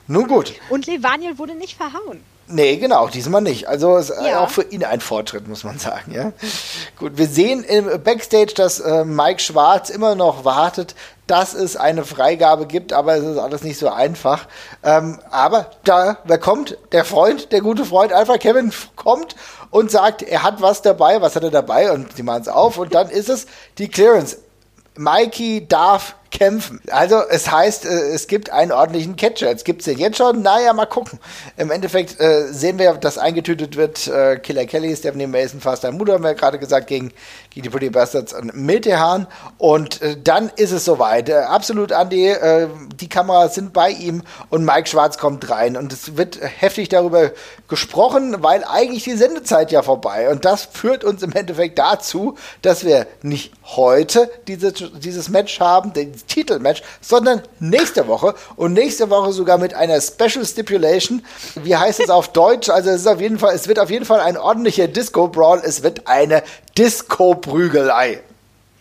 Nun 0.08 0.28
gut. 0.28 0.54
Und 0.70 0.86
Levaniel 0.86 1.38
wurde 1.38 1.56
nicht 1.56 1.76
verhauen. 1.76 2.22
Nee, 2.52 2.78
genau, 2.78 3.08
diesmal 3.08 3.42
nicht. 3.42 3.68
Also 3.68 3.96
ist 3.98 4.10
ja. 4.10 4.40
auch 4.40 4.50
für 4.50 4.64
ihn 4.64 4.84
ein 4.84 5.02
Fortschritt, 5.02 5.48
muss 5.48 5.64
man 5.64 5.78
sagen. 5.78 6.12
Ja? 6.12 6.32
Gut, 6.98 7.18
wir 7.18 7.28
sehen 7.28 7.64
im 7.64 8.02
Backstage, 8.04 8.54
dass 8.56 8.80
äh, 8.80 9.06
Mike 9.06 9.40
Schwarz 9.40 9.92
immer 9.92 10.16
noch 10.16 10.46
wartet, 10.46 10.96
dass 11.28 11.54
es 11.54 11.76
eine 11.76 12.04
Freigabe 12.04 12.66
gibt, 12.66 12.92
aber 12.92 13.16
es 13.16 13.24
ist 13.24 13.38
alles 13.38 13.62
nicht 13.62 13.78
so 13.78 13.90
einfach. 13.90 14.48
Ähm, 14.82 15.20
aber 15.30 15.70
da, 15.84 16.18
wer 16.24 16.40
kommt? 16.40 16.76
Der 16.92 17.06
Freund, 17.06 17.52
der 17.52 17.62
gute 17.62 17.86
Freund 17.86 18.14
Alpha 18.14 18.38
Kevin 18.38 18.74
kommt 18.96 19.36
und 19.70 19.92
sagt, 19.92 20.24
er 20.24 20.42
hat 20.42 20.60
was 20.60 20.82
dabei. 20.82 21.22
Was 21.22 21.36
hat 21.36 21.44
er 21.44 21.52
dabei? 21.52 21.92
Und 21.92 22.16
sie 22.16 22.24
machen 22.24 22.42
es 22.42 22.48
auf 22.48 22.80
und 22.80 22.96
dann 22.96 23.10
ist 23.10 23.30
es 23.30 23.46
die 23.78 23.90
Clearance. 23.90 24.38
Mikey 24.98 25.68
darf 25.68 26.16
kämpfen. 26.32 26.82
Also 26.92 27.22
es 27.30 27.50
heißt, 27.50 27.86
äh, 27.86 28.14
es 28.14 28.28
gibt 28.28 28.50
einen 28.50 28.72
ordentlichen 28.72 29.16
Catcher. 29.16 29.50
Jetzt 29.50 29.66
gibt 29.66 29.82
es 29.82 29.86
den 29.86 29.98
jetzt 29.98 30.18
schon. 30.18 30.42
Naja, 30.42 30.74
mal 30.74 30.86
gucken. 30.86 31.20
Im 31.58 31.72
Endeffekt 31.72 32.20
äh, 32.20 32.52
sehen 32.52 32.80
wir, 32.80 32.94
dass 32.94 33.18
eingetütet 33.18 33.76
wird. 33.76 34.08
Äh, 34.08 34.38
Killer 34.38 34.66
Kelly, 34.66 34.96
Stephanie 34.96 35.28
Mason, 35.28 35.60
Faster 35.62 35.92
Mutter, 35.92 36.14
haben 36.14 36.24
wir 36.24 36.34
gerade 36.34 36.60
gesagt, 36.60 36.88
gegen, 36.88 37.12
gegen 37.60 37.64
die 37.64 37.70
Pretty 37.70 37.90
Bastards 37.90 38.34
und 38.34 38.56
Miltehan. 38.56 39.28
Und 39.58 40.02
äh, 40.02 40.16
dann 40.22 40.52
ist 40.56 40.72
es 40.72 40.86
soweit. 40.86 41.30
Äh, 41.30 41.36
absolut, 41.36 41.92
Andy, 41.92 42.28
äh, 42.28 42.68
die 43.00 43.10
Kameras 43.10 43.56
sind 43.56 43.74
bei 43.74 43.90
ihm 43.90 44.24
und 44.50 44.64
Mike 44.64 44.88
Schwarz 44.88 45.18
kommt 45.18 45.50
rein. 45.50 45.76
Und 45.76 45.92
es 45.92 46.16
wird 46.18 46.40
heftig 46.42 46.90
darüber 46.90 47.32
gesprochen, 47.68 48.38
weil 48.40 48.64
eigentlich 48.64 49.04
die 49.04 49.16
Sendezeit 49.16 49.72
ja 49.72 49.82
vorbei. 49.82 50.30
Und 50.30 50.46
das 50.46 50.66
führt 50.66 51.04
uns 51.04 51.22
im 51.22 51.34
Endeffekt 51.34 51.78
dazu, 51.78 52.36
dass 52.62 52.86
wir 52.86 53.08
nicht 53.22 53.54
heute 53.64 54.30
diese, 54.48 54.72
dieses 54.72 55.30
Match 55.30 55.60
haben, 55.60 55.94
den 55.94 56.14
Titelmatch, 56.28 56.82
sondern 57.02 57.42
nächste 57.60 58.08
Woche 58.08 58.36
und 58.56 58.74
nächste 58.74 59.10
Woche 59.10 59.34
sogar 59.34 59.58
mit 59.58 59.74
einer 59.74 60.00
Special 60.02 60.46
Stipulation. 60.46 61.24
Wie 61.56 61.76
heißt 61.76 62.00
es 62.00 62.10
auf 62.10 62.30
Deutsch? 62.30 62.70
Also 62.70 62.90
es 62.90 63.02
ist 63.02 63.08
auf 63.08 63.22
jeden 63.22 63.38
Fall, 63.38 63.54
es 63.54 63.68
wird 63.68 63.80
auf 63.80 63.90
jeden 63.90 64.06
Fall 64.06 64.22
ein 64.22 64.38
ordentlicher 64.38 64.88
Disco 64.88 65.28
Brawl. 65.28 65.62
Es 65.64 65.84
wird 65.84 66.08
eine 66.08 66.44
Disco 66.78 67.36
Prügelei. 67.50 68.22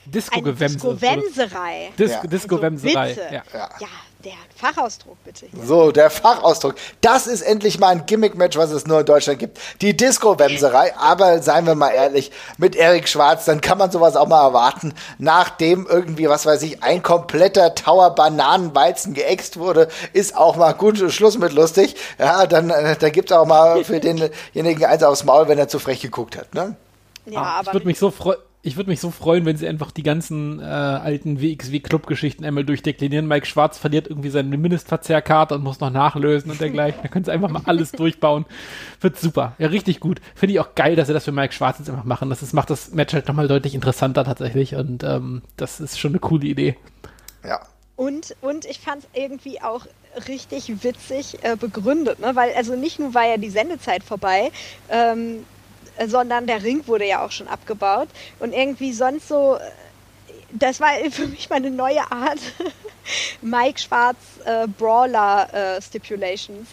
Disco-Gewämse. 0.07 0.77
Disco-Wemserei. 0.77 1.93
Disco-Wemserei. 1.99 3.01
Also 3.01 3.21
ja. 3.21 3.43
ja. 3.53 3.89
Der 4.25 4.33
Fachausdruck, 4.57 5.17
bitte. 5.23 5.47
Hier. 5.47 5.65
So, 5.65 5.93
der 5.93 6.11
Fachausdruck. 6.11 6.75
Das 7.01 7.29
ist 7.29 7.41
endlich 7.41 7.79
mal 7.79 7.91
ein 7.91 8.05
Gimmick-Match, 8.05 8.57
was 8.57 8.73
es 8.73 8.85
nur 8.85 8.99
in 9.01 9.07
Deutschland 9.07 9.39
gibt. 9.39 9.61
Die 9.81 9.97
Disco-Wemserei. 9.97 10.97
Aber 10.97 11.41
seien 11.41 11.67
wir 11.67 11.77
mal 11.77 11.91
ehrlich, 11.91 12.33
mit 12.57 12.75
Erik 12.75 13.09
Schwarz, 13.09 13.45
dann 13.45 13.61
kann 13.61 13.79
man 13.79 13.93
sowas 13.93 14.17
auch 14.17 14.27
mal 14.27 14.43
erwarten. 14.43 14.93
Nachdem 15.19 15.87
irgendwie, 15.89 16.29
was 16.29 16.47
weiß 16.47 16.63
ich, 16.63 16.83
ein 16.83 17.05
kompletter 17.05 17.77
Tower 17.77 18.11
Bananenweizen 18.11 19.15
geäxt 19.15 19.57
wurde, 19.57 19.87
ist 20.15 20.37
auch 20.37 20.57
mal 20.57 20.73
gut 20.73 20.99
Schluss 21.13 21.39
mit 21.39 21.53
lustig. 21.53 21.95
Ja, 22.19 22.47
dann, 22.47 22.71
äh, 22.71 22.97
da 22.99 23.11
gibt 23.11 23.31
es 23.31 23.37
auch 23.37 23.47
mal 23.47 23.85
für 23.85 24.01
denjenigen 24.01 24.85
eins 24.85 25.05
aufs 25.05 25.23
Maul, 25.23 25.47
wenn 25.47 25.59
er 25.59 25.69
zu 25.69 25.79
frech 25.79 26.01
geguckt 26.01 26.37
hat, 26.37 26.55
ne? 26.55 26.75
Ja, 27.27 27.41
ah, 27.41 27.59
aber. 27.59 27.69
Ich 27.69 27.75
würde 27.75 27.87
mich 27.87 27.99
so 28.01 28.11
freuen 28.11 28.39
ich 28.69 28.77
würde 28.77 28.91
mich 28.91 29.01
so 29.01 29.11
freuen, 29.11 29.45
wenn 29.47 29.57
sie 29.57 29.67
einfach 29.67 29.91
die 29.91 30.03
ganzen 30.03 30.61
äh, 30.61 30.63
alten 30.63 31.41
WXW-Club-Geschichten 31.41 32.45
einmal 32.45 32.65
durchdeklinieren. 32.65 33.27
Mike 33.27 33.47
Schwarz 33.47 33.79
verliert 33.79 34.07
irgendwie 34.07 34.29
seine 34.29 34.57
Mindestverzehrkarte 34.57 35.55
und 35.55 35.65
muss 35.65 35.81
noch 35.81 35.91
nachlösen 35.91 36.51
und 36.51 36.61
dergleichen. 36.61 37.01
Da 37.03 37.09
können 37.09 37.25
sie 37.25 37.33
einfach 37.33 37.51
mal 37.51 37.63
alles 37.65 37.93
durchbauen. 37.93 38.45
Wird 39.01 39.19
super. 39.19 39.55
Ja, 39.59 39.69
richtig 39.69 40.01
gut. 40.01 40.21
Finde 40.35 40.53
ich 40.53 40.61
auch 40.61 40.75
geil, 40.75 40.95
dass 40.95 41.09
sie 41.09 41.15
das 41.15 41.25
für 41.25 41.33
Mike 41.33 41.55
Schwarz 41.55 41.79
jetzt 41.79 41.91
einfach 41.91 42.05
machen. 42.05 42.31
Das 42.31 42.43
ist, 42.43 42.53
macht 42.53 42.71
das 42.71 42.93
Match 42.93 43.15
halt 43.15 43.27
nochmal 43.27 43.49
deutlich 43.49 43.75
interessanter 43.75 44.25
tatsächlich 44.25 44.75
und 44.77 45.03
ähm, 45.03 45.43
das 45.57 45.81
ist 45.81 45.99
schon 45.99 46.13
eine 46.13 46.21
coole 46.21 46.47
Idee. 46.47 46.77
Ja. 47.45 47.61
Und, 47.97 48.37
und 48.43 48.65
ich 48.67 48.79
fand 48.79 49.03
es 49.03 49.09
irgendwie 49.21 49.61
auch 49.61 49.87
richtig 50.29 50.85
witzig 50.85 51.39
äh, 51.43 51.57
begründet, 51.57 52.21
ne? 52.21 52.35
weil 52.35 52.53
also 52.55 52.77
nicht 52.77 52.99
nur 52.99 53.15
war 53.15 53.27
ja 53.27 53.37
die 53.39 53.51
Sendezeit 53.51 54.05
vorbei, 54.05 54.51
ähm, 54.89 55.45
sondern 56.07 56.47
der 56.47 56.63
Ring 56.63 56.87
wurde 56.87 57.07
ja 57.07 57.25
auch 57.25 57.31
schon 57.31 57.49
abgebaut. 57.49 58.09
Und 58.39 58.53
irgendwie 58.53 58.93
sonst 58.93 59.29
so, 59.29 59.59
das 60.51 60.81
war 60.81 60.91
für 61.11 61.27
mich 61.27 61.51
mal 61.51 61.57
eine 61.57 61.71
neue 61.71 62.11
Art, 62.11 62.41
Mike 63.43 63.79
Schwarz 63.79 64.17
äh, 64.45 64.67
Brawler 64.67 65.49
äh, 65.53 65.83
Stipulations 65.83 66.69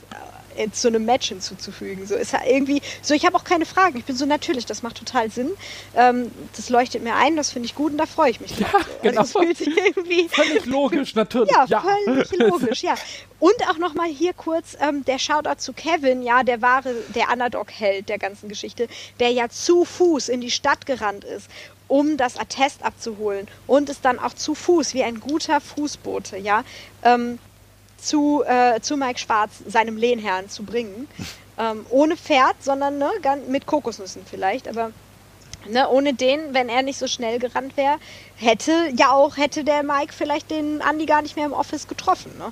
äh, 0.58 0.70
zu 0.72 0.88
einem 0.88 1.06
Match 1.06 1.30
hinzuzufügen. 1.30 2.06
So 2.08 2.16
ist 2.16 2.34
ja 2.34 2.40
irgendwie, 2.46 2.82
so 3.02 3.14
ich 3.14 3.26
habe 3.26 3.36
auch 3.36 3.44
keine 3.44 3.66
Fragen. 3.66 3.98
Ich 3.98 4.06
bin 4.06 4.16
so 4.16 4.26
natürlich, 4.26 4.66
das 4.66 4.84
macht 4.84 4.98
total 4.98 5.30
Sinn. 5.30 5.52
Ähm, 5.96 6.32
das 6.56 6.70
leuchtet 6.70 7.04
mir 7.04 7.16
ein, 7.16 7.36
das 7.36 7.52
finde 7.52 7.68
ich 7.68 7.76
gut 7.76 7.92
und 7.92 7.98
da 7.98 8.06
freue 8.06 8.32
ich 8.32 8.40
mich. 8.40 8.58
Ja, 8.60 8.68
drauf. 8.68 8.88
genau. 9.02 9.22
Also, 9.22 9.40
fühlt 9.40 9.58
sich 9.58 9.76
irgendwie 9.78 10.28
völlig 10.30 10.66
logisch 10.66 11.16
natürlich. 11.16 11.52
Ja, 11.52 11.66
ja. 11.68 11.84
völlig 12.06 12.32
logisch, 12.38 12.84
ja. 12.84 12.96
Und 13.40 13.56
auch 13.70 13.78
nochmal 13.78 14.08
hier 14.08 14.34
kurz 14.34 14.78
ähm, 14.80 15.04
der 15.06 15.20
Shoutout 15.20 15.60
zu 15.60 15.74
Kevin, 15.74 16.22
ja, 16.22 16.44
der 16.44 16.62
wahre, 16.62 16.94
der 17.14 17.30
Underdog-Held 17.32 18.10
der 18.10 18.18
ganzen 18.18 18.50
Geschichte, 18.50 18.88
der 19.20 19.32
ja 19.32 19.50
zu 19.50 19.86
Fuß 19.86 20.30
in 20.30 20.42
die 20.42 20.52
Stadt 20.52 20.86
gerannt 20.86 21.24
ist 21.24 21.50
um 21.88 22.18
das 22.18 22.38
Attest 22.38 22.84
abzuholen 22.84 23.48
und 23.68 23.90
es 23.90 24.02
dann 24.02 24.20
auch 24.20 24.34
zu 24.34 24.56
Fuß, 24.56 24.94
wie 24.94 25.04
ein 25.04 25.20
guter 25.20 25.62
Fußbote, 25.62 26.38
ja, 26.38 26.64
ähm, 27.04 27.40
zu, 28.06 28.44
äh, 28.46 28.80
zu 28.82 28.98
Mike 28.98 29.20
Schwarz, 29.20 29.52
seinem 29.68 29.98
Lehnherrn, 29.98 30.50
zu 30.50 30.64
bringen. 30.64 31.08
Ähm, 31.58 31.86
ohne 31.90 32.18
Pferd, 32.18 32.56
sondern 32.62 32.98
ne, 32.98 33.10
mit 33.48 33.66
Kokosnüssen 33.66 34.24
vielleicht, 34.30 34.68
aber 34.68 34.92
ne, 35.70 35.90
ohne 35.90 36.14
den, 36.14 36.54
wenn 36.54 36.70
er 36.70 36.82
nicht 36.82 37.00
so 37.00 37.08
schnell 37.08 37.40
gerannt 37.40 37.78
wäre, 37.78 37.98
hätte 38.36 38.90
ja 38.96 39.12
auch, 39.12 39.38
hätte 39.38 39.64
der 39.64 39.84
Mike 39.84 40.14
vielleicht 40.14 40.52
den 40.52 40.82
Andi 40.82 41.06
gar 41.06 41.22
nicht 41.22 41.36
mehr 41.36 41.46
im 41.46 41.54
Office 41.54 41.88
getroffen. 41.88 42.32
Ne? 42.38 42.52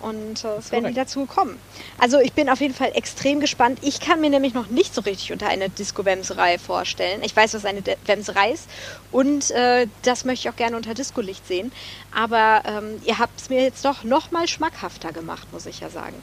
Und 0.00 0.44
äh, 0.44 0.56
es 0.58 0.72
werden 0.72 0.88
die 0.88 0.94
dazu 0.94 1.26
kommen. 1.26 1.58
Also 1.98 2.18
ich 2.20 2.32
bin 2.32 2.48
auf 2.48 2.60
jeden 2.60 2.74
Fall 2.74 2.92
extrem 2.94 3.40
gespannt. 3.40 3.78
Ich 3.82 4.00
kann 4.00 4.20
mir 4.20 4.30
nämlich 4.30 4.54
noch 4.54 4.68
nicht 4.68 4.94
so 4.94 5.02
richtig 5.02 5.32
unter 5.32 5.48
eine 5.48 5.68
Disco-Wemserei 5.68 6.58
vorstellen. 6.58 7.22
Ich 7.22 7.36
weiß, 7.36 7.54
was 7.54 7.64
eine 7.64 7.82
Wemserei 8.06 8.52
ist 8.52 8.68
und 9.12 9.50
äh, 9.50 9.86
das 10.02 10.24
möchte 10.24 10.48
ich 10.48 10.52
auch 10.52 10.56
gerne 10.56 10.76
unter 10.76 10.94
Disco-Licht 10.94 11.46
sehen. 11.46 11.70
Aber 12.14 12.62
ähm, 12.64 13.00
ihr 13.04 13.18
habt 13.18 13.40
es 13.40 13.50
mir 13.50 13.62
jetzt 13.62 13.84
doch 13.84 14.04
noch 14.04 14.30
mal 14.30 14.48
schmackhafter 14.48 15.12
gemacht, 15.12 15.52
muss 15.52 15.66
ich 15.66 15.80
ja 15.80 15.90
sagen 15.90 16.16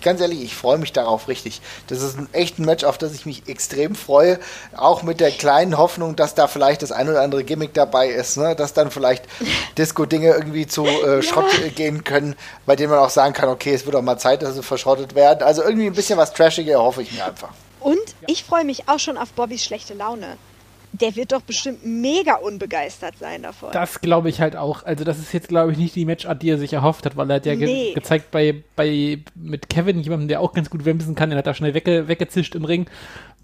ganz 0.00 0.20
ehrlich, 0.20 0.42
ich 0.42 0.54
freue 0.54 0.78
mich 0.78 0.92
darauf 0.92 1.28
richtig. 1.28 1.60
Das 1.86 2.02
ist 2.02 2.18
ein 2.18 2.28
echt 2.32 2.58
ein 2.58 2.64
Match, 2.64 2.84
auf 2.84 2.98
das 2.98 3.14
ich 3.14 3.26
mich 3.26 3.48
extrem 3.48 3.94
freue. 3.94 4.38
Auch 4.76 5.02
mit 5.02 5.20
der 5.20 5.30
kleinen 5.30 5.78
Hoffnung, 5.78 6.16
dass 6.16 6.34
da 6.34 6.48
vielleicht 6.48 6.82
das 6.82 6.92
ein 6.92 7.08
oder 7.08 7.22
andere 7.22 7.44
Gimmick 7.44 7.74
dabei 7.74 8.08
ist, 8.08 8.36
ne? 8.36 8.54
dass 8.56 8.72
dann 8.72 8.90
vielleicht 8.90 9.24
Disco-Dinge 9.78 10.30
irgendwie 10.30 10.66
zu 10.66 10.86
äh, 10.86 11.22
Schrott 11.22 11.46
ja. 11.62 11.68
gehen 11.68 12.04
können, 12.04 12.36
bei 12.64 12.76
denen 12.76 12.90
man 12.90 13.00
auch 13.00 13.10
sagen 13.10 13.34
kann, 13.34 13.48
okay, 13.48 13.74
es 13.74 13.86
wird 13.86 13.96
auch 13.96 14.02
mal 14.02 14.18
Zeit, 14.18 14.42
dass 14.42 14.54
sie 14.54 14.62
verschrottet 14.62 15.14
werden. 15.14 15.42
Also 15.42 15.62
irgendwie 15.62 15.86
ein 15.86 15.94
bisschen 15.94 16.18
was 16.18 16.32
Trashiger 16.32 16.78
hoffe 16.78 17.02
ich 17.02 17.12
mir 17.12 17.24
einfach. 17.24 17.50
Und 17.80 17.98
ich 18.26 18.44
freue 18.44 18.64
mich 18.64 18.88
auch 18.88 18.98
schon 18.98 19.16
auf 19.16 19.32
Bobbys 19.32 19.64
schlechte 19.64 19.94
Laune 19.94 20.36
der 21.00 21.16
wird 21.16 21.32
doch 21.32 21.42
bestimmt 21.42 21.84
mega 21.84 22.36
unbegeistert 22.36 23.18
sein 23.18 23.42
davon. 23.42 23.70
Das 23.72 24.00
glaube 24.00 24.28
ich 24.28 24.40
halt 24.40 24.56
auch. 24.56 24.84
Also 24.84 25.04
das 25.04 25.18
ist 25.18 25.32
jetzt, 25.32 25.48
glaube 25.48 25.72
ich, 25.72 25.78
nicht 25.78 25.94
die 25.94 26.04
Matchart, 26.04 26.42
die 26.42 26.50
er 26.50 26.58
sich 26.58 26.72
erhofft 26.72 27.06
hat, 27.06 27.16
weil 27.16 27.30
er 27.30 27.36
hat 27.36 27.46
ja 27.46 27.54
nee. 27.54 27.66
ge 27.66 27.94
gezeigt 27.94 28.30
bei, 28.30 28.62
bei 28.74 29.20
mit 29.34 29.68
Kevin, 29.68 30.00
jemandem, 30.00 30.28
der 30.28 30.40
auch 30.40 30.52
ganz 30.52 30.70
gut 30.70 30.84
wemsen 30.84 31.14
kann, 31.14 31.30
der 31.30 31.38
hat 31.38 31.46
da 31.46 31.54
schnell 31.54 31.74
wegge 31.74 32.08
weggezischt 32.08 32.54
im 32.54 32.64
Ring, 32.64 32.86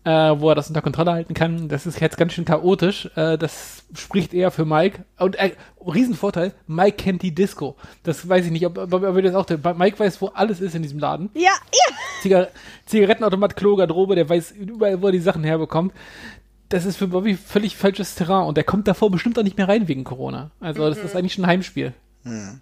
äh, 0.04 0.10
wo 0.10 0.48
er 0.48 0.54
das 0.54 0.68
unter 0.68 0.82
Kontrolle 0.82 1.12
halten 1.12 1.34
kann. 1.34 1.68
Das 1.68 1.86
ist 1.86 2.00
jetzt 2.00 2.16
ganz 2.16 2.32
schön 2.32 2.44
chaotisch. 2.44 3.10
Äh, 3.16 3.38
das 3.38 3.84
spricht 3.94 4.34
eher 4.34 4.50
für 4.50 4.64
Mike. 4.64 5.04
Und 5.18 5.36
äh, 5.36 5.52
Riesenvorteil, 5.84 6.52
Mike 6.66 6.96
kennt 6.96 7.22
die 7.22 7.34
Disco. 7.34 7.76
Das 8.02 8.28
weiß 8.28 8.46
ich 8.46 8.52
nicht, 8.52 8.66
ob, 8.66 8.78
ob, 8.78 8.92
ob 8.92 9.22
das 9.22 9.34
auch 9.34 9.46
Mike 9.76 9.98
weiß, 9.98 10.20
wo 10.20 10.28
alles 10.28 10.60
ist 10.60 10.74
in 10.74 10.82
diesem 10.82 10.98
Laden. 10.98 11.30
Ja, 11.34 11.52
ja. 11.72 11.96
Zigar 12.20 12.48
Zigarettenautomat, 12.86 13.56
Klo, 13.56 13.76
Garderobe, 13.76 14.14
der 14.14 14.28
weiß 14.28 14.52
überall, 14.52 15.00
wo 15.02 15.06
er 15.06 15.12
die 15.12 15.18
Sachen 15.18 15.44
herbekommt 15.44 15.92
das 16.72 16.86
ist 16.86 16.96
für 16.96 17.08
Bobby 17.08 17.36
völlig 17.36 17.76
falsches 17.76 18.14
Terrain 18.14 18.46
und 18.46 18.56
der 18.56 18.64
kommt 18.64 18.88
davor 18.88 19.10
bestimmt 19.10 19.38
auch 19.38 19.42
nicht 19.42 19.58
mehr 19.58 19.68
rein 19.68 19.88
wegen 19.88 20.04
Corona. 20.04 20.50
Also 20.60 20.88
das 20.88 20.98
ist 20.98 21.12
mhm. 21.12 21.18
eigentlich 21.18 21.34
schon 21.34 21.44
ein 21.44 21.50
Heimspiel. 21.50 21.92
Mhm. 22.24 22.60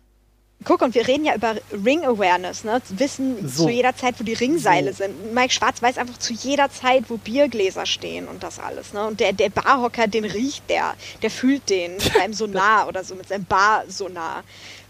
Guck, 0.64 0.82
und 0.82 0.94
wir 0.94 1.08
reden 1.08 1.24
ja 1.24 1.34
über 1.34 1.54
Ring 1.72 2.04
Awareness, 2.04 2.64
ne? 2.64 2.82
Wissen 2.90 3.48
so. 3.48 3.64
zu 3.64 3.70
jeder 3.70 3.96
Zeit, 3.96 4.20
wo 4.20 4.24
die 4.24 4.34
Ringseile 4.34 4.92
so. 4.92 5.04
sind. 5.04 5.32
Mike 5.32 5.54
Schwarz 5.54 5.80
weiß 5.80 5.96
einfach 5.96 6.18
zu 6.18 6.34
jeder 6.34 6.70
Zeit, 6.70 7.04
wo 7.08 7.16
Biergläser 7.16 7.86
stehen 7.86 8.28
und 8.28 8.42
das 8.42 8.58
alles, 8.58 8.92
ne? 8.92 9.06
Und 9.06 9.20
der, 9.20 9.32
der 9.32 9.48
Barhocker, 9.48 10.06
den 10.06 10.24
riecht 10.24 10.68
der, 10.68 10.94
der 11.22 11.30
fühlt 11.30 11.70
den 11.70 11.92
mit 11.94 12.02
seinem 12.02 12.34
Sonar 12.34 12.88
oder 12.88 13.04
so, 13.04 13.14
mit 13.14 13.28
seinem 13.28 13.46
Bar-Sonar. 13.46 14.42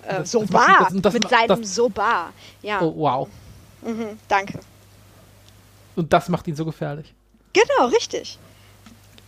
Äh, 0.08 0.24
Sobar, 0.24 0.90
mit 0.92 1.28
seinem 1.28 1.62
Sobar. 1.62 2.32
Ja. 2.62 2.80
Oh, 2.80 2.94
wow. 2.96 3.28
Mhm, 3.82 4.18
danke. 4.26 4.58
Und 5.94 6.12
das 6.12 6.28
macht 6.30 6.48
ihn 6.48 6.56
so 6.56 6.64
gefährlich. 6.64 7.14
Genau, 7.52 7.88
richtig. 7.88 8.38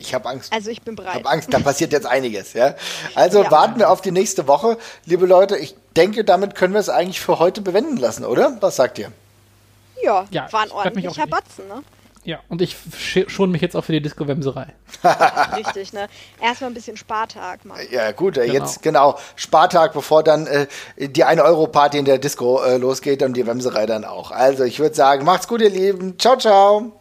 Ich 0.02 0.14
habe 0.14 0.28
Angst. 0.28 0.52
Also 0.52 0.70
ich 0.70 0.82
bin 0.82 0.96
bereit. 0.96 1.12
Ich 1.12 1.18
habe 1.20 1.30
Angst, 1.30 1.52
da 1.52 1.60
passiert 1.60 1.92
jetzt 1.92 2.06
einiges. 2.06 2.52
Ja? 2.52 2.74
Also 3.14 3.42
ja. 3.42 3.50
warten 3.50 3.78
wir 3.78 3.90
auf 3.90 4.00
die 4.00 4.10
nächste 4.10 4.48
Woche. 4.48 4.78
Liebe 5.06 5.26
Leute, 5.26 5.56
ich 5.56 5.74
denke, 5.96 6.24
damit 6.24 6.54
können 6.54 6.74
wir 6.74 6.80
es 6.80 6.88
eigentlich 6.88 7.20
für 7.20 7.38
heute 7.38 7.60
bewenden 7.60 7.96
lassen, 7.96 8.24
oder? 8.24 8.56
Was 8.60 8.76
sagt 8.76 8.98
ihr? 8.98 9.12
Ja, 10.02 10.26
ja 10.30 10.52
war 10.52 10.62
ein 10.62 10.70
ordentlicher 10.72 11.26
Batzen, 11.26 11.68
ne? 11.68 11.82
Ja, 12.24 12.38
und 12.48 12.62
ich 12.62 12.76
schon 13.26 13.50
mich 13.50 13.62
jetzt 13.62 13.74
auch 13.74 13.84
für 13.84 13.92
die 13.92 14.00
Disco-Wemserei. 14.00 14.66
Richtig, 15.56 15.92
ne? 15.92 16.06
Erstmal 16.40 16.70
ein 16.70 16.74
bisschen 16.74 16.96
Spartag 16.96 17.64
machen. 17.64 17.80
Ja, 17.90 18.12
gut, 18.12 18.36
äh, 18.36 18.46
genau. 18.46 18.52
jetzt 18.52 18.82
genau. 18.82 19.18
Spartag, 19.34 19.92
bevor 19.92 20.22
dann 20.22 20.46
äh, 20.46 20.66
die 20.96 21.24
1-Euro-Party 21.24 21.98
in 21.98 22.04
der 22.04 22.18
Disco 22.18 22.62
äh, 22.62 22.76
losgeht 22.76 23.24
und 23.24 23.36
die 23.36 23.46
Wemserei 23.46 23.86
dann 23.86 24.04
auch. 24.04 24.30
Also, 24.30 24.62
ich 24.62 24.78
würde 24.78 24.94
sagen, 24.94 25.24
macht's 25.24 25.48
gut, 25.48 25.62
ihr 25.62 25.70
Lieben. 25.70 26.16
Ciao, 26.18 26.36
ciao. 26.36 26.92